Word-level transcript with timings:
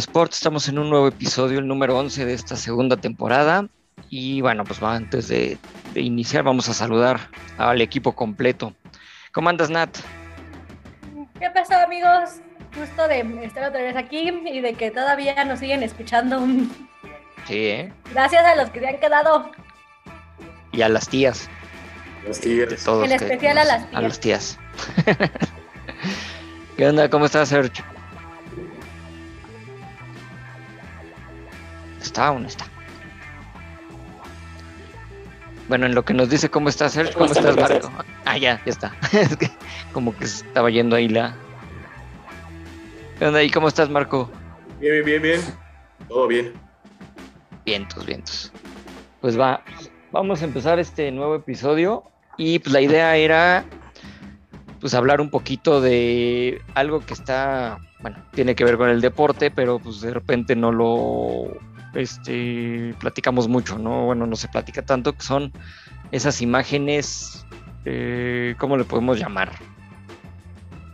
Sport, 0.00 0.32
estamos 0.32 0.66
en 0.66 0.78
un 0.78 0.88
nuevo 0.88 1.08
episodio, 1.08 1.58
el 1.58 1.68
número 1.68 1.98
11 1.98 2.24
de 2.24 2.32
esta 2.32 2.56
segunda 2.56 2.96
temporada. 2.96 3.66
Y 4.08 4.40
bueno, 4.40 4.64
pues 4.64 4.82
antes 4.82 5.28
de, 5.28 5.58
iniciar 5.94 6.42
vamos 6.42 6.70
a 6.70 6.74
saludar 6.74 7.20
al 7.58 7.82
equipo 7.82 8.12
completo. 8.12 8.72
¿Cómo 9.32 9.50
andas, 9.50 9.68
Nat? 9.68 9.94
¿Qué 11.38 11.50
pasó 11.50 11.74
amigos? 11.74 12.40
Gusto 12.74 13.08
de 13.08 13.44
estar 13.44 13.68
otra 13.68 13.82
vez 13.82 13.94
aquí 13.94 14.30
y 14.46 14.60
de 14.60 14.72
que 14.72 14.90
todavía 14.90 15.44
nos 15.44 15.58
siguen 15.58 15.82
escuchando. 15.82 16.46
Sí, 17.46 17.66
¿eh? 17.66 17.92
Gracias 18.10 18.42
a 18.44 18.56
los 18.56 18.70
que 18.70 18.80
se 18.80 18.88
han 18.88 19.00
quedado. 19.00 19.50
Y 20.72 20.80
a 20.80 20.88
las 20.88 21.08
tías. 21.08 21.50
Las 22.26 22.40
tías. 22.40 22.70
De 22.70 22.76
todos 22.76 23.04
En 23.04 23.12
especial 23.12 23.58
a 23.58 23.64
las 23.64 23.86
tías. 23.86 23.94
A 23.94 24.00
las 24.00 24.20
tías. 24.20 24.58
¿Qué 26.78 26.88
onda? 26.88 27.10
¿Cómo 27.10 27.26
estás, 27.26 27.50
Sergio? 27.50 27.84
¿Está 32.10 32.32
o 32.32 32.40
no 32.40 32.48
está? 32.48 32.64
Bueno, 35.68 35.86
en 35.86 35.94
lo 35.94 36.04
que 36.04 36.12
nos 36.12 36.28
dice 36.28 36.50
cómo 36.50 36.68
está 36.68 36.88
Sergio, 36.88 37.14
¿cómo 37.16 37.30
estás, 37.30 37.56
Marco? 37.56 37.88
Ah, 38.24 38.36
ya, 38.36 38.60
ya 38.64 38.72
está. 38.72 38.96
es 39.12 39.36
que 39.36 39.48
como 39.92 40.16
que 40.16 40.26
se 40.26 40.44
estaba 40.44 40.70
yendo 40.70 40.96
ahí 40.96 41.06
la. 41.06 41.36
¿Qué 43.16 43.26
onda? 43.26 43.44
¿Y 43.44 43.50
cómo 43.50 43.68
estás, 43.68 43.88
Marco? 43.88 44.28
Bien, 44.80 45.04
bien, 45.04 45.22
bien, 45.22 45.22
bien. 45.22 45.40
Todo 46.08 46.26
bien. 46.26 46.52
Vientos, 47.64 48.04
vientos. 48.04 48.50
Pues 49.20 49.38
va, 49.38 49.62
vamos 50.10 50.42
a 50.42 50.46
empezar 50.46 50.80
este 50.80 51.12
nuevo 51.12 51.36
episodio 51.36 52.02
y 52.38 52.58
pues 52.58 52.72
la 52.72 52.80
idea 52.80 53.14
era 53.14 53.64
pues 54.80 54.94
hablar 54.94 55.20
un 55.20 55.30
poquito 55.30 55.80
de 55.80 56.60
algo 56.74 57.06
que 57.06 57.14
está, 57.14 57.78
bueno, 58.00 58.16
tiene 58.32 58.56
que 58.56 58.64
ver 58.64 58.78
con 58.78 58.88
el 58.88 59.00
deporte, 59.00 59.52
pero 59.52 59.78
pues 59.78 60.00
de 60.00 60.12
repente 60.12 60.56
no 60.56 60.72
lo 60.72 61.69
este, 61.94 62.94
platicamos 63.00 63.48
mucho, 63.48 63.78
¿no? 63.78 64.06
Bueno, 64.06 64.26
no 64.26 64.36
se 64.36 64.48
platica 64.48 64.82
tanto, 64.82 65.12
que 65.12 65.22
son 65.22 65.52
esas 66.12 66.40
imágenes, 66.42 67.46
eh, 67.84 68.54
¿cómo 68.58 68.76
le 68.76 68.84
podemos 68.84 69.18
llamar? 69.18 69.52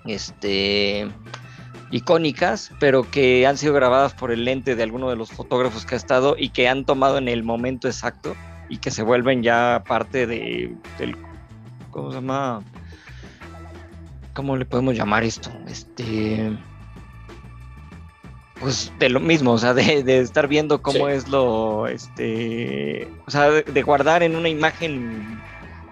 Este, 0.04 1.08
icónicas, 1.90 2.70
pero 2.78 3.08
que 3.10 3.46
han 3.46 3.58
sido 3.58 3.74
grabadas 3.74 4.14
por 4.14 4.30
el 4.30 4.44
lente 4.44 4.76
de 4.76 4.82
alguno 4.82 5.10
de 5.10 5.16
los 5.16 5.30
fotógrafos 5.30 5.84
que 5.84 5.94
ha 5.94 5.98
estado 5.98 6.36
y 6.38 6.50
que 6.50 6.68
han 6.68 6.84
tomado 6.84 7.18
en 7.18 7.28
el 7.28 7.42
momento 7.42 7.88
exacto 7.88 8.34
y 8.68 8.78
que 8.78 8.90
se 8.90 9.02
vuelven 9.02 9.42
ya 9.42 9.84
parte 9.86 10.26
de, 10.26 10.74
del, 10.98 11.16
¿cómo 11.90 12.10
se 12.10 12.16
llama? 12.16 12.62
¿Cómo 14.34 14.56
le 14.56 14.64
podemos 14.64 14.94
llamar 14.94 15.24
esto? 15.24 15.50
Este 15.66 16.52
pues 18.60 18.92
de 18.98 19.08
lo 19.10 19.20
mismo, 19.20 19.52
o 19.52 19.58
sea, 19.58 19.74
de, 19.74 20.20
estar 20.20 20.48
viendo 20.48 20.80
cómo 20.80 21.08
es 21.08 21.28
lo, 21.28 21.86
este, 21.86 23.08
o 23.26 23.30
sea, 23.30 23.50
de, 23.50 23.82
guardar 23.82 24.22
en 24.22 24.34
una 24.34 24.48
imagen 24.48 25.40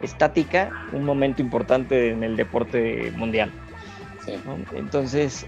estática 0.01 0.71
un 0.93 1.05
momento 1.05 1.43
importante 1.43 2.11
en 2.11 2.23
el 2.23 2.37
deporte 2.37 3.13
mundial. 3.17 3.53
Entonces, 4.75 5.47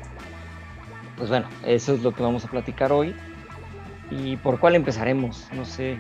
pues 1.16 1.30
bueno, 1.30 1.48
eso 1.64 1.94
es 1.94 2.02
lo 2.02 2.12
que 2.12 2.22
vamos 2.22 2.44
a 2.44 2.48
platicar 2.48 2.92
hoy. 2.92 3.14
¿Y 4.10 4.36
por 4.36 4.60
cuál 4.60 4.74
empezaremos? 4.74 5.48
No 5.52 5.64
sé. 5.64 5.98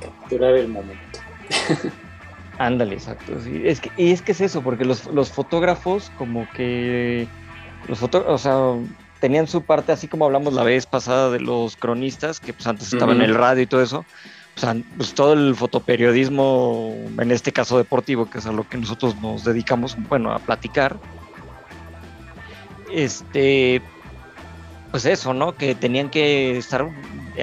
Capturar 0.00 0.54
el 0.54 0.68
momento. 0.68 1.18
Ándale, 2.58 2.94
exacto. 2.94 3.32
Es 3.64 3.80
que, 3.80 3.90
y 3.96 4.12
es 4.12 4.22
que 4.22 4.32
es 4.32 4.40
eso, 4.40 4.62
porque 4.62 4.84
los, 4.84 5.06
los 5.06 5.30
fotógrafos 5.30 6.10
como 6.18 6.46
que... 6.52 7.26
Los 7.88 7.98
fotógrafos, 7.98 8.34
o 8.34 8.38
sea, 8.38 8.96
tenían 9.20 9.46
su 9.46 9.62
parte, 9.62 9.92
así 9.92 10.08
como 10.08 10.26
hablamos 10.26 10.52
la 10.52 10.62
vez 10.62 10.86
pasada 10.86 11.30
de 11.30 11.40
los 11.40 11.76
cronistas, 11.76 12.40
que 12.40 12.52
pues 12.52 12.66
antes 12.66 12.92
estaban 12.92 13.16
en 13.16 13.22
el 13.22 13.34
radio 13.34 13.62
y 13.62 13.66
todo 13.66 13.82
eso, 13.82 14.04
pues, 14.58 14.76
pues, 14.96 15.14
todo 15.14 15.34
el 15.34 15.54
fotoperiodismo, 15.54 16.94
en 17.18 17.30
este 17.30 17.52
caso 17.52 17.76
deportivo, 17.76 18.30
que 18.30 18.38
es 18.38 18.46
a 18.46 18.52
lo 18.52 18.68
que 18.68 18.78
nosotros 18.78 19.16
nos 19.20 19.44
dedicamos, 19.44 19.96
bueno, 20.08 20.32
a 20.32 20.38
platicar, 20.38 20.96
este, 22.90 23.82
pues 24.90 25.04
eso, 25.04 25.34
¿no? 25.34 25.56
Que 25.56 25.74
tenían 25.74 26.08
que 26.08 26.56
estar 26.56 26.88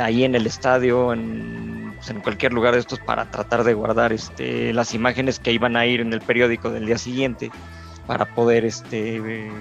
ahí 0.02 0.24
en 0.24 0.34
el 0.34 0.48
estadio, 0.48 1.14
en, 1.14 1.94
pues, 1.98 2.10
en 2.10 2.22
cualquier 2.22 2.52
lugar 2.52 2.74
de 2.74 2.80
estos 2.80 3.00
para 3.00 3.30
tratar 3.30 3.64
de 3.64 3.76
guardar 3.76 4.12
este, 4.12 4.74
las 4.74 4.94
imágenes 4.96 5.40
que 5.40 5.52
iban 5.52 5.78
a 5.78 5.86
ir 5.86 6.02
en 6.02 6.14
el 6.14 6.22
periódico 6.22 6.72
del 6.72 6.88
día 6.88 6.98
siguiente 6.98 7.52
para 8.08 8.26
poder 8.26 8.66
este, 8.66 9.52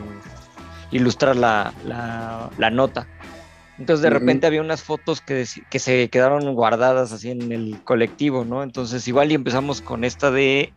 ilustrar 0.93 1.37
la, 1.37 1.73
la, 1.85 2.71
nota. 2.71 3.09
Entonces 3.79 4.03
de 4.03 4.11
repente 4.11 4.47
había 4.47 4.61
unas 4.61 4.83
fotos 4.83 5.21
que, 5.21 5.45
que, 5.71 5.79
se 5.79 6.09
quedaron 6.09 6.55
guardadas 6.55 7.13
así 7.13 7.31
en 7.31 7.51
el 7.51 7.81
colectivo, 7.83 8.45
¿no? 8.45 8.63
Entonces 8.63 9.09
igual 9.09 9.33
y 9.33 9.35
empezamos 9.35 9.81
con 9.81 10.05
esta 10.05 10.31
de, 10.31 10.73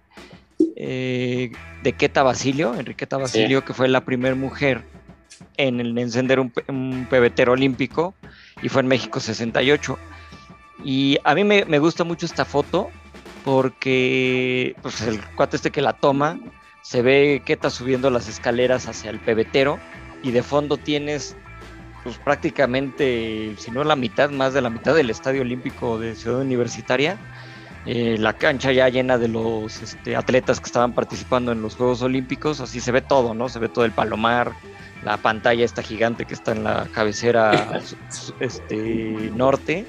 eh, 0.75 1.51
de 1.83 1.93
Queta 1.93 2.23
Basilio, 2.23 2.73
Enriqueta 2.73 3.17
Basilio, 3.17 3.63
que 3.63 3.73
fue 3.73 3.87
la 3.89 4.05
primera 4.05 4.35
mujer 4.35 4.83
en, 5.57 5.79
el, 5.79 5.97
encender 5.97 6.39
un, 6.39 6.51
un, 6.67 7.05
pebetero 7.09 7.51
olímpico 7.51 8.15
y 8.61 8.69
fue 8.69 8.81
en 8.81 8.87
México 8.87 9.19
68. 9.19 9.99
Y 10.83 11.17
a 11.23 11.35
mí 11.35 11.43
me, 11.43 11.65
me 11.65 11.79
gusta 11.79 12.03
mucho 12.03 12.25
esta 12.25 12.45
foto 12.45 12.89
porque 13.43 14.75
pues, 14.81 15.01
el 15.01 15.23
cuate 15.35 15.57
este 15.57 15.69
que 15.69 15.81
la 15.81 15.93
toma 15.93 16.39
se 16.81 17.01
ve 17.01 17.41
Queta 17.45 17.69
subiendo 17.69 18.09
las 18.09 18.27
escaleras 18.27 18.87
hacia 18.87 19.09
el 19.11 19.19
pebetero 19.19 19.79
y 20.23 20.31
de 20.31 20.43
fondo 20.43 20.77
tienes 20.77 21.35
pues 22.05 22.17
prácticamente, 22.19 23.55
si 23.57 23.71
no 23.71 23.83
la 23.83 23.95
mitad, 23.95 24.29
más 24.29 24.53
de 24.53 24.61
la 24.61 24.69
mitad 24.69 24.93
del 24.93 25.09
Estadio 25.09 25.41
Olímpico 25.41 25.97
de 25.97 26.13
Ciudad 26.13 26.39
Universitaria, 26.39 27.17
eh, 27.87 28.17
la 28.19 28.33
cancha 28.33 28.71
ya 28.71 28.87
llena 28.89 29.17
de 29.17 29.27
los 29.27 29.81
este, 29.81 30.15
atletas 30.15 30.59
que 30.59 30.67
estaban 30.67 30.93
participando 30.93 31.51
en 31.51 31.63
los 31.63 31.75
Juegos 31.75 32.03
Olímpicos, 32.03 32.59
así 32.59 32.79
se 32.79 32.91
ve 32.91 33.01
todo, 33.01 33.33
¿no? 33.33 33.49
Se 33.49 33.57
ve 33.57 33.69
todo 33.69 33.85
el 33.85 33.91
palomar, 33.91 34.53
la 35.03 35.17
pantalla 35.17 35.65
esta 35.65 35.81
gigante 35.81 36.25
que 36.25 36.35
está 36.35 36.51
en 36.51 36.63
la 36.63 36.87
cabecera 36.93 37.79
este, 38.39 39.31
norte, 39.35 39.87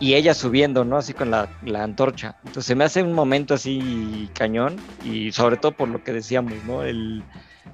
y 0.00 0.14
ella 0.14 0.34
subiendo, 0.34 0.84
¿no? 0.84 0.96
Así 0.96 1.12
con 1.12 1.30
la, 1.30 1.48
la, 1.64 1.84
antorcha. 1.84 2.34
Entonces 2.38 2.64
se 2.64 2.74
me 2.74 2.82
hace 2.82 3.04
un 3.04 3.12
momento 3.12 3.54
así 3.54 4.28
cañón, 4.34 4.78
y 5.04 5.30
sobre 5.30 5.58
todo 5.58 5.70
por 5.70 5.88
lo 5.88 6.02
que 6.02 6.12
decíamos, 6.12 6.54
¿no? 6.66 6.82
El, 6.82 7.22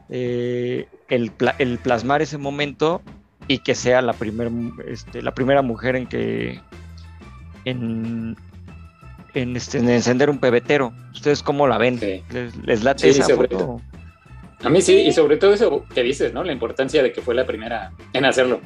eh, 0.08 0.88
el, 1.08 1.32
el, 1.58 1.78
plasmar 1.78 2.22
ese 2.22 2.38
momento 2.38 3.02
y 3.48 3.58
que 3.58 3.74
sea 3.74 4.02
la, 4.02 4.12
primer, 4.12 4.50
este, 4.88 5.22
la 5.22 5.34
primera 5.34 5.62
mujer 5.62 5.96
en 5.96 6.06
que 6.06 6.60
en, 7.64 8.36
en, 9.34 9.56
este, 9.56 9.78
encender 9.78 10.30
un 10.30 10.38
pebetero. 10.38 10.92
¿Ustedes 11.12 11.42
cómo 11.42 11.66
la 11.66 11.78
ven? 11.78 12.00
¿Les, 12.64 12.82
late 12.82 13.08
esa 13.08 13.34
foto? 13.34 13.80
A 14.62 14.68
mí 14.68 14.80
sí, 14.80 14.94
y 14.94 15.12
sobre 15.12 15.36
todo 15.36 15.52
eso 15.54 15.84
que 15.94 16.02
dices, 16.02 16.32
¿no? 16.32 16.42
La 16.42 16.52
importancia 16.52 17.02
de 17.02 17.12
que 17.12 17.20
fue 17.20 17.34
la 17.34 17.44
primera 17.44 17.92
en 18.12 18.24
hacerlo. 18.24 18.60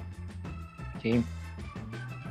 Sí. 1.02 1.23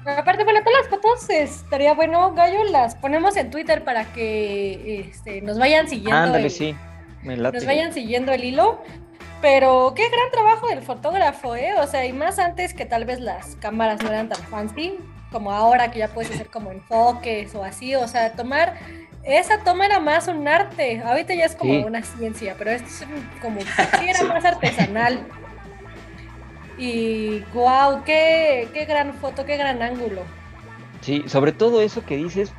Aparte, 0.06 0.44
bueno, 0.44 0.62
todas 0.64 0.80
las 0.80 0.90
fotos 0.90 1.30
estaría 1.30 1.94
bueno, 1.94 2.34
Gallo, 2.34 2.64
las 2.72 2.96
ponemos 2.96 3.36
en 3.36 3.52
Twitter 3.52 3.84
para 3.84 4.12
que 4.14 5.02
este, 5.02 5.42
nos 5.42 5.60
vayan 5.60 5.88
siguiendo. 5.88 6.16
Ándale, 6.16 6.50
sí 6.50 6.74
nos 7.24 7.66
vayan 7.66 7.94
siguiendo 7.94 8.32
el 8.32 8.44
hilo. 8.44 8.82
Pero 9.42 9.94
qué 9.96 10.10
gran 10.10 10.30
trabajo 10.32 10.68
del 10.68 10.82
fotógrafo, 10.82 11.56
¿eh? 11.56 11.74
O 11.80 11.88
sea, 11.88 12.06
y 12.06 12.12
más 12.12 12.40
antes 12.40 12.74
que 12.74 12.86
tal 12.86 13.06
vez 13.06 13.22
las 13.22 13.56
cámaras 13.56 14.02
no 14.04 14.10
eran 14.10 14.28
tan 14.30 14.42
fancy. 14.44 14.98
como 15.32 15.52
ahora 15.52 15.92
que 15.92 16.00
ya 16.00 16.08
puedes 16.08 16.32
hacer 16.32 16.48
como 16.48 16.72
enfoques 16.72 17.54
o 17.54 17.64
así, 17.64 17.94
o 17.96 18.08
sea, 18.08 18.32
tomar 18.34 18.74
esa 19.24 19.60
toma 19.60 19.86
era 19.86 20.00
más 20.00 20.28
un 20.28 20.48
arte, 20.48 21.04
ahorita 21.06 21.36
ya 21.36 21.46
es 21.46 21.56
como 21.56 21.72
Sí. 21.74 21.84
una 21.86 22.02
ciencia, 22.02 22.56
pero 22.58 22.72
esto 22.72 22.88
es 22.88 23.40
como 23.40 23.60
sí 24.02 24.10
era 24.10 24.24
más 24.24 24.44
artesanal. 24.44 25.20
Y 26.78 27.40
wow, 27.54 28.04
qué, 28.06 28.70
qué 28.74 28.86
gran 28.86 29.14
foto, 29.14 29.46
qué 29.46 29.58
gran 29.58 29.82
ángulo. 29.82 30.24
Sí, 31.02 31.24
sobre 31.28 31.52
todo 31.52 31.82
eso 31.82 32.06
que 32.06 32.18
dices, 32.18 32.52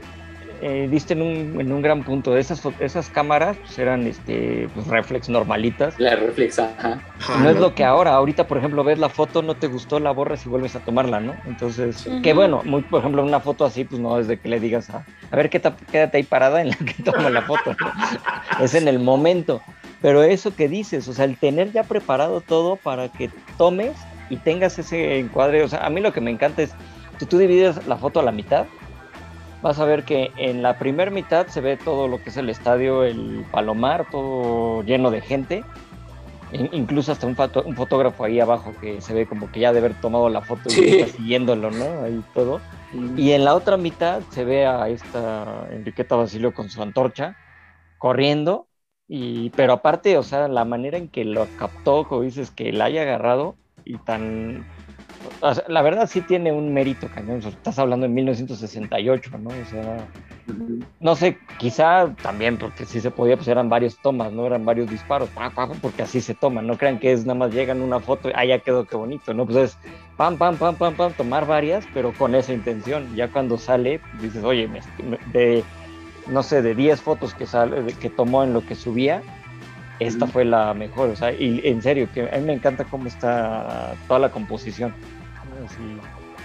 eh, 0.63 0.89
diste 0.91 1.15
en 1.15 1.23
un, 1.23 1.61
en 1.61 1.73
un 1.73 1.81
gran 1.81 2.03
punto. 2.03 2.37
Esas, 2.37 2.63
esas 2.81 3.09
cámaras 3.09 3.57
pues, 3.59 3.79
eran 3.79 4.07
este, 4.07 4.69
pues, 4.75 4.87
reflex 4.87 5.29
normalitas. 5.29 5.99
La 5.99 6.17
reflexa, 6.17 6.75
ajá. 6.79 7.01
No 7.43 7.49
es 7.49 7.59
lo 7.59 7.75
que 7.75 7.85
ahora, 7.85 8.15
ahorita 8.15 8.47
por 8.47 8.59
ejemplo 8.59 8.85
ves 8.85 8.99
la 8.99 9.09
foto, 9.09 9.43
no 9.43 9.55
te 9.55 9.69
gustó, 9.69 10.01
la 10.01 10.11
borras 10.11 10.45
y 10.45 10.49
vuelves 10.49 10.77
a 10.77 10.81
tomarla, 10.81 11.21
¿no? 11.21 11.35
Entonces, 11.47 12.07
Ujú. 12.07 12.23
que 12.23 12.33
bueno, 12.35 12.63
muy, 12.65 12.83
por 12.83 13.01
ejemplo 13.01 13.23
una 13.23 13.41
foto 13.41 13.65
así, 13.65 13.85
pues 13.85 14.01
no 14.01 14.19
es 14.19 14.29
de 14.29 14.39
que 14.39 14.49
le 14.49 14.61
digas 14.61 14.91
a, 14.91 15.05
a 15.31 15.37
ver, 15.37 15.49
qué 15.49 15.61
quédate 15.91 16.19
ahí 16.19 16.23
parada 16.25 16.61
en 16.61 16.71
la 16.71 16.77
que 16.77 17.03
toma 17.05 17.31
la 17.31 17.43
foto, 17.43 17.75
¿no? 17.81 17.93
es 18.65 18.75
en 18.75 18.89
el 18.89 18.99
momento. 18.99 19.63
Pero 20.03 20.23
eso 20.23 20.55
que 20.55 20.69
dices, 20.69 21.09
o 21.09 21.13
sea, 21.13 21.27
el 21.27 21.37
tener 21.37 21.73
ya 21.73 21.85
preparado 21.85 22.41
todo 22.41 22.77
para 22.77 23.09
que 23.09 23.31
tomes 23.59 23.93
y 24.31 24.37
tengas 24.37 24.79
ese 24.79 25.19
encuadre, 25.19 25.63
o 25.63 25.69
sea, 25.69 25.85
a 25.85 25.91
mí 25.91 26.01
lo 26.01 26.13
que 26.13 26.21
me 26.21 26.31
encanta 26.31 26.63
es, 26.63 26.73
si 27.19 27.27
tú 27.27 27.37
divides 27.37 27.87
la 27.87 27.97
foto 27.97 28.21
a 28.21 28.23
la 28.23 28.33
mitad, 28.33 28.67
vas 29.63 29.79
a 29.79 29.85
ver 29.85 30.05
que 30.05 30.33
en 30.37 30.63
la 30.63 30.79
primera 30.79 31.11
mitad 31.11 31.47
se 31.49 31.61
ve 31.61 31.77
todo 31.77 32.09
lo 32.09 32.23
que 32.23 32.31
es 32.31 32.37
el 32.37 32.49
estadio, 32.51 33.05
el 33.05 33.45
palomar, 33.51 34.07
todo 34.11 34.83
lleno 34.83 35.11
de 35.11 35.21
gente. 35.21 35.65
In- 36.53 36.71
incluso 36.73 37.13
hasta 37.13 37.27
un, 37.27 37.37
foto- 37.37 37.63
un 37.65 37.77
fotógrafo 37.77 38.25
ahí 38.25 38.41
abajo 38.41 38.73
que 38.81 39.01
se 39.01 39.15
ve 39.15 39.27
como 39.27 39.53
que 39.53 39.61
ya 39.61 39.73
de 39.73 39.79
haber 39.79 39.95
tomado 40.01 40.29
la 40.29 40.41
foto 40.41 40.69
y 40.69 40.73
Sí. 40.73 40.89
está 40.89 41.07
siguiéndolo, 41.17 41.71
¿no? 41.71 42.03
Ahí 42.03 42.23
todo. 42.35 42.61
Y 43.17 43.31
en 43.33 43.45
la 43.45 43.55
otra 43.55 43.77
mitad 43.77 44.21
se 44.31 44.45
ve 44.45 44.67
a 44.67 44.89
esta 44.89 45.69
Enriqueta 45.71 46.17
Basilio 46.17 46.53
con 46.53 46.69
su 46.69 46.83
antorcha 46.83 47.37
corriendo. 47.99 48.67
Y, 49.13 49.51
pero 49.51 49.73
aparte, 49.75 50.17
o 50.19 50.23
sea, 50.23 50.47
la 50.49 50.65
manera 50.65 50.97
en 50.97 51.09
que 51.09 51.25
lo 51.25 51.47
captó, 51.59 52.07
como 52.09 52.23
dices, 52.23 52.51
que 52.51 52.73
la 52.73 52.85
haya 52.87 53.03
agarrado 53.03 53.57
y 53.85 53.97
tan... 53.99 54.65
o 55.41 55.55
sea, 55.55 55.65
la 55.69 55.83
verdad 55.83 56.09
sí 56.09 56.23
tiene 56.23 56.53
un 56.53 56.73
mérito, 56.73 57.09
cañón. 57.11 57.39
Estás 57.41 57.79
hablando 57.79 58.07
en 58.07 58.15
1968, 58.15 59.39
¿no? 59.39 59.59
O 59.59 59.65
sea, 59.65 60.09
no 60.99 61.17
sé, 61.17 61.43
quizá 61.57 62.17
también 62.21 62.59
porque 62.59 62.87
si 62.87 63.01
se 63.01 63.11
podía, 63.11 63.37
pues 63.37 63.49
eran 63.49 63.69
varios 63.71 64.01
tomas, 64.01 64.33
¿no? 64.33 64.47
Eran 64.47 64.65
varios 64.65 64.89
disparos, 64.89 65.31
pa, 65.33 65.51
pa, 65.55 65.69
pa, 65.69 65.77
porque 65.81 66.03
así 66.03 66.21
se 66.21 66.35
toman, 66.35 66.67
no 66.67 66.77
crean 66.77 66.99
que 66.99 67.13
es 67.13 67.25
nada 67.27 67.39
más 67.39 67.53
llegan 67.53 67.83
una 67.83 68.01
foto, 68.03 68.31
ah, 68.35 68.45
ya 68.45 68.61
quedó, 68.61 68.87
qué 68.87 68.97
bonito, 68.97 69.33
¿no? 69.35 69.47
Pues 69.47 69.57
es 69.59 69.81
pam, 70.17 70.39
pam, 70.39 70.59
pam, 70.59 70.77
pam, 70.79 70.97
pam, 70.97 71.15
tomar 71.15 71.47
varias, 71.47 71.89
pero 71.89 72.17
con 72.17 72.35
esa 72.35 72.53
intención. 72.53 73.15
Ya 73.15 73.31
cuando 73.31 73.59
sale, 73.59 74.05
dices, 74.11 74.45
oye, 74.45 74.69
me- 74.69 74.81
me- 74.99 75.21
de, 75.25 75.69
no 76.25 76.43
sé, 76.43 76.63
de 76.63 76.75
10 76.75 77.03
fotos 77.03 77.35
que, 77.35 77.47
sale, 77.47 77.83
de- 77.83 77.97
que 77.97 78.11
tomó 78.11 78.45
en 78.45 78.53
lo 78.53 78.65
que 78.65 78.75
subía, 78.77 79.27
esta 80.01 80.27
fue 80.27 80.45
la 80.45 80.75
mejor, 80.75 81.11
o 81.11 81.17
sea, 81.17 81.31
y 81.33 81.61
en 81.65 81.81
serio, 81.83 82.09
que 82.13 82.23
a 82.29 82.37
mí 82.39 82.45
me 82.47 82.55
encanta 82.55 82.85
cómo 82.85 83.07
está 83.07 83.95
toda 84.09 84.19
la 84.21 84.31
composición. 84.31 84.95
Así, 85.67 85.77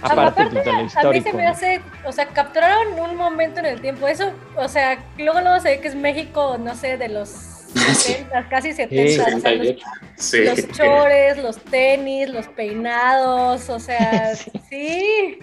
aparte, 0.02 0.46
pues, 0.52 0.64
de 0.64 0.70
A 0.70 0.74
mí 0.76 0.84
histórico. 0.86 1.30
se 1.30 1.36
me 1.36 1.42
¿no? 1.44 1.50
hace, 1.50 1.80
o 2.04 2.12
sea, 2.12 2.26
capturaron 2.28 2.98
un 3.00 3.16
momento 3.16 3.60
en 3.60 3.66
el 3.66 3.80
tiempo. 3.80 4.06
Eso, 4.08 4.30
o 4.56 4.68
sea, 4.68 4.98
luego 5.18 5.40
luego 5.40 5.58
se 5.60 5.70
ve 5.70 5.80
que 5.80 5.88
es 5.88 5.94
México, 5.94 6.58
no 6.58 6.74
sé, 6.74 6.96
de 6.98 7.08
los 7.08 7.28
70, 7.74 8.48
casi 8.48 8.72
70. 8.72 9.22
o 9.22 9.24
sea, 9.24 9.34
los, 9.34 9.42
68. 9.42 9.86
Sí. 10.16 10.44
los 10.44 10.68
chores, 10.76 11.38
los 11.38 11.56
tenis, 11.58 12.28
los 12.28 12.46
peinados, 12.48 13.68
o 13.70 13.78
sea, 13.80 14.34
Sí. 14.68 15.38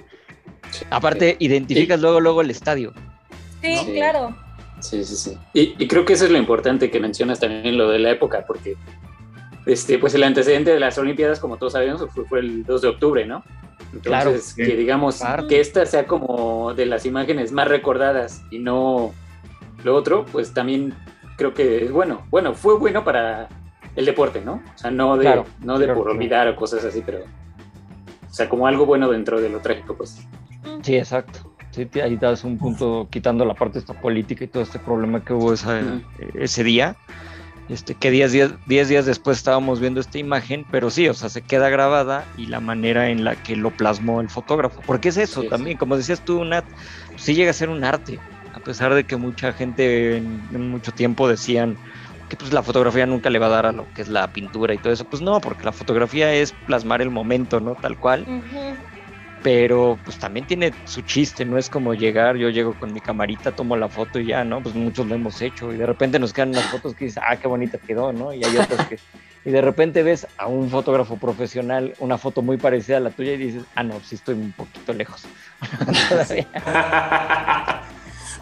sí, 0.72 0.86
Aparte, 0.90 1.36
identificas 1.40 2.00
luego, 2.00 2.20
luego 2.20 2.42
el 2.42 2.52
estadio. 2.52 2.94
sí, 3.62 3.78
Sí. 3.86 3.94
claro. 3.96 4.36
Sí, 4.84 5.04
sí, 5.06 5.16
sí. 5.16 5.38
Y, 5.54 5.76
y 5.82 5.88
creo 5.88 6.04
que 6.06 6.14
eso 6.14 6.26
es 6.26 6.32
lo 6.32 6.38
importante 6.38 6.92
que 6.92 7.00
mencionas 7.00 7.40
también, 7.40 7.78
lo 7.78 7.90
de 7.90 8.00
la 8.00 8.12
época, 8.12 8.44
porque 8.46 8.76
este, 9.66 9.98
pues 9.98 10.14
el 10.14 10.24
antecedente 10.24 10.72
de 10.72 10.80
las 10.80 10.98
Olimpiadas, 10.98 11.40
como 11.40 11.58
todos 11.58 11.74
sabemos, 11.74 12.06
fue, 12.14 12.26
fue 12.26 12.40
el 12.42 12.66
2 12.66 12.82
de 12.82 12.88
octubre, 12.90 13.26
¿no? 13.26 13.44
Entonces, 13.94 14.54
Claro. 14.56 14.70
que 14.70 14.76
digamos 14.76 15.20
Claro. 15.20 15.48
que 15.48 15.60
esta 15.62 15.86
sea 15.86 16.06
como 16.06 16.74
de 16.74 16.86
las 16.86 17.06
imágenes 17.06 17.52
más 17.54 17.68
recordadas 17.68 18.44
y 18.52 18.60
no 18.60 19.14
lo 19.86 19.96
otro, 19.96 20.26
pues 20.32 20.54
también 20.54 20.94
creo 21.38 21.54
que 21.54 21.86
es 21.86 21.92
bueno. 21.92 22.26
Bueno, 22.30 22.54
fue 22.54 22.78
bueno 22.78 23.04
para 23.06 23.48
el 23.96 24.06
deporte, 24.06 24.42
¿no? 24.42 24.62
O 24.76 24.78
sea, 24.78 24.92
no 24.92 25.16
de, 25.16 25.22
Claro, 25.24 25.46
no 25.62 25.80
de 25.80 25.86
claro, 25.86 25.98
por 26.00 26.08
claro. 26.08 26.18
olvidar 26.20 26.48
o 26.50 26.56
cosas 26.58 26.84
así, 26.84 27.02
pero. 27.06 27.20
O 28.30 28.34
sea, 28.34 28.50
como 28.50 28.68
algo 28.68 28.86
bueno 28.86 29.10
dentro 29.12 29.40
de 29.40 29.48
lo 29.50 29.60
trágico, 29.60 29.96
pues. 29.96 30.20
Sí, 30.82 30.98
exacto. 30.98 31.53
Sí, 31.74 31.88
te- 31.88 32.04
ahí 32.04 32.18
das 32.18 32.44
un 32.44 32.60
punto 32.60 33.10
quitando 33.12 33.46
la 33.46 33.56
parte 33.56 33.80
esta 33.80 33.96
política 33.96 34.44
y 34.46 34.48
todo 34.50 34.62
este 34.64 34.80
problema 34.80 35.24
que 35.24 35.34
hubo 35.34 35.54
esa- 35.54 35.82
Ujú. 35.82 36.04
ese 36.18 36.64
día. 36.64 37.00
Este, 37.68 37.98
que 37.98 38.12
10 38.12 38.32
días, 38.34 38.56
10 38.66 38.90
días 38.90 39.06
después 39.06 39.38
estábamos 39.38 39.80
viendo 39.80 40.02
esta 40.02 40.20
imagen, 40.20 40.68
pero 40.70 40.90
sí, 40.92 41.08
o 41.10 41.14
sea, 41.14 41.30
se 41.30 41.44
queda 41.46 41.70
grabada 41.70 42.30
y 42.34 42.48
la 42.48 42.60
manera 42.62 43.10
en 43.10 43.24
la 43.24 43.38
que 43.38 43.56
lo 43.56 43.76
plasmó 43.76 44.22
el 44.22 44.30
fotógrafo. 44.30 44.84
Porque 44.84 45.10
es 45.10 45.18
eso 45.18 45.42
Sí, 45.44 45.50
también, 45.50 45.78
como 45.78 45.98
decías 45.98 46.24
tú, 46.24 46.44
Nat, 46.46 46.68
sí 47.16 47.36
llega 47.36 47.52
a 47.52 47.54
ser 47.54 47.70
un 47.70 47.84
arte, 47.86 48.24
a 48.54 48.62
pesar 48.62 48.94
de 48.94 49.06
que 49.06 49.18
mucha 49.18 49.54
gente 49.54 50.18
en, 50.18 50.48
en 50.52 50.70
mucho 50.70 50.94
tiempo 50.94 51.28
decían 51.30 51.80
que 52.28 52.38
pues 52.38 52.54
la 52.54 52.64
fotografía 52.64 53.06
nunca 53.06 53.30
le 53.30 53.40
va 53.40 53.48
a 53.48 53.50
dar 53.50 53.66
a 53.68 53.72
lo 53.72 53.90
que 53.94 54.02
es 54.02 54.08
la 54.10 54.32
pintura 54.34 54.74
y 54.74 54.80
todo 54.80 54.94
eso. 54.94 55.06
Pues 55.06 55.22
no, 55.22 55.40
porque 55.42 55.66
la 55.66 55.74
fotografía 55.74 56.34
es 56.34 56.54
plasmar 56.54 57.02
el 57.02 57.12
momento, 57.12 57.60
¿no? 57.62 57.76
Tal 57.78 57.98
cual. 57.98 58.30
Pero 59.44 60.00
pues 60.06 60.18
también 60.18 60.48
tiene 60.48 60.74
su 60.86 61.02
chiste, 61.02 61.44
no 61.44 61.58
es 61.58 61.70
como 61.70 61.94
llegar, 61.94 62.38
yo 62.38 62.50
llego 62.50 62.74
con 62.80 62.94
mi 62.94 63.02
camarita, 63.02 63.52
tomo 63.52 63.76
la 63.76 63.90
foto 63.90 64.20
y 64.20 64.28
ya, 64.28 64.46
¿no? 64.46 64.64
Pues 64.64 64.74
muchos 64.74 65.06
lo 65.06 65.16
hemos 65.16 65.42
hecho 65.42 65.74
y 65.74 65.78
de 65.78 65.86
repente 65.86 66.18
nos 66.18 66.32
quedan 66.32 66.50
unas 66.50 66.72
fotos 66.72 66.96
que 66.96 67.06
dices, 67.06 67.22
ah, 67.28 67.36
qué 67.36 67.48
bonita 67.50 67.78
quedó, 67.78 68.14
¿no? 68.14 68.34
Y 68.34 68.44
hay 68.44 68.58
otras 68.58 68.88
que... 68.88 68.98
Y 69.46 69.52
de 69.52 69.62
repente 69.62 70.04
ves 70.04 70.26
a 70.38 70.48
un 70.48 70.70
fotógrafo 70.70 71.18
profesional 71.18 71.94
una 72.00 72.18
foto 72.18 72.42
muy 72.42 72.56
parecida 72.56 72.96
a 72.98 73.02
la 73.02 73.10
tuya 73.10 73.34
y 73.34 73.38
dices, 73.38 73.64
ah, 73.76 73.84
no, 73.84 74.00
sí 74.00 74.16
estoy 74.16 74.36
un 74.36 74.54
poquito 74.54 74.94
lejos. 74.94 75.26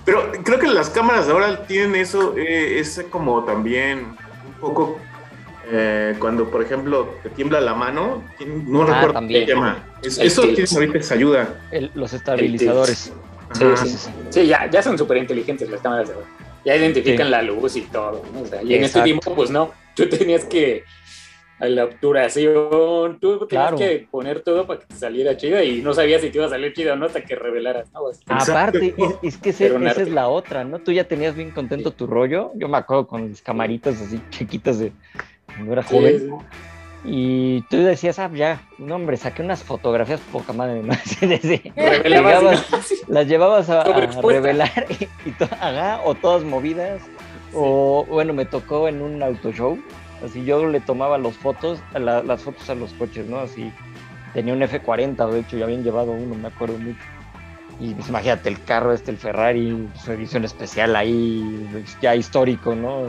Pero 0.05 0.31
creo 0.43 0.59
que 0.59 0.67
las 0.67 0.91
cámaras 0.91 1.27
ahora 1.27 1.65
tienen 1.65 1.95
eso, 1.95 2.37
eh, 2.37 2.79
ese 2.79 3.05
como 3.05 3.43
también 3.43 4.15
un 4.45 4.53
poco 4.59 4.99
eh, 5.71 6.15
cuando, 6.19 6.49
por 6.51 6.61
ejemplo, 6.61 7.15
te 7.23 7.29
tiembla 7.29 7.61
la 7.61 7.73
mano, 7.73 8.23
no 8.67 8.81
Ah, 8.83 8.85
recuerdo 8.87 9.13
también. 9.13 9.45
qué 9.45 9.53
llama. 9.53 9.83
Es- 10.03 10.17
eso 10.19 10.41
tilt. 10.43 10.55
tiene 10.55 10.69
ahorita 10.73 10.97
esa 10.99 11.13
ayuda. 11.15 11.49
El- 11.71 11.91
los 11.95 12.11
estabilizadores. 12.13 13.13
Sí, 13.53 13.65
sí, 13.77 13.87
sí. 13.89 14.09
Sí, 14.29 14.47
ya, 14.47 14.69
ya 14.69 14.81
son 14.81 14.97
súper 14.97 15.17
inteligentes 15.17 15.69
las 15.69 15.81
cámaras 15.81 16.09
de. 16.09 16.15
Ya 16.65 16.75
identifican 16.75 17.25
Sí. 17.27 17.31
la 17.31 17.41
luz 17.41 17.75
y 17.75 17.81
todo. 17.81 18.21
¿no? 18.33 18.41
O 18.41 18.45
sea, 18.45 18.61
y 18.61 18.75
en 18.75 18.83
este 18.83 19.01
tiempo, 19.01 19.33
pues 19.33 19.49
no. 19.49 19.71
Tú 19.95 20.07
tenías 20.07 20.45
que. 20.45 20.83
a 21.59 21.67
La 21.67 21.83
obturación, 21.85 23.19
tú 23.19 23.45
tenías 23.45 23.47
Claro. 23.69 23.77
que 23.77 24.07
poner 24.09 24.41
todo 24.41 24.65
para 24.65 24.79
que 24.79 24.87
te 24.87 24.95
saliera 24.95 25.37
chida 25.37 25.63
y 25.63 25.83
no 25.83 25.93
sabías 25.93 26.21
si 26.21 26.31
te 26.31 26.39
iba 26.39 26.47
a 26.47 26.49
salir 26.49 26.73
chida 26.73 26.93
o 26.93 26.95
no 26.95 27.05
hasta 27.05 27.21
que 27.21 27.35
revelaras. 27.35 27.87
Aparte, 28.25 28.95
es, 28.97 29.13
es 29.21 29.37
que 29.37 29.51
ese- 29.51 29.67
esa 29.67 29.75
arte. 29.89 30.01
es 30.01 30.09
la 30.09 30.27
otra, 30.27 30.63
¿no? 30.63 30.79
Tú 30.79 30.91
ya 30.91 31.03
tenías 31.03 31.35
bien 31.35 31.51
contento 31.51 31.91
tu 31.91 32.07
rollo. 32.07 32.51
Yo 32.55 32.67
me 32.67 32.77
acuerdo 32.77 33.05
con 33.05 33.27
mis 33.29 33.43
camaritas 33.43 34.01
así 34.01 34.19
chiquitas 34.31 34.79
de 34.79 34.91
cuando 35.55 35.73
era 35.73 35.83
Sí, 35.83 35.95
joven. 35.95 36.19
sí. 36.19 36.27
Y 37.03 37.61
tú 37.63 37.77
decías, 37.77 38.19
ah, 38.19 38.29
ya, 38.31 38.61
no, 38.77 38.95
hombre, 38.95 39.17
saqué 39.17 39.41
unas 39.41 39.63
fotografías 39.63 40.19
poca 40.31 40.53
madre, 40.53 40.83
sí. 41.41 41.73
las 43.07 43.27
llevabas 43.27 43.69
a, 43.71 43.83
revelar 44.21 44.85
y, 44.89 45.29
y 45.29 45.31
to- 45.31 45.45
ajá, 45.59 46.01
o 46.05 46.13
todas 46.13 46.43
movidas. 46.43 47.01
O 47.53 48.05
bueno, 48.07 48.33
me 48.33 48.45
tocó 48.45 48.87
en 48.87 49.01
un 49.01 49.21
auto 49.23 49.51
show. 49.51 49.79
Así 50.23 50.45
yo 50.45 50.67
le 50.67 50.79
tomaba 50.79 51.17
los 51.17 51.35
fotos, 51.37 51.79
la- 51.93 52.21
las 52.21 52.43
fotos 52.43 52.69
a 52.69 52.75
los 52.75 52.93
coches, 52.93 53.25
¿no? 53.25 53.39
Así 53.39 53.71
tenía 54.35 54.53
un 54.53 54.61
F40, 54.61 55.27
de 55.31 55.39
hecho 55.39 55.57
ya 55.57 55.65
habían 55.65 55.83
llevado 55.83 56.11
uno, 56.11 56.35
me 56.35 56.47
acuerdo 56.49 56.77
mucho. 56.77 56.99
Y 57.79 57.95
pues 57.95 58.09
imagínate 58.09 58.47
el 58.47 58.63
carro 58.63 58.93
este, 58.93 59.09
el 59.09 59.17
Ferrari, 59.17 59.89
su 60.03 60.11
edición 60.11 60.45
especial 60.45 60.95
ahí, 60.95 61.67
pues, 61.71 61.97
ya 61.99 62.15
histórico, 62.15 62.75
¿no? 62.75 63.07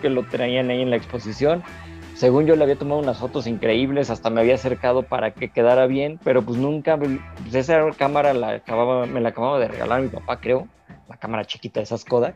Que 0.00 0.08
lo 0.10 0.22
traían 0.24 0.70
ahí 0.70 0.82
en 0.82 0.90
la 0.90 0.96
exposición. 0.96 1.62
Según 2.14 2.46
yo 2.46 2.56
le 2.56 2.64
había 2.64 2.76
tomado 2.76 3.00
unas 3.00 3.18
fotos 3.18 3.46
increíbles, 3.46 4.10
hasta 4.10 4.28
me 4.28 4.40
había 4.40 4.56
acercado 4.56 5.04
para 5.04 5.30
que 5.32 5.50
quedara 5.50 5.86
bien, 5.86 6.18
pero 6.24 6.42
pues 6.42 6.58
nunca, 6.58 6.96
pues 6.98 7.54
esa 7.54 7.80
cámara 7.96 8.34
la 8.34 8.50
acababa, 8.54 9.06
me 9.06 9.20
la 9.20 9.28
acababa 9.28 9.60
de 9.60 9.68
regalar 9.68 10.02
mi 10.02 10.08
papá, 10.08 10.40
creo, 10.40 10.66
la 11.08 11.16
cámara 11.16 11.44
chiquita 11.44 11.78
de 11.78 11.84
esas 11.84 12.04
Kodak. 12.04 12.34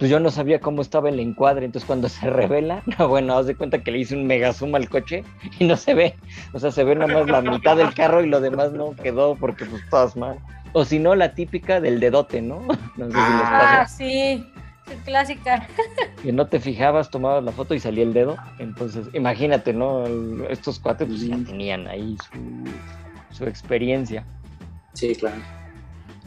Pues 0.00 0.10
yo 0.10 0.18
no 0.18 0.30
sabía 0.30 0.58
cómo 0.60 0.82
estaba 0.82 1.08
el 1.08 1.20
encuadre, 1.20 1.66
entonces 1.66 1.86
cuando 1.86 2.08
se 2.08 2.28
revela, 2.30 2.82
no, 2.98 3.06
bueno, 3.06 3.36
haz 3.38 3.46
de 3.46 3.54
cuenta 3.54 3.78
que 3.78 3.92
le 3.92 3.98
hice 3.98 4.16
un 4.16 4.26
mega 4.26 4.52
zoom 4.52 4.74
al 4.74 4.88
coche 4.88 5.22
y 5.60 5.64
no 5.66 5.76
se 5.76 5.94
ve, 5.94 6.16
o 6.52 6.58
sea, 6.58 6.72
se 6.72 6.82
ve 6.82 6.96
nada 6.96 7.12
más 7.14 7.28
la 7.28 7.42
mitad 7.42 7.76
del 7.76 7.94
carro 7.94 8.24
y 8.24 8.28
lo 8.28 8.40
demás 8.40 8.72
no 8.72 8.96
quedó 8.96 9.36
porque 9.36 9.66
pues 9.66 9.82
todas 9.88 10.16
mal. 10.16 10.36
O 10.72 10.84
si 10.84 10.98
no, 10.98 11.14
la 11.14 11.32
típica 11.34 11.80
del 11.80 12.00
dedote, 12.00 12.42
¿no? 12.42 12.62
No 12.96 13.06
sé 13.10 13.12
si 13.24 13.32
les 13.34 13.48
Ah, 13.52 13.58
pasa. 13.58 13.86
sí, 13.86 14.04
sí, 14.06 14.46
clásica. 14.96 15.66
Que 16.22 16.32
no 16.32 16.46
te 16.46 16.60
fijabas, 16.60 17.10
tomabas 17.10 17.42
la 17.44 17.52
foto 17.52 17.74
y 17.74 17.80
salía 17.80 18.04
el 18.04 18.12
dedo. 18.12 18.36
Entonces, 18.58 19.06
imagínate, 19.14 19.72
¿no? 19.72 20.04
El- 20.06 20.46
estos 20.50 20.78
cuates 20.78 21.06
pues, 21.08 21.20
ya 21.26 21.36
tenían 21.46 21.86
ahí 21.88 22.16
su, 22.30 23.34
su 23.36 23.44
experiencia. 23.46 24.24
Sí, 24.92 25.14
claro. 25.14 25.36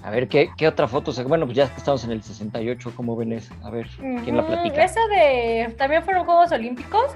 A 0.03 0.09
ver, 0.09 0.27
¿qué, 0.27 0.49
qué 0.57 0.67
otra 0.67 0.87
foto? 0.87 1.13
se- 1.13 1.23
Bueno, 1.23 1.45
pues 1.45 1.55
ya 1.57 1.63
estamos 1.77 2.03
en 2.03 2.11
el 2.11 2.21
68, 2.23 2.91
¿cómo 2.95 3.15
ven 3.15 3.33
esa? 3.33 3.53
A 3.63 3.69
ver, 3.69 3.87
¿quién 4.23 4.35
la 4.35 4.45
platica? 4.45 4.83
Esa 4.83 4.99
de. 5.15 5.73
También 5.77 6.03
fueron 6.03 6.25
Juegos 6.25 6.51
Olímpicos. 6.51 7.11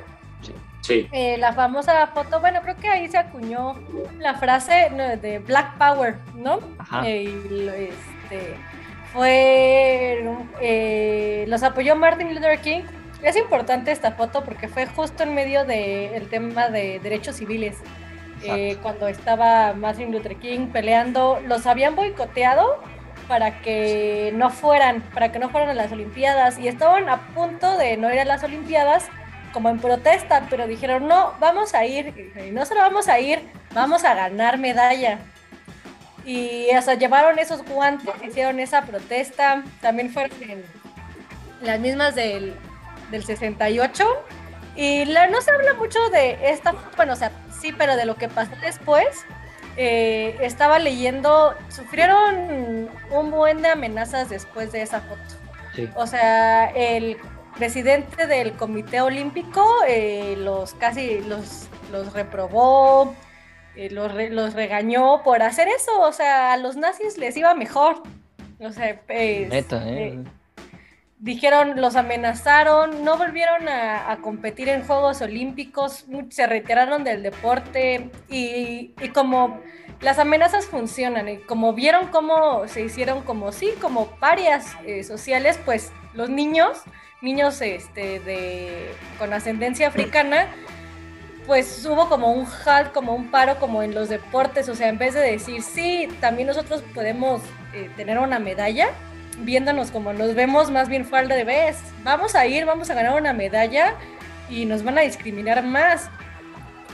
Sí. 0.82 1.06
Eh, 1.12 1.38
la 1.38 1.52
famosa 1.52 2.08
foto, 2.08 2.40
bueno, 2.40 2.62
creo 2.62 2.78
que 2.78 2.88
ahí 2.88 3.10
se 3.10 3.18
acuñó 3.18 3.76
la 4.20 4.36
frase 4.36 4.90
no, 4.92 5.18
de 5.18 5.40
Black 5.40 5.78
Power, 5.78 6.16
¿no? 6.36 6.60
Ajá. 6.78 7.06
Eh, 7.06 7.24
y 7.24 7.50
lo- 7.66 7.74
este, 7.74 8.56
fue, 9.14 10.24
eh, 10.62 11.46
los 11.48 11.64
apoyó 11.64 11.96
Martin 11.96 12.34
Luther 12.34 12.60
King. 12.60 12.82
Es 13.24 13.36
importante 13.36 13.92
esta 13.92 14.12
foto 14.12 14.44
porque 14.44 14.68
fue 14.68 14.86
justo 14.86 15.24
en 15.24 15.34
medio 15.34 15.66
del 15.66 16.30
tema 16.30 16.70
de 16.70 17.00
derechos 17.00 17.38
civiles. 17.38 17.78
Eh, 18.44 18.78
cuando 18.84 19.08
estaba 19.08 19.74
Martin 19.74 20.12
Luther 20.12 20.36
King 20.36 20.68
peleando, 20.68 21.40
los 21.48 21.66
habían 21.66 21.96
boicoteado 21.96 22.82
para 23.28 23.62
que 23.62 24.32
no 24.36 24.50
fueran, 24.50 25.02
para 25.14 25.32
que 25.32 25.40
no 25.40 25.50
fueran 25.50 25.70
a 25.70 25.74
las 25.74 25.92
Olimpiadas 25.92 26.60
y 26.60 26.68
estaban 26.68 27.10
a 27.10 27.28
punto 27.34 27.78
de 27.78 27.98
no 27.98 28.14
ir 28.14 28.20
a 28.20 28.26
las 28.26 28.44
Olimpiadas 28.44 29.08
como 29.52 29.70
en 29.70 29.80
protesta, 29.80 30.46
pero 30.50 30.68
dijeron, 30.68 31.08
no, 31.08 31.34
vamos 31.40 31.74
a 31.74 31.86
ir, 31.86 32.32
y 32.48 32.52
no 32.52 32.66
solo 32.66 32.82
vamos 32.82 33.08
a 33.08 33.20
ir, 33.20 33.42
vamos 33.74 34.04
a 34.04 34.14
ganar 34.14 34.60
medalla. 34.60 35.20
Y 36.28 36.68
o 36.76 36.82
sea, 36.82 36.96
llevaron 36.96 37.40
esos 37.40 37.64
guantes, 37.64 38.14
hicieron 38.22 38.60
esa 38.60 38.82
protesta, 38.82 39.64
también 39.82 40.12
fueron 40.12 40.32
en 40.44 40.64
las 41.62 41.80
mismas 41.80 42.16
del, 42.16 42.54
del 43.12 43.24
68. 43.24 44.06
Y 44.76 45.06
la- 45.06 45.28
no 45.28 45.40
se 45.42 45.52
habla 45.52 45.74
mucho 45.76 45.98
de 46.10 46.38
esta, 46.52 46.76
bueno, 46.98 47.14
o 47.14 47.16
sea, 47.16 47.32
sí, 47.62 47.72
pero 47.72 47.96
de 47.96 48.06
lo 48.06 48.16
que 48.16 48.28
pasó 48.28 48.52
después. 48.62 49.08
Eh, 49.78 50.36
estaba 50.42 50.80
leyendo, 50.80 51.56
sufrieron 51.70 52.90
un 53.12 53.32
buen 53.32 53.62
de 53.62 53.70
amenazas 53.70 54.28
después 54.28 54.72
de 54.72 54.82
esa 54.82 55.02
foto. 55.02 55.22
Sí. 55.76 55.88
O 55.96 56.08
sea, 56.08 56.66
el 56.72 57.18
presidente 57.58 58.26
del 58.28 58.54
Comité 58.54 59.02
Olímpico 59.02 59.64
eh, 59.88 60.36
los 60.38 60.74
casi 60.74 61.22
los, 61.22 61.68
los 61.92 62.12
reprobó, 62.14 63.16
eh, 63.78 63.90
los, 63.92 64.12
re- 64.14 64.30
los 64.30 64.54
regañó 64.54 65.24
por 65.24 65.42
hacer 65.42 65.68
eso. 65.68 66.02
O 66.02 66.12
sea, 66.12 66.54
a 66.54 66.58
los 66.58 66.76
nazis 66.76 67.18
les 67.18 67.38
iba 67.38 67.54
mejor. 67.54 68.04
O 68.60 68.72
sea, 68.72 69.00
pues, 69.06 69.50
Neta, 69.50 69.88
¿eh? 69.88 70.08
eh, 70.08 70.24
dijeron, 71.20 71.80
los 71.80 71.96
amenazaron, 71.96 73.04
no 73.04 73.18
volvieron 73.18 73.68
a, 73.70 74.12
a 74.12 74.18
competir 74.18 74.70
en 74.70 74.84
Juegos 74.86 75.22
Olímpicos, 75.22 76.06
se 76.30 76.48
retiraron 76.48 77.04
del 77.04 77.24
deporte 77.24 78.10
y, 78.30 78.94
y 79.02 79.10
como 79.14 79.60
las 80.02 80.20
amenazas 80.20 80.68
funcionan 80.68 81.28
y 81.28 81.38
como 81.38 81.74
vieron 81.74 82.08
cómo 82.10 82.68
se 82.68 82.82
hicieron 82.82 83.24
como 83.24 83.52
sí, 83.52 83.72
como 83.82 84.08
parias 84.20 84.76
eh, 84.86 85.04
sociales, 85.04 85.60
pues 85.66 85.92
los 86.14 86.30
niños, 86.30 86.82
niños 87.22 87.62
este, 87.62 88.20
de, 88.20 88.92
con 89.18 89.34
ascendencia 89.34 89.88
africana, 89.88 90.48
pues 91.48 91.86
hubo 91.86 92.10
como 92.10 92.32
un 92.34 92.46
halt, 92.66 92.92
como 92.92 93.16
un 93.16 93.32
paro, 93.32 93.58
como 93.58 93.82
en 93.82 93.96
los 93.96 94.10
deportes, 94.10 94.68
o 94.70 94.76
sea, 94.76 94.90
en 94.90 94.98
vez 94.98 95.14
de 95.14 95.22
decir, 95.22 95.64
sí, 95.64 96.08
también 96.20 96.48
nosotros 96.48 96.84
podemos 96.94 97.42
eh, 97.74 97.90
tener 97.96 98.20
una 98.20 98.38
medalla, 98.38 98.90
viéndonos 99.40 99.90
como 99.90 100.12
nos 100.14 100.36
vemos, 100.36 100.70
más 100.70 100.90
bien 100.90 101.06
fue 101.06 101.20
al 101.20 101.30
revés. 101.30 101.78
Vamos 102.04 102.36
a 102.36 102.46
ir, 102.46 102.66
vamos 102.66 102.90
a 102.90 102.94
ganar 102.94 103.20
una 103.20 103.34
medalla 103.34 103.96
y 104.50 104.66
nos 104.66 104.84
van 104.84 104.98
a 104.98 105.02
discriminar 105.02 105.64
más. 105.64 106.10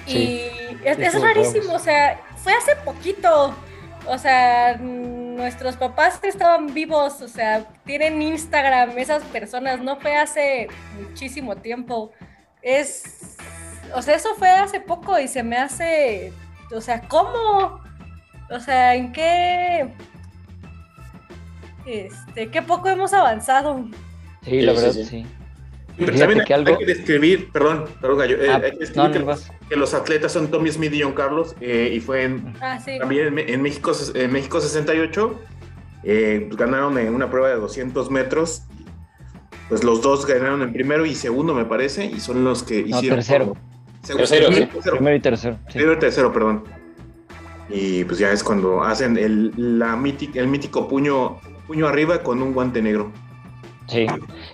Sí. 0.05 0.47
Y 0.83 0.87
es, 0.87 0.97
rarísimo, 1.19 1.63
bravos. 1.65 1.81
o 1.81 1.83
sea, 1.83 2.19
fue 2.37 2.53
hace 2.53 2.75
poquito. 2.77 3.55
O 4.05 4.17
sea, 4.17 4.75
nuestros 4.75 5.77
papás 5.77 6.19
estaban 6.23 6.73
vivos, 6.73 7.21
o 7.21 7.27
sea, 7.27 7.65
tienen 7.85 8.21
Instagram, 8.21 8.97
esas 8.97 9.23
personas, 9.23 9.79
no 9.79 9.95
fue 9.95 10.15
hace 10.17 10.67
muchísimo 10.99 11.55
tiempo. 11.55 12.11
Es, 12.61 13.37
o 13.95 14.01
sea, 14.01 14.15
eso 14.15 14.29
fue 14.37 14.49
hace 14.49 14.79
poco 14.79 15.19
y 15.19 15.27
se 15.27 15.43
me 15.43 15.57
hace, 15.57 16.33
o 16.75 16.81
sea, 16.81 17.01
¿cómo? 17.07 17.79
O 18.51 18.59
sea, 18.59 18.95
¿en 18.95 19.11
qué? 19.11 19.93
Este, 21.85 22.49
qué 22.49 22.61
poco 22.61 22.87
hemos 22.89 23.13
avanzado. 23.13 23.85
Sí, 24.43 24.61
la 24.61 24.73
verdad, 24.73 24.91
sí. 24.91 25.05
sí. 25.05 25.25
Pero 25.97 26.17
también 26.17 26.43
que 26.45 26.53
algo- 26.53 26.71
hay 26.71 26.77
que 26.77 26.85
describir, 26.85 27.51
perdón, 27.51 27.85
perdón, 28.01 28.17
Gallo, 28.19 28.37
eh, 28.41 28.49
Ah, 28.49 28.61
hay 28.63 28.71
que 28.71 28.77
describir 28.77 29.23
no 29.25 29.35
que, 29.69 29.75
los 29.75 29.93
atletas 29.93 30.31
son 30.31 30.49
Tommy 30.49 30.71
Smith 30.71 30.91
y 30.93 31.01
John 31.03 31.13
Carlos, 31.13 31.55
eh, 31.61 31.91
y 31.93 31.99
fue 31.99 32.23
en, 32.23 32.53
Ah, 32.61 32.79
sí. 32.83 32.97
también 32.97 33.27
en, 33.37 33.49
en 33.49 33.61
México, 33.61 33.91
en 34.15 34.31
México 34.33 34.59
68, 34.59 35.39
eh, 36.03 36.45
pues 36.47 36.57
ganaron 36.57 36.97
en 36.97 37.13
una 37.13 37.29
prueba 37.29 37.49
de 37.49 37.55
200 37.57 38.09
metros, 38.09 38.63
pues 39.69 39.83
los 39.83 40.01
dos 40.01 40.25
ganaron 40.25 40.63
en 40.63 40.73
primero 40.73 41.05
y 41.05 41.13
segundo, 41.13 41.53
me 41.53 41.65
parece, 41.65 42.05
y 42.05 42.19
son 42.19 42.43
los 42.43 42.63
que 42.63 42.81
No, 42.83 42.97
hicieron... 42.97 43.17
tercero. 43.19 43.57
Segu- 44.03 44.17
Tercero, 44.17 44.47
primero, 44.47 44.65
sí. 44.65 44.71
tercero. 44.73 44.95
Primero 44.97 45.15
y 45.15 45.19
tercero. 45.21 45.55
sí. 45.67 45.73
Primero 45.73 45.93
y 45.93 45.99
tercero, 45.99 46.33
perdón. 46.33 46.63
Y 47.69 48.03
pues 48.03 48.19
ya 48.19 48.31
es 48.31 48.43
cuando 48.43 48.83
hacen 48.83 49.17
el, 49.17 49.53
la 49.79 49.93
el 50.33 50.47
mítico 50.47 50.87
puño, 50.87 51.37
puño 51.67 51.87
arriba 51.87 52.21
con 52.21 52.41
un 52.41 52.53
guante 52.53 52.81
negro. 52.81 53.11
Sí, 53.87 54.05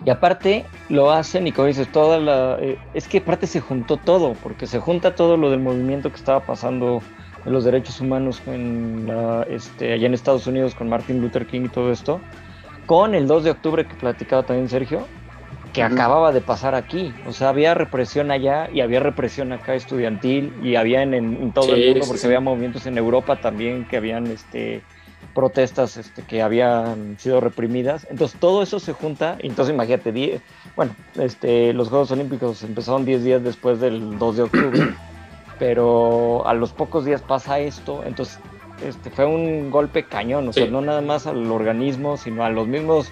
y 0.06 0.10
aparte 0.10 0.66
lo 0.90 1.12
hacen 1.12 1.46
y 1.48 1.52
como 1.52 1.68
dices, 1.68 1.92
toda 1.92 2.20
la... 2.20 2.58
eh, 2.60 2.80
es 2.94 3.08
que 3.08 3.20
aparte 3.20 3.46
se 3.46 3.60
juntó 3.62 3.98
todo, 3.98 4.34
porque 4.42 4.66
se 4.66 4.80
junta 4.80 5.16
todo 5.16 5.38
lo 5.38 5.52
del 5.52 5.60
movimiento 5.60 6.10
que 6.10 6.16
estaba 6.16 6.40
pasando 6.42 7.02
en 7.46 7.52
los 7.54 7.64
derechos 7.64 8.02
humanos 8.02 8.42
en 8.48 9.06
la, 9.08 9.44
este, 9.44 9.94
allá 9.94 10.08
en 10.08 10.14
Estados 10.16 10.48
Unidos 10.48 10.74
con 10.74 10.90
Martin 10.90 11.22
Luther 11.22 11.46
King 11.46 11.66
y 11.66 11.70
todo 11.70 11.92
esto, 11.92 12.20
con 12.88 13.14
el 13.14 13.28
2 13.28 13.44
de 13.44 13.52
octubre 13.52 13.86
que 13.88 13.94
platicaba 13.96 14.44
también 14.44 14.68
Sergio, 14.68 15.06
que 15.74 15.84
acababa 15.84 16.32
de 16.32 16.42
pasar 16.42 16.76
aquí. 16.76 17.14
O 17.26 17.32
sea, 17.32 17.50
había 17.50 17.74
represión 17.74 18.32
allá 18.32 18.70
y 18.72 18.82
había 18.82 19.00
represión 19.00 19.52
acá 19.54 19.76
estudiantil 19.76 20.54
y 20.62 20.76
había 20.76 21.04
en, 21.04 21.52
todo 21.54 21.66
Sí, 21.68 21.72
el 21.74 21.88
mundo, 21.88 22.06
porque 22.08 22.20
sí. 22.22 22.26
había 22.28 22.40
movimientos 22.40 22.86
en 22.86 22.98
Europa 22.98 23.36
también 23.40 23.86
que 23.86 23.98
habían 23.98 24.28
este, 24.28 24.84
protestas 25.34 25.98
este, 25.98 26.24
que 26.24 26.42
habían 26.42 27.18
sido 27.20 27.40
reprimidas. 27.40 28.08
Entonces 28.10 28.40
todo 28.40 28.64
eso 28.64 28.80
se 28.80 28.94
junta. 28.94 29.38
Entonces 29.40 29.74
imagínate, 29.74 30.12
die- 30.12 30.42
bueno, 30.76 30.96
este, 31.16 31.74
los 31.74 31.90
Juegos 31.90 32.12
Olímpicos 32.12 32.64
empezaron 32.64 33.06
10 33.06 33.24
días 33.24 33.44
después 33.44 33.80
del 33.80 34.18
2 34.18 34.38
de 34.38 34.44
octubre, 34.44 34.82
pero 35.58 36.46
a 36.48 36.54
los 36.54 36.72
pocos 36.74 37.06
días 37.06 37.22
pasa 37.22 37.60
esto. 37.60 38.04
Entonces 38.04 38.40
este, 38.82 39.10
fue 39.10 39.26
un 39.26 39.70
golpe 39.70 40.08
cañón, 40.08 40.48
o 40.48 40.54
sea, 40.54 40.66
Sí. 40.66 40.72
no 40.72 40.82
nada 40.82 41.02
más 41.02 41.28
al 41.28 41.52
organismo, 41.52 42.18
sino 42.18 42.44
a 42.44 42.50
los 42.50 42.68
mismos. 42.68 43.12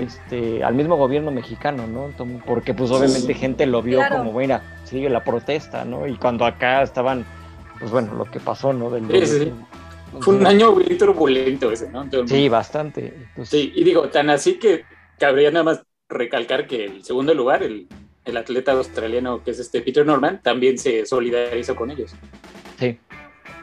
Este, 0.00 0.64
al 0.64 0.74
mismo 0.74 0.96
gobierno 0.96 1.30
mexicano, 1.30 1.86
¿no? 1.86 2.10
Porque 2.44 2.74
pues 2.74 2.90
obviamente 2.90 3.32
Sí. 3.32 3.34
gente 3.34 3.66
lo 3.66 3.82
vio 3.82 3.98
Claro. 3.98 4.16
como, 4.18 4.32
mira, 4.32 4.62
sigue 4.84 5.08
la 5.08 5.22
protesta, 5.24 5.84
¿no? 5.84 6.06
Y 6.06 6.16
cuando 6.16 6.44
acá 6.44 6.82
estaban, 6.82 7.24
pues 7.78 7.90
bueno, 7.90 8.14
lo 8.14 8.24
que 8.24 8.40
pasó, 8.40 8.72
¿no? 8.72 8.90
Del 8.90 9.06
Sí, 9.10 9.26
sí, 9.26 9.44
sí. 9.44 9.52
Fue 10.20 10.34
un 10.36 10.46
año 10.46 10.72
muy 10.72 10.84
turbulento 10.96 11.70
ese, 11.70 11.90
¿no? 11.90 12.08
Sí, 12.26 12.48
bastante. 12.48 13.12
Entonces, 13.28 13.48
Sí, 13.48 13.72
y 13.74 13.84
digo, 13.84 14.08
tan 14.08 14.30
así 14.30 14.58
que 14.58 14.84
cabría 15.18 15.50
nada 15.50 15.64
más 15.64 15.82
recalcar 16.08 16.66
que 16.66 16.84
el 16.84 17.04
segundo 17.04 17.34
lugar, 17.34 17.62
el, 17.62 17.86
el 18.24 18.36
atleta 18.36 18.72
australiano 18.72 19.42
que 19.42 19.50
es 19.50 19.58
este 19.58 19.80
Peter 19.82 20.06
Norman, 20.06 20.40
también 20.42 20.78
se 20.78 21.04
solidarizó 21.06 21.74
con 21.76 21.90
ellos. 21.90 22.14
sí. 22.78 22.98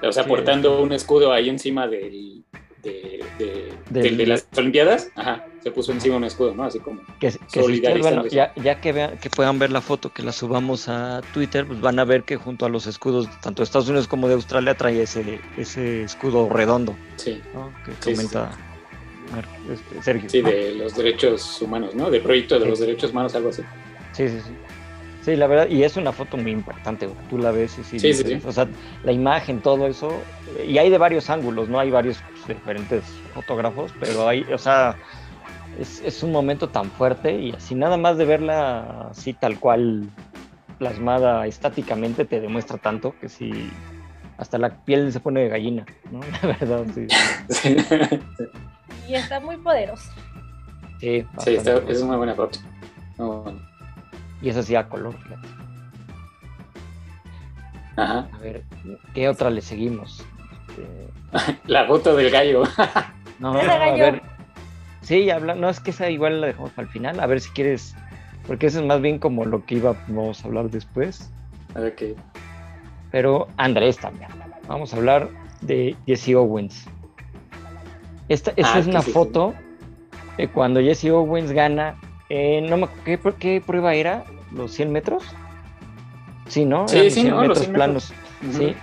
O 0.06 0.12
sea, 0.12 0.24
Sí. 0.24 0.30
portando 0.30 0.82
un 0.82 0.92
escudo 0.92 1.32
ahí 1.32 1.48
encima 1.50 1.88
del, 1.88 2.44
de, 2.84 3.24
de- 3.40 3.74
Del- 4.02 4.18
de 4.18 4.26
las 4.28 4.48
Olimpiadas, 4.58 5.10
ajá, 5.16 5.46
se 5.64 5.72
puso 5.72 5.92
encima 5.94 6.18
un 6.18 6.24
escudo, 6.26 6.54
¿no? 6.54 6.64
Así 6.66 6.80
como. 6.80 7.02
Que, 7.20 7.28
que 7.28 7.32
si 7.32 7.38
ustedes, 7.40 7.66
Solidarizándose. 7.66 8.12
bueno, 8.12 8.30
ya, 8.30 8.54
ya 8.62 8.82
que 8.82 8.92
vean, 8.92 9.18
que 9.20 9.30
puedan 9.30 9.58
ver 9.60 9.72
la 9.72 9.82
foto 9.82 10.12
que 10.14 10.22
la 10.24 10.32
subamos 10.34 10.90
a 10.90 11.22
Twitter, 11.34 11.66
pues 11.66 11.80
van 11.80 11.98
a 12.00 12.06
ver 12.06 12.24
que 12.24 12.36
junto 12.36 12.66
a 12.66 12.70
los 12.70 12.86
escudos, 12.88 13.30
tanto 13.42 13.62
de 13.62 13.66
Estados 13.66 13.88
Unidos 13.88 14.08
como 14.08 14.28
de 14.28 14.34
Australia, 14.34 14.76
trae 14.76 15.02
ese, 15.02 15.40
ese 15.58 16.04
escudo 16.04 16.50
redondo, 16.50 16.96
Sí, 17.16 17.42
¿no? 17.54 17.72
Que 17.86 17.92
Sí, 17.92 17.98
sí, 18.02 18.12
comenta 18.12 18.52
Mar- 19.32 19.48
este, 19.72 20.04
Sergio. 20.04 20.30
sí, 20.30 20.42
de 20.42 20.76
los 20.76 20.96
derechos 20.96 21.62
humanos, 21.62 21.96
¿no? 21.96 22.12
Del 22.12 22.22
proyecto 22.22 22.60
de 22.60 22.66
los 22.66 22.80
derechos 22.80 23.12
humanos, 23.12 23.34
algo 23.36 23.50
así. 23.50 23.62
Sí, 24.12 24.28
sí, 24.28 24.40
sí. 24.46 24.52
Sí, 25.24 25.36
la 25.38 25.48
verdad, 25.48 25.68
y 25.70 25.84
es 25.84 25.96
una 25.96 26.12
foto 26.12 26.36
muy 26.38 26.52
impactante, 26.52 27.08
güey. 27.08 27.18
tú 27.30 27.38
la 27.38 27.52
ves 27.52 27.78
y 27.80 27.84
sí, 27.84 27.98
Sí, 28.00 28.14
sí, 28.14 28.24
dices, 28.24 28.42
sí. 28.44 28.48
o 28.48 28.52
sea, 28.52 28.68
la 29.04 29.12
imagen, 29.14 29.62
todo 29.62 29.88
eso, 29.88 30.22
y 30.68 30.78
hay 30.78 30.90
de 30.90 30.98
varios 30.98 31.30
ángulos, 31.30 31.70
¿no? 31.70 31.80
Hay 31.80 31.92
varios 31.92 32.22
pues, 32.46 32.58
diferentes 32.58 33.06
fotógrafos, 33.34 33.94
pero 34.02 34.28
hay, 34.28 34.42
o 34.54 34.58
sea, 34.58 34.96
es, 35.80 36.02
es 36.06 36.24
un 36.24 36.32
momento 36.34 36.68
tan 36.70 36.92
fuerte 36.92 37.32
y 37.40 37.52
así 37.54 37.74
nada 37.74 37.96
más 37.98 38.18
de 38.18 38.26
verla 38.26 39.08
así 39.12 39.34
tal 39.34 39.60
cual 39.60 40.10
plasmada 40.78 41.48
estáticamente 41.48 42.26
te 42.26 42.42
demuestra 42.42 42.78
tanto 42.78 43.16
que 43.22 43.30
sí, 43.30 43.72
hasta 44.38 44.58
la 44.58 44.72
piel 44.76 45.12
se 45.14 45.20
pone 45.22 45.40
de 45.42 45.50
gallina, 45.50 45.86
¿no? 46.12 46.20
La 46.42 46.48
verdad, 46.60 46.86
sí. 46.94 47.08
Sí, 47.50 47.78
Y 49.08 49.16
está 49.16 49.40
muy 49.40 49.56
poderoso. 49.58 50.12
Sí, 51.00 51.26
sí 51.40 51.56
está- 51.56 51.82
es 51.88 52.02
una 52.02 52.18
buena 52.18 52.34
foto. 52.34 52.60
Muy 53.18 53.28
buena. 53.44 53.60
Y 54.44 54.50
es 54.50 54.58
así 54.58 54.76
a 54.76 54.88
color, 54.88 55.16
fíjate. 55.18 55.48
Ajá. 57.96 58.28
A 58.34 58.38
ver, 58.40 58.64
¿qué 59.16 59.28
otra 59.30 59.50
le 59.50 59.62
seguimos? 59.62 60.24
Este, 60.70 61.58
La 61.66 61.88
foto 61.88 62.16
del 62.16 62.30
gallo. 62.30 62.64
no, 63.40 63.54
no, 63.54 63.60
a 63.60 63.92
ver. 63.96 64.22
Sí, 65.02 65.30
habla, 65.30 65.56
no 65.56 65.70
es 65.70 65.80
que 65.80 65.92
esa 65.92 66.10
igual 66.10 66.42
la 66.42 66.48
dejamos 66.48 66.72
para 66.72 66.86
el 66.88 66.92
final, 66.94 67.20
a 67.20 67.26
ver 67.26 67.42
si 67.42 67.50
quieres, 67.52 67.96
porque 68.48 68.68
eso 68.68 68.80
es 68.80 68.86
más 68.86 69.02
bien 69.02 69.20
como 69.20 69.44
lo 69.46 69.66
que 69.66 69.76
íbamos 69.76 70.44
a 70.44 70.48
hablar 70.48 70.70
después. 70.70 71.32
Ok. 71.76 72.18
Pero 73.12 73.48
Andrés 73.58 73.98
también. 73.98 74.30
Vamos 74.68 74.94
a 74.94 74.98
hablar 74.98 75.30
de 75.62 75.96
Jesse 76.06 76.36
Owens. 76.36 76.86
Esta, 78.30 78.52
esta 78.56 78.74
Ah, 78.76 78.80
es 78.80 78.88
una 78.88 79.02
sí, 79.02 79.08
sí. 79.08 79.12
foto 79.12 79.54
de 80.38 80.48
cuando 80.50 80.80
Jesse 80.82 81.06
Owens 81.12 81.52
gana. 81.52 81.96
Eh, 82.36 82.62
no 82.68 82.78
me, 82.78 82.88
¿qué, 83.06 83.20
qué 83.38 83.62
prueba 83.64 83.94
era? 83.94 84.24
¿Los 84.52 84.72
100 84.72 84.92
metros? 84.92 85.24
Sí, 86.48 86.66
¿no? 86.66 86.88
Sí, 86.88 87.12
sí, 87.12 87.22
100 87.22 87.30
¿no? 87.30 87.36
Los 87.36 87.42
metros 87.42 87.60
100 87.60 87.74
planos. 87.74 88.14
Ujú. 88.42 88.58
Sí. 88.58 88.76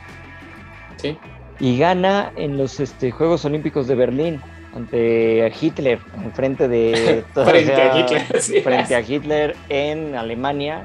Sí. 0.99 1.19
Y 1.59 1.77
gana 1.77 2.31
en 2.37 2.57
los 2.57 2.79
este, 2.79 3.11
Juegos 3.11 3.45
Olímpicos 3.45 3.89
de 3.89 3.97
Berlín 3.97 4.41
ante 4.73 5.53
Hitler, 5.61 5.99
en 6.15 6.33
frente 6.33 6.69
de. 6.69 7.25
Frente 7.35 7.73
a 7.73 7.93
sea, 7.93 7.99
Hitler, 7.99 8.23
sí. 8.41 8.61
Frente 8.61 8.95
a 8.95 9.01
Hitler 9.01 9.57
en 9.69 10.15
Alemania. 10.15 10.85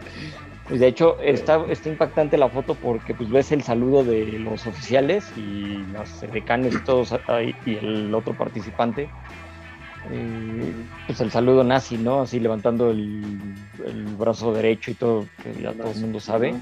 Pues 0.67 0.79
de 0.79 0.87
hecho, 0.87 1.21
está, 1.21 1.63
está 1.69 1.89
impactante 1.89 2.35
la 2.35 2.49
foto 2.49 2.73
porque 2.73 3.13
pues 3.13 3.29
ves 3.29 3.51
el 3.51 3.61
saludo 3.61 4.03
de 4.03 4.25
los 4.39 4.65
oficiales 4.65 5.31
y 5.37 5.85
los 5.93 6.21
decanes 6.33 6.73
y 6.73 6.83
todos 6.83 7.13
ahí, 7.27 7.53
y 7.67 7.75
el 7.75 8.11
otro 8.15 8.33
participante. 8.33 9.07
Eh, 10.11 10.73
pues 11.07 11.21
el 11.21 11.31
saludo 11.31 11.63
nazi, 11.63 11.97
¿no? 11.97 12.21
Así 12.21 12.39
levantando 12.39 12.91
el, 12.91 13.37
brazo 14.17 14.53
derecho 14.53 14.91
y 14.91 14.93
todo, 14.95 15.25
que 15.43 15.61
ya 15.61 15.73
todo 15.73 15.91
el 15.91 15.99
mundo 15.99 16.19
sabe 16.19 16.55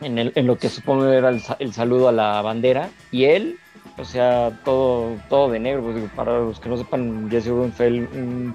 en, 0.00 0.46
lo 0.46 0.58
que 0.58 0.68
supongo 0.68 1.06
era 1.08 1.28
el, 1.28 1.40
sa- 1.40 1.56
el 1.58 1.72
saludo 1.72 2.08
a 2.08 2.12
la 2.12 2.42
bandera, 2.42 2.88
y 3.10 3.24
él, 3.24 3.58
o 3.98 4.04
sea, 4.04 4.50
todo, 4.64 5.16
todo 5.28 5.50
de 5.50 5.60
negro, 5.60 5.82
pues, 5.82 6.10
para 6.16 6.38
los 6.38 6.58
que 6.60 6.68
no 6.68 6.76
sepan, 6.76 7.28
Jesse 7.30 7.48
el- 7.80 8.08
un, 8.14 8.54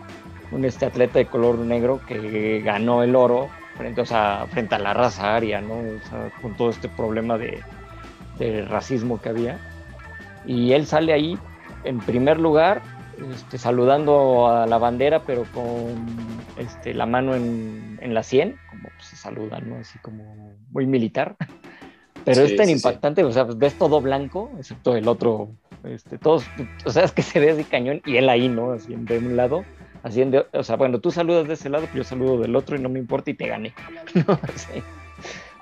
un, 0.52 0.66
este 0.66 0.86
atleta 0.86 1.20
de 1.20 1.26
color 1.28 1.58
negro 1.60 2.02
que 2.08 2.62
ganó 2.64 3.04
el 3.04 3.16
oro 3.16 3.50
frente, 3.78 4.02
o 4.02 4.06
frente 4.06 4.76
a 4.76 4.80
la 4.80 4.94
raza 4.94 5.36
aria, 5.36 5.62
¿no? 5.62 5.76
Con 6.42 6.56
todo 6.56 6.70
este 6.70 6.90
problema 6.90 7.38
de 7.38 7.62
racismo 8.68 9.22
que 9.22 9.30
había. 9.30 9.58
Y 10.46 10.74
él 10.74 10.86
sale 10.86 11.14
ahí 11.14 11.38
en 11.84 12.00
primer 12.00 12.40
lugar, 12.40 12.82
este, 13.34 13.58
saludando 13.58 14.48
a 14.48 14.66
la 14.68 14.78
bandera, 14.78 15.24
pero 15.26 15.44
con 15.54 15.96
este, 16.58 16.94
la 16.94 17.06
mano 17.06 17.36
en, 17.36 17.98
en 18.02 18.14
la 18.14 18.24
sien, 18.24 18.56
como 18.70 18.84
pues, 18.96 19.08
se 19.08 19.16
saludan, 19.16 19.70
¿no? 19.70 19.78
Así 19.80 20.00
como 20.00 20.54
muy 20.72 20.86
militar. 20.86 21.36
Pero 22.26 22.46
Sí, 22.46 22.52
es 22.52 22.58
tan 22.58 22.66
sí, 22.66 22.74
sí. 22.74 22.78
impactante, 22.80 23.24
o 23.24 23.32
sea, 23.32 23.46
pues, 23.46 23.58
ves 23.58 23.76
todo 23.76 24.02
blanco, 24.02 24.52
excepto 24.60 24.98
el 24.98 25.08
otro, 25.08 25.50
este, 25.86 26.18
todos, 26.18 26.44
o 26.84 26.92
sea, 26.92 27.06
es 27.06 27.14
que 27.14 27.22
se 27.22 27.40
ve 27.40 27.52
así 27.52 27.64
cañón 27.64 28.02
y 28.06 28.18
él 28.18 28.28
ahí, 28.28 28.50
¿no? 28.50 28.74
Así 28.74 28.94
de 28.98 29.18
un 29.18 29.38
lado, 29.38 29.64
así 30.04 30.26
de, 30.26 30.46
o 30.52 30.64
sea, 30.64 30.76
bueno, 30.76 31.00
tú 31.00 31.10
saludas 31.10 31.48
de 31.48 31.54
ese 31.54 31.70
lado, 31.70 31.86
pero 31.86 32.00
yo 32.00 32.04
saludo 32.04 32.42
del 32.42 32.54
otro 32.58 32.76
y 32.76 32.80
no 32.82 32.90
me 32.90 33.00
importa 33.00 33.32
y 33.32 33.34
te 33.36 33.48
gané, 33.48 33.74
¿no? 34.28 34.38
Sí. 34.56 34.82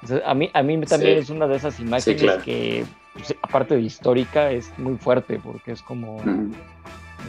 O 0.02 0.08
sea, 0.08 0.22
a 0.26 0.34
mí, 0.34 0.50
a 0.56 0.64
mí 0.64 0.82
también 0.86 1.18
Sí. 1.18 1.20
es 1.20 1.30
una 1.30 1.46
de 1.46 1.56
esas 1.58 1.80
imágenes 1.80 2.20
claro. 2.22 2.42
que, 2.42 2.84
pues, 3.14 3.36
aparte 3.44 3.76
de 3.76 3.82
histórica, 3.82 4.50
es 4.52 4.72
muy 4.80 4.98
fuerte 4.98 5.40
porque 5.44 5.72
es 5.74 5.84
como, 5.84 6.16
Ujú. 6.16 6.52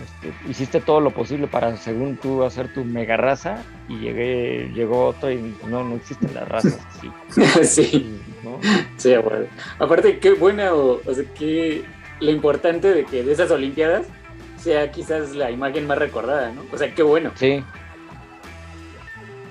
Este, 0.03 0.51
hiciste 0.51 0.81
todo 0.81 1.01
lo 1.01 1.11
posible 1.11 1.47
para, 1.47 1.77
según 1.77 2.17
tú, 2.17 2.45
hacer 2.45 2.73
tu 2.73 2.85
mega 2.85 3.17
raza 3.17 3.63
y 3.89 3.99
llegué, 3.99 4.71
llegó 4.75 5.07
otro 5.07 5.31
y 5.31 5.55
no, 5.67 5.85
no 5.85 5.97
existen 5.97 6.35
las 6.35 6.49
razas 6.49 6.79
así. 7.35 7.63
sí, 7.65 8.21
¿no? 8.43 8.59
sí, 8.97 9.15
bueno. 9.17 9.47
Aparte, 9.79 10.19
qué 10.19 10.33
buena, 10.33 10.75
o, 10.75 11.01
o 11.05 11.15
sea, 11.15 11.25
qué 11.39 11.85
lo 12.21 12.31
importante 12.31 12.93
de 12.93 13.05
que 13.05 13.23
de 13.23 13.33
esas 13.33 13.51
Olimpiadas 13.51 14.07
sea 14.59 14.91
quizás 14.91 15.35
la 15.35 15.51
imagen 15.51 15.87
más 15.87 15.99
recordada, 15.99 16.51
¿no? 16.53 16.63
O 16.73 16.79
sea, 16.79 16.95
qué 16.95 17.03
bueno. 17.03 17.31
Sí. 17.35 17.63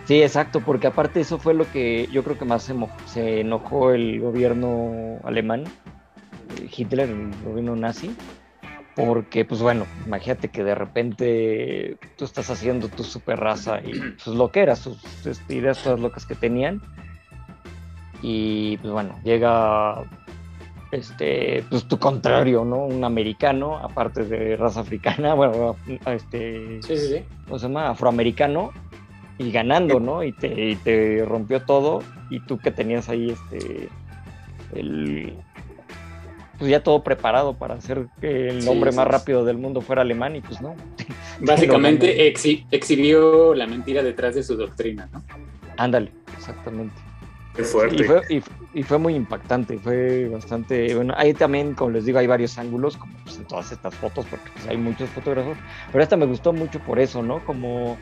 Sí, 0.06 0.22
exacto, 0.22 0.62
porque 0.62 0.88
aparte 0.88 1.20
eso 1.20 1.40
fue 1.40 1.56
lo 1.56 1.70
que 1.72 2.08
yo 2.12 2.24
creo 2.24 2.38
que 2.38 2.46
más 2.46 2.64
se, 2.64 2.76
se 3.08 3.40
enojó 3.42 3.92
el 3.92 4.20
gobierno 4.20 5.20
alemán, 5.24 5.64
eh, 5.64 6.70
Hitler, 6.76 7.10
el 7.10 7.32
gobierno 7.44 7.76
nazi, 7.76 8.16
porque 8.96 9.46
pues 9.46 9.62
bueno, 9.62 9.86
imagínate 10.06 10.48
que 10.50 10.64
de 10.64 10.76
repente 10.76 11.98
tú 12.18 12.26
estás 12.26 12.50
haciendo 12.50 12.88
tu 12.88 13.04
super 13.04 13.40
raza 13.40 13.80
y 13.82 13.92
pues 14.00 14.28
lo 14.28 14.52
que 14.52 14.62
era, 14.62 14.76
sus 14.76 15.26
este, 15.26 15.56
ideas 15.56 15.84
todas 15.84 16.00
locas 16.00 16.26
que 16.26 16.36
tenían, 16.36 16.82
y 18.22 18.78
pues 18.78 18.94
bueno, 18.94 19.20
llega 19.24 20.04
este, 20.92 21.64
pues 21.70 21.88
tu 21.88 22.00
contrario, 22.00 22.64
¿no? 22.64 22.86
Un 22.86 23.04
americano, 23.04 23.78
aparte 23.78 24.24
de 24.24 24.56
raza 24.56 24.80
africana, 24.82 25.34
bueno, 25.36 25.76
este, 26.06 26.82
Sí, 26.82 26.98
sí, 26.98 27.08
sí. 27.08 27.24
¿cómo 27.46 27.60
se 27.60 27.68
llama? 27.68 27.90
Afroamericano 27.90 28.72
y 29.38 29.52
ganando, 29.52 30.00
¿no? 30.00 30.24
Y 30.24 30.32
te, 30.32 30.70
y 30.70 30.76
te 30.78 31.26
rompió 31.26 31.64
todo 31.64 32.00
y 32.30 32.40
tú 32.40 32.58
que 32.58 32.72
tenías 32.72 33.10
ahí 33.10 33.32
este, 33.32 33.90
el, 34.74 35.38
pues 36.58 36.72
ya 36.72 36.82
todo 36.82 37.04
preparado 37.04 37.54
para 37.54 37.76
hacer 37.76 38.08
que 38.22 38.50
el 38.50 38.62
Sí, 38.62 38.70
hombre 38.70 38.92
sí, 38.92 38.98
más 38.98 39.06
sí. 39.06 39.12
rápido 39.12 39.46
del 39.46 39.58
mundo 39.58 39.82
fuera 39.82 40.02
alemán 40.02 40.36
y 40.36 40.42
pues 40.42 40.62
no. 40.62 40.76
Básicamente 41.42 42.34
exhi- 42.34 42.66
exhibió 42.72 43.54
la 43.54 43.68
mentira 43.68 44.02
detrás 44.04 44.36
de 44.36 44.44
su 44.44 44.56
doctrina, 44.56 45.10
¿no? 45.12 45.24
Ándale, 45.78 46.14
exactamente. 46.34 46.96
Qué 47.54 47.64
Y 47.64 47.68
fuerte. 47.68 48.04
fue, 48.04 48.22
y, 48.30 48.42
y 48.80 48.84
fue 48.84 48.98
muy 48.98 49.16
impactante, 49.16 49.78
fue 49.80 50.28
bastante, 50.30 50.94
bueno, 50.96 51.14
ahí 51.18 51.34
también, 51.34 51.74
como 51.74 51.92
les 51.92 52.06
digo, 52.06 52.20
hay 52.20 52.28
varios 52.28 52.58
ángulos, 52.58 52.98
como 52.98 53.14
pues, 53.24 53.38
en 53.38 53.46
todas 53.46 53.72
estas 53.72 53.96
fotos, 53.96 54.26
porque 54.26 54.50
pues, 54.54 54.68
hay 54.68 54.78
muchos 54.78 55.10
fotógrafos, 55.10 55.58
pero 55.92 56.04
esta 56.04 56.18
me 56.18 56.26
gustó 56.26 56.52
mucho 56.54 56.80
por 56.80 57.00
eso, 57.00 57.22
¿no? 57.24 57.44
Como 57.44 57.98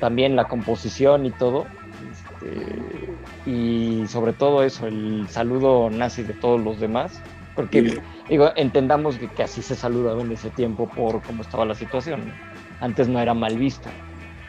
también 0.00 0.36
la 0.36 0.44
composición 0.46 1.26
y 1.26 1.30
todo, 1.32 1.68
este, 2.10 3.08
y 3.44 4.06
sobre 4.08 4.32
todo 4.32 4.62
eso, 4.62 4.86
el 4.86 5.26
saludo 5.28 5.90
nazi 5.90 6.22
de 6.22 6.34
todos 6.34 6.60
los 6.60 6.80
demás, 6.80 7.22
porque 7.56 8.00
digo, 8.28 8.52
entendamos 8.54 9.16
que, 9.16 9.28
que 9.28 9.42
así 9.42 9.62
se 9.62 9.74
saludaba 9.74 10.20
en 10.20 10.30
ese 10.30 10.50
tiempo 10.50 10.86
por 10.86 11.22
cómo 11.22 11.42
estaba 11.42 11.64
la 11.64 11.74
situación. 11.74 12.32
Antes 12.80 13.08
no 13.08 13.18
era 13.18 13.32
mal 13.32 13.56
visto, 13.56 13.88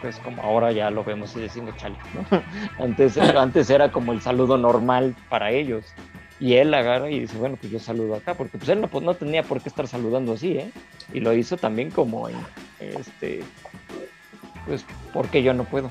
pues 0.01 0.17
como 0.17 0.41
ahora 0.43 0.73
ya 0.73 0.91
lo 0.91 1.05
vemos 1.05 1.35
y 1.37 1.39
decimos 1.39 1.75
chale, 1.77 1.95
¿no? 2.13 2.43
Antes, 2.83 3.17
antes 3.17 3.69
era 3.69 3.91
como 3.91 4.11
el 4.11 4.21
saludo 4.21 4.57
normal 4.57 5.15
para 5.29 5.51
ellos. 5.51 5.85
Y 6.39 6.53
él 6.53 6.71
agarra 6.73 7.09
y 7.09 7.21
dice, 7.21 7.35
bueno, 7.37 7.55
pues 7.59 7.71
yo 7.71 7.79
saludo 7.79 8.15
acá, 8.15 8.35
porque 8.35 8.59
pues 8.59 8.69
él 8.69 8.79
no, 8.81 8.87
pues, 8.87 9.03
no 9.03 9.15
tenía 9.15 9.41
por 9.41 9.59
qué 9.59 9.69
estar 9.69 9.87
saludando 9.87 10.33
así, 10.33 10.51
¿eh? 10.57 10.71
Y 11.11 11.19
lo 11.19 11.33
hizo 11.33 11.57
también 11.57 11.89
como 11.89 12.29
en, 12.29 12.35
este, 12.79 13.41
pues, 14.67 14.85
porque 15.13 15.41
yo 15.41 15.55
no 15.55 15.63
puedo. 15.63 15.89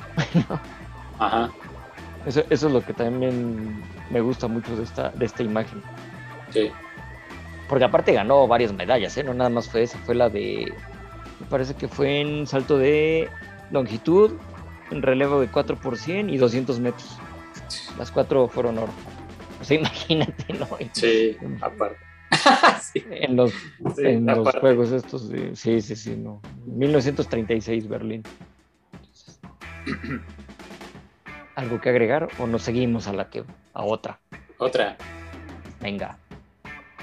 Ajá. 1.19 1.51
Eso, 2.27 2.45
eso 2.49 2.67
es 2.69 2.73
lo 2.73 2.81
que 2.81 2.93
también 2.93 3.83
me 4.11 4.21
gusta 4.21 4.47
mucho 4.47 4.77
de 4.77 4.85
esta, 4.85 5.11
de 5.11 5.27
esta 5.27 5.43
imagen. 5.43 5.83
Sí. 6.51 6.71
Porque 7.69 7.85
aparte 7.85 8.13
ganó 8.13 8.47
varias 8.47 8.73
medallas, 8.73 9.17
¿eh? 9.17 9.25
No 9.25 9.35
nada 9.35 9.51
más 9.51 9.69
fue 9.69 9.83
esa, 9.83 9.99
fue 9.99 10.15
la 10.15 10.29
de, 10.29 10.73
me 11.41 11.47
parece 11.47 11.75
que 11.75 11.89
fue 11.89 12.21
en 12.21 12.47
salto 12.47 12.79
de 12.79 13.29
longitud, 13.71 14.33
en 14.91 15.03
relevo 15.03 15.41
de 15.41 15.49
4 15.49 15.77
por 15.77 15.97
100 15.97 16.31
y 16.31 16.37
200 16.37 16.79
metros. 16.79 17.19
Las 17.99 18.11
cuatro 18.11 18.47
fueron 18.49 18.79
oro. 18.79 18.93
O 19.61 19.65
sea, 19.65 19.77
imagínate, 19.81 20.53
¿no? 20.53 20.69
Sí, 20.93 21.37
aparte. 21.61 21.99
sí, 22.83 23.05
En 23.11 23.37
los, 23.37 23.51
sí, 23.53 24.03
en 24.05 24.27
los 24.27 24.55
juegos 24.57 24.93
estos, 24.93 25.29
de- 25.29 25.57
sí, 25.57 25.81
sí, 25.81 25.97
sí, 25.97 26.17
no. 26.17 26.41
1936, 26.67 27.89
Berlín. 27.89 28.23
¿Algo 31.57 31.81
que 31.81 31.89
agregar 31.89 32.29
o 32.39 32.47
nos 32.47 32.63
seguimos 32.63 33.09
a 33.09 33.13
la 33.13 33.31
que, 33.31 33.43
a 33.73 33.83
otra? 33.85 34.21
Otra. 34.59 34.97
Venga. 35.81 36.19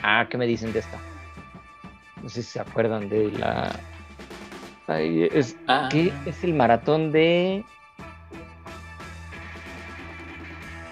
Ah, 0.03 0.27
¿qué 0.29 0.37
me 0.37 0.45
dicen 0.45 0.71
de 0.73 0.79
esta? 0.79 0.97
No 2.21 2.29
sé 2.29 2.43
si 2.43 2.49
se 2.51 2.59
acuerdan 2.59 3.09
de 3.09 3.31
la. 3.31 3.71
Ay, 4.87 5.29
es, 5.33 5.55
Ah, 5.67 5.87
¿Qué 5.91 6.13
es 6.25 6.43
el 6.43 6.53
maratón 6.53 7.11
de.? 7.11 7.63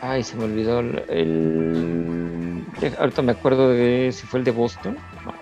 Ay, 0.01 0.23
se 0.23 0.35
me 0.35 0.45
olvidó 0.45 0.79
el. 0.79 2.63
Ahorita 2.97 3.21
me 3.21 3.33
acuerdo 3.33 3.69
de 3.69 4.09
si 4.11 4.25
fue 4.25 4.39
el 4.39 4.45
de 4.45 4.51
Boston. 4.51 4.97
No. 5.25 5.33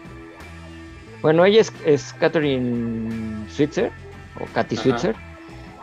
Bueno, 1.21 1.45
ella 1.45 1.61
es, 1.61 1.71
es 1.85 2.13
Catherine 2.13 3.47
Switzer, 3.49 3.91
o 4.39 4.45
Katy 4.53 4.75
Ajá. 4.75 4.83
Switzer, 4.83 5.15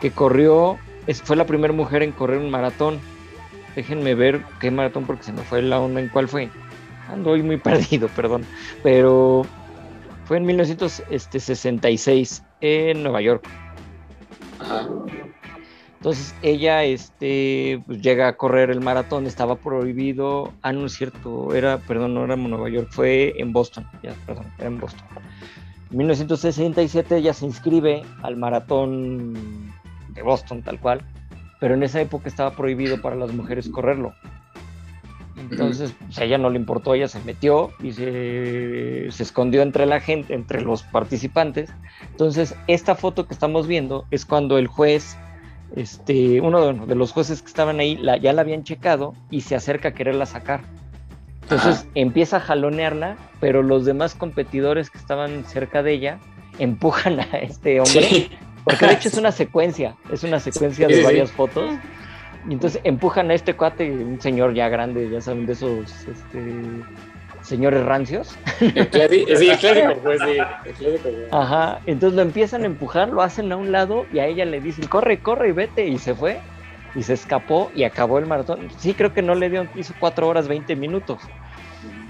que 0.01 0.11
corrió. 0.11 0.77
es- 1.07 1.21
fue 1.21 1.35
la 1.37 1.45
primera 1.45 1.73
mujer 1.73 2.03
en 2.03 2.11
correr 2.11 2.37
un 2.39 2.51
maratón. 2.51 2.99
Déjenme 3.75 4.13
ver 4.15 4.41
qué 4.59 4.71
maratón, 4.71 5.05
porque 5.05 5.23
se 5.23 5.31
me 5.33 5.41
fue 5.41 5.61
la 5.61 5.79
onda 5.79 6.01
en 6.01 6.09
cuál 6.09 6.27
fue. 6.27 6.49
Ando 7.07 7.31
hoy 7.31 7.43
muy 7.43 7.57
perdido, 7.69 8.07
perdón. 8.09 8.45
Pero 8.83 9.45
fue 10.25 10.37
en 10.37 10.45
1966 10.45 12.43
en 12.61 13.03
Nueva 13.03 13.21
York. 13.21 13.47
Entonces 15.97 16.35
ella 16.41 16.83
este, 16.83 17.81
pues, 17.85 18.01
llega 18.01 18.27
a 18.27 18.37
correr 18.37 18.69
el 18.69 18.81
maratón, 18.81 19.25
estaba 19.25 19.55
prohibido. 19.55 20.53
Ah, 20.61 20.71
no 20.71 20.85
es 20.85 20.93
cierto, 20.93 21.53
era, 21.55 21.79
perdón, 21.79 22.13
no 22.13 22.23
era 22.23 22.35
en 22.35 22.49
Nueva 22.49 22.69
York, 22.69 22.89
fue 22.91 23.33
en 23.37 23.51
Boston, 23.51 23.85
ya, 24.03 24.13
perdón, 24.25 24.45
era 24.57 24.67
en 24.67 24.79
Boston. 24.79 25.07
En 25.89 25.97
1967 25.97 27.17
ella 27.17 27.33
se 27.33 27.45
inscribe 27.45 28.03
al 28.21 28.35
maratón 28.35 29.73
de 30.09 30.21
Boston, 30.21 30.61
tal 30.61 30.79
cual, 30.79 31.01
pero 31.59 31.73
en 31.73 31.83
esa 31.83 31.99
época 31.99 32.29
estaba 32.29 32.51
prohibido 32.51 33.01
para 33.01 33.15
las 33.15 33.33
mujeres 33.33 33.67
correrlo. 33.69 34.13
Entonces, 35.37 35.93
pues, 35.99 36.17
a 36.17 36.23
ella 36.23 36.37
no 36.37 36.49
le 36.49 36.57
importó, 36.57 36.93
ella 36.93 37.07
se 37.07 37.19
metió 37.21 37.71
y 37.81 37.91
se, 37.91 39.07
se, 39.11 39.23
escondió 39.23 39.61
entre 39.61 39.85
la 39.85 39.99
gente, 39.99 40.33
entre 40.33 40.61
los 40.61 40.83
participantes. 40.83 41.69
Entonces, 42.11 42.55
esta 42.67 42.95
foto 42.95 43.27
que 43.27 43.33
estamos 43.33 43.67
viendo 43.67 44.05
es 44.09 44.25
cuando 44.25 44.57
el 44.57 44.67
juez, 44.67 45.15
este, 45.75 46.41
uno 46.41 46.73
de, 46.73 46.95
los 46.95 47.11
jueces 47.11 47.41
que 47.41 47.47
estaban 47.47 47.79
ahí, 47.79 47.97
la, 47.97 48.17
ya 48.17 48.33
la 48.33 48.41
habían 48.41 48.63
checado 48.63 49.13
y 49.29 49.41
se 49.41 49.55
acerca 49.55 49.89
a 49.89 49.93
quererla 49.93 50.25
sacar. 50.25 50.61
Entonces 51.49 51.87
empieza 51.95 52.37
a 52.37 52.39
jalonearla, 52.41 53.15
pero 53.39 53.63
los 53.63 53.85
demás 53.85 54.15
competidores 54.15 54.89
que 54.89 54.97
estaban 54.97 55.45
cerca 55.45 55.81
de 55.81 55.93
ella 55.93 56.19
empujan 56.59 57.21
a 57.21 57.23
este 57.37 57.79
hombre, 57.79 58.29
porque 58.65 58.85
de 58.85 58.93
hecho 58.93 59.07
es 59.07 59.13
una 59.17 59.31
secuencia, 59.31 59.95
es 60.11 60.23
una 60.23 60.41
secuencia 60.41 60.87
de 60.89 61.03
varias 61.03 61.31
fotos. 61.31 61.71
Y 62.47 62.53
entonces 62.53 62.81
empujan 62.83 63.29
a 63.29 63.33
este 63.33 63.55
cuate, 63.55 63.91
un 63.91 64.21
señor 64.21 64.53
ya 64.53 64.69
grande, 64.69 65.09
ya 65.09 65.19
saben, 65.19 65.45
de 65.45 65.53
esos 65.53 66.07
este, 66.07 66.63
señores 67.41 67.83
rancios. 67.85 68.37
El 68.61 68.87
clásico, 68.87 69.35
sí, 69.35 69.49
el 69.49 69.57
clásico, 69.57 69.93
pues 70.01 70.21
sí, 70.21 70.37
el 70.65 70.73
clásico. 70.75 71.09
Ajá, 71.31 71.79
entonces 71.85 72.15
lo 72.15 72.21
empiezan 72.21 72.63
a 72.63 72.67
empujar, 72.67 73.09
lo 73.09 73.21
hacen 73.21 73.51
a 73.51 73.57
un 73.57 73.71
lado 73.71 74.05
y 74.13 74.19
a 74.19 74.27
ella 74.27 74.45
le 74.45 74.61
dicen, 74.61 74.87
corre, 74.87 75.19
corre 75.19 75.49
y 75.49 75.51
vete, 75.51 75.85
y 75.87 75.97
se 75.97 76.15
fue 76.15 76.39
y 76.95 77.03
se 77.03 77.13
escapó 77.13 77.71
y 77.75 77.83
acabó 77.83 78.17
el 78.17 78.25
maratón. 78.25 78.69
Sí, 78.77 78.93
creo 78.93 79.13
que 79.13 79.21
no 79.21 79.35
le 79.35 79.49
dio, 79.49 79.67
hizo 79.75 79.93
4 79.99 80.27
horas 80.27 80.47
20 80.47 80.75
minutos, 80.75 81.21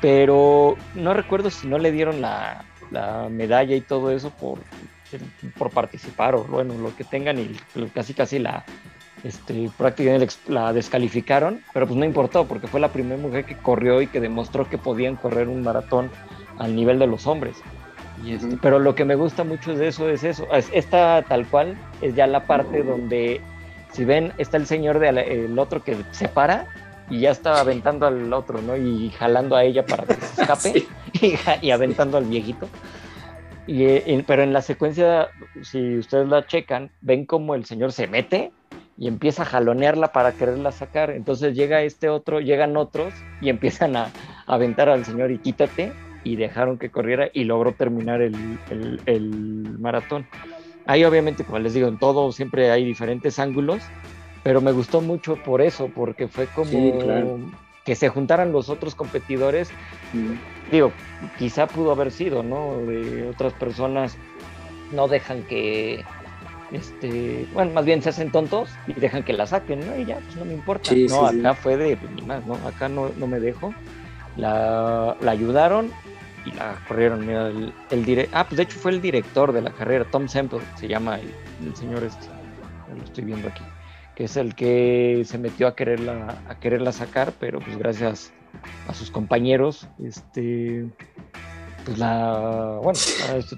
pero 0.02 0.78
no 0.96 1.14
recuerdo 1.14 1.50
si 1.50 1.68
no 1.68 1.78
le 1.78 1.92
dieron 1.92 2.22
la, 2.22 2.64
la 2.92 3.28
medalla 3.30 3.76
y 3.76 3.82
todo 3.82 4.12
eso 4.12 4.30
por, 4.30 4.60
por 5.58 5.72
participar 5.72 6.36
o 6.36 6.44
bueno, 6.46 6.74
lo 6.76 6.96
que 6.96 7.04
tengan 7.04 7.38
y 7.38 7.56
casi 7.94 8.14
casi 8.14 8.40
la 8.40 8.64
este, 9.24 9.70
prácticamente 9.78 10.28
la 10.48 10.74
descalificaron, 10.74 11.62
pero 11.74 11.88
pues 11.88 11.98
no 11.98 12.06
importó 12.06 12.46
porque 12.46 12.68
fue 12.68 12.80
la 12.80 12.90
primera 12.90 13.22
mujer 13.22 13.46
que 13.46 13.58
corrió 13.58 14.02
y 14.02 14.08
que 14.08 14.20
demostró 14.20 14.70
que 14.70 14.78
podían 14.78 15.16
correr 15.16 15.48
un 15.48 15.64
maratón 15.64 16.10
al 16.60 16.76
nivel 16.76 17.00
de 17.00 17.08
los 17.08 17.28
hombres. 17.28 17.58
Y 18.24 18.34
este, 18.34 18.58
Pero 18.62 18.80
lo 18.80 18.96
que 18.96 19.06
me 19.06 19.16
gusta 19.16 19.44
mucho 19.44 19.76
de 19.76 19.88
eso 19.88 20.10
es 20.10 20.24
eso, 20.24 20.48
esta 20.74 21.24
tal 21.28 21.46
cual 21.48 21.78
es 22.02 22.16
ya 22.16 22.28
la 22.28 22.46
parte 22.46 22.84
donde 22.84 23.42
si 23.92 24.06
ven, 24.06 24.34
está 24.38 24.58
el 24.58 24.68
señor 24.68 25.00
del 25.00 25.18
el 25.18 25.58
otro 25.58 25.84
que 25.84 25.98
se 26.12 26.28
para 26.28 26.68
y 27.10 27.22
ya 27.22 27.32
está 27.32 27.60
aventando 27.60 28.06
al 28.06 28.32
otro, 28.34 28.62
¿no? 28.62 28.76
Y 28.76 29.10
jalando 29.12 29.56
a 29.56 29.64
ella 29.64 29.86
para 29.86 30.06
que 30.06 30.16
se 30.16 30.42
escape 30.42 30.86
y, 31.62 31.72
aventando 31.72 32.18
al 32.18 32.26
viejito. 32.26 32.68
Y, 33.66 34.22
pero 34.24 34.44
en 34.44 34.54
la 34.54 34.62
secuencia, 34.62 35.30
si 35.62 35.98
ustedes 35.98 36.28
la 36.28 36.46
checan, 36.46 36.90
ven 37.02 37.26
como 37.26 37.56
el 37.56 37.66
señor 37.66 37.92
se 37.92 38.08
mete 38.08 38.52
y 38.98 39.08
empieza 39.08 39.44
a 39.44 39.46
jalonearla 39.46 40.12
para 40.12 40.32
quererla 40.32 40.72
sacar. 40.72 41.12
Entonces 41.12 41.56
llega 41.56 41.84
este 41.84 42.10
otro, 42.10 42.40
llegan 42.40 42.78
otros 42.78 43.14
y 43.42 43.50
empiezan 43.50 43.96
a, 43.96 44.12
aventar 44.48 44.90
al 44.90 45.06
señor 45.06 45.32
y 45.32 45.40
quítate 45.40 45.92
y 46.24 46.38
dejaron 46.38 46.78
que 46.78 46.90
corriera 46.90 47.30
y 47.34 47.44
logró 47.44 47.74
terminar 47.74 48.22
el, 48.22 48.36
el, 48.70 49.02
el 49.06 49.78
maratón. 49.80 50.26
Ahí 50.86 51.04
obviamente, 51.04 51.44
como 51.44 51.60
les 51.60 51.74
digo, 51.74 51.90
en 51.90 52.00
todo 52.00 52.32
siempre 52.32 52.72
hay 52.72 52.86
diferentes 52.86 53.40
ángulos, 53.40 53.84
pero 54.44 54.62
me 54.62 54.72
gustó 54.72 55.02
mucho 55.02 55.36
por 55.36 55.62
eso, 55.62 55.92
porque 55.94 56.30
fue 56.30 56.48
como 56.48 56.72
que 57.84 57.96
se 57.96 58.08
juntaran 58.08 58.54
los 58.54 58.70
otros 58.70 58.96
competidores. 58.96 59.70
Digo, 60.72 60.94
quizá 61.38 61.68
pudo 61.68 61.92
haber 61.92 62.12
sido, 62.12 62.44
¿no? 62.44 62.78
De 62.78 63.28
otras 63.28 63.52
personas 63.54 64.18
no 64.94 65.10
dejan 65.10 65.44
que, 65.44 66.06
este, 66.72 67.48
bueno, 67.54 67.72
más 67.72 67.86
bien 67.86 68.02
se 68.02 68.10
hacen 68.10 68.32
tontos 68.32 68.70
y 68.88 68.94
dejan 68.94 69.24
que 69.24 69.34
la 69.34 69.48
saquen, 69.48 69.80
¿no? 69.80 69.98
Y 69.98 70.06
ya, 70.06 70.18
pues 70.18 70.36
no 70.36 70.46
me 70.46 70.54
importa. 70.54 70.92
no, 71.10 71.28
acá 71.28 71.54
fue 71.54 71.78
de, 71.78 71.98
pues, 71.98 72.12
ni 72.12 72.22
más, 72.24 72.46
¿no? 72.46 72.56
Acá 72.68 72.90
no, 72.90 73.10
no 73.18 73.28
me 73.28 73.40
dejo. 73.40 73.74
La, 74.36 75.16
la 75.22 75.32
ayudaron 75.32 75.92
y 76.46 76.52
la 76.52 76.78
corrieron. 76.88 77.26
Mira, 77.26 77.48
el, 77.48 77.74
el 77.90 78.30
ah, 78.34 78.46
pues 78.46 78.58
de 78.58 78.64
hecho 78.64 78.80
fue 78.80 78.92
el 78.92 79.02
director 79.02 79.52
de 79.52 79.62
la 79.62 79.72
carrera, 79.72 80.06
Tom 80.06 80.28
Semple, 80.28 80.60
se 80.76 80.88
llama 80.88 81.20
el, 81.20 81.76
señor 81.76 82.04
este, 82.04 82.28
lo 82.96 83.04
estoy 83.04 83.24
viendo 83.26 83.48
aquí, 83.48 83.64
que 84.16 84.26
es 84.26 84.38
el 84.38 84.56
que 84.56 85.24
se 85.26 85.38
metió 85.38 85.68
a 85.68 85.76
quererla, 85.76 86.38
a 86.48 86.60
quererla 86.60 86.92
sacar, 86.92 87.34
pero 87.40 87.60
pues 87.60 87.78
gracias 87.78 88.32
a 88.88 88.94
sus 88.94 89.12
compañeros, 89.12 89.88
este, 90.04 90.88
pues 91.88 91.98
la, 91.98 92.80
bueno, 92.84 93.00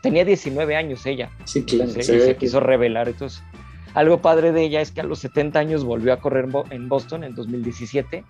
tenía 0.02 0.24
19 0.24 0.76
años 0.76 1.06
ella, 1.06 1.30
sí, 1.44 1.63
claro, 1.63 1.92
se, 1.92 2.04
se 2.04 2.36
quiso 2.38 2.60
revelar, 2.60 3.10
entonces 3.10 3.44
algo 3.94 4.22
padre 4.22 4.52
de 4.52 4.63
ella 4.63 4.82
es 4.82 4.92
que 4.92 5.02
a 5.02 5.04
los 5.04 5.20
70 5.20 5.60
años 5.60 5.84
volvió 5.84 6.13
a 6.13 6.18
correr 6.18 6.48
en 6.70 6.88
Boston 6.88 7.24
en 7.24 7.36
2017 7.36 8.24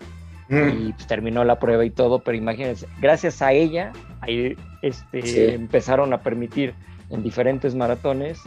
Mm. 0.50 0.88
y 0.88 0.92
pues, 0.92 1.06
terminó 1.06 1.44
la 1.44 1.60
prueba 1.60 1.84
y 1.84 1.90
todo, 1.90 2.18
pero 2.18 2.36
imagínense, 2.36 2.88
gracias 3.00 3.40
a 3.40 3.52
ella, 3.52 3.92
ahí 4.20 4.56
este, 4.82 5.54
empezaron 5.54 6.12
a 6.12 6.18
permitir 6.18 6.74
en 7.08 7.22
diferentes 7.22 7.76
maratones 7.76 8.40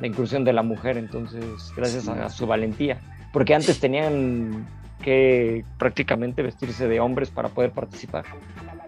la 0.00 0.06
inclusión 0.06 0.44
de 0.44 0.54
la 0.54 0.62
mujer, 0.62 0.96
entonces 0.96 1.44
gracias 1.76 2.08
a, 2.08 2.30
su 2.30 2.46
valentía, 2.46 2.98
porque 3.34 3.54
antes 3.54 3.78
tenían 3.80 4.66
que 5.02 5.62
prácticamente 5.78 6.42
vestirse 6.42 6.88
de 6.88 7.00
hombres 7.00 7.30
para 7.30 7.50
poder 7.50 7.72
participar. 7.72 8.24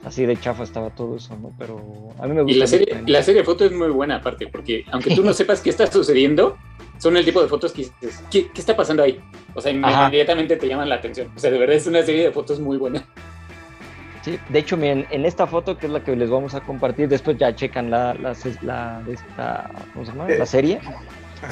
Así 0.04 0.26
de 0.26 0.36
chafa 0.36 0.64
estaba 0.64 0.90
todo 0.90 1.16
eso, 1.16 1.36
¿no? 1.36 1.52
Pero 1.58 1.78
a 2.18 2.26
mí 2.26 2.34
me 2.34 2.42
gusta. 2.42 2.56
Y 2.56 2.58
la 2.58 2.66
serie, 2.66 3.02
la 3.06 3.22
serie 3.22 3.40
de 3.40 3.46
fotos 3.46 3.70
es 3.70 3.76
muy 3.76 3.88
buena 3.88 4.16
aparte, 4.16 4.46
porque 4.48 4.84
aunque 4.92 5.14
tú 5.14 5.24
no 5.24 5.32
sepas 5.34 5.60
qué 5.60 5.70
está 5.70 5.86
sucediendo, 5.86 6.58
son 6.98 7.16
el 7.16 7.24
tipo 7.24 7.40
de 7.40 7.48
fotos 7.48 7.72
que 7.72 7.82
dices, 7.82 8.22
¿qué, 8.30 8.48
qué 8.48 8.60
está 8.60 8.76
pasando 8.76 9.02
ahí? 9.02 9.20
O 9.54 9.60
sea, 9.60 9.72
inmediatamente 9.72 10.56
te 10.56 10.68
llaman 10.68 10.88
la 10.88 10.96
atención. 10.96 11.30
O 11.34 11.38
sea, 11.38 11.50
de 11.50 11.58
verdad 11.58 11.76
es 11.76 11.86
una 11.86 12.02
serie 12.02 12.24
de 12.24 12.32
fotos 12.32 12.60
muy 12.60 12.76
buena. 12.76 13.06
Sí, 14.22 14.38
de 14.48 14.58
hecho, 14.58 14.76
miren, 14.76 15.06
en 15.10 15.26
esta 15.26 15.46
foto, 15.46 15.76
que 15.76 15.86
es 15.86 15.92
la 15.92 16.02
que 16.02 16.16
les 16.16 16.30
vamos 16.30 16.54
a 16.54 16.60
compartir, 16.60 17.08
después 17.08 17.36
ya 17.36 17.54
checan 17.54 17.90
la, 17.90 18.14
la, 18.14 18.34
la, 18.62 19.02
esta, 19.08 19.70
¿cómo 19.92 20.04
se 20.04 20.12
llama? 20.12 20.28
la 20.28 20.46
serie. 20.46 20.80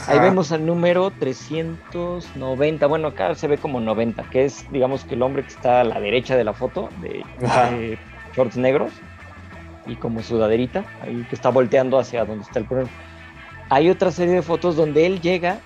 Ahí 0.07 0.19
vemos 0.21 0.53
al 0.53 0.65
número 0.65 1.11
390, 1.19 2.87
bueno, 2.87 3.09
acá 3.09 3.35
se 3.35 3.47
ve 3.47 3.59
como 3.59 3.79
90, 3.79 4.23
que 4.31 4.47
es, 4.47 4.67
digamos, 4.73 5.05
que 5.05 5.17
el 5.17 5.23
hombre 5.23 5.43
que 5.43 5.51
está 5.51 5.83
a 5.83 5.85
la 5.85 6.01
derecha 6.01 6.35
de 6.35 6.45
la 6.45 6.55
foto, 6.55 6.89
de, 7.03 7.23
de 7.41 7.99
shorts 8.35 8.57
negros 8.57 8.93
y 9.87 9.97
como 9.97 10.23
sudaderita, 10.23 10.85
ahí 11.03 11.27
que 11.29 11.35
está 11.35 11.49
volteando 11.49 11.99
hacia 11.99 12.25
donde 12.25 12.45
está 12.45 12.59
el 12.59 12.67
programa 12.67 12.91
hay 13.73 13.89
otra 13.89 14.11
serie 14.11 14.35
de 14.35 14.43
fotos 14.43 14.77
donde 14.77 15.07
él 15.07 15.23
llega 15.23 15.59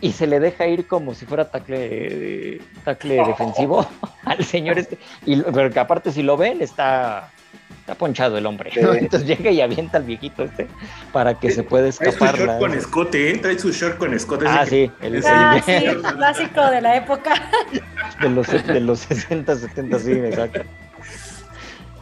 y 0.00 0.10
se 0.10 0.26
le 0.26 0.40
deja 0.40 0.66
ir 0.66 0.88
como 0.88 1.14
si 1.14 1.24
fuera 1.24 1.48
tacle, 1.48 2.60
tacle 2.84 3.24
defensivo 3.24 3.86
al 4.24 4.44
señor 4.44 4.76
este. 4.76 4.98
Y, 5.24 5.40
pero 5.42 5.70
que 5.70 5.78
aparte 5.78 6.10
si 6.10 6.24
lo 6.24 6.36
ven 6.36 6.60
está, 6.60 7.30
está 7.78 7.94
ponchado 7.94 8.38
el 8.38 8.46
hombre. 8.46 8.72
Entonces 8.74 9.28
llega 9.28 9.52
y 9.52 9.60
avienta 9.60 9.98
al 9.98 10.02
viejito 10.02 10.42
este 10.42 10.66
para 11.12 11.34
que 11.34 11.52
se 11.52 11.62
pueda 11.62 11.86
escapar. 11.86 12.34
Trae 12.34 12.38
su 12.38 12.44
short 12.44 12.58
con 12.58 12.74
escote, 12.74 13.30
¿eh? 13.30 13.38
Trae 13.38 13.56
su 13.56 13.70
short 13.70 13.98
con 13.98 14.14
escote. 14.14 14.44
Ah, 14.48 14.66
sí. 14.66 14.90
El, 15.00 15.22
ah, 15.24 15.60
sí, 15.64 15.72
clásico 16.16 16.70
de 16.70 16.80
la 16.80 16.96
época. 16.96 17.34
De 18.20 18.30
los, 18.30 18.48
de 18.48 18.80
los 18.80 18.98
60, 18.98 19.54
70, 19.54 19.98
sí, 20.00 20.10
exacto. 20.10 20.62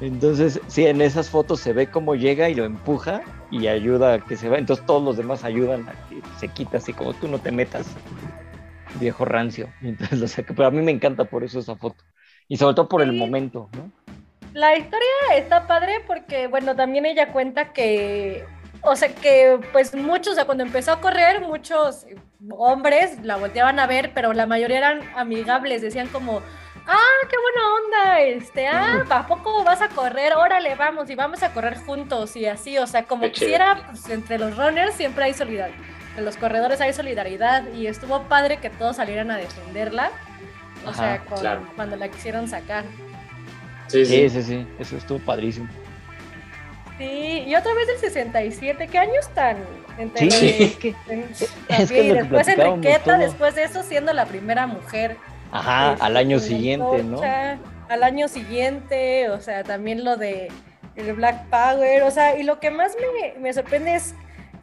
Entonces, 0.01 0.61
sí, 0.67 0.87
en 0.87 1.01
esas 1.01 1.31
fotos 1.31 1.61
se 1.61 1.73
ve 1.73 1.91
cómo 1.91 2.15
llega 2.15 2.49
y 2.51 2.55
lo 2.55 2.65
empuja 2.65 3.23
y 3.51 3.67
ayuda 3.67 4.15
a 4.15 4.19
que 4.21 4.37
se 4.37 4.49
va. 4.49 4.59
Entonces 4.59 4.85
todos 4.85 5.03
los 5.03 5.17
demás 5.17 5.45
ayudan 5.45 5.89
a 5.89 5.93
que 6.09 6.21
se 6.39 6.49
quita 6.49 6.79
así 6.79 6.93
como 6.93 7.15
tú 7.15 7.29
no 7.29 7.39
te 7.39 7.51
metas, 7.51 7.87
viejo 9.01 9.25
rancio. 9.25 9.69
Entonces 9.83 10.19
lo 10.21 10.29
saca. 10.29 10.55
Pero 10.55 10.69
a 10.69 10.71
mí 10.71 10.83
me 10.83 10.93
encanta 10.93 11.25
por 11.25 11.45
eso 11.45 11.59
esa 11.61 11.77
foto. 11.77 12.05
Y 12.49 12.59
sobre 12.59 12.75
todo 12.75 12.89
por 12.89 13.03
el 13.03 13.13
momento, 13.13 13.69
¿no? 13.73 13.91
La 14.53 14.77
historia 14.77 15.07
está 15.35 15.67
padre 15.67 16.01
porque, 16.07 16.47
bueno, 16.47 16.75
también 16.77 17.05
ella 17.05 17.33
cuenta 17.33 17.73
que, 17.73 18.45
o 18.83 18.97
sea, 18.97 19.15
que 19.15 19.61
pues 19.73 19.95
muchos, 19.95 20.33
o 20.33 20.35
sea, 20.35 20.47
cuando 20.47 20.65
empezó 20.65 20.93
a 20.93 21.01
correr, 21.01 21.43
muchos 21.43 22.07
hombres 22.51 23.23
la 23.23 23.37
volteaban 23.37 23.79
a 23.79 23.87
ver, 23.87 24.13
pero 24.15 24.33
la 24.33 24.47
mayoría 24.47 24.79
eran 24.79 25.01
amigables, 25.15 25.83
decían 25.83 26.09
como, 26.09 26.41
ah, 26.87 27.27
qué 27.29 27.37
buena 27.37 27.75
onda, 27.75 28.20
este, 28.20 28.66
ah, 28.68 29.05
¿a 29.09 29.27
poco 29.27 29.64
vas 29.64 29.83
a 29.83 29.88
correr? 29.88 30.35
Órale, 30.35 30.75
vamos, 30.75 31.11
y 31.11 31.14
vamos 31.14 31.42
a 31.42 31.53
correr 31.53 31.77
juntos 31.79 32.37
y 32.37 32.46
así, 32.46 32.79
o 32.79 32.87
sea, 32.87 33.05
como 33.05 33.31
quisiera, 33.31 33.87
pues, 33.90 34.09
entre 34.11 34.38
los 34.38 34.57
runners 34.57 34.94
siempre 34.94 35.25
hay 35.25 35.35
solidaridad, 35.35 35.79
en 36.16 36.25
los 36.25 36.37
corredores 36.37 36.81
hay 36.81 36.92
solidaridad 36.92 37.66
y 37.72 37.87
estuvo 37.87 38.22
padre 38.25 38.59
que 38.59 38.70
todos 38.70 38.96
salieran 38.96 39.31
a 39.31 39.37
defenderla, 39.37 40.11
o 40.85 40.94
sea, 40.94 41.22
cuando 41.75 41.96
la 41.96 42.09
quisieron 42.09 42.49
sacar. 42.49 42.85
Sí 43.88 44.05
sí. 44.05 44.29
sí, 44.29 44.42
sí, 44.42 44.66
eso 44.79 44.96
estuvo 44.96 45.18
padrísimo. 45.18 45.68
Sí, 46.99 47.44
y 47.46 47.55
otra 47.55 47.75
vez 47.75 47.88
del 47.88 47.99
67, 47.99 48.88
¿qué 48.88 48.99
años 48.99 49.29
tan? 49.35 49.59
Sí, 50.16 50.29
es 50.61 50.77
que, 50.77 50.94
es 51.68 51.90
que 51.90 52.14
después 52.14 52.49
Enriqueta, 52.49 53.18
después 53.18 53.55
de 53.55 53.64
eso 53.64 53.83
siendo 53.83 54.12
la 54.12 54.27
primera 54.27 54.66
mujer. 54.66 55.16
Ajá, 55.59 55.92
al 56.01 56.16
año 56.16 56.38
siguiente, 56.38 57.03
¿no? 57.03 57.21
Al 57.88 58.03
año 58.03 58.29
siguiente, 58.29 59.31
o 59.31 59.40
sea, 59.40 59.62
también 59.62 60.05
lo 60.05 60.16
de 60.16 60.49
el 60.97 61.12
Black 61.12 61.49
Power, 61.51 62.03
o 62.03 62.11
sea, 62.11 62.38
y 62.38 62.42
lo 62.42 62.59
que 62.59 62.71
más 62.71 62.97
me, 62.97 63.38
me 63.38 63.53
sorprende 63.53 63.95
es, 63.95 64.14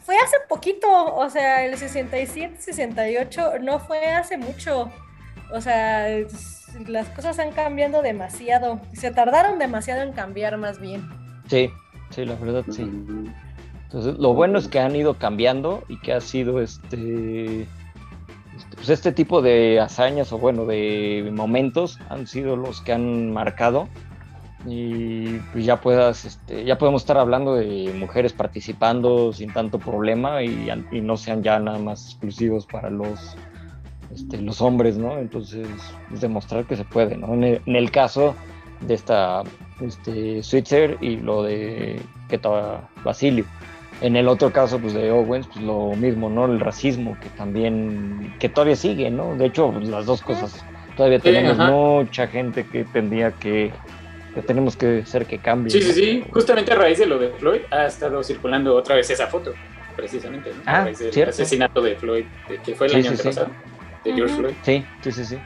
fue 0.02 0.16
hace 0.18 0.38
poquito, 0.50 0.88
o 1.16 1.30
sea, 1.30 1.64
el 1.66 1.78
67, 1.78 2.56
68, 2.60 3.60
no 3.62 3.80
fue 3.80 4.08
hace 4.08 4.38
mucho, 4.38 4.92
o 5.54 5.62
sea, 5.62 6.08
las 6.88 7.08
cosas 7.10 7.40
han 7.40 7.52
cambiando 7.52 8.02
demasiado, 8.02 8.82
se 8.94 9.12
tardaron 9.12 9.60
demasiado 9.60 10.02
en 10.02 10.12
cambiar 10.12 10.58
más 10.58 10.80
bien. 10.80 11.08
Sí, 11.48 11.70
sí, 12.10 12.26
la 12.26 12.36
verdad 12.36 12.64
sí. 12.70 12.90
Entonces, 13.84 14.18
lo 14.18 14.34
bueno 14.34 14.58
es 14.58 14.68
que 14.68 14.80
han 14.80 14.96
ido 14.96 15.14
cambiando 15.20 15.84
y 15.88 16.00
que 16.00 16.14
ha 16.14 16.22
sido 16.22 16.60
este, 16.60 17.62
este, 17.62 17.68
pues 18.76 18.90
este 18.90 19.12
tipo 19.12 19.42
de 19.42 19.80
hazañas 19.80 20.32
o 20.32 20.38
bueno, 20.38 20.66
de 20.66 21.30
momentos 21.34 22.00
han 22.10 22.28
sido 22.28 22.56
los 22.56 22.82
que 22.82 22.94
han 22.94 23.32
marcado 23.32 23.88
y 24.66 25.40
pues 25.52 25.66
ya 25.66 25.82
puedas, 25.82 26.26
este, 26.26 26.64
ya 26.64 26.78
podemos 26.78 27.02
estar 27.02 27.18
hablando 27.18 27.56
de 27.56 27.94
mujeres 27.98 28.34
participando 28.34 29.34
sin 29.34 29.52
tanto 29.52 29.78
problema 29.78 30.42
y, 30.44 30.70
no 31.02 31.18
sean 31.18 31.44
ya 31.44 31.60
nada 31.60 31.80
más 31.80 32.12
exclusivos 32.12 32.66
para 32.66 32.90
los, 32.90 33.36
este, 34.14 34.42
los 34.42 34.62
hombres, 34.62 34.98
¿no? 34.98 35.18
Entonces, 35.18 35.68
pues, 36.08 36.22
demostrar 36.22 36.66
que 36.66 36.78
se 36.78 36.86
puede, 36.86 37.18
¿no? 37.18 37.34
En 37.34 37.62
el, 37.66 37.92
caso 37.92 38.36
de 38.82 38.94
esta 38.94 39.44
este, 39.82 40.42
Switzer 40.44 40.98
y 41.02 41.18
lo 41.18 41.44
de 41.44 42.02
Keta 42.30 42.90
Basilio. 43.04 43.46
En 44.04 44.18
el 44.18 44.28
otro 44.28 44.52
caso, 44.52 44.80
pues 44.80 44.94
de 44.94 45.10
Owens, 45.12 45.48
pues 45.48 45.64
lo 45.64 45.94
mismo, 45.96 46.30
¿no? 46.30 46.44
El 46.46 46.60
racismo 46.60 47.18
que 47.22 47.30
también, 47.30 48.36
que 48.38 48.50
todavía 48.50 48.76
sigue, 48.76 49.10
¿no? 49.10 49.34
De 49.36 49.46
hecho, 49.46 49.72
pues, 49.72 49.88
las 49.88 50.06
dos 50.06 50.22
cosas. 50.22 50.64
Todavía 50.98 51.20
tenemos 51.20 51.58
mucha 51.58 52.28
gente 52.28 52.66
que 52.68 52.84
tendría 52.84 53.32
que 53.32 53.72
que 54.36 54.42
tenemos 54.42 54.76
que 54.76 55.06
ser 55.06 55.26
que 55.26 55.38
cambie. 55.38 55.72
Sí, 55.72 55.82
sí, 55.82 55.94
sí. 55.94 56.26
Justamente 56.32 56.74
a 56.74 56.76
raíz 56.76 56.98
de 56.98 57.06
lo 57.06 57.18
de 57.18 57.30
Floyd 57.30 57.62
ha 57.72 57.86
estado 57.86 58.22
circulando 58.24 58.76
otra 58.76 58.96
vez 58.96 59.10
esa 59.10 59.28
foto, 59.28 59.54
precisamente, 59.96 60.50
¿no? 60.50 60.64
Ah, 60.66 60.82
a 60.82 60.84
raíz 60.86 61.00
del 61.00 61.30
asesinato 61.30 61.82
de 61.82 61.96
Floyd, 61.96 62.26
que 62.66 62.76
fue 62.76 62.88
el 62.88 62.96
año 62.96 63.12
pasado, 63.12 63.48
de 64.04 64.14
George 64.14 64.36
Floyd. 64.36 64.54
Sí, 64.64 64.84
sí, 65.02 65.12
sí, 65.12 65.26
sí. 65.26 65.38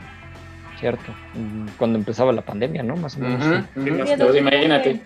Cierto. 0.79 1.13
Cuando 1.77 1.99
empezaba 1.99 2.31
la 2.31 2.41
pandemia, 2.41 2.81
¿no? 2.81 2.95
Más 2.95 3.17
o 3.17 3.19
menos. 3.19 3.65
imagínate. 4.35 5.01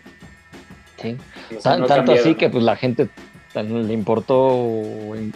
Sí. 1.02 1.18
tanto 1.64 2.12
así 2.14 2.36
que 2.36 2.50
pues 2.50 2.64
la 2.64 2.76
gente 2.76 3.10
le 3.56 3.94
importó, 3.94 4.66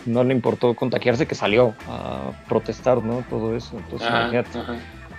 no 0.06 0.24
le 0.24 0.34
importó 0.34 0.74
contagiarse 0.76 1.28
que 1.28 1.36
salió 1.36 1.74
a 1.88 2.32
protestar, 2.48 3.04
¿no? 3.04 3.24
Todo 3.30 3.56
eso. 3.56 3.78
Entonces, 3.78 4.08
imagínate. 4.08 4.60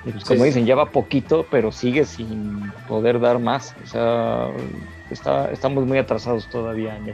Pues, 0.04 0.24
como 0.24 0.44
dicen, 0.44 0.66
lleva 0.66 0.90
poquito, 0.90 1.46
pero 1.50 1.72
sigue 1.72 2.04
sin 2.04 2.72
poder 2.88 3.18
dar 3.20 3.38
más. 3.38 3.74
O 3.82 3.86
sea, 3.86 4.48
está, 5.10 5.50
estamos 5.50 5.84
muy 5.84 5.98
atrasados 5.98 6.48
todavía 6.48 6.96
en, 6.96 7.12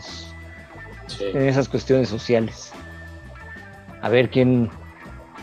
en 1.21 1.49
esas 1.49 1.69
cuestiones 1.69 2.09
sociales. 2.09 2.73
A 4.03 4.09
ver, 4.09 4.29
¿quién? 4.29 4.69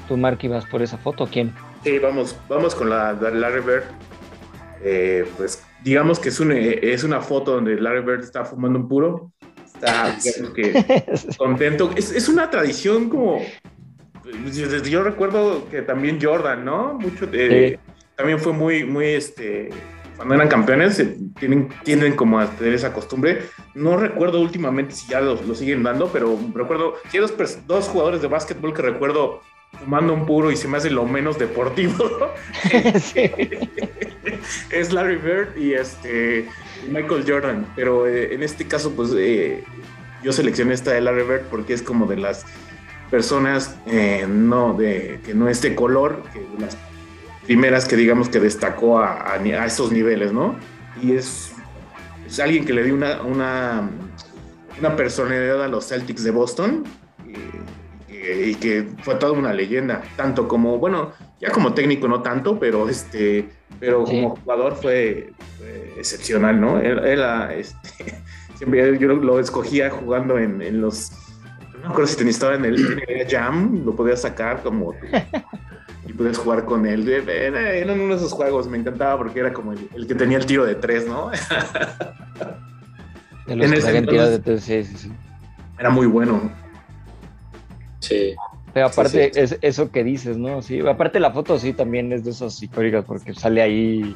¿Tú, 0.08 0.16
Mark, 0.16 0.38
ibas 0.42 0.66
por 0.66 0.82
esa 0.82 0.98
foto? 0.98 1.28
¿Quién? 1.28 1.54
Sí, 1.84 1.98
vamos, 1.98 2.38
vamos 2.48 2.76
con 2.76 2.90
la 2.90 3.14
de 3.14 3.32
Larry 3.32 3.62
Bird. 3.62 3.84
Eh, 4.82 5.30
pues 5.38 5.64
digamos 5.84 6.20
que 6.20 6.30
es, 6.30 6.40
un, 6.40 6.52
es 6.54 7.04
una 7.04 7.22
foto 7.22 7.54
donde 7.56 7.80
Larry 7.80 8.02
Bird 8.02 8.24
está 8.24 8.46
fumando 8.46 8.80
un 8.80 8.88
puro. 8.88 9.32
Está 10.16 10.18
que, 10.54 11.06
contento. 11.38 11.92
Es, 11.96 12.12
es 12.12 12.30
una 12.30 12.50
tradición 12.50 13.10
como 13.10 13.42
yo 14.90 15.04
recuerdo 15.04 15.68
que 15.70 15.82
también 15.82 16.20
Jordan, 16.22 16.66
¿no? 16.66 16.94
Mucho 16.94 17.26
de, 17.28 17.80
también 18.16 18.40
fue 18.40 18.54
muy, 18.54 18.84
muy, 18.84 19.08
este, 19.08 19.70
cuando 20.16 20.36
eran 20.36 20.48
campeones, 20.48 21.00
eh, 21.00 21.18
tienen, 21.40 21.70
tienden 21.84 22.16
como 22.16 22.40
a 22.40 22.50
tener 22.52 22.74
esa 22.74 22.94
costumbre. 22.94 23.44
No 23.74 23.98
recuerdo 23.98 24.42
últimamente 24.42 24.94
si 24.94 25.08
ya 25.10 25.22
lo, 25.22 25.38
siguen 25.56 25.84
dando, 25.84 26.12
pero 26.12 26.38
recuerdo, 26.54 26.96
si 27.10 27.18
hay 27.18 27.26
dos, 27.68 27.88
jugadores 27.88 28.22
de 28.22 28.28
básquetbol 28.28 28.74
que 28.74 28.82
recuerdo 28.82 29.42
fumando 29.80 30.14
un 30.14 30.26
puro 30.26 30.52
y 30.52 30.58
se 30.58 30.68
me 30.68 30.78
hace 30.78 30.90
lo 30.90 31.06
menos 31.06 31.38
deportivo. 31.38 31.94
es 34.72 34.92
Larry 34.92 35.16
Bird 35.18 35.58
y 35.58 35.74
este 35.74 36.48
Michael 36.88 37.26
Jordan, 37.28 37.66
pero 37.76 38.08
eh, 38.08 38.34
en 38.34 38.44
este 38.44 38.68
caso, 38.68 38.92
pues 38.92 39.12
eh, 39.18 39.64
yo 40.24 40.32
seleccioné 40.32 40.74
esta 40.74 40.92
de 40.92 41.02
Larry 41.02 41.24
Bird 41.24 41.42
porque 41.50 41.74
es 41.74 41.82
como 41.82 42.06
de 42.06 42.18
las 42.18 42.46
personas 43.10 43.76
eh, 43.88 44.26
no 44.28 44.74
de, 44.74 45.20
que 45.26 45.34
no 45.34 45.50
es 45.50 45.62
de 45.62 45.76
color, 45.76 46.24
que 46.32 46.46
las 46.60 46.78
primeras 47.46 47.86
que 47.86 47.96
digamos 47.96 48.30
que 48.30 48.40
destacó 48.40 49.00
a, 49.00 49.34
a, 49.34 49.66
estos 49.66 49.92
niveles, 49.92 50.32
¿no? 50.32 50.56
Y 51.02 51.14
es, 51.14 51.52
alguien 52.42 52.66
que 52.66 52.74
le 52.74 52.84
dio 52.84 52.94
una, 52.94 53.22
una, 53.24 53.90
una 54.80 54.96
personalidad 54.96 55.64
a 55.64 55.68
los 55.68 55.88
Celtics 55.88 56.24
de 56.24 56.32
Boston 56.32 56.84
y, 58.20 58.56
que 58.56 58.88
fue 59.04 59.16
toda 59.16 59.34
una 59.34 59.54
leyenda, 59.54 60.02
tanto 60.16 60.48
como, 60.48 60.78
bueno, 60.78 61.12
ya 61.40 61.52
como 61.52 61.74
técnico 61.74 62.08
no 62.08 62.22
tanto, 62.22 62.60
pero 62.60 62.90
este 62.90 63.50
pero 63.80 64.04
como 64.04 64.36
jugador 64.36 64.76
fue, 64.76 65.32
excepcional, 65.98 66.60
¿no? 66.60 66.80
Él, 66.80 67.00
este, 67.56 68.22
siempre 68.56 68.98
yo 69.00 69.08
lo 69.08 69.40
escogía 69.40 69.90
jugando 69.90 70.38
en, 70.38 70.62
en 70.62 70.82
los 70.82 71.12
no 71.84 71.94
creo 71.94 72.08
si 72.08 72.16
tenía 72.18 72.32
estaba 72.32 72.56
en 72.56 72.66
el, 72.66 73.28
Jam, 73.30 73.86
lo 73.86 73.96
podías 73.96 74.22
sacar 74.22 74.62
como 74.62 74.94
y 76.06 76.14
podías 76.14 76.38
jugar 76.38 76.66
con 76.66 76.86
él. 76.86 77.08
Era, 77.08 77.94
uno 77.94 78.10
de 78.10 78.16
esos 78.16 78.34
juegos, 78.34 78.68
me 78.68 78.78
encantaba 78.78 79.18
porque 79.18 79.40
era 79.40 79.54
como 79.54 79.74
el, 79.74 80.08
que 80.08 80.16
tenía 80.16 80.38
el 80.38 80.46
tiro 80.46 80.66
de 80.66 80.76
tres, 80.76 81.08
¿no? 81.08 81.32
en 83.48 83.62
ese 83.62 84.02
tiro 84.02 84.30
de 84.30 84.40
tres, 84.40 84.64
sí, 84.64 84.84
sí, 84.84 84.98
sí. 84.98 85.12
Era 85.78 85.90
muy 85.90 86.08
bueno. 86.08 86.52
Sí. 88.00 88.36
Pero 88.74 88.88
aparte, 88.88 89.32
Es, 89.36 89.58
eso 89.62 89.92
que 89.92 90.04
dices, 90.04 90.38
¿no? 90.38 90.62
Sí, 90.62 90.80
aparte 90.88 91.20
la 91.20 91.32
foto 91.32 91.58
sí 91.58 91.74
también 91.74 92.14
es 92.14 92.24
de 92.24 92.32
esas 92.32 92.62
históricas 92.62 93.04
porque 93.06 93.34
sale 93.34 93.62
ahí 93.62 94.16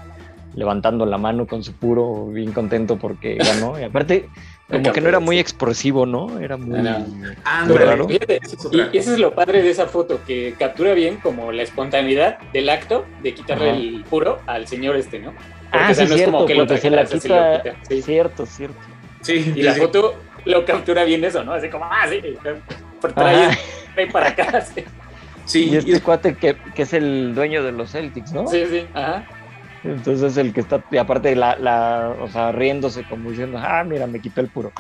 levantando 0.56 1.06
la 1.06 1.18
mano 1.18 1.48
con 1.48 1.64
su 1.64 1.74
puro, 1.74 2.28
bien 2.28 2.52
contento 2.52 2.98
porque 2.98 3.36
ganó. 3.36 3.80
Y 3.80 3.84
aparte, 3.84 4.30
como 4.70 4.92
que 4.92 5.02
no 5.02 5.10
era 5.10 5.20
muy 5.20 5.40
expresivo, 5.40 6.06
¿no? 6.06 6.40
Era 6.40 6.58
muy, 6.58 6.78
raro. 6.78 8.08
y, 8.10 8.98
eso 8.98 9.14
es 9.14 9.20
lo 9.20 9.34
padre 9.34 9.64
de 9.64 9.72
esa 9.72 9.88
foto, 9.88 10.22
que 10.26 10.56
captura 10.58 10.94
bien 10.94 11.18
como 11.18 11.52
la 11.52 11.64
espontaneidad 11.64 12.40
del 12.52 12.70
acto 12.70 13.06
de 13.22 13.34
quitarle 13.34 13.72
el 13.72 14.04
puro 14.10 14.40
al 14.46 14.68
señor 14.68 14.96
este, 14.96 15.20
¿no? 15.20 15.32
Porque, 15.32 15.86
ah, 15.86 15.94
sí, 15.94 16.06
no 16.06 16.16
es 16.16 16.24
como 16.24 16.46
que 16.46 16.54
lo 16.54 16.68
se 16.68 16.90
la 16.92 17.06
quita. 17.06 17.64
Sí. 17.88 18.02
Cierto, 18.04 18.46
cierto. 18.46 18.78
Sí, 19.22 19.54
y 19.56 19.64
la 19.64 19.74
foto 19.74 20.16
lo 20.46 20.66
captura 20.66 21.04
bien 21.04 21.24
eso, 21.24 21.44
¿no? 21.44 21.54
Así 21.54 21.70
como, 21.70 21.86
ah, 21.86 22.06
sí, 22.08 22.22
por 23.04 23.14
traer 23.14 23.58
para 24.12 24.30
acá. 24.30 24.66
Sí. 25.46 25.66
y 25.66 25.76
este 25.76 26.00
cuate 26.00 26.36
que, 26.36 26.56
que 26.74 26.84
es 26.84 26.94
el 26.94 27.36
dueño 27.36 27.64
de 27.64 27.74
los 27.74 27.92
Celtics, 27.92 28.32
¿no? 28.32 28.48
Sí, 28.48 28.64
sí, 28.70 28.86
ajá. 28.94 29.26
Entonces 29.84 30.38
el 30.38 30.54
que 30.54 30.62
está, 30.62 30.82
y 30.90 30.96
aparte 30.96 31.36
la, 31.36 31.58
la, 31.58 32.16
o 32.22 32.30
sea, 32.30 32.54
riéndose 32.54 33.04
como 33.04 33.32
diciendo, 33.32 33.60
ah, 33.62 33.84
mira, 33.84 34.08
me 34.08 34.22
quité 34.22 34.40
el 34.40 34.48
puro. 34.48 34.72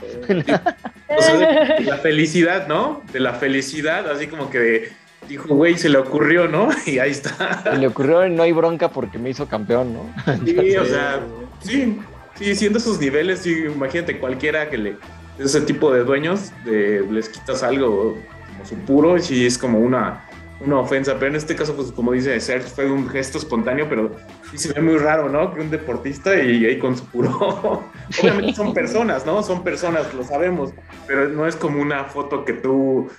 o 1.10 1.22
sea, 1.22 1.80
la 1.82 1.98
felicidad, 1.98 2.68
¿no? 2.68 3.04
De 3.12 3.20
la 3.20 3.34
felicidad, 3.34 4.10
así 4.10 4.28
como 4.28 4.50
que 4.50 4.92
dijo, 5.28 5.54
güey, 5.54 5.78
se 5.78 5.90
le 5.90 5.98
ocurrió, 5.98 6.48
¿no? 6.48 6.70
Y 6.86 7.00
ahí 7.00 7.12
está. 7.12 7.64
Se 7.64 7.78
le 7.78 7.88
ocurrió 7.88 8.26
y 8.26 8.30
no 8.30 8.44
hay 8.44 8.54
bronca 8.54 8.88
porque 8.88 9.18
me 9.18 9.30
hizo 9.30 9.50
campeón, 9.50 9.94
¿no? 9.94 10.14
Sí, 10.46 10.78
o 10.78 10.86
sea, 10.86 11.20
sí, 11.60 12.00
sí, 12.36 12.56
siendo 12.56 12.80
esos 12.80 12.98
niveles, 13.02 13.40
sí, 13.40 13.66
imagínate 13.66 14.18
cualquiera 14.18 14.70
que 14.70 14.78
le, 14.78 14.96
ese 15.39 15.62
tipo 15.62 15.91
de 15.91 16.04
dueños, 16.04 16.52
de, 16.65 17.06
les 17.10 17.30
quitas 17.30 17.63
algo 17.63 18.17
como 18.48 18.65
su 18.65 18.76
puro, 18.86 19.17
y 19.17 19.22
sí 19.22 19.46
es 19.46 19.58
como 19.58 19.80
una 19.80 20.26
una 20.65 20.80
ofensa, 20.80 21.15
pero 21.15 21.28
en 21.28 21.36
este 21.36 21.56
caso, 21.56 21.76
pues 21.76 21.91
como 21.91 22.12
dice 22.13 22.39
Serge, 22.39 22.67
fue 22.67 22.89
un 22.89 23.08
gesto 23.10 23.38
espontáneo, 23.38 23.88
pero 23.89 24.15
sí 24.52 24.58
se 24.58 24.74
ve 24.74 24.82
muy 24.82 24.98
raro, 24.98 25.30
¿no? 25.30 25.54
Que 25.54 25.62
un 25.62 25.69
deportista 25.69 26.41
y 26.41 26.65
ahí 26.65 26.80
con 26.80 26.98
su 26.98 27.06
puro... 27.06 27.84
Obviamente 28.22 28.54
son 28.54 28.74
personas, 28.74 29.26
¿no? 29.26 29.43
Son 29.43 29.63
personas, 29.63 30.13
lo 30.13 30.24
sabemos, 30.24 30.74
pero 31.08 31.28
no 31.30 31.48
es 31.48 31.56
como 31.56 31.82
una 31.82 32.06
foto 32.06 32.46
que 32.46 32.54
tú, 32.54 33.10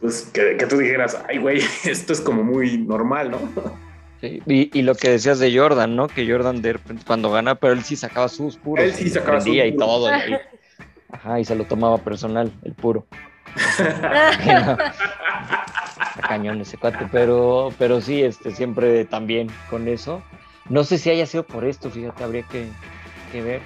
pues, 0.00 0.30
que, 0.32 0.54
tú 0.68 0.78
dijeras, 0.78 1.22
ay, 1.28 1.38
güey, 1.38 1.60
esto 1.84 2.12
es 2.12 2.20
como 2.20 2.42
muy 2.42 2.78
normal, 2.78 3.32
¿no? 3.32 3.38
Sí, 4.20 4.40
y, 4.46 4.82
lo 4.82 4.94
que 4.94 5.10
decías 5.10 5.40
de 5.40 5.56
Jordan, 5.56 5.96
¿no? 5.96 6.06
Que 6.06 6.30
Jordan 6.30 6.62
de 6.62 6.78
cuando 7.04 7.32
gana, 7.32 7.56
pero 7.56 7.72
él 7.72 7.82
sí 7.82 7.96
sacaba 7.96 8.28
sus 8.28 8.56
puros. 8.56 8.84
Él 8.84 8.94
sí 8.94 9.10
sacaba 9.10 9.40
sus 9.40 9.52
y 9.52 9.76
todo. 9.76 10.08
ajá, 11.12 11.38
y 11.40 11.44
se 11.44 11.54
lo 11.54 11.64
tomaba 11.64 11.98
personal, 11.98 12.50
el 12.64 12.74
puro. 12.74 13.06
cañón 16.28 16.60
ese 16.60 16.76
cuate, 16.78 17.06
pero, 17.10 17.70
pero 17.78 18.00
sí, 18.00 18.22
este, 18.22 18.50
siempre 18.52 19.04
también 19.04 19.48
con 19.70 19.88
eso. 19.88 20.22
No 20.68 20.84
sé 20.84 20.98
si 20.98 21.10
haya 21.10 21.26
sido 21.26 21.44
por 21.44 21.64
esto, 21.64 21.90
fíjate, 21.90 22.24
habría 22.24 22.42
que, 22.44 22.66
ver. 23.42 23.60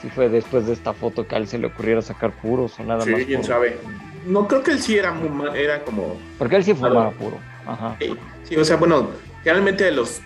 si 0.00 0.08
fue 0.10 0.28
después 0.28 0.66
de 0.66 0.72
esta 0.72 0.92
foto 0.92 1.26
que 1.26 1.34
a 1.34 1.38
él 1.38 1.46
se 1.46 1.58
le 1.58 1.66
ocurriera 1.66 2.02
sacar 2.02 2.32
puros 2.32 2.78
o 2.80 2.84
nada 2.84 3.04
Sí, 3.04 3.10
más. 3.12 3.24
quién 3.24 3.40
por- 3.40 3.48
sabe. 3.48 3.78
No, 4.26 4.48
creo 4.48 4.62
que 4.62 4.70
él 4.72 4.80
sí 4.80 4.96
era, 4.96 5.12
muy 5.12 5.46
era 5.58 5.82
como... 5.84 6.16
Porque 6.38 6.56
él 6.56 6.64
sí 6.64 6.72
fumaba 6.74 7.10
Claro. 7.10 7.16
puro. 7.18 7.38
Ajá. 7.66 7.96
Sí, 8.00 8.16
sí, 8.44 8.56
o 8.56 8.64
sea, 8.64 8.76
bueno, 8.76 9.10
realmente 9.44 9.90
los, 9.90 10.22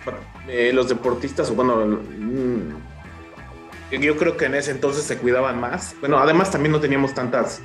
eh, 0.47 0.71
los 0.73 0.87
deportistas, 0.87 1.49
o 1.51 1.55
bueno, 1.55 1.75
mm, 1.85 2.69
yo 3.91 4.17
creo 4.17 4.37
que 4.37 4.45
en 4.45 4.55
ese 4.55 4.71
entonces 4.71 5.03
se 5.03 5.17
cuidaban 5.17 5.59
más. 5.59 5.95
Bueno, 5.99 6.19
además 6.19 6.51
también 6.51 6.71
no 6.71 6.79
teníamos 6.79 7.13
tantas, 7.13 7.61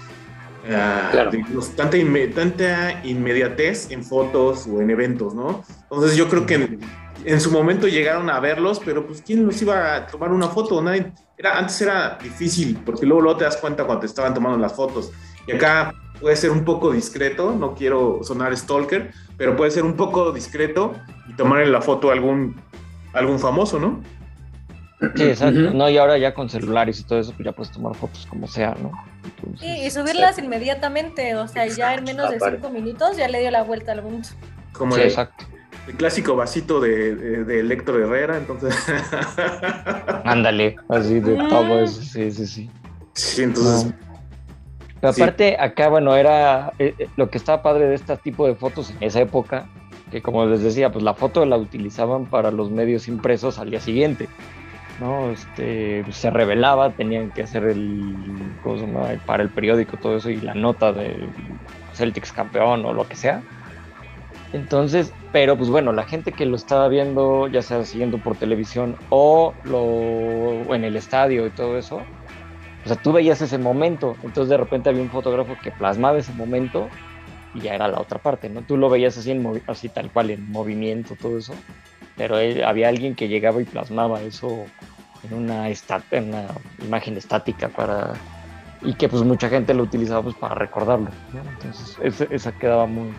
ah, 0.70 1.08
Claro. 1.12 1.30
digamos, 1.30 1.74
tanta, 1.76 1.96
inme- 1.96 2.32
tanta 2.34 3.00
inmediatez 3.04 3.90
en 3.90 4.02
fotos 4.04 4.66
o 4.66 4.80
en 4.80 4.90
eventos, 4.90 5.34
¿no? 5.34 5.62
Entonces 5.82 6.16
yo 6.16 6.28
creo 6.28 6.46
que 6.46 6.54
en, 6.54 6.80
en 7.24 7.40
su 7.40 7.50
momento 7.50 7.86
llegaron 7.88 8.30
a 8.30 8.40
verlos, 8.40 8.80
pero 8.84 9.06
pues 9.06 9.22
¿quién 9.22 9.44
los 9.46 9.60
iba 9.62 9.94
a 9.96 10.06
tomar 10.06 10.32
una 10.32 10.48
foto? 10.48 10.80
Nadie, 10.80 11.12
era, 11.36 11.58
antes 11.58 11.80
era 11.82 12.18
difícil, 12.22 12.78
porque 12.84 13.04
luego, 13.06 13.20
luego 13.22 13.38
te 13.38 13.44
das 13.44 13.56
cuenta 13.56 13.84
cuando 13.84 14.00
te 14.00 14.06
estaban 14.06 14.32
tomando 14.34 14.58
las 14.58 14.74
fotos. 14.74 15.10
Y 15.46 15.52
acá 15.52 15.92
puede 16.20 16.36
ser 16.36 16.50
un 16.50 16.64
poco 16.64 16.90
discreto, 16.92 17.54
no 17.54 17.74
quiero 17.74 18.20
sonar 18.22 18.56
stalker, 18.56 19.12
pero 19.36 19.56
puede 19.56 19.70
ser 19.70 19.82
un 19.84 19.94
poco 19.94 20.32
discreto 20.32 20.94
y 21.28 21.34
tomarle 21.34 21.66
la 21.66 21.82
foto 21.82 22.08
a 22.08 22.12
algún, 22.14 22.58
algún 23.12 23.38
famoso, 23.38 23.78
¿no? 23.78 24.00
Sí, 25.16 25.22
exacto. 25.24 25.70
No, 25.72 25.88
y 25.90 25.96
ahora 25.98 26.16
ya 26.18 26.32
con 26.34 26.48
celulares 26.48 27.00
y 27.00 27.04
todo 27.04 27.18
eso, 27.20 27.32
pues 27.32 27.44
ya 27.44 27.52
puedes 27.52 27.72
tomar 27.72 27.94
fotos 27.94 28.26
como 28.26 28.46
sea, 28.46 28.74
¿no? 28.80 28.92
Entonces, 29.24 29.60
Sí, 29.60 29.86
y 29.86 29.90
subirlas 29.90 30.38
inmediatamente, 30.38 31.34
o 31.36 31.48
sea, 31.48 31.66
ya 31.66 31.94
en 31.94 32.04
menos 32.04 32.30
de 32.30 32.36
Aparte. 32.36 32.56
cinco 32.56 32.70
minutos 32.70 33.16
ya 33.16 33.28
le 33.28 33.40
dio 33.40 33.50
la 33.50 33.62
vuelta 33.62 33.92
al 33.92 34.02
mundo. 34.02 34.28
Como 34.72 34.94
sí, 34.94 35.00
el, 35.02 35.06
exacto. 35.08 35.44
el 35.88 35.94
clásico 35.94 36.36
vasito 36.36 36.80
de, 36.80 37.14
de, 37.14 37.44
de 37.44 37.74
Héctor 37.74 38.00
Herrera, 38.02 38.36
entonces... 38.38 38.74
Ándale, 40.24 40.76
así 40.88 41.20
de 41.20 41.36
Mm. 41.36 41.48
todo 41.48 41.80
eso, 41.80 42.00
sí, 42.02 42.30
sí, 42.30 42.46
sí. 42.46 42.70
sí, 43.14 43.42
entonces... 43.42 43.86
No. 43.86 43.92
Pero 45.00 45.12
Sí. 45.12 45.20
aparte, 45.22 45.56
acá, 45.60 45.88
bueno, 45.88 46.16
era 46.16 46.72
eh, 46.78 46.94
eh, 46.98 47.08
lo 47.16 47.28
que 47.28 47.36
estaba 47.36 47.62
padre 47.62 47.86
de 47.88 47.94
este 47.94 48.16
tipo 48.18 48.46
de 48.46 48.54
fotos 48.54 48.90
en 48.90 49.02
esa 49.02 49.20
época, 49.20 49.66
que 50.10 50.22
como 50.22 50.46
les 50.46 50.62
decía, 50.62 50.90
pues 50.90 51.04
la 51.04 51.12
foto 51.12 51.44
la 51.44 51.58
utilizaban 51.58 52.24
para 52.26 52.50
los 52.50 52.70
medios 52.70 53.06
impresos 53.06 53.58
al 53.58 53.68
día 53.70 53.80
siguiente, 53.80 54.28
¿no? 55.00 55.30
Este, 55.30 56.04
se 56.12 56.30
revelaba, 56.30 56.92
tenían 56.92 57.30
que 57.30 57.42
hacer 57.42 57.64
el, 57.64 58.56
¿cómo 58.62 58.78
se 58.78 58.86
llama? 58.86 59.08
para 59.26 59.42
el 59.42 59.50
periódico, 59.50 59.96
todo 59.96 60.16
eso, 60.16 60.30
y 60.30 60.36
la 60.40 60.54
nota 60.54 60.92
de 60.92 61.28
Celtics 61.94 62.32
campeón 62.32 62.84
o 62.84 62.92
lo 62.92 63.06
que 63.08 63.16
sea. 63.16 63.42
Entonces, 64.52 65.12
pero 65.32 65.56
pues 65.56 65.68
bueno, 65.68 65.92
la 65.92 66.04
gente 66.04 66.30
que 66.30 66.46
lo 66.46 66.54
estaba 66.54 66.88
viendo, 66.88 67.48
ya 67.48 67.60
sea 67.60 67.84
siguiendo 67.84 68.18
por 68.18 68.36
televisión 68.36 68.96
o, 69.10 69.52
lo, 69.64 70.74
en 70.74 70.84
el 70.84 70.96
estadio 70.96 71.46
y 71.46 71.50
todo 71.50 71.76
eso, 71.76 72.02
o 72.84 72.88
sea, 72.88 72.96
tú 72.96 73.12
veías 73.12 73.40
ese 73.40 73.58
momento, 73.58 74.16
entonces 74.22 74.50
de 74.50 74.56
repente 74.56 74.90
había 74.90 75.02
un 75.02 75.10
fotógrafo 75.10 75.56
que 75.62 75.72
plasmaba 75.72 76.18
ese 76.18 76.32
momento 76.34 76.88
y 77.54 77.60
ya 77.60 77.74
era 77.74 77.88
la 77.88 78.00
otra 78.00 78.18
parte, 78.18 78.48
¿no? 78.48 78.62
Tú 78.62 78.76
lo 78.76 78.90
veías 78.90 79.16
así, 79.16 79.30
en 79.30 79.62
así 79.66 79.88
tal 79.88 80.10
cual, 80.10 80.30
en 80.30 80.50
movimiento, 80.52 81.16
todo 81.16 81.38
eso, 81.38 81.54
pero 82.16 82.38
él- 82.38 82.64
había 82.64 82.88
alguien 82.88 83.14
que 83.14 83.28
llegaba 83.28 83.60
y 83.60 83.64
plasmaba 83.64 84.20
eso 84.22 84.66
en 85.22 85.34
una, 85.34 85.68
en 85.68 86.28
una 86.28 86.48
imagen 86.82 87.16
estática 87.16 87.68
para 87.68 88.14
y 88.80 88.94
que 88.94 89.08
pues 89.08 89.22
mucha 89.22 89.48
gente 89.48 89.72
lo 89.74 89.82
utilizaba 89.84 90.22
pues 90.22 90.34
para 90.36 90.54
recordarlo, 90.54 91.10
¿no? 91.32 91.40
Entonces 91.40 91.98
ese- 92.02 92.28
esa 92.30 92.52
quedaba 92.52 92.86
muy 92.86 93.10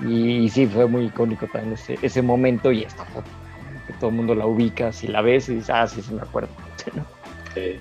y, 0.00 0.44
y 0.44 0.48
sí 0.48 0.66
fue 0.66 0.86
muy 0.86 1.06
icónico 1.06 1.46
también 1.48 1.74
ese, 1.74 1.98
ese 2.02 2.22
momento 2.22 2.70
y 2.70 2.82
esta 2.82 3.04
foto 3.04 3.28
que 3.86 3.92
todo 3.94 4.10
el 4.10 4.16
mundo 4.16 4.34
la 4.34 4.46
ubica, 4.46 4.92
si 4.92 5.06
la 5.08 5.22
ves 5.22 5.48
y 5.48 5.54
dices, 5.54 5.70
ah, 5.70 5.86
sí, 5.86 6.02
sí 6.02 6.12
me 6.14 6.22
acuerdo. 6.22 6.50
¿no? 6.94 7.04
Sí. 7.54 7.80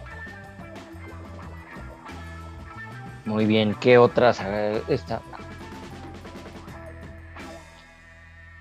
Muy 3.26 3.46
bien, 3.46 3.76
¿qué 3.76 3.98
otras? 3.98 4.40
A 4.40 4.48
ver, 4.50 4.84
esta. 4.88 5.22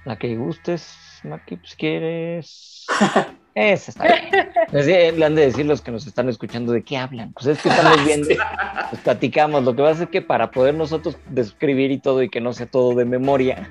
La 0.04 0.16
que 0.16 0.36
gustes, 0.36 0.82
Maki, 1.26 1.56
pues 1.56 1.74
quieres. 1.76 2.86
Esa 3.54 3.90
está 3.90 4.04
bien. 4.04 4.50
Así 4.68 5.16
le 5.18 5.24
han 5.24 5.34
de 5.34 5.46
decir 5.46 5.64
los 5.64 5.80
que 5.80 5.90
nos 5.90 6.06
están 6.06 6.28
escuchando 6.28 6.72
de 6.72 6.82
qué 6.82 6.98
hablan. 6.98 7.32
Pues 7.32 7.46
es 7.46 7.62
que 7.62 7.70
estamos 7.70 8.04
viendo, 8.04 8.28
pues 8.90 9.02
platicamos. 9.02 9.64
Lo 9.64 9.74
que 9.74 9.82
pasa 9.82 10.02
es 10.04 10.08
que 10.10 10.20
para 10.20 10.50
poder 10.50 10.74
nosotros 10.74 11.16
describir 11.30 11.90
y 11.90 11.98
todo 11.98 12.22
y 12.22 12.28
que 12.28 12.40
no 12.42 12.52
sea 12.52 12.66
todo 12.66 12.94
de 12.94 13.06
memoria, 13.06 13.68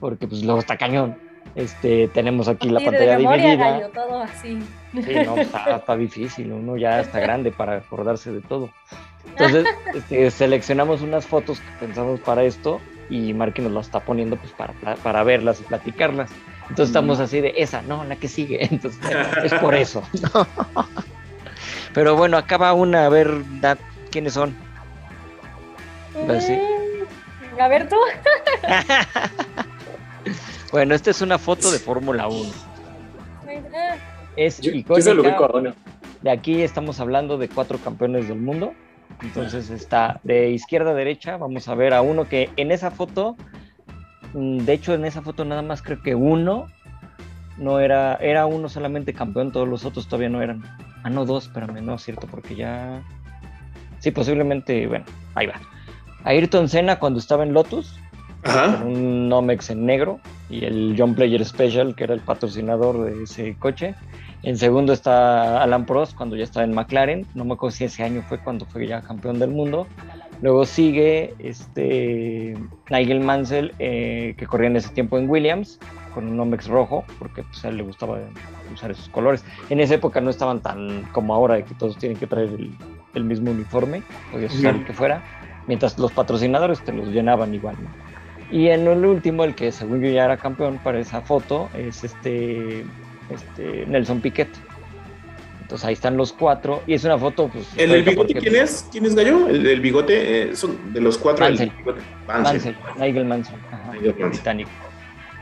porque 0.00 0.26
pues 0.26 0.42
luego 0.42 0.58
está 0.58 0.76
cañón. 0.76 1.16
Este, 1.54 2.08
tenemos 2.08 2.48
aquí 2.48 2.68
la 2.68 2.80
Sí, 2.80 2.86
de 2.86 2.90
pantalla 2.90 3.18
memoria, 3.18 3.42
dividida. 3.44 3.70
gallo, 3.70 3.88
todo 3.90 4.22
así. 4.22 4.58
Sí, 4.92 5.14
no, 5.24 5.36
está, 5.36 5.76
está 5.76 5.96
difícil, 5.96 6.50
uno 6.52 6.76
ya 6.76 7.00
está 7.00 7.20
grande 7.20 7.52
para 7.52 7.76
acordarse 7.76 8.32
de 8.32 8.40
todo. 8.40 8.70
Entonces, 9.28 9.66
este, 9.94 10.30
seleccionamos 10.30 11.02
unas 11.02 11.26
fotos 11.26 11.60
que 11.60 11.86
pensamos 11.86 12.20
para 12.20 12.42
esto 12.42 12.80
y 13.10 13.34
Marky 13.34 13.62
nos 13.62 13.72
las 13.72 13.86
está 13.86 14.00
poniendo 14.00 14.36
pues 14.36 14.50
para, 14.52 14.72
para 14.96 15.22
verlas 15.22 15.60
y 15.60 15.64
platicarlas. 15.64 16.30
Entonces 16.72 16.88
estamos 16.88 17.20
así 17.20 17.42
de 17.42 17.52
esa, 17.58 17.82
no, 17.82 18.02
la 18.04 18.16
que 18.16 18.28
sigue. 18.28 18.64
Entonces, 18.70 18.98
es 19.44 19.52
por 19.54 19.74
eso. 19.74 20.02
Pero 21.92 22.16
bueno, 22.16 22.38
acá 22.38 22.56
va 22.56 22.72
una, 22.72 23.04
a 23.04 23.10
ver, 23.10 23.28
Nat, 23.60 23.78
¿quiénes 24.10 24.32
son? 24.32 24.56
Así. 26.30 26.54
Mm, 26.54 27.60
A 27.60 27.68
ver 27.68 27.88
tú. 27.90 27.96
Bueno, 30.72 30.94
esta 30.94 31.10
es 31.10 31.20
una 31.20 31.36
foto 31.36 31.70
de 31.70 31.78
Fórmula 31.78 32.26
1. 32.28 32.50
Es 34.36 34.58
Yo, 34.62 34.72
yo 34.72 35.02
se 35.02 35.12
lo 35.12 35.20
ubico 35.20 35.44
a 35.44 35.50
uno. 35.58 35.74
De 36.22 36.30
aquí 36.30 36.62
estamos 36.62 36.98
hablando 36.98 37.36
de 37.36 37.50
cuatro 37.50 37.76
campeones 37.76 38.28
del 38.28 38.38
mundo. 38.38 38.72
Entonces 39.20 39.68
está 39.68 40.18
de 40.22 40.48
izquierda 40.48 40.92
a 40.92 40.94
derecha. 40.94 41.36
Vamos 41.36 41.68
a 41.68 41.74
ver 41.74 41.92
a 41.92 42.00
uno 42.00 42.26
que 42.26 42.48
en 42.56 42.72
esa 42.72 42.90
foto, 42.90 43.36
de 44.34 44.72
hecho 44.72 44.94
en 44.94 45.04
esa 45.04 45.22
foto 45.22 45.44
nada 45.44 45.62
más 45.62 45.82
creo 45.82 46.02
que 46.02 46.14
uno 46.14 46.68
no 47.58 47.80
era, 47.80 48.16
era 48.16 48.46
uno 48.46 48.68
solamente 48.68 49.12
campeón, 49.12 49.52
todos 49.52 49.68
los 49.68 49.84
otros 49.84 50.06
todavía 50.06 50.28
no 50.28 50.42
eran. 50.42 50.62
Ah, 51.02 51.10
no, 51.10 51.24
dos, 51.24 51.46
espérame, 51.46 51.82
no 51.82 51.94
es 51.94 52.02
cierto, 52.02 52.26
porque 52.30 52.54
ya. 52.54 53.02
Sí, 53.98 54.10
posiblemente, 54.10 54.86
bueno, 54.86 55.04
ahí 55.34 55.46
va. 55.46 55.60
Ayrton 56.24 56.68
Senna 56.68 56.98
cuando 56.98 57.18
estaba 57.18 57.42
en 57.42 57.52
Lotus, 57.52 57.98
Ajá. 58.44 58.78
con 58.78 58.88
un 58.88 59.28
Nomex 59.28 59.70
en 59.70 59.86
negro 59.86 60.20
y 60.48 60.64
el 60.64 60.94
John 60.96 61.14
Player 61.14 61.44
Special, 61.44 61.94
que 61.94 62.04
era 62.04 62.14
el 62.14 62.20
patrocinador 62.20 63.04
de 63.04 63.24
ese 63.24 63.56
coche. 63.58 63.94
En 64.42 64.56
segundo 64.56 64.92
está 64.92 65.62
Alan 65.62 65.86
Prost 65.86 66.16
cuando 66.16 66.36
ya 66.36 66.44
estaba 66.44 66.64
en 66.64 66.74
McLaren. 66.74 67.26
No 67.34 67.44
me 67.44 67.54
acuerdo 67.54 67.76
si 67.76 67.84
ese 67.84 68.02
año 68.02 68.22
fue 68.28 68.38
cuando 68.38 68.66
fue 68.66 68.86
ya 68.86 69.00
campeón 69.00 69.38
del 69.38 69.50
mundo. 69.50 69.86
Luego 70.42 70.66
sigue 70.66 71.34
este 71.38 72.56
Nigel 72.90 73.20
Mansell, 73.20 73.72
eh, 73.78 74.34
que 74.36 74.46
corría 74.46 74.68
en 74.68 74.76
ese 74.76 74.90
tiempo 74.90 75.16
en 75.16 75.30
Williams, 75.30 75.78
con 76.12 76.28
un 76.28 76.36
Nomex 76.36 76.66
rojo, 76.66 77.04
porque 77.18 77.44
pues, 77.44 77.64
a 77.64 77.68
él 77.68 77.78
le 77.78 77.84
gustaba 77.84 78.18
usar 78.74 78.90
esos 78.90 79.08
colores. 79.08 79.44
En 79.70 79.80
esa 79.80 79.94
época 79.94 80.20
no 80.20 80.30
estaban 80.30 80.60
tan 80.60 81.04
como 81.12 81.32
ahora, 81.32 81.54
de 81.54 81.64
que 81.64 81.74
todos 81.74 81.96
tienen 81.96 82.18
que 82.18 82.26
traer 82.26 82.48
el, 82.48 82.76
el 83.14 83.24
mismo 83.24 83.52
uniforme, 83.52 84.02
podías 84.32 84.52
usar 84.54 84.74
el 84.74 84.84
que 84.84 84.92
fuera, 84.92 85.22
mientras 85.68 85.96
los 85.98 86.12
patrocinadores 86.12 86.82
te 86.84 86.92
los 86.92 87.08
llenaban 87.08 87.54
igual. 87.54 87.76
¿no? 87.80 87.90
Y 88.52 88.68
en 88.68 88.86
el 88.86 89.04
último, 89.06 89.44
el 89.44 89.54
que 89.54 89.72
según 89.72 90.02
yo 90.02 90.10
ya 90.10 90.24
era 90.26 90.36
campeón 90.36 90.78
para 90.82 90.98
esa 91.00 91.22
foto, 91.22 91.70
es 91.74 92.04
este, 92.04 92.84
este 93.30 93.86
Nelson 93.86 94.20
Piquet. 94.20 94.50
Entonces 95.72 95.88
ahí 95.88 95.94
están 95.94 96.18
los 96.18 96.34
cuatro. 96.34 96.82
Y 96.86 96.92
es 96.92 97.02
una 97.04 97.16
foto, 97.16 97.48
pues. 97.48 97.66
¿El 97.78 97.92
del 97.92 98.02
bigote 98.02 98.34
porque, 98.34 98.50
quién 98.50 98.62
es? 98.62 98.86
¿Quién 98.92 99.06
es 99.06 99.14
Gallo? 99.14 99.48
El 99.48 99.62
del 99.62 99.80
bigote, 99.80 100.50
eh, 100.50 100.54
son 100.54 100.92
de 100.92 101.00
los 101.00 101.16
cuatro. 101.16 101.46
el 101.46 101.52
Mansell. 101.52 101.72
bigote. 101.78 102.02
Mansell, 102.26 102.76
Nigel 102.98 103.24
Mansell, 103.24 103.58
ajá, 103.70 103.92
Nigel 103.94 104.12
británico. 104.12 104.70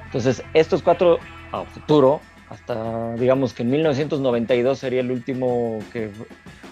Entonces, 0.05 0.45
estos 0.55 0.85
cuatro 0.85 1.19
a 1.51 1.65
futuro, 1.65 2.21
hasta 2.49 3.17
digamos 3.17 3.55
que 3.55 3.65
en 3.65 3.71
1992 3.71 4.79
sería 4.79 5.01
el 5.01 5.11
último 5.11 5.81
que. 5.93 6.11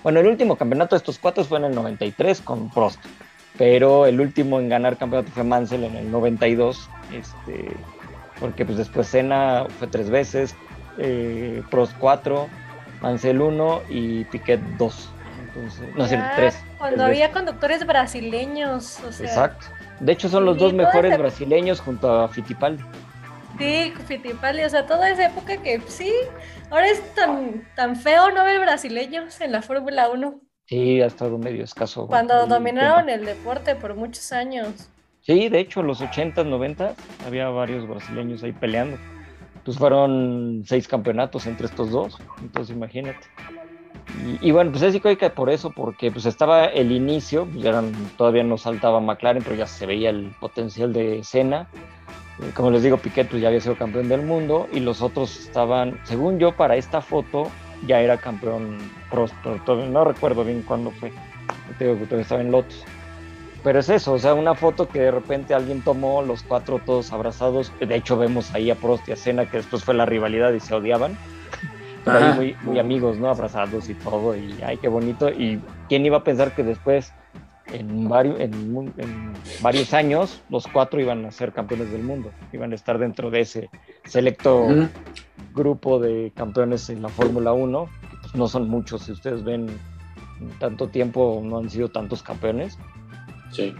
Bueno, 0.04 0.20
el 0.20 0.28
último 0.28 0.54
campeonato 0.54 0.94
de 0.94 0.98
estos 0.98 1.18
cuatro 1.18 1.42
fue 1.42 1.58
en 1.58 1.64
el 1.64 1.74
93 1.74 2.40
con 2.42 2.70
Prost, 2.70 3.00
pero 3.56 4.06
el 4.06 4.20
último 4.20 4.60
en 4.60 4.68
ganar 4.68 4.98
campeonato 4.98 5.32
fue 5.32 5.42
Mansell 5.42 5.82
en 5.82 5.96
el 5.96 6.12
92, 6.12 6.88
este, 7.12 7.72
porque 8.38 8.64
pues 8.64 8.78
después 8.78 9.08
Senna 9.08 9.66
fue 9.80 9.88
tres 9.88 10.10
veces, 10.10 10.54
eh, 10.98 11.60
Prost 11.72 11.98
cuatro, 11.98 12.48
Mansell 13.00 13.40
uno 13.40 13.82
y 13.88 14.24
Piquet 14.24 14.60
dos. 14.78 15.10
Entonces, 15.48 15.88
no 15.96 16.04
es 16.04 16.08
cierto, 16.10 16.26
Ah, 16.30 16.36
tres. 16.36 16.64
Cuando 16.78 16.96
tres 16.96 17.06
había 17.08 17.32
conductores 17.32 17.86
brasileños, 17.86 19.00
o 19.00 19.12
sea, 19.12 19.26
Exacto. 19.26 19.66
De 20.00 20.12
hecho, 20.12 20.28
son 20.28 20.44
los 20.44 20.58
dos 20.58 20.72
mejores 20.72 21.12
esa- 21.12 21.20
brasileños 21.20 21.80
junto 21.80 22.10
a 22.12 22.28
Fittipaldi. 22.28 22.82
sí, 23.58 23.92
Fittipaldi, 24.06 24.62
o 24.62 24.68
sea, 24.70 24.86
toda 24.86 25.10
esa 25.10 25.26
época 25.26 25.56
que 25.56 25.80
sí, 25.88 26.12
ahora 26.70 26.86
es 26.88 27.02
tan, 27.14 27.66
tan 27.74 27.96
feo 27.96 28.30
no 28.30 28.44
ver 28.44 28.60
brasileños 28.60 29.40
en 29.40 29.50
la 29.52 29.62
Fórmula 29.62 30.08
1, 30.10 30.40
Sí, 30.66 31.00
ha 31.00 31.06
estado 31.06 31.38
medio 31.38 31.64
escaso. 31.64 32.06
cuando 32.06 32.46
dominaron 32.46 33.06
tema. 33.06 33.14
el 33.14 33.24
deporte 33.24 33.74
por 33.74 33.94
muchos 33.96 34.32
años. 34.32 34.88
Sí, 35.22 35.48
de 35.48 35.60
hecho, 35.60 35.82
los 35.82 36.00
80s, 36.00 36.46
90s 36.46 36.94
había 37.26 37.48
varios 37.48 37.88
brasileños 37.88 38.42
ahí 38.44 38.52
peleando. 38.52 38.96
Pues 39.68 39.76
fueron 39.76 40.62
seis 40.64 40.88
campeonatos 40.88 41.46
entre 41.46 41.66
estos 41.66 41.90
dos. 41.90 42.16
Entonces, 42.40 42.74
imagínate. 42.74 43.18
Y, 44.40 44.50
bueno, 44.50 44.70
pues 44.70 44.82
es 44.82 44.94
icónica 44.94 45.28
por 45.34 45.50
eso, 45.50 45.72
porque 45.72 46.10
pues 46.10 46.24
estaba 46.24 46.64
el 46.64 46.90
inicio, 46.90 47.44
pues 47.44 47.66
eran, 47.66 47.92
todavía 48.16 48.42
no 48.44 48.56
saltaba 48.56 48.98
McLaren, 48.98 49.42
pero 49.42 49.56
ya 49.56 49.66
se 49.66 49.84
veía 49.84 50.08
el 50.08 50.34
potencial 50.40 50.94
de 50.94 51.22
Senna. 51.22 51.68
Eh, 52.40 52.50
como 52.54 52.70
les 52.70 52.82
digo, 52.82 52.96
Piquet 52.96 53.28
pues 53.28 53.42
ya 53.42 53.48
había 53.48 53.60
sido 53.60 53.76
campeón 53.76 54.08
del 54.08 54.22
mundo 54.22 54.68
y 54.72 54.80
los 54.80 55.02
otros 55.02 55.38
estaban, 55.38 56.00
según 56.04 56.38
yo, 56.38 56.56
para 56.56 56.76
esta 56.76 57.02
foto 57.02 57.50
ya 57.86 58.00
era 58.00 58.16
campeón 58.16 58.78
Prost, 59.10 59.34
no 59.44 60.02
recuerdo 60.02 60.44
bien 60.44 60.62
cuándo 60.62 60.92
fue. 60.92 61.12
Que 61.78 61.92
estaba 62.18 62.40
en 62.40 62.52
Lotus. 62.52 62.86
Pero 63.68 63.80
es 63.80 63.90
eso, 63.90 64.14
o 64.14 64.18
sea, 64.18 64.32
una 64.32 64.54
foto 64.54 64.88
que 64.88 64.98
de 64.98 65.10
repente 65.10 65.52
alguien 65.52 65.82
tomó, 65.82 66.22
los 66.22 66.42
cuatro 66.42 66.80
todos 66.86 67.12
abrazados. 67.12 67.70
De 67.78 67.94
hecho, 67.94 68.16
vemos 68.16 68.54
ahí 68.54 68.70
a 68.70 68.74
Prost 68.74 69.06
y 69.10 69.12
a 69.12 69.16
Senna, 69.16 69.44
que 69.44 69.58
después 69.58 69.84
fue 69.84 69.92
la 69.92 70.06
rivalidad 70.06 70.54
y 70.54 70.60
se 70.60 70.74
odiaban 70.74 71.18
muy, 72.34 72.56
muy 72.62 72.78
amigos, 72.78 73.18
¿no? 73.18 73.28
Abrazados 73.28 73.90
y 73.90 73.94
todo, 73.94 74.34
y 74.34 74.56
ay, 74.64 74.78
qué 74.78 74.88
bonito. 74.88 75.28
Y 75.28 75.60
quién 75.90 76.06
iba 76.06 76.16
a 76.16 76.24
pensar 76.24 76.54
que 76.54 76.62
después, 76.62 77.12
en 77.66 78.08
varios, 78.08 78.40
en, 78.40 79.34
varios 79.60 79.92
años, 79.92 80.40
los 80.48 80.66
cuatro 80.66 80.98
iban 80.98 81.26
a 81.26 81.30
ser 81.30 81.52
campeones 81.52 81.92
del 81.92 82.04
mundo, 82.04 82.30
iban 82.54 82.72
a 82.72 82.74
estar 82.74 82.96
dentro 82.96 83.30
de 83.30 83.40
ese 83.40 83.68
selecto 84.06 84.66
grupo 85.54 85.98
de 85.98 86.32
campeones 86.34 86.88
en 86.88 87.02
la 87.02 87.10
Fórmula 87.10 87.52
1, 87.52 87.86
pues 88.22 88.34
no 88.34 88.48
son 88.48 88.66
muchos, 88.70 89.02
si 89.02 89.12
ustedes 89.12 89.44
ven, 89.44 89.68
tanto 90.58 90.88
tiempo 90.88 91.42
no 91.44 91.58
han 91.58 91.68
sido 91.68 91.90
tantos 91.90 92.22
campeones. 92.22 92.78
Sí. 93.50 93.74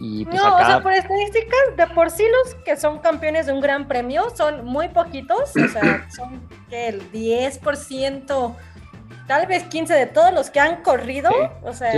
Y 0.00 0.24
pues 0.24 0.36
no, 0.36 0.56
o 0.56 0.58
sea, 0.58 0.82
por 0.82 0.92
estadísticas, 0.92 1.76
de 1.76 1.86
por 1.94 2.10
sí 2.10 2.24
los 2.44 2.54
que 2.56 2.76
son 2.76 2.98
campeones 2.98 3.46
de 3.46 3.52
un 3.52 3.60
gran 3.60 3.86
premio 3.86 4.24
son 4.36 4.64
muy 4.64 4.88
poquitos, 4.88 5.56
o 5.56 5.68
sea, 5.68 6.08
son 6.14 6.40
el 6.70 7.10
10%, 7.12 8.54
tal 9.28 9.46
vez 9.46 9.68
15% 9.68 9.86
de 9.86 10.06
todos 10.06 10.32
los 10.32 10.50
que 10.50 10.58
han 10.58 10.82
corrido, 10.82 11.30
o 11.62 11.72
sea, 11.72 11.92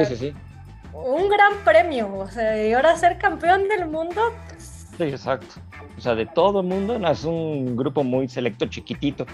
un 0.92 1.28
gran 1.30 1.54
premio, 1.64 2.14
o 2.14 2.28
sea, 2.28 2.62
y 2.62 2.72
ahora 2.74 2.96
ser 2.96 3.16
campeón 3.18 3.66
del 3.68 3.86
mundo. 3.86 4.20
Pues, 4.48 4.88
sí, 4.96 5.04
exacto. 5.04 5.54
O 5.96 6.00
sea, 6.00 6.14
de 6.14 6.26
todo 6.26 6.60
el 6.60 6.66
mundo, 6.66 6.96
es 7.08 7.24
un 7.24 7.76
grupo 7.76 8.04
muy 8.04 8.28
selecto, 8.28 8.66
chiquitito. 8.66 9.26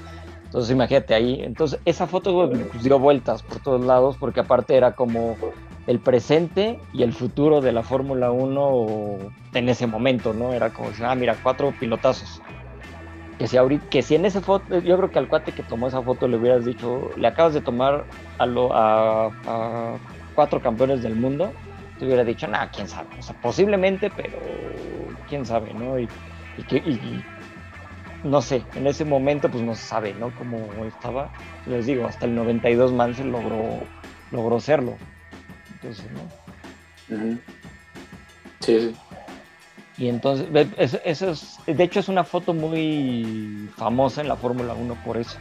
Entonces 0.45 0.71
imagínate 0.71 1.15
ahí. 1.15 1.41
Entonces 1.43 1.81
esa 1.87 2.07
foto 2.07 2.51
pues, 2.51 2.83
dio 2.83 2.99
vueltas 2.99 3.43
por 3.43 3.59
todos 3.61 3.85
lados 3.85 4.19
porque 4.19 4.41
aparte 4.41 4.77
era 4.77 4.93
como 4.93 5.35
el 5.87 5.99
presente 5.99 6.79
y 6.93 7.03
el 7.03 7.13
futuro 7.13 7.61
de 7.61 7.73
la 7.73 7.83
Fórmula 7.83 8.31
1 8.31 9.19
en 9.55 9.69
ese 9.69 9.87
momento, 9.87 10.33
¿no? 10.33 10.53
Era 10.53 10.71
como 10.71 10.91
decir, 10.91 11.05
ah, 11.05 11.15
mira, 11.15 11.37
cuatro 11.43 11.73
pilotazos. 11.79 12.41
Que 13.39 13.49
si, 13.49 13.57
ahorita, 13.57 13.89
que 13.89 14.03
si 14.03 14.15
en 14.15 14.25
esa 14.25 14.41
foto, 14.41 14.79
yo 14.79 14.97
creo 14.97 15.11
que 15.11 15.19
al 15.19 15.29
cuate 15.29 15.53
que 15.53 15.63
tomó 15.63 15.89
esa 15.89 16.03
foto 16.03 16.29
le 16.29 16.37
hubieras 16.37 16.65
dicho, 16.65 17.11
le 17.17 17.27
acabas 17.27 17.55
de 17.55 17.61
tomar 17.61 18.05
a, 18.39 18.47
lo, 18.47 18.71
a, 18.73 19.99
cuatro 20.35 20.61
campeones 20.61 21.03
del 21.03 21.17
mundo, 21.17 21.53
te 21.99 22.07
hubiera 22.07 22.25
dicho, 22.25 22.47
nada, 22.47 22.71
quién 22.71 22.87
sabe. 22.87 23.09
O 23.19 23.23
sea, 23.23 23.35
posiblemente, 23.41 24.11
pero 24.11 24.39
quién 25.29 25.45
sabe, 25.45 25.75
¿no? 25.75 25.99
Y, 25.99 26.09
no 28.23 28.41
sé, 28.41 28.63
en 28.77 28.87
ese 28.87 29.05
momento 29.05 29.51
pues 29.51 29.65
no 29.65 29.75
se 29.75 29.85
sabe, 29.85 30.15
¿no? 30.15 30.31
Cómo 30.37 30.69
estaba. 30.85 31.33
Les 31.67 31.87
digo, 31.87 32.07
hasta 32.07 32.27
el 32.27 32.37
92 32.37 32.93
Mansell 32.93 33.33
logró, 33.33 33.81
logró 34.31 34.61
serlo. 34.61 34.97
Entonces, 35.83 36.05
¿no? 36.13 37.39
Sí, 38.61 38.81
sí. 38.81 38.97
Y 39.99 40.09
entonces, 40.09 40.47
eso 41.05 41.31
es, 41.31 41.59
de 41.67 41.85
hecho 41.85 42.01
es 42.01 42.09
una 42.09 42.25
foto 42.25 42.55
muy 42.55 43.69
famosa 43.77 44.21
en 44.21 44.29
la 44.29 44.37
Fórmula 44.37 44.75
1 44.75 44.97
por 45.05 45.17
eso. 45.17 45.39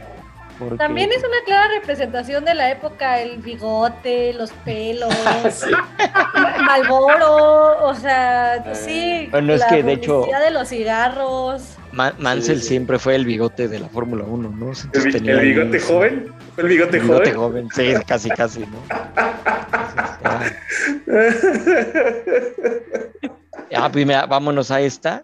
También 0.78 1.10
es 1.10 1.18
una 1.18 1.42
clara 1.44 1.68
representación 1.80 2.44
de 2.44 2.54
la 2.54 2.70
época, 2.70 3.20
el 3.20 3.38
bigote, 3.38 4.32
los 4.34 4.52
pelos, 4.52 5.12
Malboro, 6.66 7.84
o 7.84 7.94
sea, 7.94 8.74
sí. 8.74 9.28
Bueno, 9.30 9.54
es 9.54 9.64
que 9.64 9.82
de 9.82 9.92
hecho. 9.94 10.26
de 10.26 10.50
los 10.50 10.68
cigarros. 10.68 11.78
Mansell 11.92 12.60
siempre 12.60 12.98
fue 12.98 13.14
el 13.14 13.26
bigote 13.26 13.68
de 13.68 13.78
la 13.78 13.88
Fórmula 13.88 14.24
1, 14.24 14.50
¿no? 14.50 14.72
¿El, 14.92 15.40
bigote 15.40 15.78
joven? 15.80 16.32
¿Fue 16.54 16.64
el 16.64 16.68
bigote, 16.70 16.96
el 16.96 17.02
bigote 17.02 17.32
joven? 17.32 17.68
Sí, 17.74 17.92
casi, 18.06 18.30
casi, 18.30 18.60
¿no? 18.60 18.82
ah, 23.76 23.90
pues 23.92 24.06
vámonos 24.28 24.70
a 24.70 24.80
esta. 24.80 25.20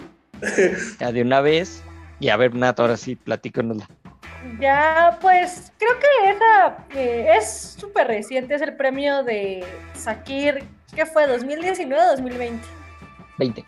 Ya 1.00 1.12
de 1.12 1.22
una 1.22 1.40
vez. 1.40 1.82
Y 2.20 2.28
a 2.28 2.36
ver, 2.36 2.54
Nat, 2.54 2.78
ahora 2.80 2.96
sí, 2.96 3.16
platícanosla. 3.16 3.88
Ya, 4.60 5.18
pues 5.20 5.72
creo 5.78 5.92
que 5.98 6.30
esa 6.30 6.76
eh, 6.94 7.36
es 7.36 7.76
súper 7.78 8.06
reciente, 8.06 8.54
es 8.54 8.62
el 8.62 8.76
premio 8.76 9.22
de 9.22 9.64
Sakir, 9.94 10.64
¿qué 10.94 11.06
fue? 11.06 11.26
¿2019 11.26 11.92
o 11.92 12.06
2020? 12.12 12.66
20. 13.38 13.64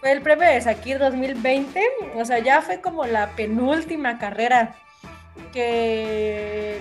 Fue 0.00 0.12
el 0.12 0.22
premio 0.22 0.48
de 0.48 0.60
Sakir 0.60 0.98
2020, 0.98 1.82
o 2.14 2.24
sea, 2.24 2.38
ya 2.38 2.62
fue 2.62 2.80
como 2.80 3.04
la 3.06 3.30
penúltima 3.30 4.18
carrera 4.18 4.76
que, 5.52 6.80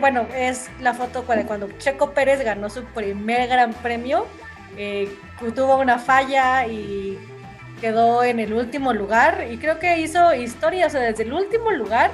bueno, 0.00 0.26
es 0.34 0.70
la 0.80 0.94
foto 0.94 1.24
cuando 1.24 1.68
Checo 1.78 2.12
Pérez 2.12 2.44
ganó 2.44 2.70
su 2.70 2.84
primer 2.84 3.48
gran 3.48 3.72
premio, 3.74 4.26
eh, 4.76 5.08
tuvo 5.54 5.78
una 5.78 5.98
falla 5.98 6.66
y 6.66 7.18
quedó 7.80 8.22
en 8.22 8.38
el 8.38 8.52
último 8.52 8.92
lugar 8.92 9.46
y 9.50 9.58
creo 9.58 9.78
que 9.78 9.98
hizo 9.98 10.34
historia, 10.34 10.86
o 10.86 10.90
sea, 10.90 11.00
desde 11.00 11.24
el 11.24 11.32
último 11.32 11.72
lugar 11.72 12.12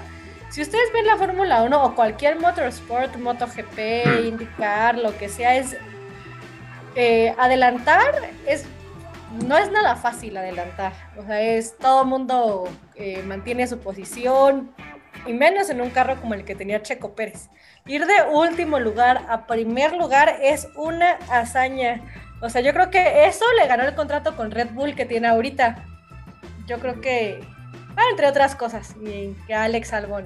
si 0.51 0.63
ustedes 0.63 0.91
ven 0.95 1.07
la 1.07 1.17
Fórmula 1.17 1.63
1 1.63 1.85
o 1.85 1.95
cualquier 1.95 2.41
motorsport, 2.41 3.17
MotoGP, 3.17 4.07
hmm. 4.07 4.27
IndyCar, 4.27 4.97
lo 4.97 5.17
que 5.19 5.29
sea, 5.29 5.57
es 5.57 5.77
eh, 6.95 7.35
adelantar 7.39 8.15
es 8.47 8.65
no 9.47 9.57
es 9.57 9.71
nada 9.71 9.97
fácil 9.97 10.37
adelantar. 10.37 10.93
O 11.17 11.25
sea, 11.25 11.41
es 11.41 11.77
todo 11.79 12.03
el 12.03 12.09
mundo 12.09 12.69
eh, 12.95 13.23
mantiene 13.23 13.67
su 13.67 13.79
posición 13.79 14.73
y 15.27 15.33
menos 15.33 15.71
en 15.71 15.81
un 15.81 15.91
carro 15.91 16.21
como 16.21 16.35
el 16.35 16.45
que 16.45 16.55
tenía 16.55 16.83
Checo 16.83 17.15
Pérez. 17.15 17.49
Ir 17.87 18.07
de 18.07 18.23
último 18.31 18.79
lugar 18.79 19.27
a 19.29 19.47
primer 19.47 19.95
lugar 19.95 20.39
es 20.43 20.69
una 20.77 21.13
hazaña. 21.31 22.01
O 22.41 22.49
sea, 22.49 22.61
yo 22.61 22.73
creo 22.73 22.91
que 22.91 23.27
eso 23.27 23.45
le 23.61 23.67
ganó 23.67 23.85
el 23.85 23.95
contrato 23.95 24.37
con 24.37 24.51
Red 24.51 24.71
Bull 24.71 24.95
que 24.95 25.07
tiene 25.07 25.29
ahorita. 25.29 25.85
Yo 26.67 26.79
creo 26.79 27.01
que 27.01 27.41
Ah, 27.99 28.05
entre 28.13 28.29
otras 28.29 28.55
cosas, 28.55 28.95
y 29.03 29.35
que 29.49 29.55
Alex 29.55 29.93
Albon 29.93 30.25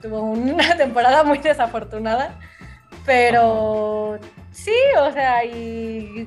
tuvo 0.00 0.22
una 0.22 0.74
temporada 0.78 1.22
muy 1.22 1.36
desafortunada, 1.36 2.38
pero 3.04 4.18
sí, 4.50 4.74
o 4.98 5.12
sea, 5.12 5.44
y 5.44 6.26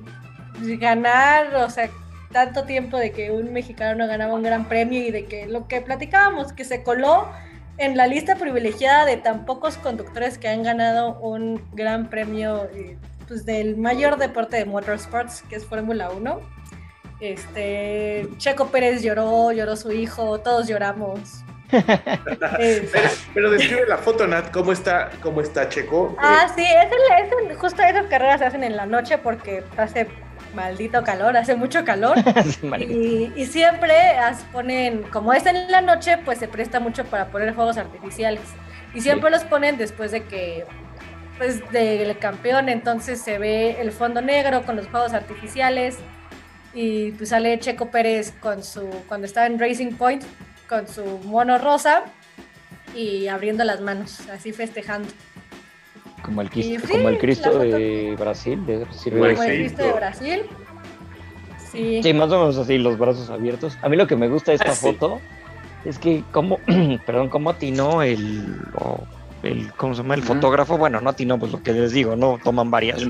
ganar, 0.79 1.55
o 1.55 1.69
sea, 1.69 1.89
tanto 2.31 2.63
tiempo 2.63 2.97
de 2.97 3.11
que 3.11 3.31
un 3.31 3.53
mexicano 3.53 3.95
no 3.95 4.07
ganaba 4.07 4.33
un 4.33 4.43
gran 4.43 4.67
premio 4.67 5.01
y 5.01 5.11
de 5.11 5.25
que 5.25 5.47
lo 5.47 5.67
que 5.67 5.81
platicábamos, 5.81 6.53
que 6.53 6.65
se 6.65 6.83
coló 6.83 7.27
en 7.77 7.95
la 7.95 8.07
lista 8.07 8.35
privilegiada 8.35 9.05
de 9.05 9.17
tan 9.17 9.45
pocos 9.45 9.77
conductores 9.77 10.37
que 10.37 10.47
han 10.47 10.63
ganado 10.63 11.19
un 11.19 11.61
gran 11.73 12.09
premio 12.09 12.65
eh, 12.73 12.97
pues, 13.27 13.45
del 13.45 13.77
mayor 13.77 14.17
deporte 14.17 14.57
de 14.57 14.65
motorsports, 14.65 15.43
que 15.43 15.55
es 15.55 15.65
Fórmula 15.65 16.09
1 16.09 16.57
este, 17.19 18.27
Checo 18.37 18.67
Pérez 18.67 19.01
lloró, 19.01 19.51
lloró 19.51 19.75
su 19.75 19.91
hijo, 19.91 20.39
todos 20.39 20.67
lloramos. 20.67 21.43
pero, 23.33 23.51
describe 23.51 23.87
la 23.87 23.97
foto, 23.97 24.25
Nat, 24.25 24.51
¿cómo 24.51 24.71
está, 24.71 25.09
cómo 25.21 25.41
está 25.41 25.67
Checo? 25.67 26.15
Ah, 26.19 26.47
sí, 26.55 26.63
es, 26.63 26.89
el, 27.49 27.55
justo 27.57 27.81
esas 27.81 28.05
carreras 28.05 28.39
se 28.39 28.45
hacen 28.45 28.63
en 28.63 28.77
la 28.77 28.85
noche 28.85 29.17
porque 29.17 29.63
hace 29.75 30.07
maldito 30.57 31.03
calor, 31.03 31.37
hace 31.37 31.55
mucho 31.55 31.85
calor. 31.85 32.17
y, 33.35 33.45
siempre 33.45 33.93
ponen, 34.51 35.03
como 35.03 35.31
es 35.31 35.45
en 35.45 35.71
la 35.71 35.81
noche, 35.81 36.17
pues 36.17 36.39
se 36.39 36.47
presta 36.47 36.79
mucho 36.79 37.05
para 37.05 37.27
poner 37.27 37.53
fuegos 37.53 37.77
artificiales. 37.77 38.41
Y 38.93 39.01
siempre 39.01 39.29
los 39.29 39.43
ponen 39.43 39.77
después 39.77 40.11
de 40.11 40.23
que, 40.23 40.65
pues, 41.37 41.61
del 41.71 42.17
campeón, 42.17 42.67
entonces 42.69 43.21
se 43.21 43.37
ve 43.37 43.79
el 43.79 43.91
fondo 43.91 44.21
negro 44.21 44.63
con 44.63 44.75
los 44.75 44.87
fuegos 44.87 45.13
artificiales 45.13 45.99
y 46.73 47.11
pues 47.11 47.29
sale 47.29 47.57
Checo 47.59 47.89
Pérez 47.89 48.33
con 48.39 48.63
su, 48.63 48.87
cuando 49.07 49.25
está 49.25 49.45
en 49.45 49.59
Racing 49.59 49.93
Point, 49.93 50.23
con 50.67 50.87
su 50.87 51.03
mono 51.25 51.57
rosa 51.57 52.03
y 52.95 53.27
abriendo 53.27 53.63
las 53.63 53.81
manos, 53.81 54.27
así 54.29 54.51
festejando. 54.51 55.09
Como 56.21 56.41
el, 56.41 56.49
como 56.49 57.09
el 57.09 57.17
Cristo 57.19 57.59
de 57.59 58.15
Brasil, 58.19 58.65
de 58.65 58.85
Como 59.03 59.25
el 59.25 59.37
Cristo 59.37 59.83
de 59.83 59.93
Brasil. 59.93 60.41
Sí. 61.71 62.01
sí. 62.01 62.13
más 62.13 62.31
o 62.31 62.39
menos 62.39 62.57
así, 62.57 62.77
los 62.77 62.97
brazos 62.97 63.29
abiertos. 63.29 63.77
A 63.81 63.89
mí 63.89 63.97
lo 63.97 64.07
que 64.07 64.15
me 64.15 64.27
gusta 64.27 64.51
de 64.51 64.55
esta 64.55 64.71
ah, 64.71 64.75
foto 64.75 65.19
es 65.85 65.99
que 65.99 66.23
como, 66.31 66.59
perdón, 67.05 67.29
cómo 67.29 67.51
atinó 67.51 68.01
el, 68.01 68.59
el, 69.43 69.71
¿cómo 69.73 69.93
se 69.93 70.01
llama? 70.01 70.15
El 70.15 70.23
fotógrafo, 70.23 70.77
bueno, 70.77 71.01
no 71.01 71.09
atinó, 71.09 71.37
pues 71.37 71.51
lo 71.51 71.61
que 71.61 71.73
les 71.73 71.91
digo, 71.91 72.15
¿no? 72.15 72.39
Toman 72.43 72.71
varias 72.71 73.03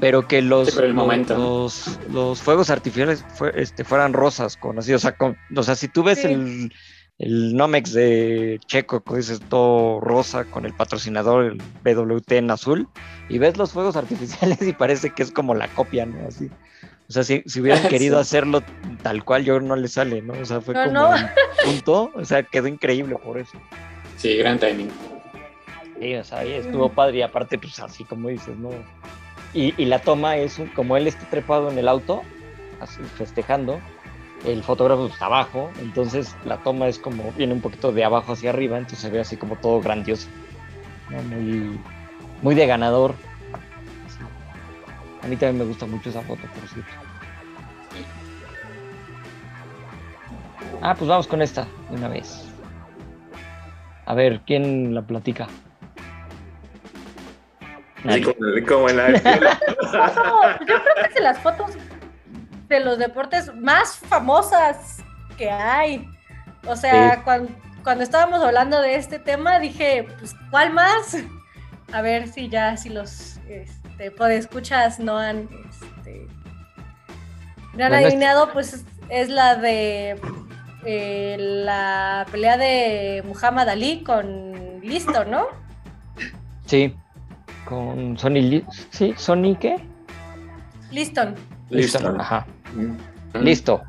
pero 0.00 0.26
que 0.28 0.40
los, 0.40 0.76
los, 0.76 1.98
los, 2.12 2.40
fuegos 2.40 2.70
artificiales 2.70 3.24
este, 3.54 3.84
fueran 3.84 4.12
rosas, 4.12 4.56
con 4.56 4.78
así, 4.78 4.92
o 4.92 4.98
sea, 4.98 5.16
o 5.56 5.62
sea 5.62 5.74
si 5.74 5.88
tú 5.88 6.02
ves 6.04 6.24
el, 6.24 6.72
el 7.18 7.56
Nomex 7.56 7.92
de 7.92 8.60
Checo, 8.66 9.00
que 9.02 9.16
dices 9.16 9.40
todo 9.48 10.00
rosa 10.00 10.44
con 10.44 10.64
el 10.64 10.72
patrocinador, 10.74 11.44
el 11.44 11.58
BWT 11.84 12.32
en 12.32 12.50
azul, 12.50 12.88
y 13.28 13.38
ves 13.38 13.56
los 13.56 13.72
fuegos 13.72 13.96
artificiales 13.96 14.60
y 14.62 14.72
parece 14.72 15.10
que 15.10 15.22
es 15.24 15.30
como 15.32 15.54
la 15.54 15.68
copia, 15.68 16.06
¿no? 16.06 16.26
Así. 16.28 16.48
O 17.08 17.12
sea, 17.12 17.24
si, 17.24 17.42
si 17.46 17.60
hubieran 17.60 17.82
querido 17.88 18.18
hacerlo 18.18 18.62
tal 19.02 19.24
cual, 19.24 19.44
yo 19.44 19.58
no 19.60 19.74
le 19.76 19.88
sale, 19.88 20.22
¿no? 20.22 20.34
O 20.40 20.44
sea, 20.44 20.60
fue 20.60 20.74
No, 20.74 20.84
como 20.84 20.92
no. 20.94 21.10
un 21.10 21.26
punto, 21.64 22.12
o 22.14 22.24
sea, 22.24 22.42
quedó 22.44 22.68
increíble 22.68 23.16
por 23.16 23.38
eso. 23.38 23.58
Sí, 24.16 24.36
gran 24.36 24.58
timing. 24.58 24.90
Sí, 26.00 26.14
o 26.14 26.22
sea, 26.24 26.44
y 26.44 26.52
estuvo 26.52 26.90
padre 26.92 27.18
y 27.18 27.22
aparte, 27.22 27.58
pues 27.58 27.78
así 27.80 28.04
como 28.04 28.28
dices, 28.28 28.56
¿no? 28.56 28.70
Y, 29.54 29.74
y 29.76 29.86
la 29.86 29.98
toma 30.00 30.36
es, 30.36 30.58
un- 30.58 30.68
como 30.68 30.96
él 30.96 31.08
está 31.08 31.28
trepado 31.28 31.70
en 31.70 31.78
el 31.78 31.88
auto, 31.88 32.22
así, 32.80 33.00
festejando, 33.16 33.80
el 34.44 34.62
fotógrafo 34.62 35.06
está 35.06 35.26
abajo, 35.26 35.70
entonces 35.80 36.36
la 36.44 36.58
toma 36.58 36.88
es 36.88 36.98
como, 36.98 37.32
viene 37.32 37.54
un 37.54 37.60
poquito 37.60 37.92
de 37.92 38.04
abajo 38.04 38.32
hacia 38.32 38.50
arriba, 38.50 38.78
entonces 38.78 39.00
se 39.00 39.10
ve 39.10 39.20
así 39.20 39.36
como 39.36 39.56
todo 39.56 39.80
grandioso, 39.80 40.28
¿no? 41.10 41.22
Muy, 41.22 41.80
muy 42.42 42.54
de 42.54 42.66
ganador. 42.66 43.14
Sí. 44.08 44.18
A 45.22 45.26
mí 45.26 45.36
también 45.36 45.58
me 45.58 45.64
gusta 45.64 45.86
mucho 45.86 46.10
esa 46.10 46.22
foto, 46.22 46.42
por 46.42 46.68
cierto. 46.68 46.92
Ah, 50.80 50.94
pues 50.94 51.08
vamos 51.08 51.26
con 51.26 51.42
esta, 51.42 51.66
de 51.90 51.96
una 51.96 52.08
vez. 52.08 52.44
A 54.06 54.14
ver, 54.14 54.40
¿quién 54.46 54.94
la 54.94 55.02
platica? 55.02 55.48
Como, 58.02 58.66
como 58.66 58.88
en 58.88 58.96
la. 58.96 59.08
No, 59.88 60.50
yo 60.60 60.66
creo 60.66 60.94
que 61.00 61.08
es 61.08 61.14
de 61.14 61.20
las 61.22 61.38
fotos 61.38 61.72
de 62.68 62.80
los 62.80 62.98
deportes 62.98 63.54
más 63.54 63.96
famosas 63.96 64.98
que 65.36 65.50
hay. 65.50 66.08
O 66.66 66.76
sea, 66.76 67.14
Sí. 67.16 67.20
cuan- 67.24 67.48
cuando, 67.82 68.04
estábamos 68.04 68.42
hablando 68.42 68.80
de 68.80 68.96
este 68.96 69.18
tema, 69.18 69.58
dije, 69.58 70.06
pues, 70.18 70.34
¿cuál 70.50 70.72
más? 70.72 71.16
A 71.92 72.02
ver 72.02 72.28
si 72.28 72.48
ya, 72.48 72.76
si 72.76 72.90
los 72.90 73.38
este, 73.48 74.10
podescuchas 74.10 74.98
no 75.00 75.16
han, 75.16 75.48
este, 75.70 76.26
no 77.74 77.84
han 77.84 77.90
Bueno, 77.90 78.48
pues 78.52 78.84
es, 79.08 79.28
la 79.30 79.56
de 79.56 80.20
eh, 80.84 81.36
la 81.38 82.26
pelea 82.30 82.58
de 82.58 83.22
Muhammad 83.26 83.68
Ali 83.70 84.02
con 84.04 84.80
Listo, 84.82 85.24
¿no? 85.24 85.46
Sí, 86.66 86.94
con 87.64 88.18
Sony. 88.18 88.62
¿Sí? 88.90 89.14
¿Sony 89.16 89.56
qué? 89.58 89.76
Liston. 90.90 91.34
Listo. 91.70 92.14
Ajá. 92.18 92.46
Mm. 92.74 92.96
Listo. 93.42 93.82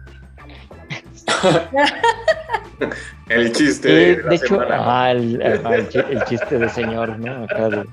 El 3.28 3.52
chiste. 3.52 3.90
Eh, 3.90 4.16
de 4.16 4.24
la 4.24 4.30
de 4.30 4.36
hecho, 4.36 4.48
semana. 4.48 4.76
ajá, 4.78 5.12
el, 5.12 6.24
chiste 6.28 6.58
de 6.58 6.70
señor, 6.70 7.20
¿no? 7.20 7.44
Acá 7.44 7.70
de- 7.70 7.86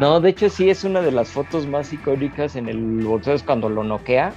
No, 0.00 0.20
de 0.20 0.30
hecho 0.30 0.48
sí 0.48 0.70
es 0.70 0.84
una 0.84 1.00
de 1.02 1.10
las 1.12 1.28
fotos 1.30 1.66
más 1.66 1.92
icónicas 1.92 2.56
en 2.56 2.68
el 2.68 2.78
boxeo, 3.04 3.34
es 3.34 3.42
cuando 3.42 3.68
lo 3.68 3.82
noquea 3.84 4.32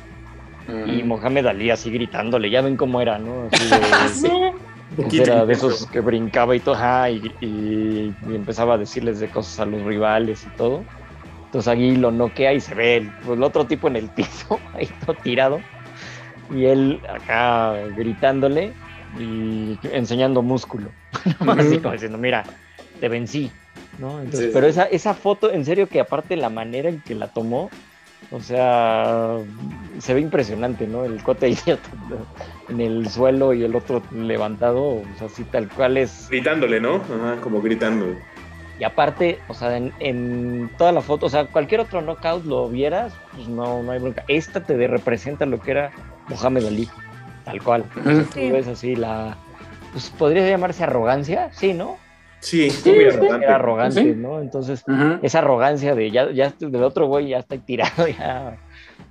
y 0.86 1.01
Mohamed 1.03 1.45
Ali 1.45 1.69
así 1.69 1.89
gritándole, 1.91 2.49
ya 2.49 2.61
ven 2.61 2.75
cómo 2.75 2.99
era, 2.99 3.17
¿no? 3.19 3.47
Así 3.51 4.28
de, 4.28 4.53
Sí. 4.97 5.03
pues 5.03 5.13
era 5.19 5.45
de 5.45 5.53
esos 5.53 5.86
que 5.88 5.99
brincaba 6.01 6.55
y 6.55 6.59
todo, 6.59 6.75
y, 7.07 7.32
y- 7.39 8.13
y 8.28 8.36
empezaba 8.36 8.73
a 8.73 8.78
decirles 8.78 9.19
de 9.19 9.30
cosas 9.30 9.59
a 9.61 9.65
los 9.65 9.82
rivales 9.84 10.45
y 10.45 10.57
todo. 10.57 10.84
Entonces 11.47 11.67
ahí 11.67 11.95
lo 11.95 12.11
noquea 12.11 12.53
y 12.53 12.61
se 12.61 12.75
ve 12.75 12.97
el, 12.97 13.11
pues, 13.25 13.37
el 13.37 13.43
otro 13.43 13.65
tipo 13.65 13.87
en 13.87 13.95
el 13.95 14.09
piso, 14.09 14.59
ahí 14.73 14.89
todo 15.05 15.15
tirado. 15.15 15.61
Y 16.53 16.65
él 16.65 17.01
acá 17.09 17.73
gritándole 17.95 18.73
y 19.19 19.77
enseñando 19.91 20.41
músculo. 20.41 20.91
Así 21.39 21.79
como 21.79 21.93
diciendo, 21.93 22.17
mira, 22.17 22.43
te 22.99 23.09
vencí. 23.09 23.51
¿no? 23.99 24.19
Entonces, 24.19 24.45
Sí, 24.45 24.51
pero 24.53 24.67
esa, 24.67 24.83
esa 24.83 25.13
foto, 25.13 25.51
en 25.51 25.65
serio 25.65 25.87
que 25.87 25.99
aparte 25.99 26.35
la 26.35 26.49
manera 26.49 26.89
en 26.89 27.01
que 27.01 27.15
la 27.15 27.27
tomó, 27.27 27.69
o 28.31 28.39
sea, 28.39 29.37
se 29.99 30.13
ve 30.13 30.21
impresionante, 30.21 30.87
¿no? 30.87 31.05
El 31.05 31.21
cote 31.23 31.47
ahí 31.47 31.57
en 32.69 32.81
el 32.81 33.09
suelo 33.09 33.53
y 33.53 33.63
el 33.63 33.75
otro 33.75 34.01
levantado, 34.11 34.83
o 34.83 35.05
sea, 35.17 35.27
así 35.27 35.43
tal 35.43 35.69
cual 35.69 35.97
es. 35.97 36.27
Gritándole, 36.29 36.79
¿no? 36.79 36.95
Ajá, 36.95 37.37
como 37.41 37.61
gritando. 37.61 38.17
Y 38.80 38.84
aparte, 38.84 39.39
o 39.47 39.53
sea, 39.53 39.75
en, 39.75 39.91
en 39.99 40.69
toda 40.78 40.91
la 40.91 41.01
foto, 41.01 41.25
o 41.25 41.30
sea, 41.30 41.45
cualquier 41.45 41.82
otro 41.82 42.01
knockout 42.01 42.45
lo 42.45 42.69
vieras, 42.69 43.13
pues 43.36 43.47
no, 43.47 43.82
no 43.82 43.91
hay 43.91 43.99
bronca. 43.99 44.23
Esta 44.28 44.61
te 44.63 44.88
representa 44.88 45.45
lo 45.45 45.59
que 45.59 45.71
era 45.71 45.91
Mohamed 46.28 46.65
Ali, 46.65 46.88
tal 47.43 47.63
cual. 47.63 47.86
Tú 47.93 48.39
ves 48.51 48.67
así 48.67 48.95
la. 48.95 49.36
Pues 49.93 50.09
podría 50.11 50.47
llamarse 50.47 50.84
arrogancia, 50.84 51.49
sí, 51.53 51.73
¿no? 51.73 51.97
Sí, 52.39 52.69
Sí, 52.69 52.89
muy 52.91 52.99
sí, 52.99 53.05
arrogante. 53.07 53.45
Era 53.45 53.55
arrogante, 53.55 54.03
Sí. 54.03 54.13
¿no? 54.15 54.41
Entonces, 54.41 54.84
esa 55.23 55.39
arrogancia 55.39 55.95
de 55.95 56.11
ya, 56.11 56.30
ya 56.32 56.53
del 56.59 56.84
otro 56.84 57.07
güey 57.07 57.30
ya 57.30 57.39
está 57.39 57.57
tirado, 57.57 58.07
ya, 58.19 58.57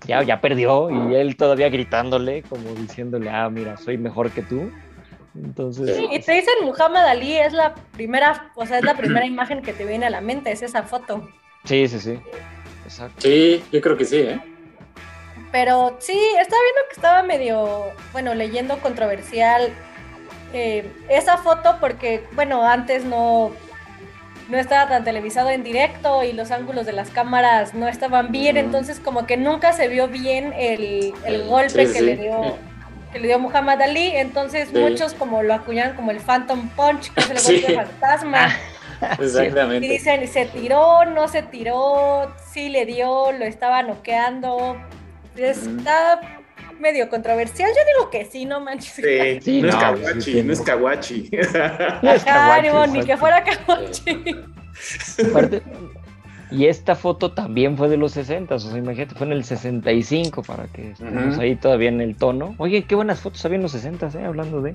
ya, 0.06 0.22
ya 0.22 0.40
perdió, 0.40 0.90
y 0.90 1.14
él 1.16 1.36
todavía 1.36 1.68
gritándole, 1.70 2.42
como 2.42 2.70
diciéndole, 2.74 3.30
ah, 3.30 3.50
mira, 3.50 3.76
soy 3.78 3.98
mejor 3.98 4.30
que 4.30 4.42
tú. 4.42 4.70
Entonces, 5.42 5.96
Sí. 5.96 6.08
Y 6.10 6.20
te 6.20 6.32
dicen 6.32 6.54
Muhammad 6.64 7.06
Ali 7.06 7.36
es 7.36 7.52
la 7.52 7.74
primera, 7.92 8.50
o 8.54 8.66
sea, 8.66 8.78
es 8.78 8.84
la 8.84 8.96
primera 8.96 9.26
imagen 9.34 9.62
que 9.62 9.72
te 9.72 9.84
viene 9.84 10.06
a 10.06 10.10
la 10.10 10.20
mente, 10.20 10.50
es 10.52 10.62
esa 10.62 10.82
foto. 10.82 11.28
sí, 11.64 11.86
sí, 11.88 11.98
sí. 12.00 12.18
Exacto. 12.84 13.20
Sí, 13.22 13.64
yo 13.72 13.80
creo 13.80 13.96
que 13.96 14.04
sí, 14.04 14.18
¿eh? 14.18 14.40
Pero 15.50 15.96
sí, 15.98 16.18
estaba 16.40 16.62
viendo 16.62 16.80
que 16.88 16.94
estaba 16.94 17.22
medio, 17.24 17.84
bueno, 18.12 18.34
leyendo 18.34 18.78
controversial 18.78 19.70
eh, 20.52 20.90
esa 21.08 21.36
foto 21.38 21.78
porque, 21.80 22.24
bueno, 22.32 22.64
antes 22.64 23.04
no, 23.04 23.50
no 24.48 24.56
estaba 24.58 24.88
tan 24.88 25.02
televisado 25.04 25.50
en 25.50 25.64
directo 25.64 26.22
y 26.22 26.32
los 26.32 26.50
ángulos 26.52 26.86
de 26.86 26.92
las 26.92 27.10
cámaras 27.10 27.74
no 27.74 27.88
estaban 27.88 28.30
bien, 28.30 28.56
entonces 28.56 29.00
como 29.00 29.26
que 29.26 29.36
nunca 29.36 29.72
se 29.72 29.88
vio 29.88 30.06
bien 30.08 30.52
el, 30.56 31.12
el 31.24 31.44
golpe 31.48 31.86
sí, 31.86 31.92
que 31.92 31.98
sí. 31.98 32.04
le 32.04 32.16
dio 32.16 32.56
que 33.16 33.22
le 33.22 33.28
dio 33.28 33.38
Muhammad 33.38 33.80
Ali, 33.80 34.08
entonces 34.14 34.68
Sí. 34.72 34.78
muchos 34.78 35.14
como 35.14 35.42
lo 35.42 35.54
acuñan 35.54 35.94
como 35.96 36.10
el 36.10 36.20
Phantom 36.20 36.68
Punch, 36.70 37.12
que 37.12 37.20
es 37.20 37.30
el 37.30 37.38
Sí. 37.38 37.62
golpe 37.62 37.74
fantasma. 37.74 38.48
Y 39.18 39.24
Exactamente. 39.24 39.88
dicen, 39.88 40.28
¿se 40.28 40.46
tiró? 40.46 41.04
¿No 41.06 41.28
se 41.28 41.42
tiró? 41.42 42.34
¿Sí 42.52 42.68
le 42.68 42.86
dio? 42.86 43.32
¿Lo 43.32 43.44
estaba 43.44 43.82
noqueando? 43.82 44.76
Está 45.36 46.20
medio 46.78 47.08
controversial. 47.08 47.68
Yo 47.70 47.80
digo 47.94 48.10
que 48.10 48.24
sí, 48.26 48.44
no 48.44 48.60
manches. 48.60 48.92
Sí, 48.94 49.40
Sí, 49.42 49.62
no, 49.62 49.68
es 49.68 49.74
no, 49.74 49.80
kawachi, 49.80 50.20
sí, 50.22 50.42
no 50.42 50.52
es 50.52 50.60
kawachi. 50.60 51.30
Ajá, 52.26 52.60
ni 52.62 52.70
modo, 52.70 52.86
ni 52.86 53.02
que 53.04 53.16
fuera 53.16 53.42
Kawachi. 53.44 54.24
Aparte, 55.30 55.62
y 56.50 56.66
esta 56.66 56.94
foto 56.94 57.32
también 57.32 57.76
fue 57.76 57.88
de 57.88 57.96
los 57.96 58.12
60, 58.12 58.54
o 58.54 58.58
sea, 58.58 58.76
imagínate, 58.78 59.14
fue 59.14 59.26
en 59.26 59.32
el 59.32 59.44
65 59.44 60.42
para 60.42 60.66
que 60.68 60.92
estemos 60.92 61.38
ahí 61.38 61.56
todavía 61.56 61.88
en 61.88 62.00
el 62.00 62.16
tono. 62.16 62.54
Oye, 62.58 62.84
qué 62.84 62.94
buenas 62.94 63.20
fotos 63.20 63.44
había 63.44 63.56
en 63.56 63.62
los 63.62 63.72
60, 63.72 64.08
¿eh? 64.18 64.24
Hablando 64.24 64.62
de, 64.62 64.74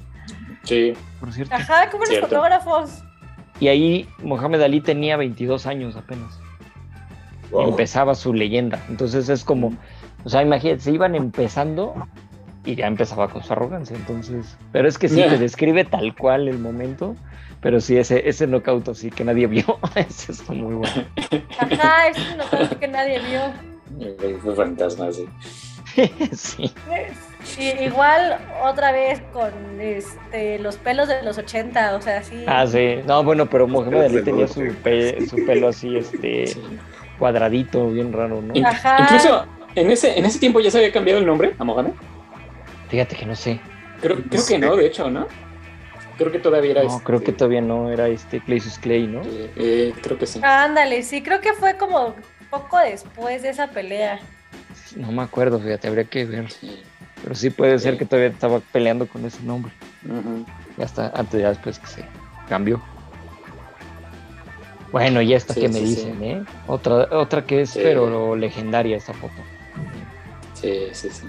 Sí. 0.63 0.93
por 1.19 1.31
cierto. 1.33 1.55
Ajá, 1.55 1.85
qué 1.89 1.97
buenos 1.97 2.09
Cierto. 2.09 2.27
fotógrafos. 2.27 3.03
Y 3.59 3.67
ahí 3.67 4.07
Mohamed 4.23 4.61
Ali 4.61 4.81
tenía 4.81 5.17
22 5.17 5.65
años 5.65 5.95
apenas. 5.95 6.39
Wow. 7.51 7.69
Empezaba 7.69 8.15
su 8.15 8.33
leyenda. 8.33 8.79
Entonces 8.89 9.27
es 9.29 9.43
como, 9.43 9.73
o 10.23 10.29
sea, 10.29 10.41
imagínate, 10.41 10.81
se 10.81 10.91
iban 10.91 11.15
empezando 11.15 11.93
y 12.65 12.75
ya 12.75 12.87
empezaba 12.87 13.27
con 13.27 13.43
su 13.43 13.51
arrogancia. 13.53 13.95
Entonces, 13.95 14.57
pero 14.71 14.87
es 14.87 14.97
que 14.97 15.09
sí, 15.09 15.15
Yeah. 15.17 15.29
te 15.29 15.37
describe 15.37 15.83
tal 15.85 16.15
cual 16.15 16.47
el 16.47 16.59
momento. 16.59 17.15
Pero 17.61 17.79
sí, 17.79 17.97
ese, 17.97 18.27
ese 18.27 18.47
knockout 18.47 18.89
así 18.89 19.11
que 19.11 19.23
nadie 19.23 19.45
vio, 19.47 19.79
ese 19.95 20.31
está 20.31 20.51
muy 20.53 20.73
bueno. 20.75 21.05
Ajá, 21.59 22.07
es 22.07 22.17
un 22.31 22.37
notable 22.37 22.69
que 22.79 22.87
nadie 22.87 23.19
vio. 23.19 23.41
Fue 24.41 24.55
fantasma, 24.55 25.11
sí. 25.11 25.25
sí. 26.33 26.73
Y 27.59 27.83
igual 27.83 28.37
otra 28.63 28.91
vez 28.91 29.21
con 29.33 29.51
este 29.81 30.57
los 30.59 30.77
pelos 30.77 31.07
de 31.07 31.21
los 31.23 31.37
80, 31.37 31.95
o 31.95 32.01
sea, 32.01 32.23
sí. 32.23 32.43
Ah, 32.47 32.65
sí. 32.65 32.99
No, 33.05 33.23
bueno, 33.23 33.47
pero 33.49 33.67
Mohamed 33.67 34.03
Ali 34.05 34.23
tenía 34.23 34.47
su, 34.47 34.61
pe- 34.83 35.17
su 35.29 35.35
pelo 35.45 35.67
así, 35.67 35.97
este, 35.97 36.47
Sí. 36.47 36.61
cuadradito, 37.19 37.89
bien 37.89 38.13
raro, 38.13 38.41
¿no? 38.41 38.55
In- 38.55 38.65
Ajá. 38.65 38.97
Incluso 39.01 39.45
en 39.75 39.91
ese, 39.91 40.17
en 40.17 40.25
ese 40.25 40.39
tiempo 40.39 40.59
ya 40.61 40.71
se 40.71 40.77
había 40.77 40.91
cambiado 40.91 41.19
el 41.19 41.25
nombre 41.25 41.53
a 41.59 41.63
Mohamed. 41.63 41.91
Fíjate 42.89 43.15
que 43.15 43.25
no 43.25 43.35
sé. 43.35 43.59
Creo, 44.01 44.17
creo 44.29 44.45
que 44.47 44.57
no, 44.57 44.75
de 44.75 44.87
hecho, 44.87 45.09
¿no? 45.11 45.27
Creo 46.21 46.31
que 46.31 46.37
todavía 46.37 46.69
era 46.71 46.83
No, 46.83 46.89
este- 46.91 47.03
creo 47.03 47.23
que 47.23 47.31
todavía 47.31 47.61
no 47.61 47.89
era 47.89 48.07
este 48.07 48.41
Claysus 48.41 48.77
Clay, 48.77 49.07
¿no? 49.07 49.23
eh, 49.23 49.51
eh, 49.55 49.93
creo 50.03 50.19
que 50.19 50.27
sí. 50.27 50.39
Ándale, 50.43 51.01
sí, 51.01 51.23
creo 51.23 51.41
que 51.41 51.53
fue 51.53 51.77
como 51.77 52.13
poco 52.51 52.77
después 52.77 53.41
de 53.41 53.49
esa 53.49 53.71
pelea. 53.71 54.19
No 54.95 55.11
me 55.11 55.23
acuerdo, 55.23 55.59
fíjate, 55.59 55.87
habría 55.87 56.03
que 56.03 56.25
ver. 56.25 56.51
Sí. 56.51 56.83
Pero 57.23 57.33
sí 57.33 57.49
puede 57.49 57.79
ser 57.79 57.93
Sí. 57.93 57.97
que 57.99 58.05
todavía 58.05 58.29
estaba 58.29 58.59
peleando 58.71 59.07
con 59.07 59.25
ese 59.25 59.41
nombre. 59.41 59.71
Ujú. 60.05 60.45
Ya 60.77 60.85
está, 60.85 61.11
antes 61.15 61.41
ya 61.41 61.49
después 61.49 61.79
que 61.79 61.87
se 61.87 62.05
cambió. 62.47 62.79
Bueno, 64.91 65.23
y 65.23 65.33
esta 65.33 65.55
Sí, 65.55 65.61
que 65.61 65.69
me 65.69 65.79
dicen, 65.79 66.23
¿eh? 66.23 66.43
Otra, 66.67 67.07
otra 67.17 67.43
que 67.47 67.61
es, 67.61 67.71
Sí. 67.71 67.79
pero 67.81 68.35
legendaria 68.35 68.97
esta 68.97 69.13
foto. 69.13 69.33
Sí, 70.53 70.87
sí, 70.91 71.09
sí. 71.09 71.25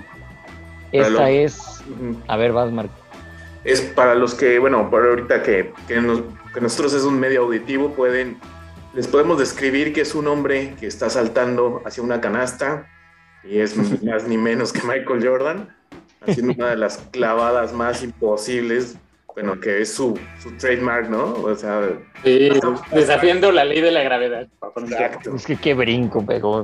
Esta 0.90 1.30
es. 1.30 1.82
A 2.28 2.36
ver, 2.36 2.52
vas, 2.52 2.70
Marc. 2.70 2.90
Es 3.64 3.80
para 3.80 4.14
los 4.14 4.34
que, 4.34 4.58
bueno, 4.58 4.90
por 4.90 5.04
ahorita 5.06 5.42
que, 5.42 5.72
que, 5.88 6.00
nos- 6.00 6.22
que 6.54 6.60
nosotros 6.60 6.92
es 6.94 7.02
un 7.04 7.18
medio 7.20 7.42
auditivo, 7.42 7.92
pueden, 7.94 8.38
les 8.94 9.06
podemos 9.06 9.38
describir 9.38 9.92
que 9.92 10.00
es 10.02 10.14
un 10.14 10.26
hombre 10.28 10.74
que 10.80 10.86
está 10.86 11.08
saltando 11.10 11.82
hacia 11.86 12.02
una 12.02 12.20
canasta 12.20 12.86
y 13.44 13.58
es 13.58 13.76
más 14.02 14.26
ni 14.28 14.36
menos 14.36 14.72
que 14.72 14.80
Michael 14.86 15.26
Jordan, 15.26 15.74
haciendo 16.26 16.52
una 16.54 16.70
de 16.70 16.76
las 16.76 16.98
clavadas 17.10 17.72
más 17.72 18.02
imposibles, 18.02 18.96
bueno, 19.34 19.58
que 19.60 19.80
es 19.80 19.94
su, 19.94 20.18
su 20.42 20.52
trademark, 20.58 21.08
¿no? 21.08 21.32
O 21.32 21.54
sea, 21.56 21.88
Sí, 22.22 22.50
desafiando 22.92 23.50
la 23.50 23.64
ley 23.64 23.80
de 23.80 23.90
la 23.90 24.02
gravedad. 24.02 24.46
exacto. 24.76 25.34
Es 25.34 25.46
que 25.46 25.56
qué 25.56 25.72
brinco 25.72 26.24
pegó. 26.26 26.62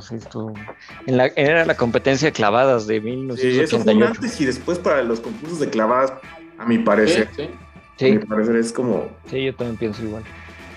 En 1.07 1.17
la, 1.17 1.27
era 1.35 1.65
la 1.65 1.75
competencia 1.77 2.29
de 2.29 2.33
clavadas 2.33 2.87
de 2.87 3.01
Sí, 3.01 3.59
eso 3.61 3.79
fue 3.83 3.93
un 3.93 3.99
1988. 3.99 4.07
antes 4.07 4.41
y 4.41 4.45
después 4.45 4.79
para 4.79 5.03
los 5.03 5.19
concursos 5.21 5.61
de 5.61 5.71
clavadas, 5.71 6.13
a 6.59 6.65
mi 6.67 6.79
parecer. 6.79 7.29
sí, 7.35 7.43
A 7.43 7.49
Sí, 7.97 8.13
mi 8.13 8.19
parecer 8.19 8.57
es 8.57 8.73
como... 8.73 9.09
sí, 9.27 9.45
yo 9.45 9.55
también 9.55 9.77
pienso 9.77 10.03
igual. 10.05 10.23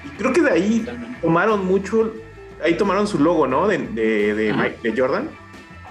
Y 0.05 0.09
creo 0.17 0.33
que 0.33 0.41
de 0.41 0.51
ahí 0.51 0.85
tomaron 1.21 1.65
mucho, 1.65 2.11
ahí 2.63 2.73
tomaron 2.75 3.05
su 3.07 3.19
logo, 3.19 3.45
¿no? 3.45 3.67
De, 3.67 3.77
de, 3.77 4.33
de. 4.33 4.53
Mike- 4.53 4.79
de 4.81 4.99
Jordan. 4.99 5.29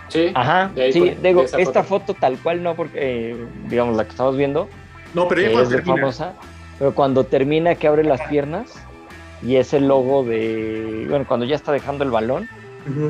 Sí, 0.09 0.33
Ajá, 0.35 0.73
De 0.75 0.83
ahí 0.83 0.93
sí, 0.93 1.15
digo, 1.23 1.43
esta 1.43 1.85
foto. 1.85 1.85
foto. 1.85 2.15
tal 2.15 2.37
cual 2.39 2.65
no, 2.65 2.75
porque, 2.75 2.99
eh, 3.31 3.37
digamos, 3.69 3.97
la 3.97 4.03
que 4.05 4.11
estamos 4.11 4.37
viendo, 4.37 4.69
No, 5.15 5.29
pero 5.29 5.41
ella 5.43 5.63
es 5.63 5.85
famosa, 5.85 6.35
pero 6.81 6.93
cuando 6.97 7.23
termina 7.25 7.77
que 7.77 7.87
abre 7.87 8.03
las 8.03 8.21
piernas 8.23 8.75
y 9.41 9.55
es 9.55 9.73
el 9.73 9.87
logo 9.87 10.25
de, 10.25 11.07
bueno, 11.09 11.25
cuando 11.29 11.47
ya 11.47 11.55
está 11.55 11.71
dejando 11.71 12.03
el 12.03 12.11
balón, 12.11 12.49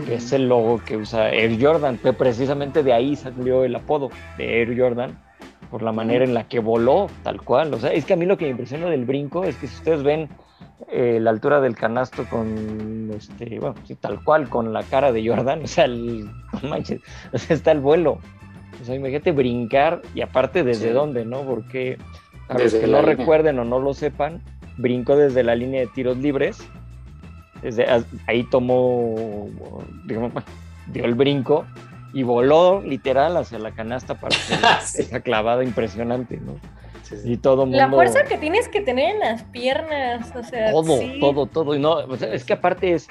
que 0.06 0.16
es 0.16 0.30
el 0.32 0.46
logo 0.48 0.82
que 0.84 0.98
usa 0.98 1.30
Air 1.30 1.56
Jordan, 1.58 1.96
que 1.96 2.12
precisamente 2.12 2.82
de 2.82 2.92
ahí 2.92 3.16
salió 3.16 3.64
el 3.64 3.74
apodo 3.74 4.10
de 4.36 4.60
Air 4.60 4.78
Jordan, 4.78 5.18
por 5.70 5.82
la 5.82 5.92
manera 5.92 6.24
en 6.24 6.34
la 6.34 6.48
que 6.48 6.58
voló, 6.58 7.08
tal 7.22 7.40
cual. 7.42 7.72
O 7.74 7.78
sea, 7.78 7.92
es 7.92 8.04
que 8.04 8.14
a 8.14 8.16
mí 8.16 8.26
lo 8.26 8.36
que 8.36 8.46
me 8.46 8.50
impresiona 8.52 8.86
del 8.86 9.04
brinco 9.04 9.44
es 9.44 9.56
que 9.56 9.66
si 9.68 9.76
ustedes 9.76 10.02
ven 10.02 10.28
eh, 10.90 11.18
la 11.20 11.30
altura 11.30 11.60
del 11.60 11.76
canasto 11.76 12.24
con, 12.28 13.10
este, 13.16 13.58
bueno, 13.60 13.76
sí, 13.84 13.94
tal 13.94 14.22
cual, 14.24 14.48
con 14.48 14.72
la 14.72 14.82
cara 14.82 15.12
de 15.12 15.26
Jordan, 15.28 15.60
o 15.64 15.66
sea, 15.66 15.84
el, 15.84 16.24
no 16.62 16.68
manches, 16.68 17.00
o 17.32 17.38
sea, 17.38 17.54
está 17.56 17.72
el 17.72 17.80
vuelo. 17.80 18.18
O 18.80 18.84
sea, 18.84 18.94
imagínate 18.94 19.30
brincar 19.32 20.00
y 20.14 20.22
aparte 20.22 20.64
desde 20.64 20.88
Sí. 20.88 20.94
dónde, 20.94 21.24
¿no? 21.24 21.42
Porque 21.42 21.98
Desde 22.48 22.62
los 22.64 22.74
que 22.74 22.80
no 22.86 23.00
línea. 23.00 23.16
recuerden 23.16 23.58
o 23.58 23.64
no 23.64 23.78
lo 23.78 23.94
sepan, 23.94 24.40
brincó 24.78 25.16
desde 25.16 25.42
la 25.44 25.54
línea 25.54 25.80
de 25.82 25.86
tiros 25.88 26.16
libres. 26.16 26.66
Desde 27.62 27.84
a- 27.84 28.02
ahí 28.26 28.42
tomó, 28.44 29.48
digamos, 30.06 30.32
dio 30.92 31.04
el 31.04 31.14
brinco 31.14 31.66
y 32.12 32.22
voló 32.22 32.80
literal 32.82 33.36
hacia 33.36 33.58
la 33.58 33.72
canasta 33.72 34.14
para 34.14 34.36
hacer 34.36 34.58
Sí. 34.84 35.02
esa 35.02 35.20
clavada 35.20 35.62
impresionante, 35.64 36.38
¿no? 36.38 36.54
sí, 37.02 37.16
sí. 37.16 37.32
Y 37.32 37.36
todo 37.36 37.64
mundo... 37.66 37.76
La 37.78 37.88
fuerza 37.88 38.24
que 38.24 38.36
tienes 38.38 38.68
que 38.68 38.80
tener 38.80 39.14
en 39.14 39.20
las 39.20 39.42
piernas, 39.44 40.32
o 40.34 40.42
sea, 40.42 40.70
todo, 40.72 40.98
sí. 40.98 41.18
todo, 41.20 41.46
todo. 41.46 41.74
Y 41.74 41.78
no, 41.78 41.92
o 41.94 42.16
sea, 42.16 42.32
es 42.32 42.44
que 42.44 42.52
aparte 42.54 42.94
es 42.94 43.08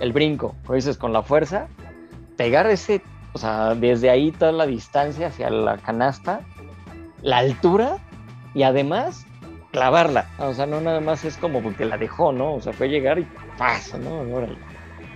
el 0.00 0.12
brinco, 0.12 0.54
como 0.64 0.74
dices, 0.76 0.96
con 0.98 1.12
la 1.12 1.22
fuerza, 1.22 1.68
pegar 2.36 2.66
ese, 2.68 3.02
o 3.32 3.38
sea, 3.38 3.74
desde 3.74 4.10
ahí 4.10 4.32
toda 4.32 4.52
la 4.52 4.66
distancia 4.66 5.28
hacia 5.28 5.50
la 5.50 5.76
canasta, 5.78 6.40
la 7.22 7.38
altura 7.38 7.98
y 8.54 8.62
además 8.62 9.26
clavarla. 9.72 10.26
O 10.38 10.52
sea, 10.54 10.66
no 10.66 10.80
nada 10.80 11.00
más 11.00 11.24
es 11.24 11.36
como 11.36 11.60
porque 11.62 11.84
la 11.84 11.96
dejó, 11.98 12.32
¿no? 12.32 12.54
O 12.54 12.60
sea, 12.60 12.72
fue 12.72 12.88
llegar 12.88 13.18
y 13.18 13.26
pasa, 13.58 13.98
¿no? 13.98 14.20
Órale. 14.34 14.56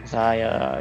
O 0.05 0.07
sea, 0.07 0.37
ya- 0.37 0.78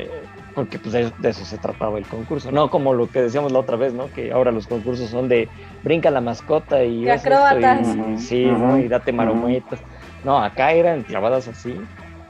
porque 0.54 0.80
pues 0.80 0.94
de, 0.94 1.12
de 1.18 1.30
eso 1.30 1.44
se 1.46 1.58
trataba 1.58 1.98
el 1.98 2.06
concurso. 2.06 2.52
No 2.52 2.70
como 2.70 2.94
lo 2.94 3.10
que 3.10 3.22
decíamos 3.22 3.52
la 3.52 3.60
otra 3.60 3.76
vez, 3.78 3.94
¿no? 3.94 4.12
Que 4.14 4.32
ahora 4.32 4.52
los 4.52 4.68
concursos 4.68 5.10
son 5.10 5.28
de 5.30 5.48
brinca 5.84 6.10
la 6.12 6.22
mascota 6.22 6.84
y... 6.84 7.08
Esto 7.10 7.30
acróbatas. 7.30 7.88
y- 8.14 8.18
sí, 8.20 8.46
¿no? 8.46 8.78
Y 8.78 8.88
date 8.88 9.12
marometas. 9.12 9.80
No, 10.24 10.38
acá 10.38 10.72
eran 10.72 11.04
clavadas 11.04 11.48
así. 11.48 11.76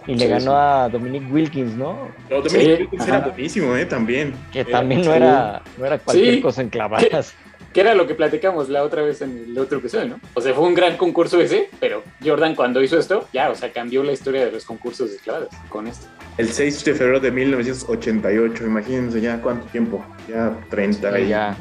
Y 0.06 0.16
le 0.16 0.26
Sí, 0.26 0.28
ganó 0.32 0.52
sí. 0.52 0.58
a 0.58 0.90
Dominic 0.92 1.24
Wilkins, 1.32 1.76
¿no? 1.78 2.10
Pero 2.28 2.44
también 2.44 2.78
Sí, 2.78 2.88
era 3.08 3.18
ajá. 3.20 3.28
buenísimo, 3.30 3.76
¿eh? 3.76 3.86
También. 3.86 4.34
Que 4.52 4.60
Era- 4.62 4.72
también 4.72 5.02
no 5.02 5.12
sí. 5.12 5.18
era, 5.18 5.62
no 5.78 5.86
era 5.86 5.98
cualquier 6.00 6.36
Sí. 6.36 6.42
cosa 6.42 6.62
en 6.62 6.70
clavadas. 6.70 7.34
Que 7.74 7.82
era 7.82 7.96
lo 7.96 8.06
que 8.06 8.14
platicamos 8.14 8.70
la 8.70 8.84
otra 8.84 9.02
vez 9.02 9.22
en 9.22 9.46
el 9.50 9.58
otro 9.58 9.80
episodio, 9.80 10.08
¿no? 10.10 10.20
O 10.36 10.42
sea, 10.42 10.54
fue 10.54 10.64
un 10.66 10.76
gran 10.76 10.96
concurso 10.96 11.42
ese, 11.42 11.70
pero 11.80 12.04
Jordan 12.24 12.54
cuando 12.56 12.84
hizo 12.84 13.00
esto, 13.00 13.28
ya, 13.34 13.50
o 13.50 13.56
sea, 13.56 13.72
cambió 13.74 14.04
la 14.04 14.12
historia 14.12 14.46
de 14.46 14.52
los 14.52 14.64
concursos 14.64 15.10
de 15.12 15.18
clavadas 15.18 15.50
con 15.70 15.88
esto. 15.88 16.06
El 16.38 16.50
6 16.50 16.86
de 16.86 16.94
febrero 16.94 17.20
de 17.20 17.32
1988, 17.32 18.64
imagínense 18.66 19.20
ya 19.22 19.42
cuánto 19.42 19.66
tiempo. 19.68 20.06
Ya 20.28 20.56
30 20.70 21.20
y- 21.20 21.30
ya. 21.30 21.58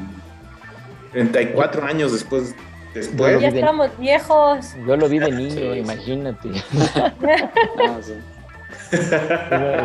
34 1.13 1.83
años 1.85 2.11
después. 2.13 2.55
Después. 2.93 3.41
Ya 3.41 3.49
de- 3.51 3.59
estamos 3.59 3.89
viejos. 3.97 4.75
Yo 4.87 4.95
lo 4.95 5.09
vi 5.09 5.17
de 5.17 5.31
niño, 5.31 5.49
Sí, 5.51 5.57
sí. 5.73 5.79
imagínate. 5.79 6.49
Ah, 7.89 7.97
sí. 8.01 8.13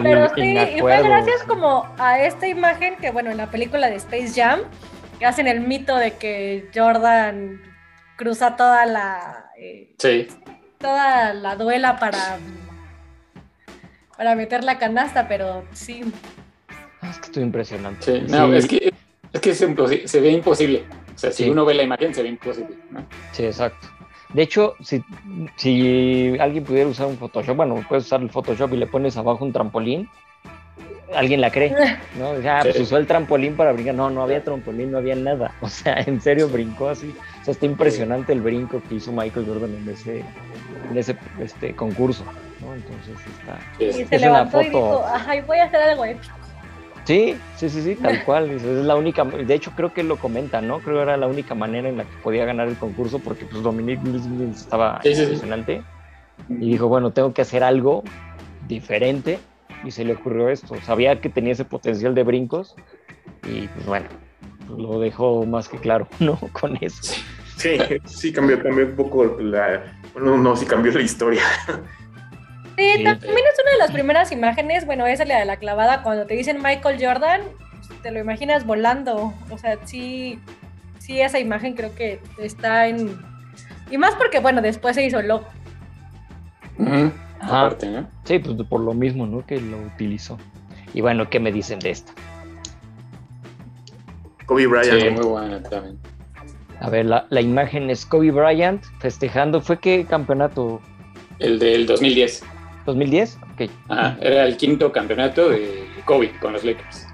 Pero 0.02 0.28
sí, 0.34 0.56
y 0.76 0.80
fue 0.80 1.02
gracias 1.02 1.42
como 1.44 1.86
a 1.98 2.20
esta 2.22 2.46
imagen 2.46 2.96
que, 2.96 3.10
bueno, 3.10 3.30
en 3.30 3.38
la 3.38 3.50
película 3.50 3.88
de 3.88 3.96
Space 3.96 4.32
Jam, 4.34 4.60
hacen 5.26 5.46
el 5.48 5.60
mito 5.60 5.96
de 5.96 6.12
que 6.16 6.68
Jordan 6.74 7.60
cruza 8.16 8.56
toda 8.56 8.86
la 8.86 9.50
eh, 9.58 9.94
Sí, 9.98 10.28
toda 10.78 11.34
la 11.34 11.56
duela 11.56 11.98
para 11.98 12.38
para 14.16 14.34
meter 14.34 14.64
la 14.64 14.78
canasta, 14.78 15.28
pero 15.28 15.64
sí. 15.72 16.02
Es 17.08 17.18
que 17.18 17.26
estoy 17.26 17.42
impresionante. 17.44 18.20
sí. 18.26 18.26
No, 18.28 18.48
Sí, 18.50 18.56
es 18.56 18.66
que, 18.66 18.92
es 19.32 19.40
que 19.40 19.54
se 19.54 20.20
ve 20.20 20.30
imposible. 20.30 20.84
O 21.14 21.18
sea, 21.18 21.30
si 21.30 21.44
Sí. 21.44 21.50
uno 21.50 21.64
ve 21.64 21.74
la 21.74 21.82
imagen, 21.84 22.12
se 22.14 22.22
ve 22.22 22.28
imposible. 22.30 22.76
¿no? 22.90 23.04
Sí, 23.32 23.44
exacto. 23.44 23.86
De 24.34 24.42
hecho, 24.42 24.74
si, 24.82 25.02
si 25.56 26.36
alguien 26.38 26.64
pudiera 26.64 26.88
usar 26.88 27.06
un 27.06 27.16
Photoshop, 27.16 27.56
bueno, 27.56 27.82
puedes 27.88 28.04
usar 28.06 28.20
el 28.20 28.28
Photoshop 28.30 28.72
y 28.74 28.76
le 28.76 28.86
pones 28.86 29.16
abajo 29.16 29.44
un 29.44 29.52
trampolín, 29.52 30.08
alguien 31.14 31.40
la 31.40 31.50
cree, 31.50 31.74
¿no? 32.18 32.34
Dice, 32.34 32.48
ah, 32.48 32.60
pues 32.62 32.78
usó 32.80 32.96
el 32.96 33.06
trampolín 33.06 33.56
para 33.56 33.72
brincar. 33.72 33.94
No, 33.94 34.10
no 34.10 34.22
había 34.22 34.42
trampolín, 34.42 34.90
no 34.92 34.98
había 34.98 35.14
nada. 35.16 35.52
O 35.60 35.68
sea, 35.68 36.00
en 36.06 36.20
serio 36.20 36.48
brincó 36.48 36.88
así. 36.88 37.14
O 37.40 37.44
sea, 37.44 37.52
está 37.52 37.66
impresionante 37.66 38.32
el 38.32 38.40
brinco 38.40 38.82
que 38.88 38.96
hizo 38.96 39.12
Michael 39.12 39.46
Jordan 39.46 39.74
en 39.74 39.88
ese, 39.88 40.24
en 40.90 40.98
ese 40.98 41.16
este, 41.40 41.74
concurso, 41.74 42.24
¿no? 42.60 42.74
Entonces 42.74 43.14
está... 43.38 43.58
Y 43.78 43.92
se 43.92 44.02
Es 44.16 44.22
una 44.22 44.30
levantó 44.44 44.60
y 44.62 44.66
foto. 44.66 44.76
dijo, 44.78 45.04
ay, 45.26 45.40
voy 45.42 45.58
a 45.58 45.64
hacer 45.64 45.80
algo 45.82 46.04
épico. 46.04 46.34
Sí, 47.04 47.36
sí, 47.56 47.70
sí, 47.70 47.80
sí, 47.82 47.94
tal 47.96 48.22
cual. 48.26 48.50
Es 48.50 48.62
la 48.62 48.94
única, 48.96 49.24
de 49.24 49.54
hecho 49.54 49.72
creo 49.74 49.94
que 49.94 50.02
lo 50.02 50.16
comenta, 50.18 50.60
¿no? 50.60 50.80
Creo 50.80 50.96
que 50.96 51.02
era 51.04 51.16
la 51.16 51.26
única 51.26 51.54
manera 51.54 51.88
en 51.88 51.96
la 51.96 52.04
que 52.04 52.16
podía 52.22 52.44
ganar 52.44 52.68
el 52.68 52.76
concurso 52.76 53.18
porque 53.18 53.46
pues 53.46 53.64
Wilkins 53.64 54.60
estaba 54.60 55.00
Sí, 55.02 55.10
sí, 55.10 55.16
sí. 55.16 55.22
impresionante 55.22 55.82
y 56.48 56.70
dijo, 56.70 56.88
bueno, 56.88 57.10
tengo 57.10 57.32
que 57.32 57.42
hacer 57.42 57.64
algo 57.64 58.04
diferente 58.68 59.38
y 59.84 59.90
se 59.90 60.04
le 60.04 60.14
ocurrió 60.14 60.48
esto. 60.48 60.74
Sabía 60.82 61.20
que 61.20 61.28
tenía 61.28 61.52
ese 61.52 61.64
potencial 61.64 62.14
de 62.14 62.22
brincos 62.22 62.74
y 63.44 63.68
pues 63.68 63.86
bueno, 63.86 64.06
lo 64.76 65.00
dejó 65.00 65.44
más 65.46 65.68
que 65.68 65.78
claro, 65.78 66.08
¿no? 66.20 66.36
Con 66.52 66.76
eso. 66.80 67.14
Sí, 67.56 67.76
sí 68.04 68.32
cambió, 68.32 68.62
cambió 68.62 68.86
un 68.86 68.94
poco 68.96 69.24
la. 69.40 69.82
Bueno, 70.12 70.36
no, 70.38 70.56
sí 70.56 70.64
cambió 70.66 70.92
la 70.92 71.02
historia. 71.02 71.42
Sí, 72.76 72.84
Sí. 72.98 73.02
también 73.02 73.32
es 73.36 73.60
una 73.60 73.72
de 73.72 73.78
las 73.78 73.90
primeras 73.90 74.30
imágenes, 74.30 74.86
bueno, 74.86 75.04
esa 75.08 75.24
es 75.24 75.28
la 75.28 75.40
de 75.40 75.44
la 75.44 75.56
clavada, 75.56 76.04
cuando 76.04 76.26
te 76.26 76.34
dicen 76.34 76.62
Michael 76.62 77.04
Jordan, 77.04 77.40
te 78.04 78.12
lo 78.12 78.20
imaginas 78.20 78.64
volando, 78.64 79.34
o 79.50 79.58
sea, 79.58 79.78
sí, 79.84 80.38
sí, 81.00 81.20
esa 81.20 81.40
imagen 81.40 81.74
creo 81.74 81.92
que 81.96 82.20
está 82.40 82.86
en... 82.86 83.18
Y 83.90 83.98
más 83.98 84.14
porque, 84.14 84.38
bueno, 84.38 84.62
después 84.62 84.94
se 84.94 85.04
hizo 85.04 85.20
loco. 85.22 85.48
Ujú. 86.78 87.10
Ajá. 87.40 87.66
Aparte, 87.66 87.90
¿no? 87.90 88.08
Sí, 88.24 88.38
pues 88.38 88.56
por 88.68 88.80
lo 88.80 88.94
mismo, 88.94 89.26
¿no? 89.26 89.44
Que 89.46 89.60
lo 89.60 89.78
utilizó. 89.78 90.38
Y 90.94 91.00
bueno, 91.00 91.28
¿qué 91.28 91.40
me 91.40 91.52
dicen 91.52 91.78
de 91.78 91.90
esta? 91.90 92.12
Kobe 94.46 94.66
Bryant. 94.66 95.00
Sí, 95.00 95.10
muy 95.10 95.24
buena 95.26 95.62
también. 95.62 95.98
A 96.80 96.90
ver, 96.90 97.06
la, 97.06 97.26
la 97.30 97.40
imagen 97.40 97.90
es 97.90 98.06
Kobe 98.06 98.30
Bryant 98.30 98.82
festejando. 99.00 99.60
¿Fue 99.60 99.78
qué 99.78 100.04
campeonato? 100.04 100.80
El 101.38 101.58
del 101.58 101.86
2010. 101.86 102.42
¿2010? 102.86 103.36
Ok. 103.52 103.70
Ajá, 103.88 104.16
era 104.20 104.44
el 104.44 104.56
quinto 104.56 104.90
campeonato 104.90 105.50
de 105.50 105.86
Kobe 106.04 106.32
con 106.40 106.54
los 106.54 106.64
Lakers, 106.64 107.06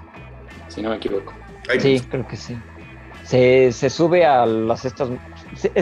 si 0.69 0.81
no 0.81 0.89
me 0.89 0.95
equivoco. 0.95 1.33
Sí, 1.79 1.99
creo 2.09 2.25
que 2.27 2.37
sí. 2.37 2.57
Se, 3.23 3.71
se 3.71 3.89
sube 3.89 4.25
a 4.25 4.45
las 4.45 4.85
estas. 4.85 5.09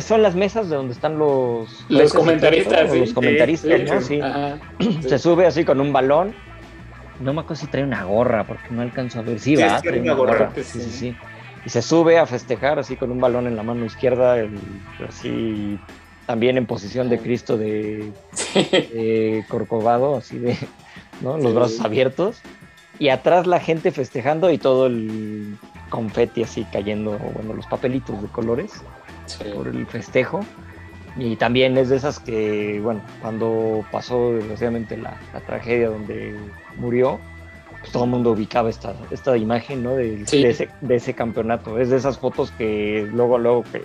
Son 0.01 0.21
las 0.21 0.35
mesas 0.35 0.69
de 0.69 0.75
donde 0.75 0.93
están 0.93 1.17
los. 1.17 1.85
Los 1.89 2.13
comentaristas, 2.13 2.91
sí. 2.91 2.99
Los 2.99 3.13
comentaristas, 3.13 3.79
Sí, 3.79 3.85
¿no? 3.85 4.01
sí. 4.01 4.07
Sí. 4.15 4.21
Ajá, 4.21 4.57
Se 5.07 5.17
sube 5.19 5.45
así 5.45 5.65
con 5.65 5.81
un 5.81 5.91
balón. 5.91 6.33
No 7.19 7.33
me 7.33 7.41
acuerdo 7.41 7.61
si 7.61 7.67
trae 7.67 7.83
una 7.83 8.03
gorra, 8.03 8.43
porque 8.45 8.67
no 8.71 8.81
alcanzo 8.81 9.19
a 9.19 9.21
ver. 9.23 9.39
Sí, 9.39 9.55
va, 9.55 9.81
trae 9.81 9.99
una 9.99 10.13
gorra, 10.13 10.51
Sí, 10.55 10.81
sí. 10.81 11.15
Y 11.65 11.69
se 11.69 11.81
sube 11.81 12.17
a 12.19 12.25
festejar 12.25 12.77
así 12.79 12.95
con 12.97 13.11
un 13.11 13.19
balón 13.21 13.47
en 13.47 13.55
la 13.55 13.63
mano 13.63 13.85
izquierda, 13.85 14.37
el- 14.39 14.59
así 15.07 15.79
también 16.25 16.57
en 16.57 16.65
posición 16.65 17.09
de 17.09 17.19
Cristo 17.19 17.57
de, 17.57 18.11
de 18.53 19.45
Corcovado, 19.47 20.17
así 20.17 20.39
de, 20.39 20.57
¿no? 21.21 21.37
Los 21.37 21.53
brazos 21.53 21.81
abiertos. 21.81 22.41
Y 22.99 23.09
atrás 23.09 23.47
la 23.47 23.59
gente 23.59 23.91
festejando 23.91 24.51
y 24.51 24.57
todo 24.57 24.87
el 24.87 25.57
confeti 25.89 26.43
así 26.43 26.65
cayendo, 26.71 27.17
bueno, 27.17 27.53
los 27.53 27.65
papelitos 27.67 28.21
de 28.21 28.27
colores 28.27 28.71
Sí. 29.25 29.43
por 29.53 29.67
el 29.67 29.85
festejo. 29.87 30.41
Y 31.15 31.35
también 31.35 31.77
es 31.77 31.89
de 31.89 31.97
esas 31.97 32.19
que, 32.19 32.79
bueno, 32.81 33.01
cuando 33.21 33.85
pasó 33.91 34.33
desgraciadamente 34.33 34.97
la, 34.97 35.15
la 35.31 35.41
tragedia 35.41 35.89
donde 35.89 36.35
murió, 36.77 37.19
pues 37.79 37.91
todo 37.91 38.05
el 38.05 38.09
mundo 38.09 38.31
ubicaba 38.31 38.69
esta, 38.69 38.95
esta 39.11 39.37
imagen, 39.37 39.83
¿no? 39.83 39.95
De, 39.95 40.25
Sí. 40.25 40.41
de, 40.41 40.49
ese, 40.49 40.69
de 40.81 40.95
ese 40.95 41.13
campeonato. 41.13 41.77
Es 41.79 41.89
de 41.89 41.97
esas 41.97 42.17
fotos 42.17 42.51
que 42.51 43.07
luego, 43.13 43.37
luego 43.37 43.63
que 43.71 43.83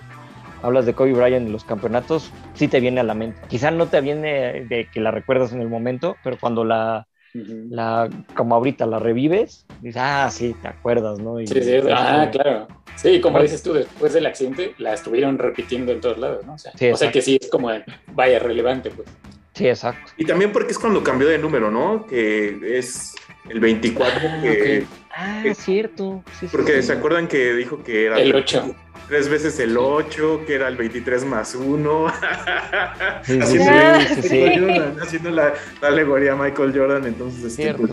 hablas 0.63 0.87
de 0.87 0.95
Kobe 0.95 1.13
Bryant 1.13 1.47
en 1.47 1.53
los 1.53 1.65
campeonatos, 1.65 2.31
sí 2.55 2.67
te 2.67 2.81
viene 2.81 3.01
a 3.01 3.05
la 3.05 3.15
mente. 3.15 3.39
Quizá 3.49 3.71
no 3.71 3.87
te 3.89 4.01
viene 4.01 4.65
de 4.65 4.89
que 4.91 5.01
la 5.01 5.11
recuerdas 5.11 5.53
en 5.53 5.61
el 5.61 5.69
momento, 5.69 6.17
pero 6.25 6.39
cuando 6.39 6.65
la, 6.65 7.07
Ujú. 7.35 7.67
la 7.71 8.09
como 8.35 8.55
ahorita 8.55 8.87
la 8.87 8.99
revives, 8.99 9.67
dices, 9.83 10.01
ah, 10.03 10.29
sí, 10.31 10.55
te 10.63 10.69
acuerdas, 10.69 11.21
¿no? 11.21 11.41
Y- 11.41 11.47
Sí, 11.47 11.61
sí, 11.63 11.73
ah, 11.91 12.29
claro. 12.33 12.69
Sí, 13.01 13.21
como 13.21 13.35
Bueno. 13.35 13.45
dices 13.45 13.63
tú, 13.63 13.73
después 13.75 14.13
del 14.13 14.27
accidente 14.27 14.75
la 14.79 14.93
estuvieron 14.95 15.39
repitiendo 15.39 15.93
en 15.93 16.01
todos 16.01 16.19
lados, 16.19 16.45
¿no? 16.45 16.55
O 16.55 16.59
sea, 16.59 16.73
Sí, 16.77 16.91
o 16.91 16.97
sea 16.97 17.13
que 17.13 17.23
sí 17.23 17.39
es 17.41 17.49
como, 17.49 17.71
vaya, 18.09 18.39
relevante, 18.41 18.91
pues. 18.91 19.09
Sí, 19.55 19.69
exacto. 19.69 20.13
Y 20.17 20.25
también 20.25 20.53
porque 20.53 20.73
es 20.73 20.79
cuando 20.79 21.03
cambió 21.03 21.29
de 21.29 21.39
número, 21.39 21.71
¿no? 21.71 22.07
Que 22.07 22.59
es 22.79 23.15
el 23.49 23.61
24, 23.61 24.21
Ah, 24.29 24.41
que, 24.43 24.85
Ah, 25.17 25.43
Eh, 25.45 25.55
cierto. 25.55 26.23
Sí, 26.39 26.47
porque 26.51 26.81
sí. 26.81 26.89
se 26.89 26.93
acuerdan 26.93 27.27
que 27.29 27.55
dijo 27.55 27.83
que 27.83 28.07
era 28.07 28.21
El 28.21 28.35
8. 28.35 28.75
tres 29.09 29.29
veces 29.29 29.59
el 29.59 29.77
8, 29.77 30.43
que 30.47 30.55
era 30.55 30.69
el 30.69 30.77
23 30.77 31.25
más 31.25 31.55
1. 31.57 32.07
Sí, 33.25 33.33
sí, 33.33 33.41
haciendo, 33.41 34.01
sí, 34.01 34.07
sí, 34.15 34.23
sí. 34.23 34.29
sí. 34.29 34.59
Jordan, 34.61 34.97
haciendo 35.01 35.31
la, 35.31 35.55
la 35.83 35.89
alegoría 35.89 36.33
a 36.33 36.37
Michael 36.37 36.73
Jordan. 36.77 37.05
Entonces, 37.07 37.45
este, 37.45 37.75
pues, 37.75 37.91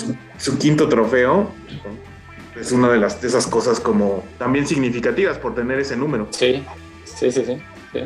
su, 0.00 0.16
su 0.38 0.58
quinto 0.58 0.88
trofeo 0.88 1.52
es 2.60 2.72
una 2.72 2.88
de 2.90 2.98
las 2.98 3.20
de 3.20 3.28
esas 3.28 3.46
cosas 3.46 3.80
como 3.80 4.24
también 4.38 4.66
significativas 4.66 5.38
por 5.38 5.54
tener 5.54 5.78
ese 5.78 5.96
número. 5.96 6.26
Sí, 6.30 6.62
sí, 7.04 7.30
sí, 7.30 7.44
sí. 7.44 7.58
sí. 7.92 8.00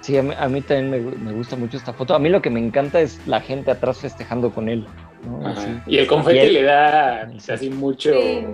Sí, 0.00 0.16
a 0.16 0.22
mí, 0.22 0.34
a 0.36 0.48
mí 0.48 0.60
también 0.62 0.90
me, 0.90 0.98
me 1.16 1.32
gusta 1.32 1.54
mucho 1.56 1.76
esta 1.76 1.92
foto. 1.92 2.14
A 2.14 2.18
mí 2.18 2.28
lo 2.28 2.42
que 2.42 2.50
me 2.50 2.58
encanta 2.58 3.00
es 3.00 3.20
la 3.26 3.40
gente 3.40 3.70
atrás 3.70 3.98
festejando 3.98 4.50
con 4.52 4.68
él. 4.68 4.86
¿no? 5.24 5.46
Ajá. 5.46 5.60
Así. 5.62 5.70
Y 5.86 5.98
el 5.98 6.06
confeti 6.08 6.38
Y 6.38 6.40
él- 6.40 6.54
le 6.54 6.62
da 6.64 7.30
Sí. 7.38 7.52
así 7.52 7.70
mucho, 7.70 8.10
Sí. 8.20 8.46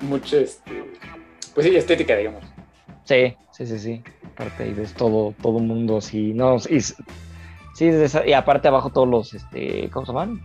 mucho, 0.00 0.36
este, 0.38 0.84
pues 1.54 1.66
sí, 1.66 1.74
estética, 1.76 2.16
digamos. 2.16 2.42
Sí, 3.04 3.34
sí, 3.52 3.66
sí, 3.66 3.78
sí. 3.78 4.02
Aparte 4.34 4.64
ahí 4.64 4.74
ves 4.74 4.92
todo, 4.94 5.34
todo 5.40 5.58
mundo 5.58 5.98
así, 5.98 6.32
no, 6.34 6.56
y, 6.68 6.80
sí, 6.80 6.94
es 7.78 7.94
de 7.94 8.04
esa- 8.04 8.26
y 8.26 8.32
aparte 8.34 8.68
abajo 8.68 8.90
todos 8.90 9.08
los, 9.08 9.32
este, 9.34 9.88
¿cómo 9.90 10.04
se 10.06 10.12
llaman? 10.12 10.40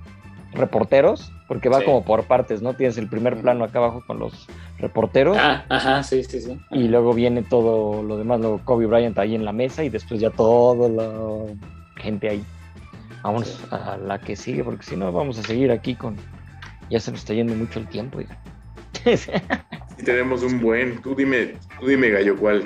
Reporteros, 0.57 1.31
porque 1.47 1.69
va 1.69 1.79
Sí. 1.79 1.85
como 1.85 2.03
por 2.03 2.23
partes, 2.25 2.61
¿no? 2.61 2.73
Tienes 2.73 2.97
el 2.97 3.07
primer 3.07 3.39
plano 3.41 3.63
acá 3.63 3.79
abajo 3.79 4.03
con 4.05 4.19
los 4.19 4.47
reporteros 4.79 5.37
Ah, 5.39 5.65
ajá, 5.69 6.03
sí, 6.03 6.23
sí, 6.23 6.41
sí. 6.41 6.59
y 6.71 6.87
luego 6.87 7.13
viene 7.13 7.43
todo 7.43 8.01
lo 8.03 8.17
demás, 8.17 8.39
luego 8.39 8.61
Kobe 8.65 8.85
Bryant 8.87 9.17
ahí 9.19 9.35
en 9.35 9.45
la 9.45 9.53
mesa 9.53 9.83
y 9.83 9.89
después 9.89 10.19
ya 10.19 10.29
toda 10.31 10.89
la 10.89 11.11
gente 11.97 12.29
ahí. 12.29 12.43
Vamos 13.23 13.47
Sí. 13.47 13.63
a 13.71 13.97
la 13.97 14.19
que 14.19 14.35
sigue, 14.35 14.63
porque 14.63 14.83
si 14.83 14.95
no 14.95 15.11
vamos 15.11 15.37
a 15.39 15.43
seguir 15.43 15.71
aquí 15.71 15.95
con, 15.95 16.15
ya 16.89 16.99
se 16.99 17.11
nos 17.11 17.21
está 17.21 17.33
yendo 17.33 17.53
mucho 17.55 17.79
el 17.79 17.87
tiempo. 17.87 18.19
Y 18.21 18.27
tenemos 20.03 20.43
un 20.43 20.59
buen. 20.61 21.01
Tú 21.01 21.15
dime, 21.15 21.55
tú 21.79 21.87
dime, 21.87 22.09
Gallo, 22.09 22.35
¿cuál? 22.37 22.65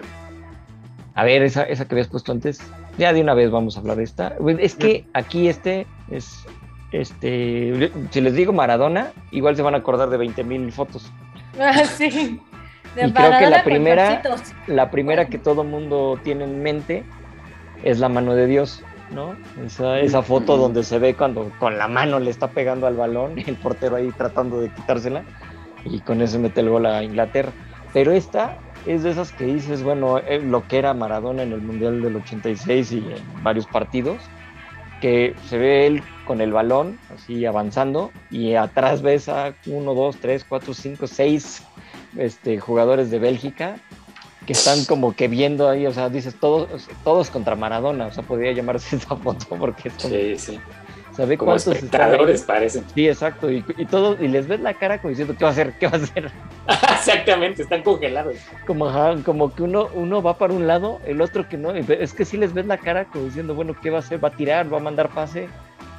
A 1.15 1.23
ver, 1.23 1.43
esa, 1.43 1.63
esa 1.63 1.87
que 1.87 1.95
habías 1.95 2.07
puesto 2.07 2.31
antes. 2.31 2.59
Ya 2.97 3.13
de 3.13 3.21
una 3.21 3.33
vez 3.33 3.51
vamos 3.51 3.75
a 3.77 3.79
hablar 3.79 3.97
de 3.97 4.03
esta. 4.03 4.35
Es 4.59 4.75
que 4.75 5.05
aquí 5.13 5.47
este 5.47 5.87
es. 6.09 6.45
Este. 6.91 7.91
Si 8.09 8.21
les 8.21 8.33
digo 8.33 8.53
Maradona, 8.53 9.11
igual 9.31 9.55
se 9.55 9.61
van 9.61 9.75
a 9.75 9.77
acordar 9.77 10.09
de 10.09 10.17
20 10.17 10.43
mil 10.43 10.71
fotos. 10.71 11.11
Ah, 11.59 11.83
sí. 11.85 12.39
De 12.95 13.07
Y 13.07 13.13
creo 13.13 13.39
que 13.39 13.49
la 13.49 13.63
primera-. 13.63 14.21
La 14.67 14.91
primera 14.91 15.27
que 15.27 15.37
todo 15.37 15.63
mundo 15.63 16.19
tiene 16.23 16.43
en 16.43 16.61
mente 16.61 17.03
es 17.83 17.99
la 17.99 18.09
mano 18.09 18.35
de 18.35 18.47
Dios, 18.47 18.83
¿no? 19.11 19.35
Esa, 19.65 19.99
esa 19.99 20.21
foto 20.21 20.57
donde 20.57 20.83
se 20.83 20.99
ve 20.99 21.15
cuando 21.15 21.51
con 21.59 21.77
la 21.77 21.87
mano 21.87 22.19
le 22.19 22.29
está 22.29 22.49
pegando 22.49 22.85
al 22.87 22.95
balón, 22.95 23.39
el 23.39 23.55
portero 23.55 23.95
ahí 23.95 24.11
tratando 24.11 24.59
de 24.59 24.69
quitársela 24.69 25.23
y 25.85 25.99
con 26.01 26.21
eso 26.21 26.39
mete 26.39 26.61
el 26.61 26.69
gol 26.69 26.85
a 26.85 27.03
Inglaterra. 27.03 27.51
Pero 27.93 28.11
esta 28.11 28.57
es 28.85 29.03
de 29.03 29.11
esas 29.11 29.31
que 29.31 29.45
dices, 29.45 29.83
bueno, 29.83 30.17
eh, 30.19 30.39
lo 30.39 30.67
que 30.67 30.77
era 30.77 30.93
Maradona 30.93 31.43
en 31.43 31.53
el 31.53 31.61
Mundial 31.61 32.01
del 32.01 32.15
86 32.17 32.91
y 32.91 32.97
en 32.97 33.43
varios 33.43 33.67
partidos, 33.67 34.17
que 35.01 35.35
se 35.47 35.57
ve 35.57 35.87
él 35.87 36.03
con 36.32 36.39
el 36.39 36.53
balón 36.53 36.97
así 37.13 37.45
avanzando 37.45 38.09
y 38.29 38.55
atrás 38.55 39.01
ves 39.01 39.27
a 39.27 39.53
uno, 39.65 39.93
dos, 39.93 40.15
tres, 40.15 40.45
cuatro, 40.47 40.73
cinco, 40.73 41.05
seis 41.05 41.61
este, 42.17 42.57
jugadores 42.57 43.11
de 43.11 43.19
Bélgica 43.19 43.75
que 44.47 44.53
están 44.53 44.86
como 44.86 45.13
que 45.13 45.27
viendo 45.27 45.67
ahí, 45.67 45.86
o 45.86 45.91
sea, 45.91 46.07
dices 46.07 46.38
todos, 46.39 46.88
todos 47.03 47.29
contra 47.29 47.57
Maradona, 47.57 48.05
o 48.05 48.11
sea, 48.13 48.23
podría 48.23 48.53
llamarse 48.53 48.95
esa 48.95 49.17
foto 49.17 49.45
porque 49.59 49.89
es 49.89 49.95
como, 49.95 50.15
Sí, 50.15 50.38
sí. 50.38 50.59
¿sabe 51.11 51.38
Como 51.38 51.51
cuántos 51.51 51.75
espectadores 51.75 52.43
parecen. 52.43 52.86
Sí, 52.95 53.09
exacto, 53.09 53.51
y, 53.51 53.65
y 53.77 53.86
todos, 53.86 54.17
y 54.21 54.29
les 54.29 54.47
ves 54.47 54.61
la 54.61 54.73
cara 54.73 55.01
como 55.01 55.09
diciendo, 55.09 55.36
¿qué 55.38 55.43
va 55.43 55.49
a 55.49 55.51
hacer? 55.51 55.73
¿Qué 55.79 55.88
va 55.88 55.97
a 55.97 56.01
hacer? 56.01 56.32
Exactamente, 56.93 57.63
están 57.63 57.84
congelados. 57.84 58.36
Como, 58.65 58.88
ajá, 58.88 59.21
como 59.25 59.53
que 59.53 59.63
uno, 59.63 59.89
uno 59.93 60.21
va 60.21 60.38
para 60.38 60.53
un 60.53 60.65
lado, 60.65 61.01
el 61.05 61.19
otro 61.19 61.49
que 61.49 61.57
no, 61.57 61.71
es 61.73 62.13
que 62.13 62.23
sí 62.23 62.38
les 62.38 62.53
ves 62.53 62.67
la 62.67 62.77
cara 62.77 63.03
como 63.03 63.25
diciendo, 63.25 63.53
bueno, 63.53 63.75
¿qué 63.82 63.89
va 63.89 63.97
a 63.97 63.99
hacer? 63.99 64.23
¿Va 64.23 64.29
a 64.29 64.36
tirar? 64.36 64.73
¿Va 64.73 64.77
a 64.77 64.82
mandar 64.82 65.09
pase? 65.09 65.49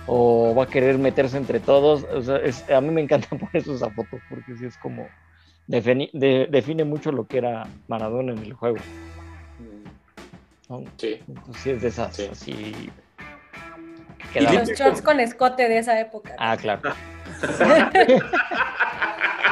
¿O 0.06 0.54
va 0.54 0.64
a 0.64 0.70
querer 0.70 0.98
meterse 0.98 1.36
entre 1.36 1.60
todos? 1.60 2.04
O 2.04 2.22
sea, 2.22 2.36
es- 2.38 2.68
a 2.68 2.80
mí 2.80 2.90
me 2.90 3.00
encanta 3.02 3.28
por 3.38 3.50
eso 3.52 3.74
esa 3.74 3.90
foto, 3.90 4.22
porque 4.28 4.56
sí 4.56 4.64
es 4.66 4.76
como, 4.76 5.14
defini- 5.66 6.10
de- 6.12 6.48
define 6.50 6.84
mucho 6.84 7.12
lo 7.12 7.26
que 7.26 7.38
era 7.38 7.70
Maradona 7.88 8.32
en 8.32 8.42
el 8.42 8.52
juego. 8.54 8.78
¿no? 10.68 10.84
Sí. 10.98 11.22
Entonces 11.26 11.62
sí 11.62 11.70
es 11.70 11.82
de 11.82 11.88
esas, 11.88 12.14
Sí. 12.16 12.28
así... 12.30 12.92
Y 14.34 14.38
que 14.38 14.40
quedaban- 14.40 14.58
Los 14.68 14.78
shorts 14.78 15.02
con 15.02 15.20
escote 15.20 15.68
de 15.68 15.78
esa 15.78 15.98
época. 16.00 16.32
Ah, 16.38 16.56
claro. 16.56 16.80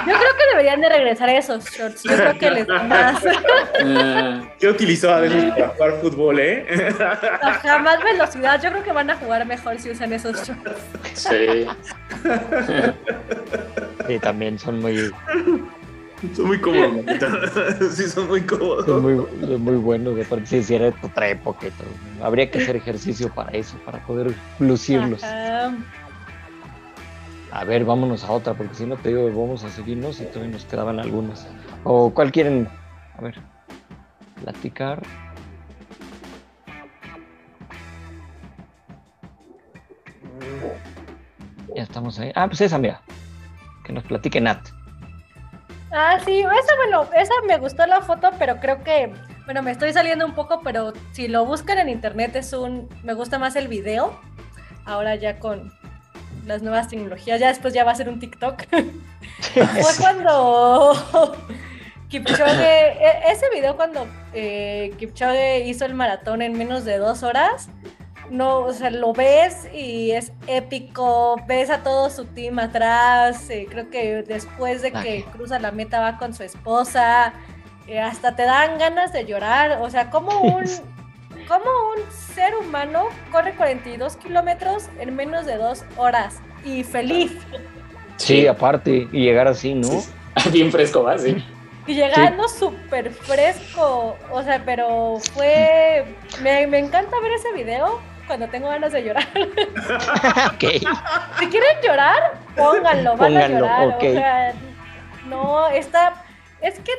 Yo 0.06 0.14
creo 0.16 0.36
que 0.38 0.46
deberían 0.52 0.80
de 0.80 0.88
regresar 0.88 1.28
esos 1.28 1.64
shorts. 1.70 2.02
Yo 2.04 2.16
creo 2.16 2.38
que 2.38 2.50
les 2.50 2.66
da 2.66 2.82
más. 2.84 3.22
Ah, 3.84 4.40
Yo 4.60 4.70
utilizaba 4.70 5.20
de 5.20 5.26
esos 5.28 5.44
para 5.52 5.68
jugar 5.68 5.92
fútbol, 6.00 6.40
¿eh? 6.40 6.66
Ajá, 7.42 7.78
más 7.78 8.02
velocidad. 8.02 8.60
Yo 8.62 8.70
creo 8.70 8.82
que 8.82 8.92
van 8.92 9.10
a 9.10 9.16
jugar 9.16 9.44
mejor 9.44 9.78
si 9.78 9.90
usan 9.90 10.12
esos 10.14 10.42
shorts. 10.46 10.80
sí. 11.12 11.66
Sí, 14.06 14.18
también 14.20 14.58
son 14.58 14.80
muy, 14.80 15.10
son 16.34 16.46
muy 16.46 16.60
cómodos. 16.60 17.04
Sí, 17.92 18.04
son 18.04 18.28
muy 18.28 18.42
cómodos. 18.42 18.86
son 18.86 19.02
muy, 19.02 19.16
son 19.40 19.62
muy 19.62 19.76
buenos. 19.76 20.18
Aparte, 20.24 20.46
sí, 20.46 20.62
sí, 20.62 20.74
era 20.74 20.86
de 20.86 20.94
otra 21.02 21.28
época 21.28 21.66
todo. 21.70 22.24
Habría 22.24 22.50
que 22.50 22.58
hacer 22.62 22.76
ejercicio 22.76 23.32
para 23.34 23.50
eso, 23.52 23.76
para 23.84 23.98
poder 24.06 24.34
lucirlos. 24.58 25.22
Ajá. 25.24 25.74
A 27.52 27.64
ver, 27.64 27.84
vámonos 27.84 28.22
a 28.24 28.30
otra, 28.30 28.54
porque 28.54 28.74
si 28.74 28.86
no 28.86 28.96
te 28.96 29.08
digo, 29.08 29.26
vamos 29.26 29.64
a 29.64 29.70
seguirnos 29.70 30.20
y 30.20 30.24
todavía 30.24 30.52
nos 30.52 30.64
quedaban 30.64 31.00
algunas. 31.00 31.48
¿O 31.82 32.10
cuál 32.10 32.30
quieren? 32.30 32.68
A 33.18 33.22
ver, 33.22 33.40
platicar. 34.42 35.02
Ya 41.74 41.82
estamos 41.82 42.18
ahí. 42.20 42.30
Ah, 42.34 42.46
pues 42.46 42.60
esa, 42.60 42.78
mira. 42.78 43.02
Que 43.84 43.92
nos 43.92 44.04
platique 44.04 44.40
Nat. 44.40 44.60
Ah, 45.92 46.18
sí, 46.24 46.40
esa, 46.40 46.76
bueno, 46.76 47.08
esa 47.16 47.32
me 47.46 47.58
gustó 47.58 47.84
la 47.86 48.00
foto, 48.00 48.30
pero 48.38 48.58
creo 48.60 48.84
que, 48.84 49.12
bueno, 49.44 49.62
me 49.62 49.72
estoy 49.72 49.92
saliendo 49.92 50.24
un 50.24 50.34
poco, 50.34 50.60
pero 50.62 50.92
si 51.12 51.26
lo 51.26 51.44
buscan 51.44 51.78
en 51.78 51.88
internet 51.88 52.36
es 52.36 52.52
un, 52.52 52.88
me 53.02 53.14
gusta 53.14 53.38
más 53.38 53.56
el 53.56 53.66
video, 53.66 54.18
ahora 54.84 55.16
ya 55.16 55.38
con 55.40 55.72
las 56.46 56.62
nuevas 56.62 56.88
tecnologías, 56.88 57.40
ya 57.40 57.48
después 57.48 57.74
ya 57.74 57.84
va 57.84 57.92
a 57.92 57.96
ser 57.96 58.08
un 58.08 58.20
TikTok. 58.20 58.62
Fue 59.52 59.92
cuando 59.98 60.92
Kipchoge, 62.08 62.92
e- 62.92 63.22
ese 63.32 63.46
video 63.52 63.76
cuando 63.76 64.06
eh, 64.32 64.92
Kipchoge 64.98 65.60
hizo 65.66 65.84
el 65.84 65.94
maratón 65.94 66.40
en 66.42 66.56
menos 66.56 66.84
de 66.84 66.98
dos 66.98 67.22
horas, 67.24 67.68
no, 68.30 68.60
o 68.60 68.72
sea, 68.72 68.90
lo 68.90 69.12
ves 69.12 69.68
y 69.74 70.12
es 70.12 70.32
épico, 70.46 71.36
ves 71.46 71.68
a 71.68 71.82
todo 71.82 72.08
su 72.10 72.24
team 72.24 72.58
atrás, 72.58 73.50
eh, 73.50 73.66
creo 73.68 73.90
que 73.90 74.22
después 74.22 74.82
de 74.82 74.92
que 74.92 75.24
cruza 75.32 75.58
la 75.58 75.72
meta 75.72 76.00
va 76.00 76.16
con 76.16 76.32
su 76.32 76.44
esposa, 76.44 77.34
eh, 77.88 78.00
hasta 78.00 78.36
te 78.36 78.44
dan 78.44 78.78
ganas 78.78 79.12
de 79.12 79.26
llorar, 79.26 79.80
o 79.82 79.90
sea, 79.90 80.10
como 80.10 80.40
un, 80.40 80.64
como 81.48 81.64
un 81.96 82.12
ser 82.12 82.54
humano 82.56 83.06
corre 83.32 83.54
42 83.56 84.16
kilómetros 84.16 84.88
en 85.00 85.14
menos 85.16 85.44
de 85.44 85.56
dos 85.56 85.84
horas 85.96 86.40
y 86.64 86.84
feliz. 86.84 87.32
Sí, 88.16 88.46
aparte, 88.46 89.08
y 89.10 89.24
llegar 89.24 89.48
así, 89.48 89.74
¿no? 89.74 89.88
Sí. 89.88 90.10
Bien 90.52 90.70
fresco, 90.70 91.02
¿va? 91.02 91.18
Sí. 91.18 91.44
Y 91.86 91.94
llegando 91.94 92.46
súper 92.46 93.10
fresco, 93.10 94.16
o 94.30 94.42
sea, 94.44 94.62
pero 94.64 95.16
fue... 95.32 96.04
Me, 96.40 96.66
me 96.68 96.78
encanta 96.78 97.18
ver 97.20 97.32
ese 97.32 97.52
video 97.52 97.98
cuando 98.30 98.46
tengo 98.46 98.68
ganas 98.68 98.92
de 98.92 99.02
llorar. 99.02 99.26
ok. 99.34 100.64
Si 101.40 101.46
quieren 101.48 101.76
llorar, 101.82 102.34
pónganlo, 102.54 103.16
van 103.16 103.36
a 103.36 103.48
llorar. 103.48 103.88
O 103.88 104.00
sea, 104.00 104.52
no, 105.26 105.66
está... 105.66 106.22
Es 106.60 106.78
que 106.78 106.92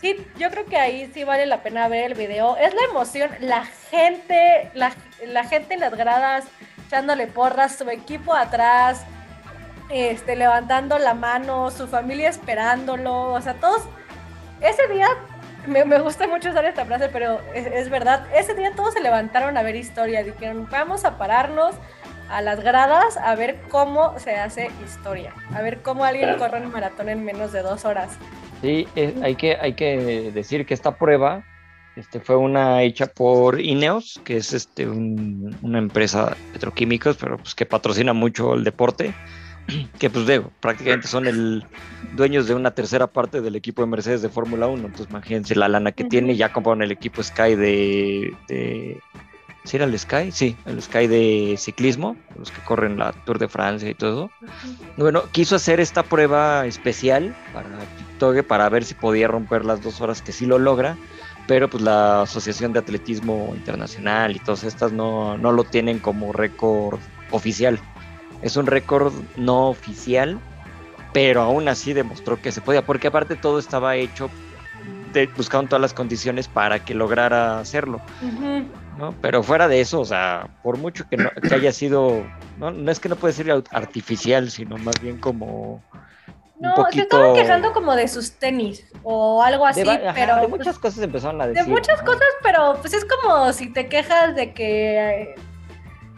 sí, 0.00 0.26
yo 0.38 0.50
creo 0.50 0.64
que 0.64 0.78
ahí 0.78 1.10
sí 1.12 1.24
vale 1.24 1.44
la 1.44 1.62
pena 1.62 1.88
ver 1.88 2.12
el 2.12 2.14
video. 2.14 2.56
Es 2.56 2.72
la 2.72 2.84
emoción, 2.88 3.30
la 3.40 3.66
gente, 3.90 4.70
la, 4.72 4.92
la 5.26 5.44
gente 5.44 5.74
en 5.74 5.80
las 5.80 5.94
gradas 5.94 6.46
echándole 6.86 7.26
porras, 7.26 7.76
su 7.76 7.86
equipo 7.90 8.32
atrás, 8.32 9.04
este, 9.90 10.36
levantando 10.36 10.98
la 10.98 11.12
mano, 11.12 11.70
su 11.70 11.86
familia 11.86 12.30
esperándolo, 12.30 13.34
o 13.34 13.40
sea, 13.42 13.52
todos, 13.54 13.82
ese 14.62 14.88
día, 14.88 15.08
me, 15.66 15.84
me 15.84 16.00
gusta 16.00 16.26
mucho 16.26 16.50
usar 16.50 16.64
esta 16.64 16.84
frase, 16.84 17.08
pero 17.12 17.40
es, 17.54 17.66
es, 17.66 17.88
verdad, 17.90 18.26
ese 18.34 18.54
día 18.54 18.72
todos 18.74 18.94
se 18.94 19.00
levantaron 19.00 19.56
a 19.56 19.62
ver 19.62 19.76
historia, 19.76 20.22
dijeron, 20.22 20.68
vamos 20.70 21.04
a 21.04 21.18
pararnos 21.18 21.74
a 22.28 22.40
las 22.40 22.60
gradas 22.60 23.16
a 23.16 23.34
ver 23.34 23.60
cómo 23.68 24.18
se 24.18 24.36
hace 24.36 24.70
historia, 24.84 25.34
a 25.54 25.60
ver 25.60 25.82
cómo 25.82 26.04
alguien 26.04 26.36
corre 26.38 26.62
un 26.62 26.72
maratón 26.72 27.08
en 27.08 27.24
menos 27.24 27.52
de 27.52 27.62
dos 27.62 27.84
horas. 27.84 28.16
Sí, 28.62 28.86
hay, 29.22 29.34
que, 29.34 29.56
hay 29.56 29.74
que 29.74 30.30
decir 30.32 30.64
que 30.64 30.72
esta 30.72 30.96
prueba 30.96 31.44
este, 31.96 32.20
fue 32.20 32.36
una 32.36 32.82
hecha 32.82 33.06
por 33.06 33.60
Ineos, 33.60 34.20
que 34.24 34.36
es 34.38 34.52
este, 34.52 34.88
un, 34.88 35.56
una 35.62 35.78
empresa 35.78 36.36
petroquímicos, 36.52 37.16
pero 37.18 37.36
pues 37.36 37.54
que 37.54 37.66
patrocina 37.66 38.12
mucho 38.12 38.54
el 38.54 38.64
deporte 38.64 39.14
que 39.98 40.10
pues 40.10 40.26
digo, 40.26 40.50
prácticamente 40.60 41.08
son 41.08 41.26
el 41.26 41.64
dueños 42.14 42.46
de 42.46 42.54
una 42.54 42.72
tercera 42.72 43.06
parte 43.06 43.40
del 43.40 43.56
equipo 43.56 43.82
de 43.82 43.88
Mercedes 43.88 44.22
de 44.22 44.28
Fórmula 44.28 44.66
1, 44.66 44.86
entonces 44.86 45.08
imagínense 45.08 45.54
la 45.54 45.68
lana 45.68 45.92
que 45.92 46.04
tiene, 46.04 46.36
ya 46.36 46.52
compraron 46.52 46.82
el 46.82 46.92
equipo 46.92 47.22
Sky 47.22 47.54
de, 47.54 48.34
de 48.48 49.00
¿Sí 49.64 49.76
era 49.76 49.84
el 49.84 49.96
Sky? 49.96 50.32
Sí, 50.32 50.56
el 50.66 50.82
Sky 50.82 51.06
de 51.06 51.54
ciclismo, 51.56 52.16
los 52.36 52.50
que 52.50 52.60
corren 52.62 52.98
la 52.98 53.12
Tour 53.12 53.38
de 53.38 53.48
Francia 53.48 53.88
y 53.88 53.94
todo. 53.94 54.30
Bueno, 54.96 55.22
quiso 55.30 55.54
hacer 55.54 55.78
esta 55.78 56.02
prueba 56.02 56.66
especial 56.66 57.34
para 57.52 57.68
TikTok 57.96 58.44
para 58.44 58.68
ver 58.68 58.84
si 58.84 58.94
podía 58.94 59.28
romper 59.28 59.64
las 59.64 59.80
dos 59.80 60.00
horas, 60.00 60.20
que 60.20 60.32
sí 60.32 60.46
lo 60.46 60.58
logra, 60.58 60.96
pero 61.46 61.70
pues 61.70 61.82
la 61.82 62.22
Asociación 62.22 62.72
de 62.72 62.80
Atletismo 62.80 63.52
Internacional 63.54 64.34
y 64.34 64.40
todas 64.40 64.64
estas 64.64 64.92
no, 64.92 65.38
no 65.38 65.52
lo 65.52 65.62
tienen 65.62 66.00
como 66.00 66.32
récord 66.32 66.98
oficial. 67.30 67.78
Es 68.42 68.56
un 68.56 68.66
récord 68.66 69.12
no 69.36 69.68
oficial, 69.68 70.38
pero 71.12 71.42
aún 71.42 71.68
así 71.68 71.92
demostró 71.92 72.40
que 72.40 72.52
se 72.52 72.60
podía, 72.60 72.84
porque 72.84 73.08
aparte 73.08 73.36
todo 73.36 73.58
estaba 73.58 73.96
hecho, 73.96 74.30
de, 75.12 75.26
buscaron 75.28 75.68
todas 75.68 75.80
las 75.80 75.94
condiciones 75.94 76.48
para 76.48 76.84
que 76.84 76.94
lograra 76.94 77.60
hacerlo. 77.60 78.00
¿no? 78.98 79.14
Pero 79.20 79.42
fuera 79.42 79.68
de 79.68 79.80
eso, 79.80 80.00
o 80.00 80.04
sea, 80.04 80.48
por 80.62 80.76
mucho 80.78 81.08
que, 81.08 81.16
no, 81.16 81.30
que 81.30 81.54
haya 81.54 81.72
sido, 81.72 82.24
no, 82.58 82.70
no 82.70 82.90
es 82.90 83.00
que 83.00 83.08
no 83.08 83.16
puede 83.16 83.32
ser 83.34 83.50
artificial, 83.70 84.50
sino 84.50 84.76
más 84.78 85.00
bien 85.00 85.18
como 85.18 85.82
No, 86.60 86.74
poquito... 86.74 86.96
se 86.96 87.02
estaban 87.02 87.34
quejando 87.34 87.72
como 87.72 87.94
de 87.94 88.08
sus 88.08 88.32
tenis 88.32 88.84
o 89.02 89.42
algo 89.42 89.66
así, 89.66 89.82
de, 89.82 89.90
ajá, 89.90 90.14
pero 90.14 90.36
de 90.36 90.48
pues, 90.48 90.60
muchas 90.60 90.78
cosas 90.78 91.02
empezaron 91.02 91.40
a 91.40 91.46
de 91.46 91.54
decir. 91.54 91.68
muchas 91.72 92.00
¿no? 92.00 92.06
cosas, 92.06 92.28
pero 92.42 92.76
pues 92.80 92.92
es 92.92 93.04
como 93.04 93.52
si 93.52 93.72
te 93.72 93.88
quejas 93.88 94.34
de 94.34 94.52
que, 94.52 95.22
eh, 95.22 95.34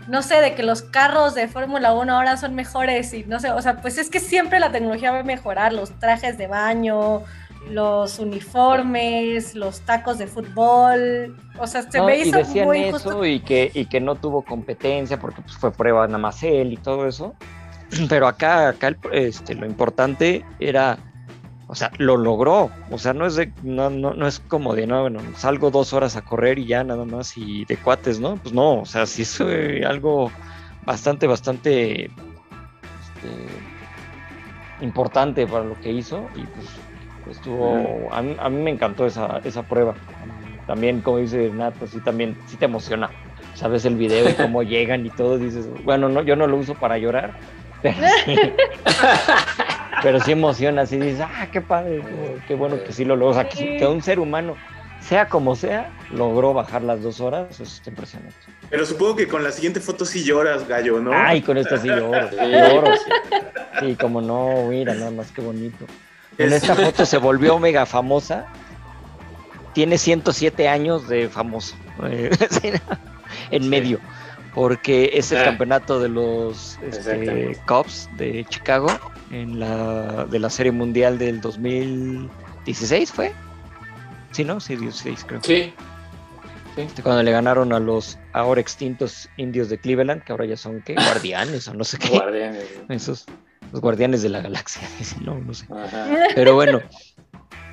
no 0.08 0.22
sé, 0.22 0.40
de 0.40 0.54
que 0.54 0.62
los 0.62 0.82
carros 0.82 1.34
de 1.34 1.48
Fórmula 1.48 1.92
1 1.94 2.14
ahora 2.16 2.36
son 2.36 2.54
mejores 2.54 3.12
y 3.14 3.24
no 3.24 3.40
sé, 3.40 3.50
o 3.50 3.60
sea, 3.62 3.76
pues 3.80 3.98
es 3.98 4.10
que 4.10 4.20
siempre 4.20 4.60
la 4.60 4.70
tecnología 4.72 5.12
va 5.12 5.20
a 5.20 5.24
mejorar, 5.24 5.72
los 5.72 5.98
trajes 5.98 6.36
de 6.38 6.46
baño, 6.46 7.22
los 7.70 8.18
uniformes, 8.18 9.54
los 9.54 9.80
tacos 9.82 10.18
de 10.18 10.26
fútbol, 10.26 11.36
o 11.58 11.66
sea, 11.66 11.82
se 11.90 11.98
No, 11.98 12.06
me 12.06 12.18
y 12.18 12.22
hizo 12.22 12.38
decían 12.38 12.66
muy 12.66 12.78
eso 12.80 13.24
y 13.24 13.40
que, 13.40 13.70
y 13.74 13.86
que 13.86 14.00
no 14.00 14.16
tuvo 14.16 14.42
competencia 14.42 15.18
porque 15.18 15.40
pues, 15.42 15.56
fue 15.56 15.72
prueba 15.72 16.06
nada 16.06 16.18
más 16.18 16.42
él 16.42 16.72
y 16.72 16.76
todo 16.76 17.06
eso. 17.08 17.34
Pero 18.08 18.26
acá, 18.26 18.68
acá 18.68 18.88
el- 18.88 18.98
este, 19.12 19.54
lo 19.54 19.66
importante 19.66 20.44
era, 20.58 20.98
o 21.66 21.74
sea, 21.74 21.90
lo 21.98 22.16
logró. 22.16 22.70
O 22.90 22.98
sea, 22.98 23.12
no 23.14 23.26
es, 23.26 23.36
de, 23.36 23.52
no, 23.62 23.90
no, 23.90 24.14
no 24.14 24.26
es 24.26 24.40
como 24.40 24.74
de, 24.74 24.86
no, 24.86 25.02
bueno, 25.02 25.20
salgo 25.36 25.70
dos 25.70 25.92
horas 25.92 26.16
a 26.16 26.22
correr 26.22 26.58
y 26.58 26.66
ya 26.66 26.84
nada 26.84 27.04
más 27.04 27.36
y 27.36 27.64
de 27.64 27.76
cuates, 27.76 28.20
¿no? 28.20 28.36
Pues 28.36 28.54
no, 28.54 28.80
o 28.80 28.86
sea, 28.86 29.06
sí 29.06 29.22
es 29.22 29.40
eh, 29.40 29.82
algo 29.86 30.30
bastante, 30.84 31.26
bastante 31.26 32.04
este, 32.04 32.14
importante 34.80 35.46
para 35.46 35.64
lo 35.64 35.80
que 35.80 35.90
hizo 35.90 36.28
y 36.34 36.42
pues 36.42 37.36
estuvo, 37.36 38.12
a 38.12 38.20
mí, 38.20 38.36
a 38.38 38.48
mí 38.50 38.62
me 38.62 38.70
encantó 38.70 39.06
esa, 39.06 39.40
esa 39.44 39.62
prueba. 39.62 39.94
También, 40.66 41.00
como 41.00 41.18
dice 41.18 41.50
Nato, 41.50 41.86
sí 41.86 42.00
también, 42.00 42.36
sí 42.46 42.56
te 42.56 42.66
emociona. 42.66 43.10
Sabes 43.54 43.84
el 43.84 43.96
video 43.96 44.28
y 44.28 44.34
cómo 44.34 44.62
llegan 44.62 45.06
y 45.06 45.10
todo, 45.10 45.38
dices, 45.38 45.66
bueno, 45.84 46.08
no, 46.08 46.22
yo 46.22 46.36
no 46.36 46.46
lo 46.46 46.56
uso 46.56 46.74
para 46.74 46.98
llorar, 46.98 47.34
pero 47.82 47.96
sí, 48.24 48.36
pero 50.04 50.20
sí 50.20 50.30
emociona, 50.32 50.82
así 50.82 50.96
dices, 50.98 51.20
ah, 51.22 51.48
qué 51.50 51.60
padre, 51.60 52.00
qué, 52.46 52.54
bueno 52.54 52.76
que 52.84 52.92
sí 52.92 53.04
lo 53.04 53.16
logró. 53.16 53.30
O 53.32 53.34
sea, 53.34 53.48
que, 53.48 53.78
que 53.78 53.86
un 53.86 54.02
ser 54.02 54.20
humano, 54.20 54.54
sea 55.00 55.28
como 55.28 55.56
sea, 55.56 55.90
logró 56.12 56.54
bajar 56.54 56.82
las 56.82 57.02
dos 57.02 57.20
horas, 57.20 57.46
eso 57.50 57.64
está 57.64 57.90
impresionante. 57.90 58.36
Pero 58.70 58.86
supongo 58.86 59.16
que 59.16 59.26
con 59.26 59.42
la 59.42 59.50
siguiente 59.50 59.80
foto 59.80 60.04
sí 60.04 60.22
lloras, 60.24 60.68
gallo, 60.68 61.00
¿no? 61.00 61.10
Ay, 61.12 61.42
con 61.42 61.56
esto 61.58 61.76
sí 61.78 61.88
lloro, 61.88 62.30
lloro. 62.30 62.92
Sí, 63.80 63.96
como 63.96 64.20
no, 64.20 64.66
mira, 64.68 64.94
nada 64.94 65.10
más 65.10 65.30
qué 65.32 65.40
bonito. 65.40 65.86
En 66.38 66.52
Es- 66.52 66.62
esta 66.62 66.74
foto 66.74 67.04
se 67.06 67.18
volvió 67.18 67.58
mega 67.58 67.86
famosa. 67.86 68.46
Tiene 69.72 69.98
107 69.98 70.68
años 70.68 71.08
de 71.08 71.28
famoso. 71.28 71.74
sí, 72.50 72.70
en 73.50 73.68
medio. 73.68 73.98
Porque 74.54 75.10
es 75.14 75.32
el 75.32 75.38
Ah. 75.38 75.44
campeonato 75.44 75.98
de 76.00 76.08
los 76.08 76.78
este. 76.82 77.58
Cubs 77.66 78.08
de 78.16 78.44
Chicago 78.48 78.86
en 79.32 79.58
la, 79.58 80.26
de 80.26 80.38
la 80.38 80.48
Serie 80.50 80.70
Mundial 80.72 81.18
del 81.18 81.40
2016, 81.40 83.12
¿fue? 83.12 83.32
Sí, 84.32 84.44
¿no? 84.44 84.60
Sí, 84.60 84.76
16 84.76 85.24
creo. 85.26 85.40
Sí, 85.42 85.72
Este, 86.76 87.02
Cuando 87.02 87.22
le 87.22 87.30
ganaron 87.30 87.72
a 87.72 87.78
los 87.78 88.18
ahora 88.32 88.60
extintos 88.60 89.28
indios 89.36 89.68
de 89.68 89.78
Cleveland, 89.78 90.22
que 90.24 90.32
ahora 90.32 90.44
ya 90.44 90.56
son, 90.56 90.82
¿qué? 90.82 90.94
Guardianes 90.94 91.68
o 91.68 91.74
no 91.74 91.84
sé 91.84 91.98
qué. 91.98 92.08
guardianes. 92.08 92.64
Esos, 92.88 93.26
los 93.72 93.80
guardianes 93.80 94.22
de 94.22 94.28
la 94.30 94.40
galaxia. 94.40 94.82
No, 95.20 95.38
no 95.38 95.54
sé. 95.54 95.66
Ajá. 95.72 96.06
Pero 96.34 96.54
bueno, 96.54 96.80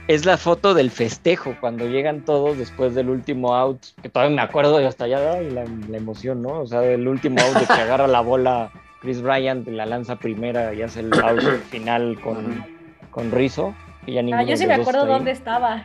es 0.07 0.25
la 0.25 0.37
foto 0.37 0.73
del 0.73 0.91
festejo 0.91 1.55
cuando 1.59 1.87
llegan 1.87 2.21
todos 2.21 2.57
después 2.57 2.95
del 2.95 3.09
último 3.09 3.55
out, 3.55 3.79
que 4.01 4.09
todavía 4.09 4.35
me 4.35 4.41
acuerdo 4.41 4.81
y 4.81 4.85
hasta 4.85 5.05
allá 5.05 5.33
ay, 5.33 5.51
la, 5.51 5.63
la 5.89 5.97
emoción, 5.97 6.41
¿no? 6.41 6.61
O 6.61 6.67
sea, 6.67 6.81
del 6.81 7.07
último 7.07 7.39
out 7.41 7.57
de 7.57 7.65
que 7.65 7.73
agarra 7.81 8.07
la 8.07 8.21
bola 8.21 8.71
Chris 9.01 9.21
Bryant, 9.21 9.67
la 9.67 9.85
lanza 9.85 10.15
primera 10.17 10.73
y 10.73 10.81
hace 10.81 11.01
el 11.01 11.13
out 11.13 11.41
final 11.69 12.19
con, 12.21 12.65
con 13.09 13.31
Rizzo. 13.31 13.73
Y 14.05 14.13
ya 14.13 14.21
Ah, 14.33 14.43
yo 14.43 14.55
sí 14.55 14.63
de 14.63 14.75
me 14.75 14.81
acuerdo 14.81 15.05
dónde 15.05 15.31
estaba. 15.31 15.83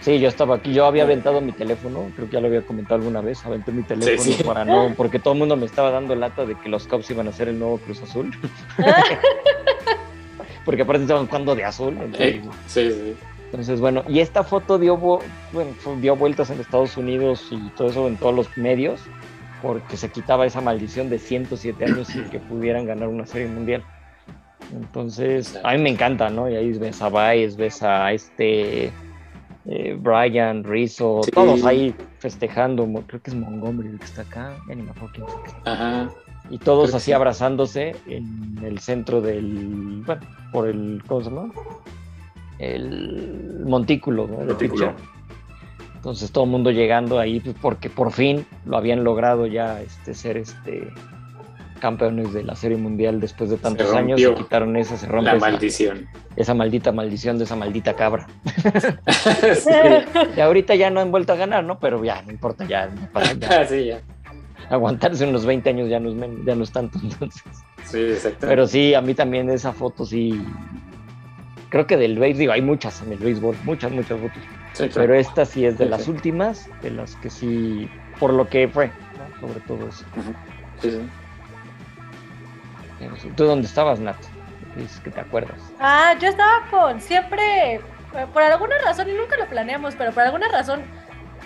Sí, 0.00 0.20
yo 0.20 0.28
estaba 0.28 0.56
aquí, 0.56 0.72
yo 0.72 0.86
había 0.86 1.02
aventado 1.02 1.40
mi 1.40 1.52
teléfono, 1.52 2.10
creo 2.14 2.28
que 2.28 2.34
ya 2.34 2.40
lo 2.40 2.46
había 2.46 2.62
comentado 2.62 2.96
alguna 2.96 3.20
vez, 3.22 3.44
aventé 3.44 3.72
mi 3.72 3.82
teléfono 3.82 4.22
sí. 4.22 4.44
para 4.44 4.64
no, 4.64 4.94
porque 4.96 5.18
todo 5.18 5.32
el 5.32 5.40
mundo 5.40 5.56
me 5.56 5.66
estaba 5.66 5.90
dando 5.90 6.14
lata 6.14 6.44
de 6.44 6.54
que 6.54 6.68
los 6.68 6.86
Cubs 6.86 7.10
iban 7.10 7.26
a 7.26 7.32
ser 7.32 7.48
el 7.48 7.58
nuevo 7.58 7.78
Cruz 7.78 8.02
Azul. 8.02 8.30
porque 10.66 10.82
aparte 10.82 11.02
estaban 11.04 11.26
jugando 11.26 11.54
de 11.54 11.64
azul. 11.64 11.94
entonces- 11.94 12.34
Eh, 12.34 12.42
sí, 12.66 12.90
sí. 12.90 13.16
entonces, 13.46 13.80
bueno, 13.80 14.02
y 14.08 14.20
esta 14.20 14.42
foto 14.42 14.78
dio, 14.78 14.98
bueno, 14.98 15.22
dio 16.02 16.14
vueltas 16.16 16.50
en 16.50 16.60
Estados 16.60 16.98
Unidos 16.98 17.48
y 17.50 17.70
todo 17.70 17.88
eso 17.88 18.06
en 18.08 18.16
todos 18.18 18.34
los 18.34 18.58
medios, 18.58 19.00
porque 19.62 19.96
se 19.96 20.10
quitaba 20.10 20.44
esa 20.44 20.60
maldición 20.60 21.08
de 21.08 21.18
107 21.18 21.86
años 21.86 22.08
sin 22.08 22.24
que 22.24 22.38
pudieran 22.40 22.84
ganar 22.84 23.08
una 23.08 23.24
serie 23.24 23.48
mundial. 23.48 23.82
Entonces, 24.74 25.58
a 25.62 25.72
mí 25.72 25.78
me 25.78 25.90
encanta, 25.90 26.28
¿no? 26.28 26.50
Y 26.50 26.56
ahí 26.56 26.72
ves 26.72 27.00
a 27.00 27.08
Baez, 27.08 27.56
ves 27.56 27.82
a 27.82 28.12
este 28.12 28.90
eh, 29.68 29.96
Brian, 30.00 30.62
Rizzo, 30.64 31.20
Sí. 31.24 31.30
todos 31.32 31.64
ahí 31.64 31.94
festejando. 32.18 32.86
Creo 33.06 33.20
que 33.22 33.30
es 33.30 33.36
Montgomery 33.36 33.88
el 33.88 33.98
que 33.98 34.04
está 34.04 34.22
acá, 34.22 34.56
ya 34.68 34.74
ni 34.74 34.82
me 34.82 34.90
acuerdo 34.90 35.12
quién 35.14 35.26
es. 35.46 35.54
Ajá. 35.64 36.10
Y 36.50 36.58
todos 36.58 36.86
Creo 36.90 36.96
así 36.98 37.06
sí. 37.06 37.12
abrazándose 37.12 37.96
en 38.06 38.58
el 38.62 38.78
centro 38.78 39.20
del, 39.20 40.02
bueno, 40.06 40.22
por 40.52 40.68
el, 40.68 41.02
¿cómo 41.08 41.20
se 41.22 41.30
llama? 41.30 41.52
El 42.58 43.64
montículo, 43.66 44.26
¿no? 44.28 44.38
De 44.38 44.44
Montículo. 44.46 44.94
Entonces 45.96 46.30
todo 46.30 46.44
el 46.44 46.50
mundo 46.50 46.70
llegando 46.70 47.18
ahí, 47.18 47.40
pues, 47.40 47.56
porque 47.60 47.90
por 47.90 48.12
fin 48.12 48.46
lo 48.64 48.76
habían 48.76 49.02
logrado 49.02 49.46
ya 49.46 49.80
este, 49.82 50.14
ser 50.14 50.36
este 50.36 50.88
campeones 51.86 52.32
de 52.32 52.42
la 52.42 52.56
Serie 52.56 52.76
Mundial 52.76 53.20
después 53.20 53.48
de 53.48 53.58
tantos 53.58 53.94
años, 53.94 54.20
se 54.20 54.34
quitaron 54.34 54.76
esa, 54.76 54.96
se 54.96 55.06
rompe 55.06 55.30
La 55.30 55.36
esa, 55.36 55.50
maldición. 55.50 56.08
esa 56.34 56.52
maldita 56.52 56.90
maldición 56.90 57.38
de 57.38 57.44
esa 57.44 57.54
maldita 57.54 57.94
cabra. 57.94 58.26
sí. 59.54 59.70
Y 60.36 60.40
ahorita 60.40 60.74
ya 60.74 60.90
no 60.90 60.98
han 60.98 61.12
vuelto 61.12 61.32
a 61.32 61.36
ganar, 61.36 61.62
¿no? 61.62 61.78
Pero 61.78 62.02
ya, 62.04 62.22
no 62.22 62.32
importa, 62.32 62.64
ya, 62.66 62.88
no 62.88 63.08
pasa, 63.12 63.34
ya. 63.34 63.64
Sí, 63.68 63.84
ya. 63.84 64.00
aguantarse 64.68 65.24
unos 65.28 65.46
20 65.46 65.70
años 65.70 65.88
ya 65.88 66.00
no 66.00 66.08
es, 66.10 66.16
ya 66.44 66.56
no 66.56 66.64
es 66.64 66.72
tanto, 66.72 66.98
entonces. 67.00 67.42
Sí, 67.84 68.00
exacto. 68.00 68.48
Pero 68.48 68.66
sí, 68.66 68.94
a 68.94 69.00
mí 69.00 69.14
también 69.14 69.48
esa 69.48 69.72
foto 69.72 70.04
sí. 70.04 70.44
Creo 71.68 71.86
que 71.86 71.96
del 71.96 72.18
béisbol, 72.18 72.38
digo, 72.40 72.52
hay 72.52 72.62
muchas 72.62 73.00
en 73.02 73.12
el 73.12 73.18
béisbol, 73.18 73.54
muchas, 73.64 73.92
muchas 73.92 74.18
fotos. 74.18 74.42
Sí, 74.72 74.88
claro. 74.88 74.92
Pero 74.94 75.14
esta 75.14 75.44
sí 75.44 75.64
es 75.64 75.78
de 75.78 75.84
Sí, 75.84 75.90
las 75.90 76.02
sí. 76.02 76.10
últimas, 76.10 76.68
de 76.82 76.90
las 76.90 77.14
que 77.16 77.30
sí, 77.30 77.88
por 78.18 78.32
lo 78.32 78.48
que 78.48 78.66
fue, 78.66 78.88
¿no? 78.88 79.40
sobre 79.48 79.60
todo 79.60 79.88
eso. 79.88 80.04
Sí, 80.82 80.90
sí. 80.90 81.00
¿Tú 83.36 83.44
dónde 83.44 83.66
estabas, 83.66 84.00
Nat? 84.00 84.16
Dices 84.76 85.00
que 85.00 85.10
te 85.10 85.20
acuerdas. 85.20 85.58
Ah, 85.80 86.14
yo 86.20 86.28
estaba 86.28 86.66
con, 86.70 87.00
siempre 87.00 87.80
por 88.32 88.42
alguna 88.42 88.76
razón, 88.84 89.08
y 89.10 89.12
nunca 89.12 89.36
lo 89.36 89.46
planeamos, 89.46 89.94
pero 89.96 90.12
por 90.12 90.22
alguna 90.22 90.48
razón 90.48 90.82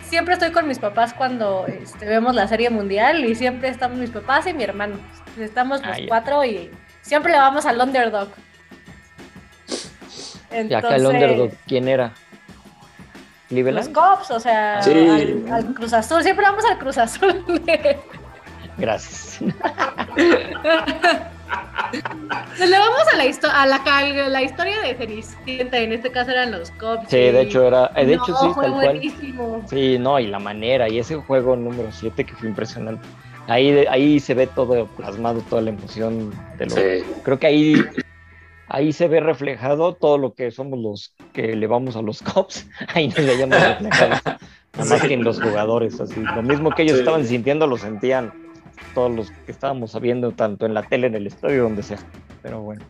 siempre 0.02 0.34
estoy 0.34 0.52
con 0.52 0.66
mis 0.68 0.78
papás 0.78 1.12
cuando 1.14 1.66
este, 1.66 2.06
vemos 2.06 2.34
la 2.34 2.46
serie 2.48 2.70
mundial 2.70 3.24
y 3.24 3.34
siempre 3.34 3.68
estamos 3.68 3.98
mis 3.98 4.10
papás 4.10 4.46
y 4.46 4.54
mi 4.54 4.62
hermano. 4.64 4.96
Estamos 5.38 5.80
los 5.84 5.96
Ah, 5.96 6.00
cuatro 6.08 6.44
y 6.44 6.70
siempre 7.02 7.32
le 7.32 7.38
vamos 7.38 7.66
al 7.66 7.80
underdog. 7.80 8.28
Y 10.52 10.74
acá 10.74 10.96
el 10.96 11.06
underdog, 11.06 11.50
¿quién 11.66 11.88
era? 11.88 12.12
los. 13.50 13.88
Cops, 13.88 14.30
o 14.30 14.38
sea, 14.40 14.80
Sí. 14.82 14.90
al, 15.48 15.52
al 15.52 15.74
Cruz 15.74 15.92
Azul, 15.92 16.22
siempre 16.22 16.44
vamos 16.44 16.64
al 16.64 16.78
Cruz 16.78 16.98
Azul. 16.98 17.44
Gracias. 18.78 19.40
le 22.58 22.78
vamos 22.78 23.02
a 23.12 23.16
la, 23.16 23.26
histo- 23.26 23.50
a 23.52 23.66
la, 23.66 24.42
historia 24.42 24.80
de 24.80 24.94
Cenicienta, 24.94 25.78
en 25.78 25.92
este 25.92 26.10
caso 26.12 26.30
eran 26.30 26.52
los 26.52 26.70
Cops. 26.72 27.08
Sí, 27.08 27.16
de 27.16 27.40
hecho 27.42 27.66
era, 27.66 27.90
eh, 27.96 28.06
de 28.06 28.14
hecho 28.14 28.28
No, 28.28 28.38
sí, 28.40 28.48
fue 28.54 28.64
tal 28.64 28.72
cual. 28.74 28.84
buenísimo. 28.86 29.62
Sí, 29.68 29.98
no, 29.98 30.18
y 30.20 30.26
la 30.26 30.38
manera, 30.38 30.88
y 30.88 30.98
ese 30.98 31.16
juego 31.16 31.56
número 31.56 31.90
7 31.90 32.24
que 32.24 32.34
fue 32.34 32.48
impresionante. 32.48 33.06
Ahí, 33.48 33.84
ahí 33.90 34.20
se 34.20 34.34
ve 34.34 34.46
todo 34.46 34.86
plasmado, 34.86 35.40
toda 35.48 35.62
la 35.62 35.70
emoción 35.70 36.30
de 36.58 36.66
lo 36.66 36.70
Sí. 36.76 37.04
Creo 37.24 37.38
que 37.38 37.46
ahí, 37.48 37.74
ahí 38.68 38.92
se 38.92 39.08
ve 39.08 39.18
reflejado 39.20 39.94
todo 39.94 40.18
lo 40.18 40.34
que 40.34 40.50
somos 40.52 40.78
los 40.78 41.14
que 41.32 41.56
le 41.56 41.66
vamos 41.66 41.96
a 41.96 42.02
los 42.02 42.22
cops. 42.22 42.68
Ahí 42.94 43.08
nos 43.08 43.16
veíamos 43.16 43.60
reflejados. 43.60 44.20
Nada 44.24 44.88
más 44.88 45.00
Sí. 45.00 45.08
que 45.08 45.14
en 45.14 45.24
los 45.24 45.40
jugadores, 45.40 46.00
así. 46.00 46.20
Lo 46.20 46.42
mismo 46.42 46.70
que 46.70 46.82
ellos 46.82 46.94
Sí. 46.94 47.00
estaban 47.00 47.24
sintiendo, 47.26 47.66
lo 47.66 47.76
sentían 47.76 48.32
todos 48.94 49.10
los 49.10 49.30
que 49.30 49.52
estábamos 49.52 49.98
viendo, 50.00 50.32
tanto 50.32 50.66
en 50.66 50.74
la 50.74 50.82
tele, 50.82 51.06
en 51.06 51.14
el 51.14 51.26
estadio, 51.26 51.64
donde 51.64 51.82
sea. 51.82 51.98
Pero 52.42 52.60
bueno. 52.60 52.84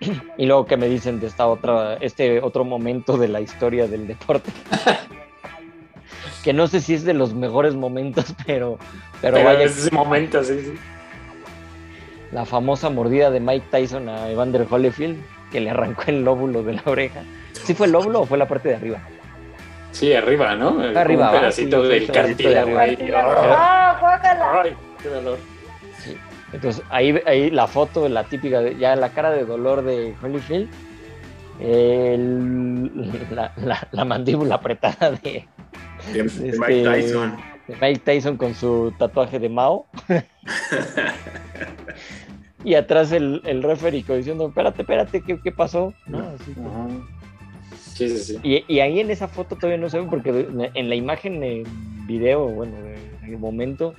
Y 0.36 0.46
luego 0.46 0.66
que 0.66 0.76
me 0.76 0.88
dicen 0.88 1.20
de 1.20 1.28
esta 1.28 1.46
otra, 1.46 1.94
este 1.94 2.40
otro 2.40 2.64
momento 2.64 3.16
de 3.16 3.28
la 3.28 3.40
historia 3.40 3.86
del 3.86 4.06
deporte. 4.06 4.50
que 6.42 6.52
no 6.52 6.66
sé 6.66 6.80
si 6.80 6.94
es 6.94 7.04
de 7.04 7.14
los 7.14 7.34
mejores 7.34 7.74
momentos, 7.74 8.34
pero, 8.46 8.78
pero, 9.20 9.36
Pero 9.36 9.44
vaya, 9.44 9.64
ese 9.64 9.90
momento, 9.90 10.42
sí, 10.42 10.60
sí. 10.60 10.74
la 12.32 12.44
famosa 12.44 12.90
mordida 12.90 13.30
de 13.30 13.40
Mike 13.40 13.66
Tyson 13.70 14.08
a 14.08 14.28
Evander 14.30 14.66
Holyfield, 14.68 15.22
que 15.50 15.60
le 15.60 15.70
arrancó 15.70 16.04
el 16.06 16.24
lóbulo 16.24 16.62
de 16.62 16.74
la 16.74 16.82
oreja. 16.86 17.22
¿Sí 17.52 17.74
fue 17.74 17.86
el 17.86 17.92
lóbulo 17.92 18.22
o 18.22 18.26
fue 18.26 18.38
la 18.38 18.48
parte 18.48 18.70
de 18.70 18.76
arriba? 18.76 18.98
Sí, 19.92 20.12
arriba, 20.14 20.56
¿no? 20.56 20.80
Arriba, 20.96 21.30
Un 21.30 21.38
pedacito 21.38 21.82
sí, 21.82 21.88
del 21.88 22.06
pedacito 22.06 22.48
de 22.48 22.54
cartílago 22.54 22.78
ahí. 22.78 23.12
¡Ah, 23.14 23.98
qué 25.02 25.08
dolor. 25.08 25.38
Entonces 26.52 26.82
ahí, 26.90 27.18
ahí 27.26 27.50
la 27.50 27.66
foto, 27.66 28.08
la 28.08 28.24
típica, 28.24 28.60
de- 28.60 28.76
ya 28.76 28.94
la 28.96 29.10
cara 29.10 29.30
de 29.30 29.44
dolor 29.44 29.82
de 29.82 30.14
Holyfield, 30.22 30.68
el- 31.60 33.34
la, 33.34 33.52
la- 33.56 33.88
la 33.90 34.04
mandíbula 34.04 34.56
apretada 34.56 35.12
de, 35.12 35.46
De, 36.12 36.22
de 36.22 36.24
Este- 36.24 36.58
Mike 36.58 36.82
Tyson. 36.84 37.36
de 37.68 37.76
Mike 37.80 38.00
Tyson 38.04 38.36
con 38.36 38.54
su 38.54 38.92
tatuaje 38.98 39.38
de 39.38 39.48
Mao. 39.48 39.86
y 42.64 42.74
atrás 42.74 43.12
el, 43.12 43.40
el 43.44 43.62
referee 43.62 44.02
diciendo, 44.02 44.48
espérate, 44.48 44.82
espérate, 44.82 45.20
¿qué, 45.22 45.38
qué 45.40 45.52
pasó? 45.52 45.92
¿No? 46.06 46.18
Así 46.40 46.52
como- 46.52 46.70
Ajá. 46.70 46.88
Sí, 47.94 48.08
sí, 48.08 48.18
sí. 48.18 48.38
Y, 48.42 48.64
y 48.74 48.80
ahí 48.80 49.00
en 49.00 49.10
esa 49.10 49.28
foto 49.28 49.54
todavía 49.56 49.76
no 49.78 49.88
se 49.90 50.00
ve, 50.00 50.06
porque 50.08 50.48
en 50.74 50.88
la 50.88 50.94
imagen, 50.94 51.42
en 51.44 51.64
video, 52.06 52.46
bueno, 52.48 52.74
en 52.78 53.30
el 53.32 53.38
momento, 53.38 53.94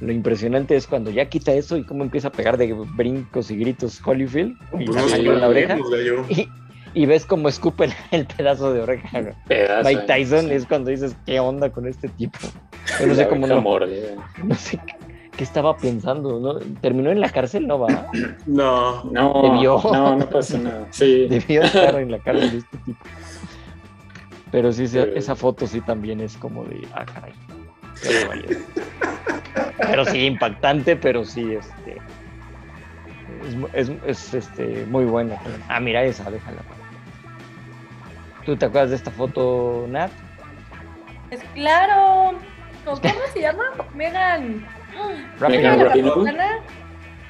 lo 0.00 0.12
impresionante 0.12 0.76
es 0.76 0.86
cuando 0.86 1.10
ya 1.10 1.28
quita 1.28 1.52
eso 1.52 1.76
y 1.76 1.84
cómo 1.84 2.02
empieza 2.04 2.28
a 2.28 2.32
pegar 2.32 2.56
de 2.56 2.72
brincos 2.72 3.50
y 3.50 3.56
gritos 3.56 4.00
Holyfield 4.04 4.56
y 4.78 4.84
Pues 4.86 4.94
la 4.96 5.02
no 5.02 5.08
salió 5.08 5.32
en 5.34 5.40
la 5.40 5.48
oreja. 5.48 5.74
bien. 5.74 6.24
Y, 6.28 6.48
y 7.02 7.06
ves 7.06 7.26
cómo 7.26 7.48
escupe 7.48 7.84
el, 7.84 7.92
el 8.10 8.26
pedazo 8.26 8.72
de 8.72 8.80
oreja. 8.80 9.34
Pedazo, 9.46 9.88
Mike. 9.88 10.02
Tyson 10.06 10.46
Sí. 10.48 10.52
es 10.54 10.66
cuando 10.66 10.90
dices, 10.90 11.16
¿qué 11.26 11.38
onda 11.38 11.70
con 11.70 11.86
este 11.86 12.08
tipo? 12.08 12.38
Yo 13.00 13.06
no 13.06 13.14
sé 13.14 13.28
cómo 13.28 13.46
no, 13.46 13.60
mordida. 13.60 14.08
no 14.42 14.54
sé 14.54 14.78
qué, 14.86 14.94
qué 15.36 15.44
estaba 15.44 15.76
pensando, 15.76 16.40
¿no? 16.40 16.54
¿Terminó 16.80 17.10
en 17.10 17.20
la 17.20 17.28
cárcel? 17.30 17.66
No 17.68 17.78
va. 17.78 18.08
No, 18.46 19.04
No, 19.04 19.42
Debió. 19.42 19.80
no, 19.84 20.16
no 20.16 20.28
pasa 20.30 20.58
nada. 20.58 20.86
Sí. 20.90 21.26
Debió 21.30 21.62
estar 21.62 21.94
en 22.00 22.10
la 22.10 22.18
cárcel 22.18 22.50
de 22.52 22.58
este 22.58 22.76
tipo. 22.78 22.98
Pero 24.50 24.72
sí, 24.72 24.84
esa 25.14 25.36
foto 25.36 25.66
sí 25.68 25.80
también 25.80 26.20
es 26.20 26.36
como 26.36 26.64
de, 26.64 26.80
ah, 26.94 27.04
caray. 27.04 27.32
Pero 29.78 30.04
sí, 30.04 30.26
impactante, 30.26 30.96
pero 30.96 31.24
sí, 31.24 31.54
este. 31.54 31.96
Es, 33.72 33.88
es- 33.88 33.96
es, 34.06 34.34
este, 34.34 34.84
muy 34.86 35.04
buena. 35.04 35.36
Ah, 35.68 35.80
mira 35.80 36.02
esa, 36.04 36.30
déjala. 36.30 36.58
¿Tú 38.44 38.56
te 38.56 38.66
acuerdas 38.66 38.90
de 38.90 38.96
esta 38.96 39.10
foto, 39.10 39.86
Nat? 39.88 40.10
Es 41.30 41.40
claro. 41.54 42.38
¿Cómo 42.84 42.96
se 43.32 43.40
llama? 43.40 43.64
Megan. 43.94 44.66
Rapinoe. 45.38 45.84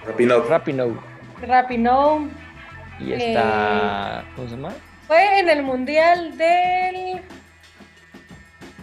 Rapinoe. 0.07 0.49
Rapinoe. 0.49 0.95
Rapinoe. 1.43 2.29
Y 3.01 3.13
está. 3.13 4.25
¿Cómo 4.37 4.49
se 4.49 4.57
llama? 4.57 4.73
Fue 5.07 5.41
en 5.41 5.49
el 5.49 5.63
Mundial 5.63 6.37
del 6.39 7.21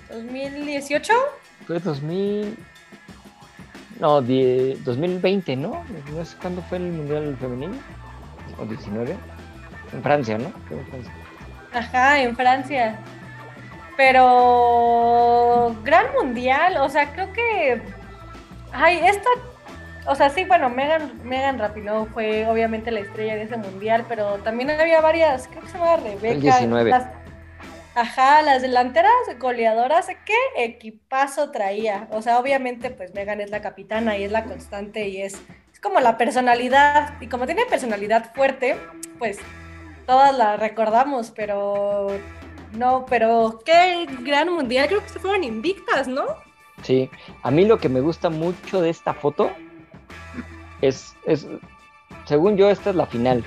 2018. 0.10 1.14
Fue 1.68 1.80
2000. 1.80 2.58
No, 4.00 4.22
die- 4.22 4.78
2020, 4.86 5.56
¿no? 5.56 5.84
No 6.16 6.26
sé 6.26 6.38
cuándo 6.42 6.62
fue 6.64 6.78
el 6.78 6.92
Mundial 6.92 7.36
Femenino. 7.40 7.76
¿O 8.60 8.66
19? 8.66 9.16
En 9.94 10.04
Francia, 10.04 10.38
¿no? 10.38 10.50
Fue 10.68 10.78
en 10.80 10.86
Francia. 10.88 11.12
Ajá, 11.74 12.22
en 12.22 12.36
Francia. 12.36 13.00
Pero 13.98 15.76
gran 15.84 16.06
mundial, 16.14 16.78
o 16.78 16.90
sea, 16.90 17.12
creo 17.14 17.34
que 17.34 17.82
ay, 18.72 19.00
esta 19.04 19.30
o 20.06 20.16
sea, 20.16 20.30
sí, 20.30 20.46
bueno, 20.46 20.70
Megan 20.70 21.20
Megan 21.24 21.60
Rapinoe 21.60 22.06
fue 22.14 22.48
obviamente 22.48 22.92
la 22.92 23.02
estrella 23.02 23.36
de 23.36 23.44
ese 23.44 23.58
mundial, 23.58 24.06
pero 24.08 24.36
también 24.38 24.70
había 24.70 25.02
varias, 25.02 25.48
creo 25.50 25.64
que 25.64 25.68
se 25.70 25.78
llama 25.78 25.98
Rebeca. 25.98 26.28
El 26.36 26.42
19. 26.42 26.90
las- 26.92 27.08
ajá, 27.98 28.42
las 28.44 28.62
delanteras 28.62 29.12
goleadoras, 29.40 30.08
qué 30.26 30.64
equipazo 30.64 31.52
traía. 31.52 32.08
O 32.12 32.22
sea, 32.22 32.40
obviamente 32.40 32.92
pues 32.92 33.14
Megan 33.14 33.42
es 33.42 33.50
la 33.50 33.62
capitana 33.62 34.18
y 34.18 34.24
es 34.24 34.32
la 34.32 34.46
constante 34.46 35.08
y 35.08 35.22
es 35.22 35.42
es 35.78 35.82
como 35.82 36.00
la 36.00 36.18
personalidad 36.18 37.22
y 37.22 37.28
como 37.28 37.46
tiene 37.46 37.64
personalidad 37.68 38.34
fuerte, 38.34 38.78
pues 39.20 39.38
todas 40.08 40.36
la 40.36 40.58
recordamos, 40.58 41.30
pero 41.30 42.08
no, 42.74 43.06
pero 43.08 43.60
qué 43.64 44.08
gran 44.22 44.52
mundial, 44.52 44.88
creo 44.88 45.04
que 45.04 45.10
se 45.10 45.20
fueron 45.20 45.44
invictas, 45.44 46.08
¿no? 46.08 46.24
Sí, 46.82 47.12
a 47.44 47.52
mí 47.52 47.64
lo 47.66 47.78
que 47.78 47.90
me 47.90 48.00
gusta 48.00 48.32
mucho 48.32 48.82
de 48.82 48.90
esta 48.90 49.14
foto 49.14 49.52
es, 50.82 51.16
es 51.28 51.46
según 52.26 52.58
yo, 52.58 52.72
esta 52.72 52.90
es 52.90 52.96
la 52.96 53.06
final. 53.06 53.44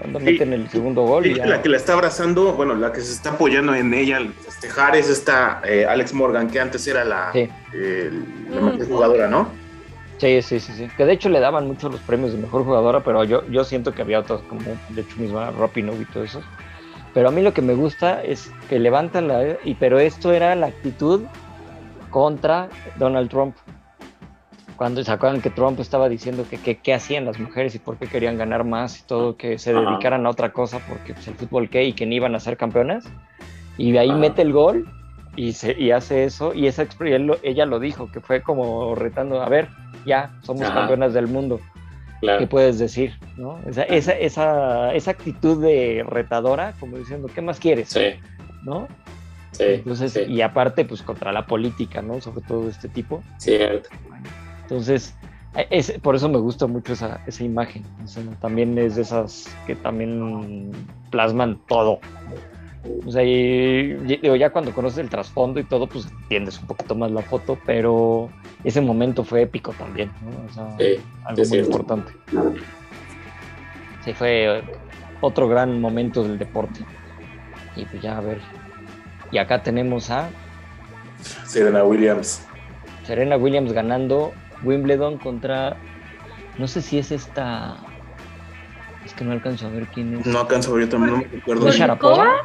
Cuando 0.00 0.18
Sí. 0.20 0.24
meten 0.26 0.52
el 0.54 0.68
segundo 0.70 1.02
gol. 1.02 1.26
y 1.26 1.34
ya- 1.34 1.46
La 1.46 1.60
que 1.62 1.68
la 1.68 1.76
está 1.76 1.92
abrazando, 1.92 2.54
bueno, 2.54 2.74
la 2.74 2.90
que 2.92 3.00
se 3.02 3.12
está 3.12 3.30
apoyando 3.32 3.74
en 3.74 3.92
ella 3.92 4.16
al 4.16 4.32
festejar 4.32 4.96
es 4.96 5.08
esta 5.10 5.60
eh, 5.64 5.84
Alex 5.86 6.14
Morgan, 6.14 6.48
que 6.48 6.58
antes 6.58 6.86
era 6.86 7.04
la, 7.04 7.30
Sí. 7.32 7.48
eh, 7.74 8.10
la 8.50 8.60
Mm. 8.60 8.64
mejor 8.64 8.86
jugadora, 8.88 9.28
¿no? 9.28 9.48
Sí, 10.18 10.40
sí, 10.42 10.58
sí, 10.60 10.72
sí. 10.72 10.88
Que 10.96 11.04
de 11.04 11.12
hecho 11.12 11.28
le 11.28 11.40
daban 11.40 11.66
mucho 11.66 11.88
los 11.90 12.00
premios 12.00 12.32
de 12.32 12.38
mejor 12.38 12.64
jugadora, 12.64 13.00
pero 13.00 13.24
yo, 13.24 13.46
yo 13.48 13.64
siento 13.64 13.92
que 13.92 14.02
había 14.02 14.20
otros 14.20 14.40
como, 14.48 14.62
de 14.88 15.00
hecho, 15.02 15.16
misma 15.18 15.50
Rapinoe 15.50 15.96
y 16.00 16.04
todo 16.06 16.24
eso. 16.24 16.40
Pero 17.14 17.28
a 17.28 17.30
mí 17.32 17.42
lo 17.42 17.52
que 17.52 17.62
me 17.62 17.74
gusta 17.74 18.22
es 18.22 18.50
que 18.68 18.78
levantan 18.78 19.28
la... 19.28 19.56
Y, 19.64 19.74
pero 19.74 19.98
esto 19.98 20.32
era 20.32 20.54
la 20.54 20.68
actitud 20.68 21.22
contra 22.10 22.68
Donald 22.96 23.28
Trump. 23.30 23.56
Cuando 24.80 25.04
se 25.04 25.12
acuerdan 25.12 25.42
que 25.42 25.50
Trump 25.50 25.78
estaba 25.78 26.08
diciendo 26.08 26.46
que 26.48 26.78
qué 26.78 26.94
hacían 26.94 27.26
las 27.26 27.38
mujeres 27.38 27.74
y 27.74 27.78
por 27.78 27.98
qué 27.98 28.06
querían 28.06 28.38
ganar 28.38 28.64
más 28.64 28.98
y 28.98 29.06
todo, 29.06 29.36
que 29.36 29.58
se 29.58 29.72
Ajá. 29.72 29.80
dedicaran 29.80 30.24
a 30.24 30.30
otra 30.30 30.54
cosa 30.54 30.78
porque 30.88 31.12
pues, 31.12 31.28
el 31.28 31.34
fútbol 31.34 31.68
qué 31.68 31.84
y 31.84 31.92
que 31.92 32.06
ni 32.06 32.16
iban 32.16 32.34
a 32.34 32.40
ser 32.40 32.56
campeonas. 32.56 33.04
Y 33.76 33.92
de 33.92 33.98
ahí 33.98 34.08
Ajá. 34.08 34.18
mete 34.18 34.40
el 34.40 34.54
gol 34.54 34.86
y, 35.36 35.52
se, 35.52 35.78
y 35.78 35.90
hace 35.90 36.24
eso. 36.24 36.54
Y 36.54 36.66
esa 36.66 36.86
él 37.00 37.30
ella 37.42 37.66
lo 37.66 37.78
dijo, 37.78 38.10
que 38.10 38.22
fue 38.22 38.40
como 38.40 38.94
retando, 38.94 39.42
a 39.42 39.50
ver, 39.50 39.68
ya 40.06 40.30
somos 40.44 40.62
Ajá. 40.62 40.78
campeonas 40.78 41.12
del 41.12 41.26
mundo. 41.26 41.60
¿Qué 42.22 42.26
Claro. 42.28 42.48
puedes 42.48 42.78
decir? 42.78 43.12
¿no? 43.36 43.60
Esa, 43.68 43.82
esa, 43.82 44.12
esa, 44.12 44.94
esa 44.94 45.10
actitud 45.10 45.62
de 45.62 46.06
retadora, 46.08 46.72
como 46.80 46.96
diciendo, 46.96 47.28
¿qué 47.34 47.42
más 47.42 47.60
quieres? 47.60 47.90
Sí, 47.90 48.14
¿no? 48.62 48.88
sí. 49.52 49.62
Entonces, 49.62 50.14
sí, 50.14 50.20
y 50.26 50.40
aparte, 50.40 50.86
pues 50.86 51.02
contra 51.02 51.32
la 51.32 51.46
política, 51.46 52.00
¿no? 52.00 52.18
Sobre 52.22 52.40
todo 52.40 52.64
de 52.64 52.70
este 52.70 52.88
tipo. 52.88 53.22
cierto. 53.36 53.90
Entonces, 54.70 55.16
eh, 55.56 55.66
es, 55.70 55.90
por 56.00 56.14
eso 56.14 56.28
me 56.28 56.38
gusta 56.38 56.66
mucho 56.68 56.92
esa, 56.92 57.20
esa 57.26 57.42
imagen. 57.44 57.84
O 58.04 58.06
sea, 58.06 58.22
también 58.40 58.78
es 58.78 58.94
de 58.94 59.02
esas 59.02 59.48
que 59.66 59.74
también 59.74 60.70
plasman 61.10 61.58
todo. 61.66 61.98
O 63.04 63.10
sea, 63.10 63.22
y- 63.24 63.94
digo, 64.22 64.36
ya 64.36 64.50
cuando 64.50 64.72
conoces 64.72 64.98
el 64.98 65.10
trasfondo 65.10 65.58
y 65.58 65.64
todo, 65.64 65.88
pues 65.88 66.06
entiendes 66.22 66.60
un 66.60 66.68
poquito 66.68 66.94
más 66.94 67.10
la 67.10 67.20
foto, 67.22 67.58
pero 67.66 68.30
ese 68.62 68.80
momento 68.80 69.24
fue 69.24 69.42
épico 69.42 69.72
también, 69.72 70.10
¿no? 70.22 70.30
O 70.48 70.52
sea, 70.54 70.76
Sí, 70.78 71.00
algo 71.24 71.36
muy 71.42 71.46
cierto. 71.48 71.66
importante. 71.72 72.12
Sí, 74.04 74.14
fue 74.14 74.62
otro 75.20 75.48
gran 75.48 75.80
momento 75.80 76.22
del 76.22 76.38
deporte. 76.38 76.84
Y 77.76 77.84
pues 77.86 78.02
ya 78.02 78.16
a 78.18 78.20
ver. 78.20 78.40
Y 79.32 79.38
acá 79.38 79.62
tenemos 79.62 80.10
a 80.10 80.28
Serena 81.44 81.84
Williams. 81.84 82.46
Serena 83.04 83.36
Williams 83.36 83.72
ganando 83.72 84.32
Wimbledon 84.62 85.18
contra. 85.18 85.76
No 86.58 86.68
sé 86.68 86.82
si 86.82 86.98
es 86.98 87.10
esta. 87.10 87.76
Es 89.04 89.14
que 89.14 89.24
no 89.24 89.32
alcanzo 89.32 89.66
a 89.66 89.70
ver 89.70 89.86
quién 89.86 90.18
es. 90.18 90.26
No 90.26 90.40
alcanzo 90.40 90.72
a 90.72 90.74
ver, 90.74 90.84
yo 90.84 90.90
también 90.90 91.14
no 91.14 91.18
me 91.18 91.28
recuerdo. 91.28 91.68
¿Es. 91.68 91.76
Sharapova? 91.76 92.36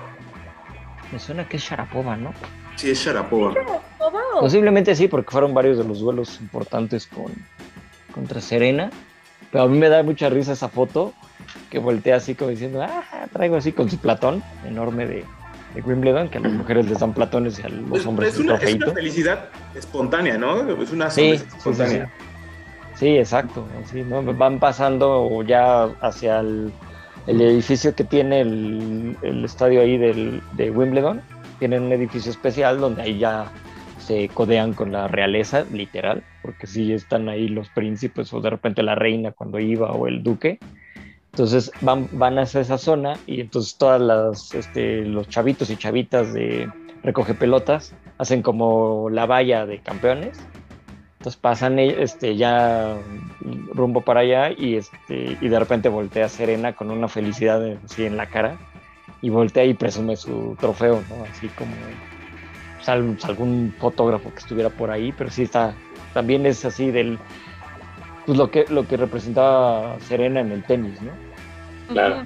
Me 1.11 1.20
suena 1.20 1.47
que 1.47 1.57
es 1.57 1.63
Sharapova, 1.63 2.16
¿no? 2.16 2.34
Sí, 2.76 2.91
es 2.91 2.99
Sharapova. 2.99 3.53
¿Cómo? 3.97 4.22
Posiblemente 4.39 4.95
sí, 4.95 5.07
porque 5.07 5.32
fueron 5.32 5.53
varios 5.53 5.78
de 5.78 5.84
los 5.84 5.99
duelos 5.99 6.39
importantes 6.41 7.07
con, 7.07 7.32
contra 8.13 8.41
Serena. 8.41 8.89
Pero 9.51 9.63
a 9.63 9.68
mí 9.68 9.78
me 9.78 9.89
da 9.89 10.03
mucha 10.03 10.30
risa 10.30 10.53
esa 10.53 10.70
foto 10.70 11.13
que 11.70 11.80
voltea 11.80 12.18
así 12.18 12.36
como 12.36 12.51
diciendo, 12.51 12.82
ah, 12.82 13.28
traigo 13.32 13.55
así 13.55 13.72
con 13.72 13.89
su 13.89 13.97
platón 13.97 14.43
enorme 14.66 15.05
de, 15.07 15.26
de 15.76 15.82
Wimbledon, 15.82 16.30
que 16.30 16.38
a 16.38 16.41
las 16.41 16.53
mujeres 16.53 16.89
les 16.89 16.99
dan 16.99 17.13
platones 17.13 17.59
y 17.59 17.63
a 17.63 17.69
los 17.69 17.89
Pues, 17.89 18.05
hombres 18.05 18.34
es, 18.34 18.39
un 18.39 18.45
una, 18.49 18.55
es 18.57 18.76
una 18.76 18.91
felicidad 18.91 19.49
espontánea, 19.76 20.38
¿no? 20.38 20.69
Es 20.82 20.91
una 20.91 21.09
Sí, 21.09 21.38
sonrisa 21.38 21.43
sí, 21.43 21.49
sí, 21.51 21.57
espontánea. 21.57 22.13
Sí, 22.95 23.17
exacto. 23.17 23.67
así, 23.84 24.03
¿no? 24.03 24.23
Van 24.23 24.59
pasando 24.59 25.43
ya 25.43 25.84
hacia 26.01 26.39
el, 26.39 26.71
el 27.28 27.41
edificio 27.41 27.93
que 27.93 28.05
tiene 28.05 28.41
el, 28.41 29.17
el 29.21 29.43
estadio 29.43 29.82
ahí 29.82 29.97
del, 29.97 30.41
de 30.53 30.71
Wimbledon. 30.71 31.21
Tienen 31.59 31.84
un 31.84 31.91
edificio 31.91 32.32
especial 32.32 32.80
donde 32.80 33.01
ahí 33.01 33.17
ya 33.19 33.51
se 33.99 34.30
codean 34.30 34.73
con 34.73 34.91
la 34.91 35.07
realeza, 35.07 35.65
literal, 35.73 36.23
porque 36.41 36.67
sí 36.67 36.93
están 36.93 37.28
ahí 37.28 37.47
los 37.49 37.69
príncipes 37.69 38.32
o 38.34 38.39
de 38.39 38.51
repente 38.51 38.82
la 38.84 38.95
reina 38.95 39.32
cuando 39.32 39.59
iba 39.59 39.91
o 39.91 40.07
el 40.07 40.23
duque. 40.23 40.59
Entonces 41.36 41.70
van, 41.82 42.08
van 42.14 42.40
hacia 42.40 42.62
esa 42.62 42.78
zona 42.78 43.20
y 43.26 43.42
entonces 43.42 43.76
todas 43.78 44.00
las, 44.00 44.54
este, 44.54 45.02
los 45.02 45.28
chavitos 45.28 45.70
y 45.70 45.76
chavitas 45.76 46.32
de 46.34 46.72
recoge 47.04 47.34
pelotas 47.34 47.94
hacen 48.18 48.42
como 48.42 49.10
la 49.10 49.26
valla 49.26 49.66
de 49.66 49.82
campeones. 49.82 50.38
Entonces 51.18 51.36
pasan 51.42 51.78
eh, 51.78 51.94
este, 52.00 52.38
ya 52.38 52.96
rumbo 53.74 54.00
para 54.00 54.22
allá 54.22 54.52
y, 54.58 54.76
este, 54.78 55.38
y 55.42 55.50
de 55.50 55.60
repente 55.60 55.90
voltea 55.90 56.30
Serena 56.30 56.72
con 56.72 56.90
una 56.90 57.10
felicidad 57.10 57.62
así 57.84 58.06
en 58.06 58.16
la 58.16 58.28
cara 58.28 58.58
y 59.22 59.30
voltea 59.30 59.66
y 59.66 59.74
presume 59.74 60.16
su 60.16 60.56
trofeo, 60.58 61.04
¿no? 61.10 61.26
Así 61.26 61.50
como 61.50 61.74
pues, 62.78 62.88
al- 62.88 63.18
algún 63.24 63.74
fotógrafo 63.78 64.32
que 64.32 64.40
estuviera 64.40 64.70
por 64.70 64.90
ahí, 64.90 65.12
pero 65.18 65.30
sí 65.30 65.44
está, 65.44 65.76
también 66.14 66.46
es 66.46 66.64
así 66.64 66.92
del, 66.92 67.20
pues 68.26 68.38
lo 68.38 68.50
que, 68.50 68.64
lo 68.70 68.88
que 68.88 68.96
representaba 68.96 70.00
Serena 70.00 70.40
en 70.40 70.54
el 70.54 70.64
tenis, 70.64 71.02
¿no? 71.02 71.24
Claro. 71.90 72.24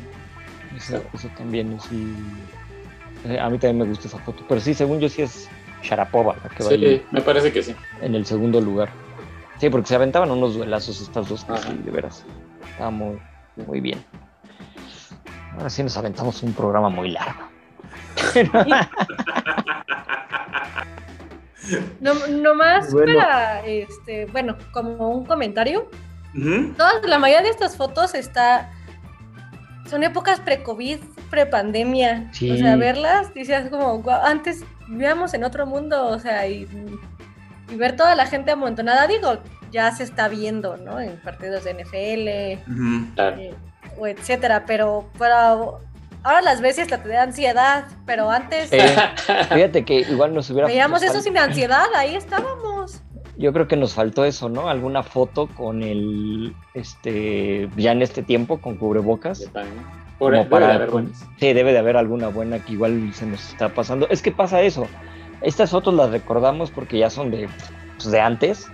Eso, 0.75 1.01
eso 1.13 1.27
también 1.37 1.73
es 1.73 1.83
sí, 1.83 2.15
eh, 3.25 3.39
a 3.39 3.49
mí 3.49 3.57
también 3.57 3.79
me 3.79 3.85
gusta 3.85 4.07
esa 4.07 4.19
foto, 4.19 4.43
pero 4.47 4.61
sí, 4.61 4.73
según 4.73 4.99
yo 4.99 5.09
sí 5.09 5.21
es 5.23 5.49
Sharapova 5.83 6.35
la 6.43 6.49
que 6.49 6.63
va 6.63 6.69
ahí 6.69 6.97
Sí, 6.97 7.05
me 7.11 7.21
parece 7.21 7.51
que 7.51 7.61
sí. 7.63 7.75
en 8.01 8.15
el 8.15 8.25
segundo 8.25 8.61
lugar. 8.61 8.89
Sí, 9.59 9.69
porque 9.69 9.87
se 9.87 9.95
aventaban 9.95 10.31
unos 10.31 10.55
duelazos 10.55 11.01
estas 11.01 11.27
dos 11.27 11.43
que 11.43 11.57
sí, 11.57 11.73
de 11.83 11.91
veras. 11.91 12.23
Estaba 12.71 12.91
muy, 12.91 13.19
muy 13.67 13.81
bien. 13.81 14.03
Ahora 15.57 15.69
sí 15.69 15.83
nos 15.83 15.97
aventamos 15.97 16.41
un 16.43 16.53
programa 16.53 16.89
muy 16.89 17.11
largo. 17.11 17.41
No, 21.99 22.13
nomás 22.27 22.91
Bueno. 22.91 23.13
para, 23.19 23.63
este, 23.65 24.25
bueno, 24.27 24.57
como 24.71 25.09
un 25.09 25.25
comentario. 25.25 25.89
Todas, 26.77 27.03
la 27.03 27.19
mayoría 27.19 27.43
de 27.43 27.49
estas 27.49 27.75
fotos 27.77 28.13
está. 28.15 28.71
Son 29.89 30.03
épocas 30.03 30.39
pre-COVID, 30.39 30.99
pre-pandemia. 31.29 32.29
Sí. 32.31 32.51
O 32.51 32.57
sea, 32.57 32.75
verlas, 32.75 33.33
dices 33.33 33.69
como, 33.69 33.99
"Guau, 34.01 34.21
antes 34.23 34.63
vivíamos 34.87 35.33
en 35.33 35.43
otro 35.43 35.65
mundo, 35.65 36.07
o 36.07 36.19
sea, 36.19 36.47
y, 36.47 36.67
y 37.69 37.75
ver 37.75 37.95
toda 37.95 38.15
la 38.15 38.25
gente 38.25 38.51
amontonada, 38.51 39.07
digo, 39.07 39.39
ya 39.71 39.91
se 39.91 40.03
está 40.03 40.27
viendo, 40.27 40.77
¿no? 40.77 40.99
En 40.99 41.17
partidos 41.21 41.63
de 41.63 41.73
NFL. 41.73 43.13
Claro. 43.15 43.37
eh, 43.37 43.53
o 43.97 44.07
etcétera, 44.07 44.63
pero, 44.65 45.09
pero 45.17 45.81
ahora 46.23 46.41
las 46.41 46.61
ves 46.61 46.77
y 46.77 46.81
hasta 46.81 46.97
te 47.01 47.09
da 47.09 47.23
ansiedad, 47.23 47.85
pero 48.05 48.29
antes 48.29 48.71
Eh, 48.71 48.95
fíjate 49.53 49.85
que 49.85 49.99
igual 50.01 50.33
nos 50.33 50.49
hubiera 50.49 50.67
veíamos 50.67 51.01
eso 51.03 51.21
sin 51.21 51.37
ansiedad, 51.37 51.85
ahí 51.95 52.15
estábamos. 52.15 52.68
Yo 53.39 53.53
creo 53.53 53.67
que 53.69 53.77
nos 53.77 53.93
faltó 53.93 54.25
eso, 54.25 54.49
¿no? 54.49 54.67
Alguna 54.67 55.01
foto 55.01 55.47
con 55.47 55.81
el, 55.81 56.53
este, 56.73 57.69
ya 57.77 57.93
en 57.93 58.01
este 58.01 58.21
tiempo, 58.21 58.59
con 58.59 58.75
cubrebocas. 58.75 59.49
Por 60.17 60.33
como 60.33 60.49
para 60.49 60.67
de 60.67 60.73
haber 60.73 60.89
con- 60.89 61.03
buenas. 61.05 61.25
sí, 61.37 61.53
debe 61.53 61.71
de 61.71 61.79
haber 61.79 61.95
alguna 61.95 62.27
buena 62.27 62.59
que 62.59 62.73
igual 62.73 63.13
se 63.13 63.25
nos 63.25 63.47
está 63.47 63.69
pasando. 63.69 64.09
Es 64.09 64.21
que 64.21 64.33
pasa 64.33 64.61
eso. 64.61 64.89
Estas 65.41 65.71
fotos 65.71 65.93
las 65.93 66.11
recordamos 66.11 66.69
porque 66.71 66.97
ya 66.99 67.09
son 67.09 67.31
de, 67.31 67.47
pues, 67.95 68.11
de 68.11 68.19
antes 68.19 68.69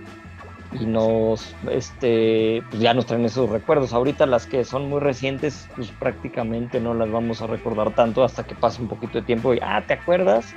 y 0.72 0.84
nos, 0.84 1.54
este, 1.70 2.64
pues 2.68 2.82
ya 2.82 2.92
nos 2.92 3.06
traen 3.06 3.24
esos 3.24 3.48
recuerdos. 3.48 3.92
Ahorita 3.92 4.26
las 4.26 4.46
que 4.48 4.64
son 4.64 4.88
muy 4.88 4.98
recientes, 4.98 5.68
pues 5.76 5.92
prácticamente 5.92 6.80
no 6.80 6.92
las 6.92 7.08
vamos 7.08 7.40
a 7.40 7.46
recordar 7.46 7.94
tanto 7.94 8.24
hasta 8.24 8.42
que 8.42 8.56
pase 8.56 8.82
un 8.82 8.88
poquito 8.88 9.20
de 9.20 9.24
tiempo 9.24 9.54
y, 9.54 9.60
ah, 9.62 9.84
¿te 9.86 9.94
acuerdas? 9.94 10.54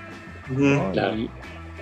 ¿no? 0.47 0.91
Claro. 0.93 1.15
Y 1.15 1.29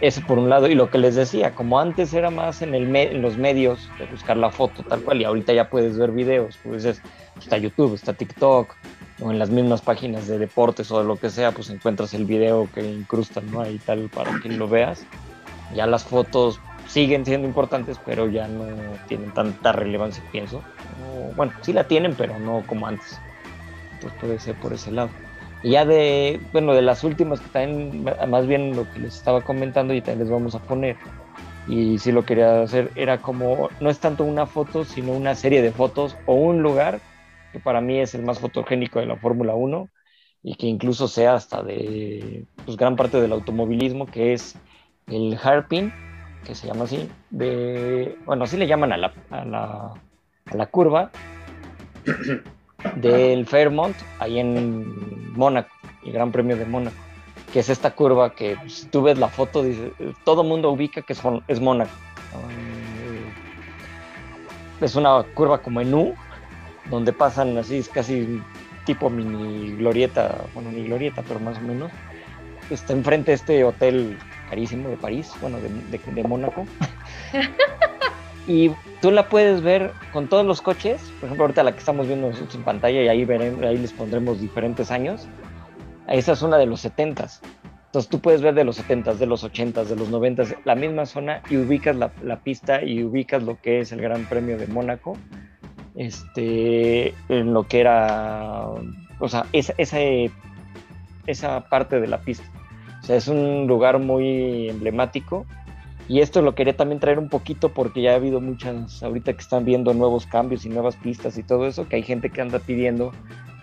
eso 0.02 0.22
por 0.22 0.38
un 0.39 0.50
lado. 0.50 0.68
Y 0.68 0.76
lo 0.76 0.89
que 0.89 0.98
les 0.98 1.16
decía, 1.16 1.54
como 1.54 1.80
antes 1.80 2.14
era 2.14 2.30
más 2.30 2.62
en, 2.62 3.22
los 3.22 3.38
medios 3.38 3.89
de 4.00 4.06
buscar 4.06 4.38
la 4.38 4.52
foto 4.52 4.84
tal 4.84 5.02
cual, 5.02 5.22
y 5.22 5.26
ahorita 5.26 5.54
ya 5.54 5.70
puedes 5.70 5.98
ver 5.98 6.12
videos, 6.12 6.58
pues 6.64 6.86
es- 6.86 7.02
está 7.39 7.58
YouTube, 7.58 7.95
está 7.95 8.14
TikTok, 8.14 8.76
o 9.20 9.32
en 9.32 9.39
las 9.39 9.50
mismas 9.50 9.82
páginas 9.82 10.28
de 10.28 10.38
deportes 10.38 10.91
o 10.91 11.00
de 11.00 11.06
lo 11.06 11.18
que 11.18 11.30
sea, 11.30 11.52
pues 11.52 11.70
encuentras 11.70 12.14
el 12.14 12.26
video 12.26 12.70
que 12.74 12.82
incrustan, 12.82 13.50
¿no? 13.52 13.62
Ahí 13.62 13.80
tal 13.80 14.10
para 14.10 14.39
que 14.39 14.50
lo 14.50 14.68
veas. 14.68 15.06
Ya 15.74 15.88
las 15.88 16.04
fotos 16.04 16.60
siguen 16.88 17.26
siendo 17.26 17.48
importantes, 17.48 18.00
pero 18.06 18.28
ya 18.28 18.48
no 18.48 18.66
tienen 19.08 19.32
tanta 19.32 19.72
relevancia, 19.72 20.24
pienso. 20.32 20.64
O, 21.04 21.32
bueno, 21.36 21.52
sí 21.62 21.74
la 21.74 21.84
tienen, 21.86 22.14
pero 22.16 22.39
no 22.39 22.64
como 22.66 22.88
antes. 22.88 23.20
Entonces 23.93 24.20
puede 24.20 24.39
ser 24.39 24.56
por 24.56 24.74
ese 24.74 24.91
lado. 24.91 25.10
Y 25.64 25.72
ya 25.72 25.86
de, 25.86 26.39
bueno, 26.51 26.74
de 26.74 26.82
las 26.82 27.03
últimas 27.03 27.39
que 27.39 27.49
también, 27.49 28.05
más 28.30 28.47
bien 28.47 28.76
lo 28.76 28.89
que 28.91 28.99
les 28.99 29.16
estaba 29.16 29.41
comentando 29.41 29.93
y 29.93 30.01
también 30.01 30.20
les 30.20 30.30
vamos 30.30 30.55
a 30.55 30.60
poner, 30.60 30.97
y 31.68 31.97
sí 31.97 32.12
lo 32.12 32.24
quería 32.26 32.62
hacer, 32.62 32.91
era 32.95 33.22
como, 33.22 33.70
no 33.80 33.89
es 33.89 33.99
tanto 33.99 34.24
una 34.24 34.45
foto, 34.45 34.86
sino 34.86 35.12
una 35.12 35.36
serie 35.36 35.62
de 35.62 35.72
fotos 35.72 36.16
o 36.26 36.36
un 36.36 36.62
lugar 36.62 37.01
que 37.51 37.60
para 37.60 37.82
mí 37.82 37.99
es 37.99 38.16
el 38.16 38.24
más 38.24 38.39
fotogénico 38.39 38.99
de 38.99 39.05
la 39.05 39.18
Fórmula 39.18 39.55
1 39.55 39.89
y 40.43 40.55
que 40.55 40.68
incluso 40.68 41.08
sea 41.08 41.34
hasta 41.34 41.64
de 41.64 42.45
pues, 42.66 42.78
gran 42.78 42.95
parte 42.95 43.20
del 43.20 43.34
automovilismo, 43.34 44.05
que 44.05 44.34
es 44.34 44.55
el 45.08 45.38
Harpin, 45.41 45.91
que 46.45 46.55
se 46.55 46.68
llama 46.68 46.86
así, 46.86 47.10
de, 47.30 48.18
bueno, 48.26 48.45
así 48.45 48.58
le 48.58 48.68
llaman 48.68 48.93
a 48.93 48.97
la, 48.97 49.14
a 49.30 49.43
la, 49.43 49.93
a 50.45 50.55
la 50.55 50.66
curva 50.68 51.12
del 52.95 53.45
Fairmont, 53.45 53.95
ahí 54.19 54.39
en 54.39 55.33
Mónaco, 55.35 55.69
el 56.05 56.11
Gran 56.13 56.31
Premio 56.31 56.55
de 56.57 56.65
Mónaco, 56.65 56.95
que 57.53 57.59
es 57.59 57.69
esta 57.69 57.91
curva 57.91 58.33
que 58.33 58.55
pues, 58.61 58.73
si 58.73 58.85
tú 58.88 59.01
ves 59.03 59.17
la 59.17 59.27
foto, 59.29 59.63
dice, 59.63 59.91
todo 60.23 60.43
mundo 60.43 60.71
ubica 60.71 61.01
que 61.01 61.13
es, 61.13 61.21
es 61.47 61.59
Mónaco. 61.59 61.91
Eh, 64.80 64.85
es 64.85 64.95
una 64.95 65.23
curva 65.34 65.59
como 65.61 65.81
en 65.81 65.93
U, 65.93 66.14
donde 66.89 67.14
pasan 67.14 67.57
así, 67.57 67.77
es 67.77 67.89
casi 67.89 68.41
tipo 68.85 69.09
mini 69.09 69.76
glorieta, 69.76 70.38
bueno, 70.53 70.72
ni 70.72 70.84
glorieta, 70.85 71.22
pero 71.27 71.39
más 71.39 71.57
o 71.57 71.61
menos. 71.61 71.91
Está 72.69 72.93
enfrente 72.93 73.31
de 73.31 73.35
este 73.35 73.64
hotel 73.64 74.18
carísimo 74.49 74.89
de 74.89 74.97
París, 74.97 75.31
bueno, 75.41 75.57
de, 75.59 75.69
de- 75.69 76.01
de 76.14 76.23
Mónaco. 76.23 76.65
y 78.48 78.72
tú 79.02 79.11
la 79.11 79.28
puedes 79.28 79.61
ver 79.61 79.91
con 80.14 80.28
todos 80.28 80.45
los 80.45 80.61
coches, 80.61 81.02
por 81.19 81.26
ejemplo, 81.26 81.44
ahorita 81.44 81.64
la 81.64 81.74
que 81.74 81.80
estamos 81.80 82.07
viendo 82.07 82.30
nosotros 82.30 82.56
en 82.56 82.64
pantalla 82.64 83.03
y 83.03 83.07
ahí, 83.10 83.26
veremos, 83.26 83.61
ahí 83.64 83.78
les 83.78 83.91
pondremos 83.91 84.40
diferentes 84.40 84.90
años. 84.90 85.28
Esa 86.07 86.32
es 86.32 86.41
una 86.41 86.57
de 86.57 86.65
los 86.65 86.86
70s. 86.86 87.41
Entonces 87.88 88.10
tú 88.10 88.19
puedes 88.19 88.41
ver 88.41 88.53
de 88.53 88.64
los 88.64 88.80
70s, 88.80 89.15
de 89.15 89.26
los 89.26 89.44
80s, 89.44 89.86
de 89.86 89.95
los 89.98 90.10
90s, 90.11 90.57
la 90.64 90.76
misma 90.76 91.06
zona 91.06 91.41
y 91.49 91.57
ubicas 91.57 91.95
la, 91.95 92.11
la 92.24 92.40
pista 92.40 92.84
y 92.84 93.03
ubicas 93.03 93.44
lo 93.44 93.60
que 93.61 93.82
es 93.82 93.91
el 93.91 94.02
Gran 94.02 94.26
Premio 94.26 94.57
de 94.57 94.68
Mónaco, 94.68 95.18
este, 95.95 97.14
en 97.28 97.53
lo 97.53 97.64
que 97.64 97.80
era, 97.82 98.68
o 99.19 99.28
sea, 99.30 99.45
esa, 99.52 99.74
esa, 99.78 99.98
esa 101.26 101.69
parte 101.69 101.99
de 101.99 102.07
la 102.07 102.19
pista. 102.19 102.45
O 103.02 103.06
sea, 103.06 103.18
es 103.18 103.28
un 103.28 103.68
lugar 103.68 103.99
muy 103.99 104.69
emblemático 104.69 105.45
y 106.07 106.21
esto 106.21 106.41
lo 106.41 106.55
quería 106.55 106.75
también 106.75 106.99
traer 106.99 107.19
un 107.19 107.29
poquito 107.29 107.69
porque 107.69 108.01
ya 108.01 108.13
ha 108.13 108.15
habido 108.15 108.39
muchas, 108.39 109.03
ahorita 109.03 109.34
que 109.34 109.41
están 109.41 109.65
viendo 109.65 109.93
nuevos 109.93 110.25
cambios 110.25 110.65
y 110.65 110.69
nuevas 110.69 110.95
pistas 110.95 111.38
y 111.38 111.43
todo 111.43 111.67
eso, 111.67 111.88
que 111.88 111.97
hay 111.97 112.03
gente 112.03 112.29
que 112.29 112.41
anda 112.41 112.59
pidiendo 112.59 113.11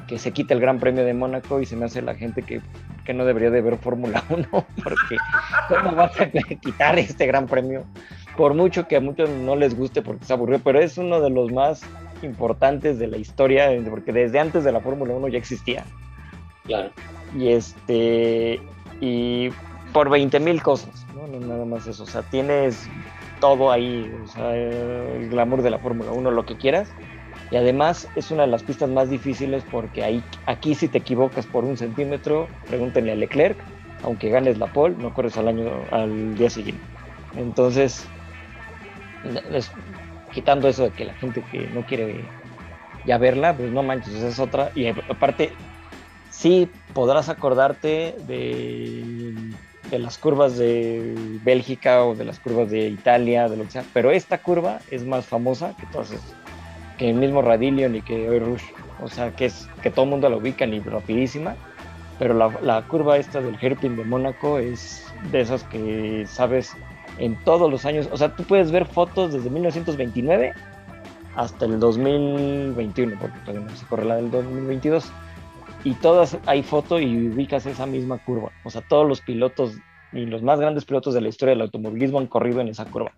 que 0.06 0.18
se 0.18 0.32
quite 0.32 0.52
el 0.52 0.60
Gran 0.60 0.78
Premio 0.78 1.04
de 1.04 1.14
Mónaco 1.14 1.60
y 1.60 1.66
se 1.66 1.76
me 1.76 1.86
hace 1.86 2.02
la 2.02 2.14
gente 2.14 2.42
que, 2.42 2.60
que 3.04 3.14
no 3.14 3.24
debería 3.24 3.50
de 3.50 3.62
ver 3.62 3.78
Fórmula 3.78 4.22
1 4.30 4.46
porque 4.50 5.16
¿cómo 5.68 5.96
vas 5.96 6.20
a 6.20 6.28
quitar 6.62 6.98
este 6.98 7.26
Gran 7.26 7.46
Premio? 7.46 7.84
Por 8.36 8.54
mucho 8.54 8.86
que 8.88 8.96
a 8.96 9.00
muchos 9.00 9.30
no 9.30 9.56
les 9.56 9.76
guste 9.76 10.02
porque 10.02 10.24
se 10.24 10.32
aburrió, 10.32 10.58
pero 10.62 10.80
es 10.80 10.98
uno 10.98 11.20
de 11.20 11.30
los 11.30 11.52
más 11.52 11.82
importantes 12.22 12.98
de 12.98 13.06
la 13.06 13.16
historia 13.16 13.70
porque 13.88 14.12
desde 14.12 14.40
antes 14.40 14.64
de 14.64 14.72
la 14.72 14.80
Fórmula 14.80 15.14
1 15.14 15.28
ya 15.28 15.38
existía. 15.38 15.84
Claro. 16.64 16.90
Y 17.38 17.48
este, 17.48 18.60
y 19.00 19.50
por 19.94 20.10
20 20.10 20.40
mil 20.40 20.60
cosas, 20.60 21.06
¿no? 21.14 21.26
¿no? 21.28 21.46
Nada 21.46 21.64
más 21.64 21.86
eso. 21.86 22.02
O 22.02 22.06
sea, 22.06 22.22
tienes 22.22 22.90
todo 23.40 23.70
ahí, 23.70 24.12
o 24.24 24.26
sea, 24.26 24.54
el 24.54 25.30
glamour 25.30 25.62
de 25.62 25.70
la 25.70 25.78
Fórmula 25.78 26.10
1, 26.10 26.32
lo 26.32 26.44
que 26.44 26.56
quieras. 26.56 26.92
Y 27.50 27.56
además 27.56 28.08
es 28.16 28.32
una 28.32 28.42
de 28.42 28.48
las 28.48 28.64
pistas 28.64 28.90
más 28.90 29.08
difíciles 29.08 29.62
porque 29.70 30.02
ahí, 30.02 30.22
aquí 30.46 30.74
si 30.74 30.88
te 30.88 30.98
equivocas 30.98 31.46
por 31.46 31.64
un 31.64 31.76
centímetro, 31.76 32.48
pregúntenle 32.66 33.12
a 33.12 33.14
Leclerc, 33.14 33.56
aunque 34.02 34.30
ganes 34.30 34.58
la 34.58 34.66
pole, 34.66 34.96
no 34.98 35.14
corres 35.14 35.36
al 35.36 35.46
año 35.46 35.70
al 35.92 36.34
día 36.36 36.50
siguiente. 36.50 36.82
Entonces, 37.36 38.04
es, 39.52 39.70
quitando 40.32 40.66
eso 40.68 40.84
de 40.84 40.90
que 40.90 41.04
la 41.04 41.14
gente 41.14 41.44
que 41.52 41.68
no 41.68 41.86
quiere 41.86 42.24
ya 43.06 43.18
verla, 43.18 43.56
pues 43.56 43.70
no 43.70 43.84
manches, 43.84 44.14
esa 44.14 44.28
es 44.28 44.40
otra. 44.40 44.72
Y 44.74 44.88
aparte, 44.88 45.52
sí 46.30 46.68
podrás 46.94 47.28
acordarte 47.28 48.16
de, 48.26 49.34
de, 49.90 49.98
las 49.98 50.19
curvas 50.19 50.56
de 50.56 51.15
Bélgica 51.44 52.05
o 52.05 52.15
de 52.15 52.24
las 52.24 52.39
curvas 52.39 52.70
de 52.70 52.89
Italia, 52.89 53.48
de 53.48 53.56
lo 53.56 53.65
que 53.65 53.70
sea, 53.70 53.85
pero 53.93 54.11
esta 54.11 54.39
curva 54.39 54.81
es 54.90 55.05
más 55.05 55.27
famosa 55.27 55.74
que 55.78 55.86
todas 55.86 56.12
esas, 56.12 56.35
que 56.98 57.11
el 57.11 57.16
mismo 57.16 57.43
Radillion 57.43 57.93
ni 57.93 58.02
que 58.02 58.28
Hoy 58.28 58.39
Rush. 58.39 58.65
O 59.02 59.09
sea, 59.09 59.35
que 59.35 59.47
es 59.47 59.69
que 59.82 59.90
todo 59.90 60.05
el 60.05 60.11
mundo 60.11 60.28
la 60.28 60.36
ubica 60.36 60.65
y 60.65 60.81
rapidísima, 60.81 61.56
pero 62.19 62.35
la, 62.35 62.56
la 62.62 62.82
curva 62.82 63.16
esta 63.19 63.40
del 63.40 63.56
hairpin 63.56 63.97
de 63.97 64.05
Mónaco 64.05 64.59
es 64.59 65.05
de 65.32 65.40
esas 65.40 65.65
que 65.65 66.24
sabes 66.28 66.73
en 67.19 67.36
todos 67.44 67.70
los 67.70 67.85
años. 67.85 68.09
O 68.12 68.16
sea, 68.16 68.35
tú 68.35 68.44
puedes 68.44 68.70
ver 68.70 68.86
fotos 68.86 69.32
desde 69.32 69.51
1929 69.51 70.52
hasta 71.36 71.65
el 71.65 71.81
2021, 71.81 73.19
porque 73.20 73.39
todavía 73.40 73.66
no 73.69 73.77
se 73.77 73.86
corre 73.86 74.05
la 74.05 74.16
del 74.16 74.31
2022. 74.31 75.12
Y 75.85 75.94
todas 75.94 76.39
hay 76.47 76.62
foto 76.62 76.98
y 76.98 77.28
ubicas 77.28 77.66
esa 77.66 77.86
misma 77.86 78.19
curva. 78.19 78.51
O 78.65 78.70
sea, 78.70 78.81
todos 78.81 79.06
los 79.06 79.20
pilotos 79.20 79.77
y 80.12 80.27
los 80.27 80.43
más 80.43 80.59
grandes 80.59 80.85
pilotos 80.85 81.12
de 81.12 81.20
la 81.20 81.28
historia 81.28 81.55
del 81.55 81.62
automovilismo 81.62 82.19
han 82.19 82.27
corrido 82.27 82.61
en 82.61 82.69
esa 82.69 82.86
curva. 82.86 83.12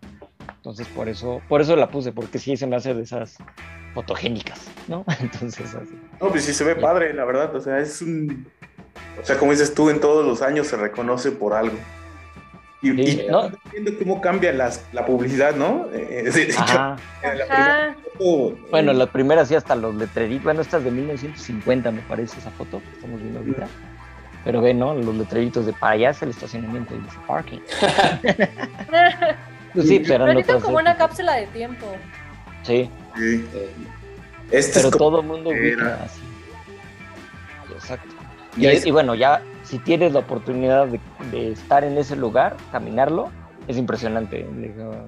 Entonces, 0.57 0.89
por 0.89 1.09
eso, 1.09 1.41
por 1.49 1.61
eso 1.61 1.77
la 1.77 1.89
puse, 1.89 2.11
porque 2.11 2.39
sí 2.39 2.57
se 2.57 2.67
me 2.67 2.75
hace 2.75 2.93
de 2.93 3.03
esas 3.03 3.37
fotogénicas, 3.95 4.69
¿no? 4.89 5.05
Entonces, 5.21 5.75
así. 5.75 5.95
No, 6.21 6.29
pues 6.29 6.45
sí 6.45 6.53
se 6.53 6.65
ve 6.65 6.75
padre, 6.75 7.15
la 7.15 7.25
verdad. 7.25 7.55
O 7.55 7.61
sea, 7.61 7.79
es 7.79 8.03
un. 8.03 8.49
O 9.21 9.25
sea, 9.25 9.39
como 9.39 9.53
dices 9.53 9.75
tú, 9.75 9.91
en 9.91 10.01
todos 10.01 10.27
los 10.27 10.43
años 10.43 10.67
se 10.67 10.77
reconoce 10.77 11.31
por 11.31 11.55
algo. 11.55 11.77
Y, 12.93 13.07
sí, 13.07 13.23
y 13.27 13.31
¿no? 13.31 13.51
viendo 13.73 13.99
cómo 13.99 14.21
cambia 14.21 14.53
las, 14.53 14.85
la 14.93 15.05
publicidad, 15.05 15.55
¿no? 15.55 15.87
Eh, 15.93 16.31
de 16.33 16.43
hecho, 16.43 16.61
Ajá. 16.61 16.97
la 17.23 17.95
foto, 18.19 18.59
Bueno, 18.71 18.93
las 18.93 19.09
primeras 19.11 19.49
sí 19.49 19.55
hasta 19.55 19.75
los 19.75 19.95
letreritos, 19.95 20.45
bueno, 20.45 20.61
estas 20.61 20.85
de 20.85 20.91
1950 20.91 21.91
me 21.91 22.03
parece 22.03 22.39
esa 22.39 22.51
foto 22.51 22.81
que 22.81 22.91
estamos 22.97 23.21
viendo 23.21 23.41
ahorita. 23.41 23.67
Pero 24.45 24.61
ve, 24.61 24.75
¿no? 24.75 24.95
Los 24.95 25.17
letreritos 25.17 25.67
de 25.67 25.73
para 25.73 25.95
allá 25.95 26.11
es 26.11 26.23
el 26.23 26.31
estacionamiento 26.31 26.95
y 26.95 26.99
dice 26.99 27.17
parking. 27.27 27.59
pues 29.75 29.89
sí, 29.89 30.03
pero 30.07 30.27
como 30.63 30.79
una 30.79 30.97
cápsula 30.97 31.35
de 31.35 31.47
tiempo. 31.49 31.87
Sí. 32.63 32.89
sí. 33.17 33.45
Este 34.53 34.75
pero 34.75 34.89
es 34.89 34.93
como 34.93 35.11
todo 35.11 35.21
el 35.21 35.27
mundo 35.27 35.51
ubica 35.51 35.99
así. 36.05 36.21
Exacto. 37.75 38.15
Y, 38.57 38.69
y, 38.69 38.91
bueno, 38.91 39.15
ya 39.15 39.43
si 39.67 39.79
tienes 39.79 40.13
la 40.13 40.21
oportunidad 40.21 40.87
de, 40.87 41.51
estar 41.51 41.85
en 41.85 41.99
ese 41.99 42.17
lugar, 42.17 42.57
caminarlo, 42.71 43.31
es 43.67 43.77
impresionante. 43.77 44.47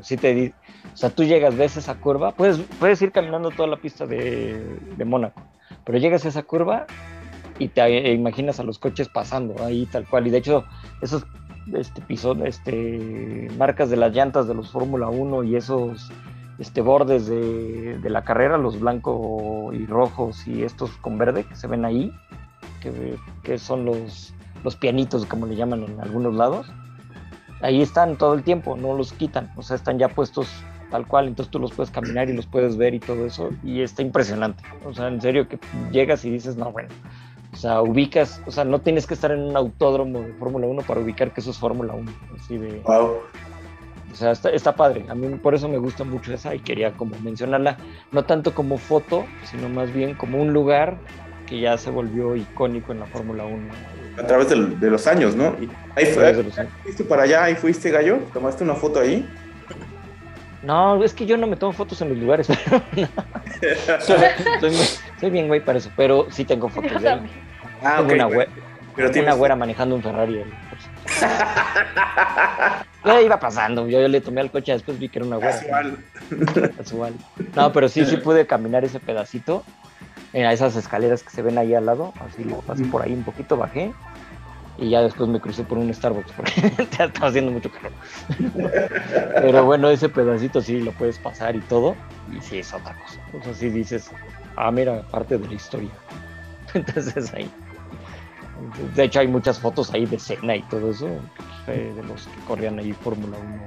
Si 0.02 0.16
te, 0.16 0.52
o 0.92 0.96
sea, 0.96 1.10
tú 1.10 1.22
llegas, 1.22 1.56
ves 1.56 1.76
esa 1.76 1.94
curva, 1.94 2.32
puedes, 2.32 2.58
puedes 2.80 3.00
ir 3.00 3.12
caminando 3.12 3.50
toda 3.50 3.68
la 3.68 3.76
pista 3.76 4.04
de, 4.04 4.60
de 4.96 5.04
Mónaco, 5.04 5.40
pero 5.84 5.98
llegas 5.98 6.24
a 6.24 6.28
esa 6.28 6.42
curva 6.42 6.86
y 7.60 7.68
te 7.68 8.12
imaginas 8.12 8.58
a 8.58 8.64
los 8.64 8.78
coches 8.78 9.08
pasando 9.08 9.64
ahí 9.64 9.86
tal 9.86 10.06
cual. 10.06 10.26
Y 10.26 10.30
de 10.30 10.38
hecho, 10.38 10.64
esos 11.00 11.24
este, 11.72 12.00
piso, 12.02 12.34
este, 12.44 13.48
marcas 13.56 13.90
de 13.90 13.96
las 13.96 14.12
llantas 14.12 14.48
de 14.48 14.54
los 14.54 14.72
Fórmula 14.72 15.08
1 15.08 15.44
y 15.44 15.54
esos 15.54 16.10
este, 16.58 16.80
bordes 16.80 17.26
de, 17.26 17.98
de 17.98 18.10
la 18.10 18.24
carrera, 18.24 18.58
los 18.58 18.80
blancos 18.80 19.72
y 19.74 19.86
rojos 19.86 20.48
y 20.48 20.64
estos 20.64 20.90
con 20.98 21.16
verde 21.16 21.44
que 21.44 21.54
se 21.54 21.68
ven 21.68 21.84
ahí, 21.84 22.12
que, 22.80 23.16
que 23.42 23.58
son 23.58 23.84
los, 23.84 24.34
los 24.64 24.76
pianitos, 24.76 25.24
como 25.26 25.46
le 25.46 25.56
llaman 25.56 25.84
en 25.84 26.00
algunos 26.00 26.34
lados, 26.34 26.70
ahí 27.60 27.82
están 27.82 28.16
todo 28.16 28.34
el 28.34 28.42
tiempo, 28.42 28.76
no 28.76 28.94
los 28.94 29.12
quitan, 29.12 29.50
o 29.56 29.62
sea, 29.62 29.76
están 29.76 29.98
ya 29.98 30.08
puestos 30.08 30.48
tal 30.90 31.06
cual, 31.06 31.28
entonces 31.28 31.50
tú 31.50 31.58
los 31.58 31.72
puedes 31.72 31.90
caminar 31.90 32.30
y 32.30 32.32
los 32.32 32.46
puedes 32.46 32.76
ver 32.76 32.94
y 32.94 33.00
todo 33.00 33.26
eso, 33.26 33.50
y 33.62 33.82
está 33.82 34.02
impresionante, 34.02 34.62
o 34.84 34.94
sea, 34.94 35.08
en 35.08 35.20
serio 35.20 35.48
que 35.48 35.58
llegas 35.92 36.24
y 36.24 36.30
dices, 36.30 36.56
no, 36.56 36.72
bueno, 36.72 36.88
o 37.52 37.56
sea, 37.56 37.82
ubicas, 37.82 38.42
o 38.46 38.50
sea, 38.50 38.64
no 38.64 38.80
tienes 38.80 39.06
que 39.06 39.14
estar 39.14 39.30
en 39.30 39.40
un 39.40 39.56
autódromo 39.56 40.20
de 40.20 40.32
Fórmula 40.34 40.66
1 40.66 40.82
para 40.82 41.00
ubicar 41.00 41.32
que 41.32 41.40
eso 41.40 41.50
es 41.50 41.58
Fórmula 41.58 41.94
1, 41.94 42.10
así 42.36 42.56
de... 42.56 42.80
Wow. 42.80 43.16
O 44.10 44.14
sea, 44.14 44.30
está, 44.30 44.50
está, 44.50 44.74
padre. 44.74 45.04
A 45.10 45.14
mí 45.14 45.28
por 45.36 45.54
eso 45.54 45.68
me 45.68 45.76
gusta 45.76 46.02
mucho 46.02 46.32
esa 46.32 46.54
y 46.54 46.60
quería 46.60 46.92
como 46.92 47.16
mencionarla, 47.20 47.76
no 48.10 48.24
tanto 48.24 48.54
como 48.54 48.78
foto, 48.78 49.24
sino 49.44 49.68
más 49.68 49.92
bien 49.92 50.14
como 50.14 50.40
un 50.40 50.52
lugar 50.52 50.96
que 51.46 51.60
ya 51.60 51.76
se 51.76 51.90
volvió 51.90 52.34
icónico 52.34 52.92
en 52.92 53.00
la 53.00 53.06
Fórmula 53.06 53.44
1. 53.44 53.56
A 54.18 54.26
través 54.26 54.48
de, 54.48 54.56
de, 54.56 54.90
los 54.90 55.06
años, 55.06 55.36
¿no? 55.36 55.56
Y 55.60 55.68
ahí 55.94 56.06
fue, 56.06 56.44
fuiste 56.82 57.04
para 57.04 57.22
allá, 57.22 57.44
ahí 57.44 57.54
fuiste 57.54 57.90
gallo, 57.90 58.18
tomaste 58.32 58.64
una 58.64 58.74
foto 58.74 59.00
ahí. 59.00 59.28
No, 60.62 61.02
es 61.04 61.14
que 61.14 61.24
yo 61.24 61.36
no 61.36 61.46
me 61.46 61.56
tomo 61.56 61.72
fotos 61.72 62.00
en 62.02 62.08
los 62.10 62.18
lugares, 62.18 62.48
pero 62.64 62.82
no. 62.96 64.00
soy, 64.00 64.74
soy, 65.20 65.30
bien 65.30 65.46
güey 65.46 65.64
para 65.64 65.78
eso, 65.78 65.90
pero 65.96 66.26
sí 66.30 66.44
tengo 66.44 66.68
fotos 66.68 67.00
de 67.00 67.08
ahí. 67.08 67.20
Ah, 67.82 67.96
tengo 67.98 68.06
okay, 68.06 68.16
una, 68.16 68.24
güera, 68.26 68.50
pero 68.96 69.22
una 69.22 69.34
güera 69.34 69.56
manejando 69.56 69.94
un 69.94 70.02
Ferrari. 70.02 70.42
ya 73.04 73.20
iba 73.22 73.38
pasando, 73.38 73.86
yo, 73.88 74.00
yo, 74.00 74.08
le 74.08 74.20
tomé 74.20 74.40
al 74.40 74.50
coche, 74.50 74.72
después 74.72 74.98
vi 74.98 75.08
que 75.08 75.20
era 75.20 75.26
una 75.26 75.36
güera. 75.36 75.52
Casual. 75.52 75.98
Casual. 76.76 77.14
No, 77.54 77.72
pero 77.72 77.88
sí, 77.88 78.04
sí 78.04 78.16
pude 78.16 78.46
caminar 78.46 78.84
ese 78.84 78.98
pedacito 78.98 79.62
a 80.34 80.52
esas 80.52 80.74
escaleras 80.74 81.22
que 81.22 81.30
se 81.30 81.40
ven 81.42 81.56
ahí 81.56 81.74
al 81.74 81.86
lado, 81.86 82.12
así 82.26 82.42
lo 82.44 82.56
pasé 82.62 82.84
por 82.84 83.02
ahí 83.02 83.12
un 83.12 83.22
poquito, 83.22 83.56
bajé 83.56 83.92
y 84.78 84.90
ya 84.90 85.02
después 85.02 85.28
me 85.28 85.40
crucé 85.40 85.64
por 85.64 85.78
un 85.78 85.92
Starbucks 85.92 86.32
porque 86.32 86.60
te 86.96 87.04
estaba 87.04 87.28
haciendo 87.28 87.50
mucho 87.50 87.70
calor. 87.70 87.92
Pero 89.34 89.64
bueno, 89.64 89.90
ese 89.90 90.08
pedacito 90.08 90.60
sí 90.60 90.80
lo 90.80 90.92
puedes 90.92 91.18
pasar 91.18 91.56
y 91.56 91.60
todo, 91.60 91.96
y 92.36 92.40
sí 92.40 92.58
es 92.58 92.72
otra 92.72 92.94
cosa. 92.94 93.20
O 93.38 93.42
sea, 93.42 93.54
sí 93.54 93.68
dices, 93.68 94.10
ah, 94.56 94.70
mira, 94.70 95.02
parte 95.10 95.36
de 95.36 95.46
la 95.48 95.54
historia. 95.54 95.90
Entonces 96.74 97.32
ahí. 97.34 97.50
De 98.94 99.04
hecho, 99.04 99.20
hay 99.20 99.28
muchas 99.28 99.58
fotos 99.58 99.92
ahí 99.94 100.06
de 100.06 100.18
cena 100.18 100.56
y 100.56 100.62
todo 100.62 100.90
eso, 100.90 101.08
de 101.66 102.02
los 102.08 102.26
que 102.26 102.40
corrían 102.46 102.78
ahí 102.78 102.92
Fórmula 102.92 103.36
1. 103.38 103.62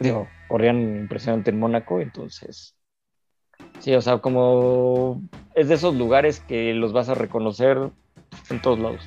Digo, 0.00 0.28
corrían 0.48 0.80
impresionante 0.80 1.50
en 1.50 1.58
Mónaco, 1.58 2.00
entonces 2.00 2.76
Sí, 3.80 3.94
o 3.94 4.02
sea, 4.02 4.18
como 4.18 5.22
es 5.54 5.68
de 5.68 5.74
esos 5.74 5.94
lugares 5.94 6.40
que 6.40 6.74
los 6.74 6.92
vas 6.92 7.08
a 7.08 7.14
reconocer 7.14 7.90
en 8.50 8.62
todos 8.62 8.78
lados. 8.78 9.00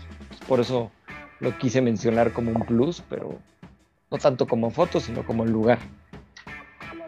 Por 0.47 0.59
eso 0.59 0.91
lo 1.39 1.57
quise 1.57 1.81
mencionar 1.81 2.31
como 2.31 2.51
un 2.51 2.61
plus, 2.65 3.03
pero 3.09 3.39
no 4.11 4.17
tanto 4.17 4.47
como 4.47 4.71
foto, 4.71 4.99
sino 4.99 5.25
como 5.25 5.43
el 5.43 5.51
lugar. 5.51 5.79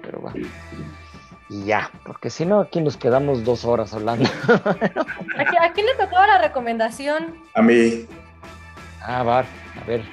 Pero 0.02 0.20
bueno. 0.20 0.48
Y 1.50 1.66
ya, 1.66 1.92
porque 2.06 2.30
si 2.30 2.46
no, 2.46 2.62
aquí 2.62 2.80
nos 2.80 2.96
quedamos 2.96 3.44
dos 3.44 3.66
horas 3.66 3.94
hablando. 3.94 4.30
¿A, 4.48 5.66
¿A 5.66 5.74
quién 5.74 5.86
le 5.86 5.96
tocaba 5.96 6.26
la 6.28 6.42
recomendación? 6.42 7.36
A 7.54 7.62
mí. 7.62 8.06
Ah, 9.02 9.24
Bar, 9.24 9.46
a 9.82 9.86
ver. 9.86 10.04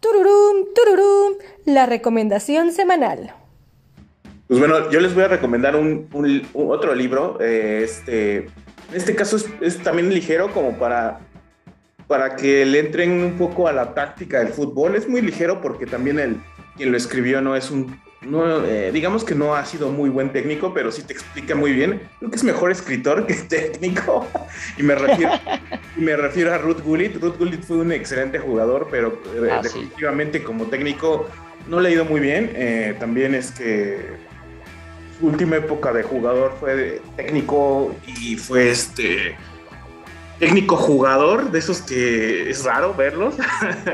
Tururum, 0.00 0.66
tururum, 0.74 1.34
la 1.66 1.84
recomendación 1.84 2.72
semanal. 2.72 3.34
Pues 4.48 4.58
bueno, 4.58 4.90
yo 4.90 4.98
les 5.00 5.14
voy 5.14 5.24
a 5.24 5.28
recomendar 5.28 5.76
un, 5.76 6.08
un, 6.12 6.48
un 6.54 6.70
otro 6.72 6.94
libro. 6.94 7.38
Eh, 7.40 7.82
este, 7.84 8.38
en 8.38 8.94
este 8.94 9.14
caso 9.14 9.36
es, 9.36 9.48
es, 9.60 9.78
también 9.82 10.08
ligero 10.08 10.50
como 10.52 10.78
para, 10.78 11.20
para 12.10 12.34
que 12.34 12.66
le 12.66 12.80
entren 12.80 13.12
un 13.22 13.34
poco 13.38 13.68
a 13.68 13.72
la 13.72 13.94
táctica 13.94 14.40
del 14.40 14.48
fútbol. 14.48 14.96
Es 14.96 15.08
muy 15.08 15.20
ligero 15.22 15.60
porque 15.60 15.86
también 15.86 16.18
el, 16.18 16.38
quien 16.76 16.90
lo 16.90 16.96
escribió 16.96 17.40
no 17.40 17.54
es 17.54 17.70
un... 17.70 18.00
No, 18.20 18.64
eh, 18.64 18.90
digamos 18.90 19.22
que 19.22 19.36
no 19.36 19.54
ha 19.54 19.64
sido 19.64 19.92
muy 19.92 20.10
buen 20.10 20.32
técnico, 20.32 20.74
pero 20.74 20.90
sí 20.90 21.04
te 21.04 21.12
explica 21.12 21.54
muy 21.54 21.72
bien. 21.72 22.02
Creo 22.18 22.28
que 22.32 22.36
es 22.36 22.42
mejor 22.42 22.72
escritor 22.72 23.28
que 23.28 23.34
técnico. 23.48 24.26
y 24.76 24.82
me 24.82 24.96
refiero, 24.96 25.34
y 25.96 26.00
me 26.00 26.16
refiero 26.16 26.52
a 26.52 26.58
Ruth 26.58 26.80
Gullit. 26.80 27.14
Ruth 27.22 27.38
Gullit 27.38 27.62
fue 27.62 27.76
un 27.76 27.92
excelente 27.92 28.40
jugador, 28.40 28.88
pero 28.90 29.16
eh, 29.32 29.48
Ah, 29.48 29.60
definitivamente 29.62 30.38
sí. 30.40 30.44
como 30.44 30.64
técnico 30.64 31.28
no 31.68 31.78
le 31.78 31.90
ha 31.90 31.92
ido 31.92 32.04
muy 32.06 32.18
bien. 32.18 32.50
Eh, 32.56 32.96
también 32.98 33.36
es 33.36 33.52
que 33.52 34.00
su 35.20 35.28
última 35.28 35.58
época 35.58 35.92
de 35.92 36.02
jugador 36.02 36.56
fue 36.58 37.00
técnico 37.14 37.94
y 38.04 38.34
fue 38.34 38.70
este 38.70 39.36
técnico 40.40 40.76
jugador, 40.76 41.52
de 41.52 41.58
esos 41.60 41.82
que 41.82 42.50
es 42.50 42.64
raro 42.64 42.94
verlos, 42.94 43.34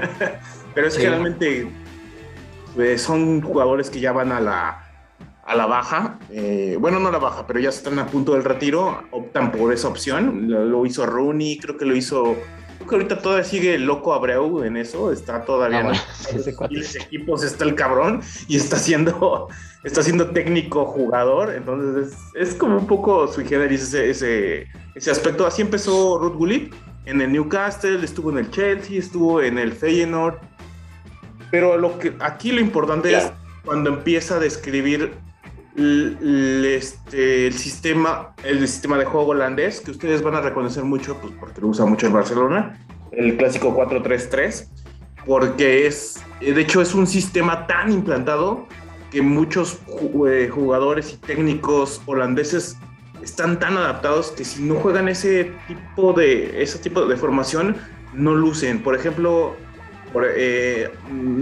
pero 0.75 0.87
es 0.87 0.95
sí. 0.95 1.03
que 1.03 1.11
realmente 1.11 1.69
pues, 2.75 3.03
son 3.03 3.43
jugadores 3.43 3.91
que 3.91 4.01
ya 4.01 4.13
van 4.13 4.31
a 4.33 4.41
la, 4.41 4.85
a 5.45 5.55
la 5.57 5.67
baja, 5.67 6.19
eh, 6.31 6.79
bueno, 6.81 7.01
no 7.01 7.09
a 7.09 7.13
la 7.13 7.19
baja, 7.19 7.47
pero 7.47 7.59
ya 7.59 7.69
están 7.69 7.99
a 7.99 8.07
punto 8.07 8.33
del 8.33 8.45
retiro, 8.45 9.03
optan 9.11 9.51
por 9.51 9.73
esa 9.73 9.89
opción, 9.89 10.49
lo, 10.49 10.65
lo 10.65 10.87
hizo 10.87 11.05
Rooney, 11.05 11.59
creo 11.59 11.77
que 11.77 11.85
lo 11.85 11.97
hizo 11.97 12.37
Creo 12.77 12.89
que 12.89 12.95
ahorita 12.97 13.19
todavía 13.21 13.45
sigue 13.45 13.75
el 13.75 13.85
loco 13.85 14.13
Abreu 14.13 14.63
en 14.63 14.77
eso, 14.77 15.11
está 15.11 15.45
todavía 15.45 15.81
Ah, 15.81 15.93
en 16.31 16.79
los 16.79 16.95
equipos 16.97 17.43
está 17.43 17.65
el 17.65 17.75
cabrón 17.75 18.21
y 18.49 18.57
está 18.57 18.77
siendo, 18.77 19.49
está 19.85 20.03
siendo 20.03 20.31
técnico 20.31 20.85
jugador, 20.85 21.55
entonces 21.55 22.13
es, 22.35 22.49
es 22.49 22.55
como 22.55 22.77
un 22.79 22.87
poco 22.87 23.27
sui 23.29 23.45
generis 23.45 23.83
ese, 23.83 24.11
ese, 24.11 24.67
ese 24.95 25.11
aspecto. 25.11 25.47
Así 25.47 25.63
empezó 25.63 26.19
Ruth 26.19 26.35
Gullit 26.35 26.75
en 27.07 27.21
el 27.21 27.33
Newcastle, 27.33 28.05
estuvo 28.05 28.31
en 28.31 28.39
el 28.39 28.51
Chelsea, 28.51 28.99
estuvo 28.99 29.41
en 29.41 29.59
el 29.59 29.73
Feyenoord, 29.73 30.39
pero 31.51 31.79
lo 31.79 31.99
que 31.99 32.15
aquí 32.21 32.53
lo 32.53 32.61
importante 32.61 33.17
es 33.17 33.33
cuando 33.65 33.91
empieza 33.91 34.37
a 34.37 34.39
describir 34.39 35.13
este, 35.77 37.47
el 37.47 37.53
sistema 37.53 38.35
el 38.45 38.67
sistema 38.67 38.97
de 38.97 39.05
juego 39.05 39.29
holandés 39.29 39.81
que 39.81 39.91
ustedes 39.91 40.23
van 40.23 40.35
a 40.35 40.41
reconocer 40.41 40.85
mucho 40.85 41.19
pues, 41.21 41.35
porque 41.39 41.61
lo 41.61 41.69
usa 41.69 41.85
mucho 41.85 42.07
el 42.07 42.13
Barcelona 42.15 42.79
el 43.13 43.37
clásico 43.37 43.77
4-3-3 43.77 44.69
porque 45.27 45.87
es 45.87 46.23
de 46.41 46.61
hecho 46.61 46.81
es 46.81 46.95
un 46.95 47.07
sistema 47.07 47.67
tan 47.67 47.93
implantado 47.93 48.67
que 49.11 49.23
muchos 49.23 49.79
eh, 50.29 50.49
jugadores 50.53 51.13
y 51.13 51.17
técnicos 51.17 52.01
holandeses 52.07 52.77
están 53.23 53.59
tan 53.59 53.77
adaptados 53.77 54.31
que 54.33 54.45
si 54.45 54.63
no 54.63 54.77
juegan 54.77 55.09
ese 55.09 55.53
tipo 55.67 56.13
de 56.13 56.63
ese 56.63 56.79
tipo 56.79 57.07
de 57.07 57.17
formación 57.17 57.77
no 58.13 58.35
lucen. 58.35 58.83
Por 58.83 58.95
ejemplo 58.95 59.57
eh, 60.37 60.91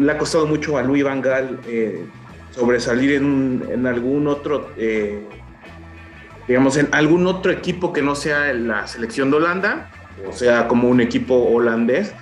le 0.00 0.12
ha 0.12 0.18
costado 0.18 0.46
mucho 0.46 0.78
a 0.78 0.82
Louis 0.82 1.04
Van 1.04 1.20
Gaal 1.20 1.60
eh, 1.66 2.04
sobresalir 2.54 3.14
en, 3.14 3.64
en 3.70 3.86
algún 3.86 4.28
otro, 4.28 4.70
eh, 4.76 5.18
digamos, 6.46 6.76
en 6.76 6.88
algún 6.92 7.26
otro 7.26 7.50
equipo 7.50 7.92
que 7.92 8.00
no 8.02 8.14
sea 8.14 8.52
la 8.52 8.86
selección 8.86 9.30
de 9.30 9.38
Holanda, 9.38 9.90
o 10.28 10.32
sea, 10.32 10.68
como 10.68 10.88
un 10.88 11.00
equipo 11.00 11.34
holandés, 11.34 12.12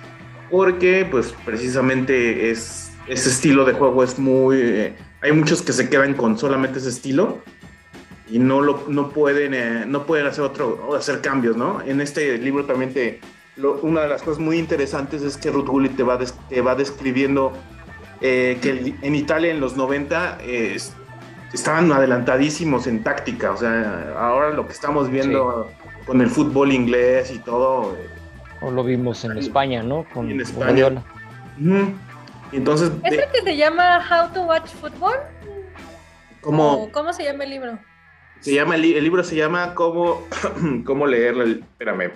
porque 0.49 1.07
pues 1.09 1.33
precisamente 1.45 2.49
es, 2.49 2.91
ese 3.07 3.29
estilo 3.29 3.63
de 3.65 3.73
juego 3.73 4.03
es 4.03 4.17
muy... 4.17 4.57
eh, 4.59 4.95
hay 5.21 5.31
muchos 5.31 5.61
que 5.61 5.71
se 5.71 5.89
quedan 5.89 6.15
con 6.15 6.37
solamente 6.37 6.79
ese 6.79 6.89
estilo 6.89 7.39
y 8.29 8.39
no, 8.39 8.61
lo, 8.61 8.85
no, 8.87 9.09
pueden, 9.09 9.53
eh, 9.53 9.85
no 9.87 10.05
pueden 10.05 10.25
hacer 10.25 10.43
otro, 10.43 10.95
hacer 10.95 11.21
cambios, 11.21 11.55
¿no? 11.55 11.81
En 11.85 12.01
este 12.01 12.37
libro 12.39 12.65
también 12.65 12.91
te, 12.93 13.19
lo- 13.55 13.75
una 13.81 14.01
de 14.01 14.09
las 14.09 14.23
cosas 14.23 14.39
muy 14.39 14.57
interesantes 14.57 15.21
es 15.21 15.37
que 15.37 15.51
Ruth 15.51 15.67
Gullit 15.67 15.95
te 15.95 16.03
va, 16.03 16.17
des- 16.17 16.33
te 16.49 16.61
va 16.61 16.75
describiendo 16.75 17.53
eh, 18.23 18.57
que 18.61 18.95
en 19.01 19.15
Italia 19.15 19.51
en 19.51 19.59
los 19.59 19.75
90 19.77 20.39
eh, 20.41 20.73
es- 20.75 20.95
estaban 21.53 21.91
adelantadísimos 21.91 22.87
en 22.87 23.03
táctica. 23.03 23.51
O 23.51 23.57
sea, 23.57 24.13
ahora 24.17 24.49
lo 24.51 24.65
que 24.65 24.73
estamos 24.73 25.09
viendo 25.11 25.69
con 26.07 26.19
el 26.21 26.29
fútbol 26.29 26.71
inglés 26.71 27.31
y 27.31 27.37
todo. 27.39 27.95
eh, 27.95 28.07
O 28.61 28.71
lo 28.71 28.83
vimos 28.83 29.23
en 29.25 29.37
España, 29.37 29.83
¿no? 29.83 30.05
Con 30.13 30.31
En 30.31 30.41
España. 30.41 31.03
Y 31.59 32.57
Entonces, 32.57 32.91
¿Es 33.03 33.11
de- 33.11 33.17
el 33.23 33.31
que 33.31 33.41
se 33.41 33.57
llama 33.57 33.99
How 34.09 34.33
to 34.33 34.41
Watch 34.43 34.69
Football? 34.75 35.17
¿cómo 36.41 36.83
¿O 36.83 36.91
¿Cómo 36.91 37.11
se 37.13 37.23
llama 37.23 37.43
el 37.45 37.49
libro? 37.51 37.79
se 38.39 38.53
llama 38.53 38.75
el, 38.75 38.81
li- 38.81 38.95
el 38.95 39.03
libro? 39.03 39.23
Se 39.23 39.35
llama 39.35 39.73
¿Cómo, 39.73 40.27
cómo 40.85 41.07
leer 41.07 41.35
el, 41.35 41.59
espérame, 41.71 42.11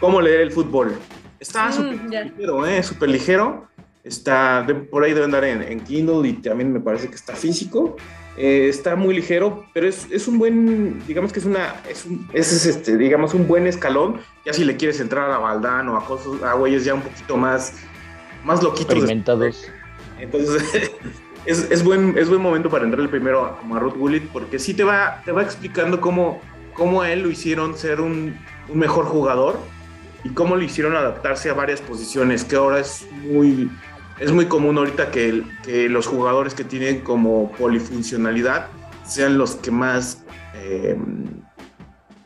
cómo 0.00 0.20
leer 0.20 0.40
el 0.40 0.50
fútbol. 0.52 0.96
Está 1.40 1.68
Mm, 1.68 1.72
súper 1.72 2.24
ligero, 2.24 2.66
¿eh? 2.66 2.82
Súper 2.82 3.08
ligero. 3.08 3.68
Está, 4.04 4.62
de- 4.62 4.74
por 4.74 5.04
ahí 5.04 5.12
debe 5.12 5.24
andar 5.26 5.44
en, 5.44 5.62
en 5.62 5.80
Kindle 5.80 6.28
y 6.28 6.32
también 6.34 6.72
me 6.72 6.80
parece 6.80 7.08
que 7.08 7.14
está 7.14 7.34
físico. 7.34 7.96
Eh, 8.36 8.66
está 8.68 8.96
muy 8.96 9.14
ligero, 9.14 9.66
pero 9.74 9.86
es, 9.86 10.06
es 10.10 10.26
un 10.26 10.38
buen, 10.38 11.06
digamos 11.06 11.32
que 11.32 11.38
es 11.38 11.44
una, 11.44 11.74
es, 11.88 12.06
un- 12.06 12.26
ese 12.32 12.56
es 12.56 12.66
este, 12.66 12.96
digamos, 12.96 13.34
un 13.34 13.46
buen 13.46 13.66
escalón. 13.66 14.20
Ya 14.44 14.52
si 14.52 14.64
le 14.64 14.76
quieres 14.76 14.98
entrar 15.00 15.26
a 15.26 15.32
la 15.32 15.38
Baldán 15.38 15.88
o 15.90 15.96
a 15.96 16.04
cosas, 16.04 16.42
a 16.42 16.54
güeyes 16.54 16.84
ya 16.84 16.94
un 16.94 17.02
poquito 17.02 17.36
más, 17.36 17.74
más 18.44 18.62
loquitos. 18.62 18.90
Experimentados. 18.94 19.66
Entonces, 20.18 20.90
es, 21.46 21.70
es 21.70 21.84
buen, 21.84 22.16
es 22.16 22.28
buen 22.28 22.40
momento 22.40 22.70
para 22.70 22.84
entrar 22.84 23.02
el 23.02 23.08
primero 23.10 23.44
a, 23.44 23.58
como 23.58 23.76
a 23.76 23.78
Ruth 23.80 23.96
Gullit, 23.96 24.24
porque 24.32 24.58
sí 24.58 24.74
te 24.74 24.82
va, 24.82 25.20
te 25.24 25.30
va 25.30 25.42
explicando 25.42 26.00
cómo, 26.00 26.40
cómo 26.74 27.02
a 27.02 27.12
él 27.12 27.22
lo 27.22 27.30
hicieron 27.30 27.76
ser 27.76 28.00
un, 28.00 28.34
un 28.68 28.78
mejor 28.78 29.04
jugador 29.04 29.58
y 30.24 30.30
cómo 30.30 30.56
lo 30.56 30.62
hicieron 30.62 30.96
adaptarse 30.96 31.50
a 31.50 31.54
varias 31.54 31.80
posiciones, 31.80 32.44
que 32.44 32.56
ahora 32.56 32.78
es 32.78 33.06
muy, 33.24 33.68
es 34.18 34.32
muy 34.32 34.46
común 34.46 34.78
ahorita 34.78 35.10
que, 35.10 35.44
los 35.88 36.06
jugadores 36.06 36.54
que 36.54 36.64
tienen 36.64 37.00
como 37.00 37.52
polifuncionalidad 37.52 38.68
sean 39.04 39.38
los 39.38 39.56
que 39.56 39.70
más... 39.70 40.24
eh, 40.54 40.96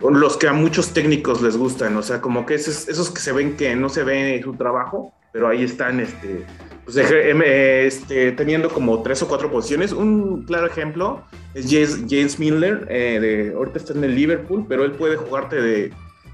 los 0.00 0.36
que 0.36 0.46
a 0.46 0.52
muchos 0.52 0.92
técnicos 0.92 1.40
les 1.40 1.56
gustan, 1.56 1.96
o 1.96 2.02
sea, 2.02 2.20
como 2.20 2.44
que 2.44 2.54
esos, 2.54 3.10
que 3.10 3.20
se 3.20 3.32
ven 3.32 3.56
que 3.56 3.74
no 3.76 3.88
se 3.88 4.04
ve 4.04 4.40
su 4.44 4.54
trabajo, 4.54 5.12
pero 5.32 5.48
ahí 5.48 5.64
están 5.64 6.00
este, 6.00 6.44
pues, 6.84 6.96
em, 6.98 7.42
eh, 7.42 7.86
este, 7.86 8.32
teniendo 8.32 8.68
como 8.68 9.02
tres 9.02 9.22
o 9.22 9.28
cuatro 9.28 9.50
posiciones. 9.50 9.92
Un 9.92 10.44
claro 10.44 10.66
ejemplo 10.66 11.24
es 11.54 11.66
James, 11.68 12.04
James 12.08 12.38
Miller, 12.38 12.86
eh, 12.88 13.18
de, 13.20 13.52
ahorita 13.54 13.78
está 13.78 13.92
en 13.92 14.04
el 14.04 14.14
Liverpool, 14.14 14.64
pero 14.68 14.84
él 14.84 14.92
puede 14.92 15.16
jugarte 15.16 15.60
de 15.60 15.92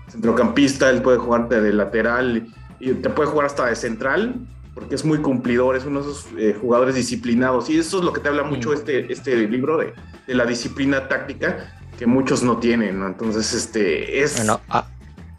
centrocampista, 0.08 0.90
él 0.90 1.00
puede 1.00 1.18
jugarte 1.18 1.60
de 1.60 1.72
lateral 1.72 2.46
y 2.80 2.92
te 2.94 3.08
puede 3.10 3.30
jugar 3.30 3.46
hasta 3.46 3.66
de 3.66 3.76
central, 3.76 4.34
porque 4.74 4.94
es 4.94 5.04
muy 5.04 5.18
cumplidor, 5.18 5.76
es 5.76 5.84
uno 5.84 6.02
de 6.02 6.10
esos 6.10 6.26
eh, 6.38 6.56
jugadores 6.60 6.94
disciplinados. 6.94 7.68
Y 7.70 7.78
eso 7.78 7.98
es 7.98 8.04
lo 8.04 8.12
que 8.12 8.20
te 8.20 8.28
habla 8.28 8.42
mucho 8.44 8.70
Mm. 8.70 8.74
este, 8.74 9.12
este 9.12 9.48
libro 9.48 9.76
de, 9.78 9.92
de 10.26 10.34
la 10.34 10.46
disciplina 10.46 11.08
táctica 11.08 11.78
que 11.98 12.06
muchos 12.06 12.42
no 12.42 12.56
tienen, 12.58 12.98
¿no? 13.00 13.06
Entonces, 13.06 13.52
este 13.52 14.22
es... 14.22 14.36
Bueno, 14.36 14.60
a- 14.70 14.86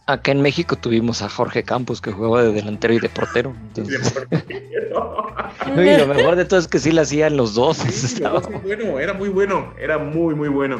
acá 0.05 0.31
en 0.31 0.41
México 0.41 0.75
tuvimos 0.75 1.21
a 1.21 1.29
Jorge 1.29 1.63
Campos 1.63 1.99
que 2.01 2.11
jugaba 2.11 2.43
de 2.43 2.51
delantero 2.53 2.93
y 2.93 2.99
de 2.99 3.09
portero. 3.09 3.53
Entonces, 3.69 4.13
y 5.67 5.97
lo 5.97 6.07
mejor 6.07 6.35
de 6.35 6.45
todo 6.45 6.59
es 6.59 6.67
que 6.67 6.79
sí 6.79 6.91
la 6.91 7.01
hacían 7.03 7.37
los 7.37 7.55
dos. 7.55 7.77
Sí, 7.77 8.21
era 8.21 8.39
muy 8.39 8.59
bueno, 8.75 8.99
era 8.99 9.13
muy 9.13 9.29
bueno, 9.29 9.73
era 9.79 9.97
muy, 9.97 10.35
muy 10.35 10.49
bueno. 10.49 10.79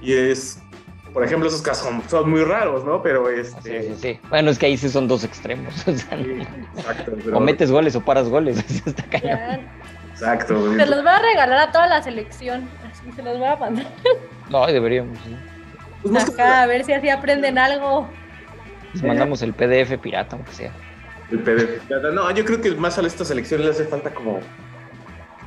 Y 0.00 0.12
es, 0.14 0.58
por 1.12 1.24
ejemplo, 1.24 1.48
esos 1.48 1.62
casos 1.62 1.86
son, 1.86 2.02
son 2.08 2.30
muy 2.30 2.42
raros, 2.44 2.84
¿no? 2.84 3.02
Pero 3.02 3.26
Sí, 3.28 3.40
este. 3.40 3.82
sí, 3.82 3.94
sí. 4.00 4.20
Bueno, 4.28 4.50
es 4.50 4.58
que 4.58 4.66
ahí 4.66 4.76
sí 4.76 4.88
son 4.88 5.08
dos 5.08 5.24
extremos. 5.24 5.74
o 5.88 5.92
sea, 5.92 6.16
sí, 6.18 6.42
exacto, 6.76 7.12
pero- 7.24 7.36
o 7.36 7.40
metes 7.40 7.70
goles 7.70 7.94
o 7.96 8.00
paras 8.04 8.28
goles. 8.28 8.58
está 8.86 9.02
cañón. 9.04 9.60
Exacto. 10.12 10.74
Se 10.76 10.86
los 10.86 11.02
voy 11.02 11.12
a 11.12 11.18
regalar 11.18 11.58
a 11.68 11.72
toda 11.72 11.86
la 11.86 12.02
selección. 12.02 12.68
Así 12.90 13.10
se 13.12 13.22
los 13.22 13.38
voy 13.38 13.46
a 13.48 13.56
mandar. 13.56 13.86
No, 14.50 14.66
deberíamos. 14.66 15.18
sí. 15.24 15.36
Pues 16.02 16.24
que 16.30 16.32
Acá, 16.32 16.62
a 16.62 16.66
ver 16.66 16.84
si 16.84 16.92
así 16.92 17.08
aprenden 17.08 17.58
algo. 17.58 18.08
Les 18.92 19.02
mandamos 19.02 19.40
el 19.42 19.52
PDF 19.54 19.98
pirata, 20.00 20.36
aunque 20.36 20.52
sea. 20.52 20.72
el 21.30 21.38
PDF. 21.40 21.88
No, 22.12 22.30
yo 22.32 22.44
creo 22.44 22.60
que 22.60 22.72
más 22.72 22.98
a 22.98 23.02
esta 23.06 23.24
selección 23.24 23.62
le 23.62 23.70
hace 23.70 23.84
falta 23.84 24.12
como. 24.12 24.40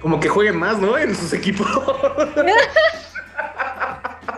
Como 0.01 0.19
que 0.19 0.27
jueguen 0.29 0.57
más, 0.57 0.77
¿no? 0.79 0.97
En 0.97 1.13
sus 1.15 1.31
equipos. 1.33 1.67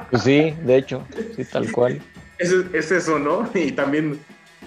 Pues 0.10 0.24
sí, 0.24 0.54
de 0.64 0.78
hecho, 0.78 1.04
sí, 1.36 1.44
tal 1.46 1.72
cual. 1.72 2.02
es, 2.38 2.52
es 2.74 2.92
eso, 2.92 3.20
¿no? 3.20 3.50
Y 3.54 3.72
también. 3.74 4.20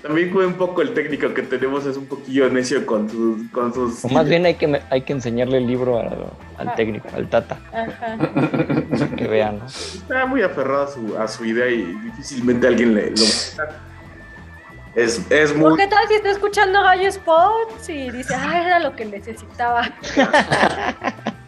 También 0.02 0.32
fue 0.32 0.46
un 0.46 0.54
poco 0.54 0.80
el 0.80 0.94
técnico 0.94 1.34
que 1.34 1.42
tenemos, 1.42 1.84
es 1.84 1.94
un 1.98 2.06
poquillo 2.06 2.48
necio 2.48 2.86
con 2.86 3.10
sus. 3.10 3.50
Con 3.50 3.74
sus 3.74 4.02
O 4.02 4.08
más 4.08 4.26
bien 4.26 4.46
hay 4.46 4.54
que, 4.54 4.80
hay 4.88 5.02
que 5.02 5.12
enseñarle 5.12 5.58
el 5.58 5.66
libro 5.66 5.98
a- 5.98 6.32
al 6.56 6.74
técnico, 6.74 7.06
al 7.14 7.28
Tata, 7.28 7.58
Ajá. 7.70 8.16
que 9.14 9.28
vean. 9.28 9.58
¿no? 9.58 9.66
Está 9.66 10.24
muy 10.24 10.40
aferrado 10.40 10.84
a 10.84 10.88
su, 10.88 11.18
a 11.18 11.28
su 11.28 11.44
idea 11.44 11.68
y 11.68 11.82
difícilmente 12.04 12.66
alguien 12.66 12.94
le 12.94 13.10
lo 13.10 13.16
va 13.16 13.28
a 13.28 13.50
quitar. 13.50 13.78
Es, 14.94 15.30
es 15.30 15.50
¿O 15.52 15.54
muy. 15.56 15.76
qué 15.76 15.86
tal 15.86 16.08
si 16.08 16.14
está 16.14 16.30
escuchando 16.30 16.82
Gallo 16.82 17.08
Sports 17.08 17.88
y 17.90 18.10
dice, 18.10 18.34
ah, 18.34 18.62
era 18.64 18.78
lo 18.78 18.96
que 18.96 19.04
necesitaba? 19.04 19.82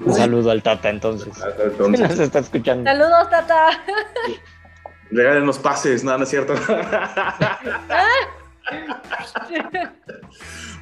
Un 0.00 0.14
saludo 0.14 0.50
al 0.50 0.62
Tata 0.62 0.90
entonces. 0.90 1.32
Entonces, 1.60 2.00
Nos 2.10 2.18
está 2.18 2.38
escuchando. 2.40 2.90
Saludos, 2.90 3.30
Tata. 3.30 3.70
regálenos 5.10 5.58
pases, 5.58 6.04
no, 6.04 6.16
no 6.16 6.24
es 6.24 6.30
cierto. 6.30 6.54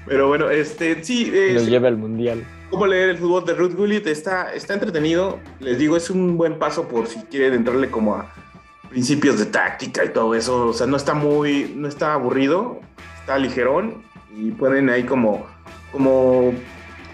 Pero 0.06 0.28
bueno, 0.28 0.50
este, 0.50 1.02
sí, 1.04 1.30
eh, 1.32 1.52
Nos 1.54 1.66
lleva 1.66 1.88
al 1.88 1.96
mundial. 1.96 2.44
cómo 2.70 2.86
leer 2.86 3.10
el 3.10 3.18
fútbol 3.18 3.44
de 3.44 3.54
Ruth 3.54 3.74
Gullit 3.74 4.06
está, 4.06 4.52
está 4.52 4.74
entretenido. 4.74 5.38
Les 5.60 5.78
digo, 5.78 5.96
es 5.96 6.10
un 6.10 6.36
buen 6.36 6.58
paso 6.58 6.88
por 6.88 7.06
si 7.06 7.20
quieren 7.24 7.54
entrarle 7.54 7.90
como 7.90 8.16
a 8.16 8.32
principios 8.88 9.38
de 9.38 9.46
táctica 9.46 10.04
y 10.04 10.08
todo 10.10 10.34
eso. 10.34 10.68
O 10.68 10.72
sea, 10.72 10.86
no 10.86 10.96
está 10.96 11.14
muy, 11.14 11.72
no 11.76 11.86
está 11.88 12.14
aburrido, 12.14 12.80
está 13.20 13.38
ligerón 13.38 14.02
y 14.36 14.50
pueden 14.52 14.88
ahí 14.90 15.04
como, 15.04 15.46
como 15.92 16.52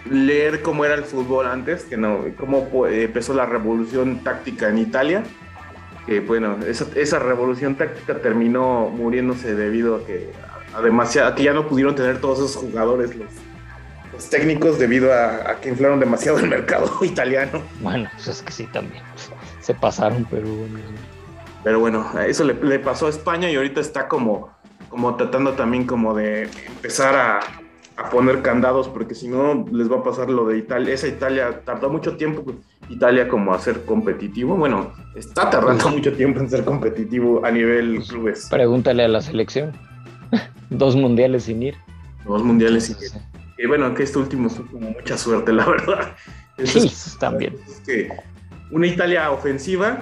leer 0.09 0.61
cómo 0.61 0.85
era 0.85 0.95
el 0.95 1.03
fútbol 1.03 1.47
antes, 1.47 1.83
que 1.83 1.97
no, 1.97 2.25
cómo 2.37 2.87
eh, 2.87 3.03
empezó 3.03 3.33
la 3.33 3.45
revolución 3.45 4.23
táctica 4.23 4.69
en 4.69 4.77
Italia. 4.77 5.23
Que 6.05 6.21
bueno, 6.21 6.57
esa, 6.65 6.85
esa 6.95 7.19
revolución 7.19 7.75
táctica 7.75 8.19
terminó 8.19 8.89
muriéndose 8.89 9.55
debido 9.55 9.97
a 9.97 10.05
que, 10.05 10.31
a 10.73 10.81
demasiado, 10.81 11.29
a 11.29 11.35
que 11.35 11.43
ya 11.43 11.53
no 11.53 11.67
pudieron 11.67 11.95
tener 11.95 12.21
todos 12.21 12.39
esos 12.39 12.55
jugadores 12.55 13.15
los, 13.15 13.29
los 14.13 14.29
técnicos 14.29 14.79
debido 14.79 15.11
a, 15.13 15.51
a 15.51 15.59
que 15.59 15.69
inflaron 15.69 15.99
demasiado 15.99 16.39
el 16.39 16.47
mercado 16.47 16.89
italiano. 17.03 17.61
Bueno, 17.81 18.09
pues 18.13 18.27
es 18.27 18.41
que 18.41 18.51
sí 18.51 18.67
también. 18.67 19.03
Se 19.59 19.73
pasaron, 19.73 20.25
pero 20.29 20.47
bueno. 20.47 20.79
Pero 21.63 21.79
bueno, 21.81 22.09
eso 22.25 22.45
le, 22.45 22.53
le 22.53 22.79
pasó 22.79 23.07
a 23.07 23.09
España 23.09 23.51
y 23.51 23.55
ahorita 23.55 23.81
está 23.81 24.07
como, 24.07 24.55
como 24.87 25.15
tratando 25.15 25.53
también 25.53 25.85
como 25.85 26.13
de 26.13 26.43
empezar 26.43 27.15
a, 27.15 27.39
a 27.97 28.09
poner 28.11 28.43
candados, 28.43 28.87
porque 28.87 29.15
si 29.15 29.27
no 29.27 29.65
les 29.71 29.91
va 29.91 29.97
a 29.97 30.03
pasar 30.03 30.29
lo 30.29 30.47
de 30.47 30.59
Italia. 30.59 30.93
Esa 30.93 31.07
Italia 31.07 31.61
tardó 31.65 31.89
mucho 31.89 32.15
tiempo, 32.15 32.43
Italia 32.89 33.27
como 33.27 33.53
a 33.53 33.59
ser 33.59 33.83
competitivo. 33.85 34.55
Bueno, 34.55 34.93
está 35.15 35.49
tardando 35.49 35.89
mucho 35.89 36.13
tiempo 36.13 36.39
en 36.39 36.49
ser 36.49 36.63
competitivo 36.63 37.43
a 37.43 37.51
nivel 37.51 38.03
clubes. 38.07 38.47
Pregúntale 38.51 39.03
a 39.03 39.07
la 39.07 39.21
selección. 39.21 39.73
Dos 40.69 40.95
mundiales 40.95 41.45
sin 41.45 41.63
ir. 41.63 41.75
Dos 42.25 42.43
mundiales 42.43 42.85
sin 42.85 42.97
ir. 42.97 43.11
Y 43.57 43.65
bueno, 43.65 43.93
que 43.95 44.03
este 44.03 44.19
último 44.19 44.49
fue 44.49 44.65
como 44.67 44.91
mucha 44.91 45.17
suerte, 45.17 45.51
la 45.51 45.65
verdad. 45.65 46.15
sí, 46.63 46.91
también. 47.19 47.55
Es 47.67 47.79
que 47.79 48.09
una 48.69 48.85
Italia 48.85 49.31
ofensiva 49.31 49.99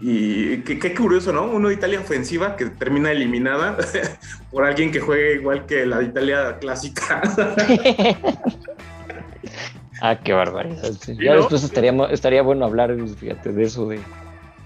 y 0.00 0.58
qué, 0.58 0.94
curioso, 0.94 1.32
¿no? 1.32 1.46
Una 1.46 1.72
Italia 1.72 2.00
ofensiva 2.00 2.56
que 2.56 2.66
termina 2.66 3.10
eliminada 3.10 3.76
por 4.50 4.64
alguien 4.64 4.92
que 4.92 5.00
juegue 5.00 5.34
igual 5.34 5.66
que 5.66 5.86
la 5.86 6.02
Italia 6.02 6.58
clásica. 6.60 7.22
ah, 10.00 10.18
qué 10.22 10.32
barbaridad. 10.32 10.92
Ya 11.20 11.34
después 11.34 11.64
estaría, 11.64 11.92
estaría 12.10 12.42
bueno 12.42 12.64
hablar, 12.64 12.96
fíjate, 13.16 13.52
de 13.52 13.64
eso, 13.64 13.88
de 13.88 13.98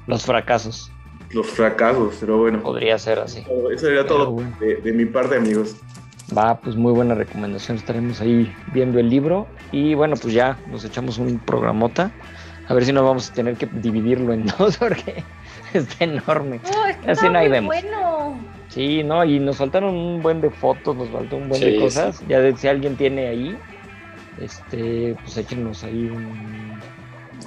los 0.06 0.24
fracasos. 0.24 0.90
Los 1.30 1.46
fracasos, 1.46 2.16
pero 2.20 2.38
bueno. 2.38 2.62
Podría 2.62 2.98
ser 2.98 3.18
así. 3.18 3.42
Eso 3.70 3.86
sería 3.86 4.06
todo 4.06 4.36
de, 4.60 4.76
de 4.76 4.92
mi 4.92 5.06
parte, 5.06 5.36
amigos. 5.36 5.76
Va, 6.36 6.60
pues 6.60 6.76
muy 6.76 6.92
buena 6.92 7.14
recomendación. 7.14 7.78
Estaremos 7.78 8.20
ahí 8.20 8.54
viendo 8.74 8.98
el 8.98 9.08
libro. 9.08 9.46
Y 9.70 9.94
bueno, 9.94 10.16
pues 10.20 10.34
ya 10.34 10.58
nos 10.70 10.84
echamos 10.84 11.16
un 11.16 11.38
programota. 11.38 12.10
A 12.72 12.74
ver 12.74 12.86
si 12.86 12.92
no 12.94 13.04
vamos 13.04 13.28
a 13.28 13.34
tener 13.34 13.58
que 13.58 13.66
dividirlo 13.66 14.32
en 14.32 14.46
dos 14.58 14.78
porque 14.78 15.22
está 15.74 16.04
enorme. 16.04 16.58
Así 17.06 17.28
no 17.28 17.38
hay 17.38 17.50
vemos. 17.50 17.66
Bueno. 17.66 18.40
Sí, 18.68 19.02
no, 19.02 19.22
y 19.26 19.38
nos 19.38 19.58
faltaron 19.58 19.94
un 19.94 20.22
buen 20.22 20.40
de 20.40 20.48
fotos, 20.48 20.96
nos 20.96 21.10
faltó 21.10 21.36
un 21.36 21.50
buen 21.50 21.60
de 21.60 21.78
cosas. 21.78 22.26
Ya 22.28 22.40
de, 22.40 22.56
si 22.56 22.68
alguien 22.68 22.96
tiene 22.96 23.28
ahí, 23.28 23.58
este, 24.40 25.14
pues 25.22 25.36
échenos 25.36 25.84
ahí 25.84 26.10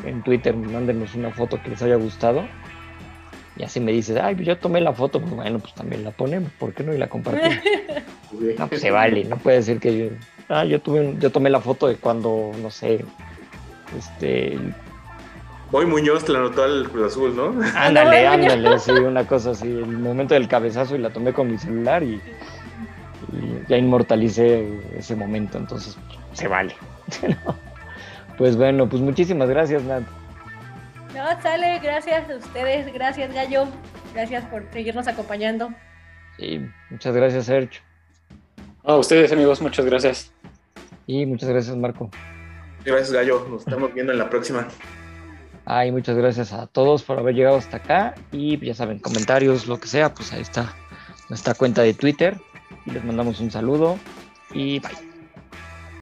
en 0.03 0.21
Twitter, 0.21 0.55
mándenos 0.55 1.15
una 1.15 1.31
foto 1.31 1.59
que 1.59 1.71
les 1.71 1.81
haya 1.81 1.95
gustado. 1.95 2.43
Y 3.57 3.63
así 3.63 3.79
me 3.79 3.93
dices, 3.93 4.17
ay, 4.21 4.35
pues 4.35 4.45
yo 4.45 4.59
tomé 4.59 4.79
la 4.79 4.93
foto, 4.93 5.19
pues 5.19 5.33
bueno, 5.33 5.57
pues 5.57 5.73
también 5.73 6.03
la 6.03 6.11
ponemos, 6.11 6.51
¿por 6.59 6.71
qué 6.75 6.83
no? 6.83 6.93
Y 6.93 6.99
la 6.99 7.07
compartimos. 7.07 7.57
no, 8.59 8.67
pues 8.67 8.79
se 8.79 8.91
vale, 8.91 9.23
no 9.23 9.37
puede 9.37 9.57
decir 9.57 9.79
que 9.79 9.97
yo, 9.97 10.05
ah, 10.49 10.65
yo 10.65 10.79
tuve, 10.81 11.15
yo 11.17 11.31
tomé 11.31 11.49
la 11.49 11.61
foto 11.61 11.87
de 11.87 11.95
cuando, 11.95 12.51
no 12.61 12.69
sé, 12.69 13.03
este, 13.97 14.59
Hoy 15.77 15.85
Muñoz 15.85 16.29
la 16.29 16.39
anotó 16.39 16.63
al 16.63 16.89
Cruz 16.89 17.11
Azul, 17.11 17.35
¿no? 17.35 17.53
Ándale, 17.75 18.25
ándale, 18.25 18.79
sí, 18.79 18.91
una 18.91 19.27
cosa 19.27 19.51
así. 19.51 19.67
El 19.67 19.97
momento 19.97 20.33
del 20.33 20.47
cabezazo 20.47 20.95
y 20.95 20.99
la 20.99 21.09
tomé 21.09 21.33
con 21.33 21.51
mi 21.51 21.57
celular 21.57 22.01
y, 22.01 22.21
ya 23.67 23.75
inmortalicé 23.75 24.79
ese 24.97 25.17
momento, 25.17 25.57
entonces 25.57 25.97
se 26.31 26.47
vale. 26.47 26.73
pues 28.37 28.55
bueno, 28.55 28.87
pues 28.87 29.01
muchísimas 29.01 29.49
gracias, 29.49 29.83
Nat. 29.83 30.03
No, 31.13 31.41
sale, 31.41 31.79
gracias 31.79 32.29
a 32.29 32.35
ustedes, 32.37 32.93
gracias 32.93 33.33
Gallo, 33.33 33.67
gracias 34.13 34.45
por 34.45 34.63
seguirnos 34.71 35.09
acompañando. 35.09 35.73
Sí, 36.37 36.65
muchas 36.89 37.13
gracias, 37.13 37.47
Sergio. 37.47 37.81
A 38.85 38.95
ustedes, 38.95 39.29
amigos, 39.33 39.61
muchas 39.61 39.85
gracias. 39.85 40.31
Y 41.05 41.25
muchas 41.25 41.49
gracias, 41.49 41.75
Marco. 41.75 42.09
Gracias, 42.85 43.11
Gallo. 43.11 43.45
Nos 43.49 43.67
estamos 43.67 43.93
viendo 43.93 44.13
en 44.13 44.19
la 44.19 44.29
próxima. 44.29 44.69
Ay, 45.65 45.91
muchas 45.91 46.15
gracias 46.15 46.53
a 46.53 46.67
todos 46.67 47.03
por 47.03 47.17
haber 47.17 47.35
llegado 47.35 47.57
hasta 47.57 47.77
acá. 47.77 48.15
Y 48.31 48.63
ya 48.63 48.75
saben, 48.75 48.99
comentarios, 48.99 49.67
lo 49.67 49.79
que 49.79 49.87
sea, 49.87 50.13
pues 50.13 50.31
ahí 50.31 50.41
está 50.41 50.73
nuestra 51.29 51.55
cuenta 51.55 51.81
de 51.81 51.93
Twitter. 51.93 52.39
Y 52.85 52.91
les 52.91 53.03
mandamos 53.03 53.39
un 53.39 53.49
saludo 53.49 53.97
y 54.53 54.79
bye. 54.79 55.04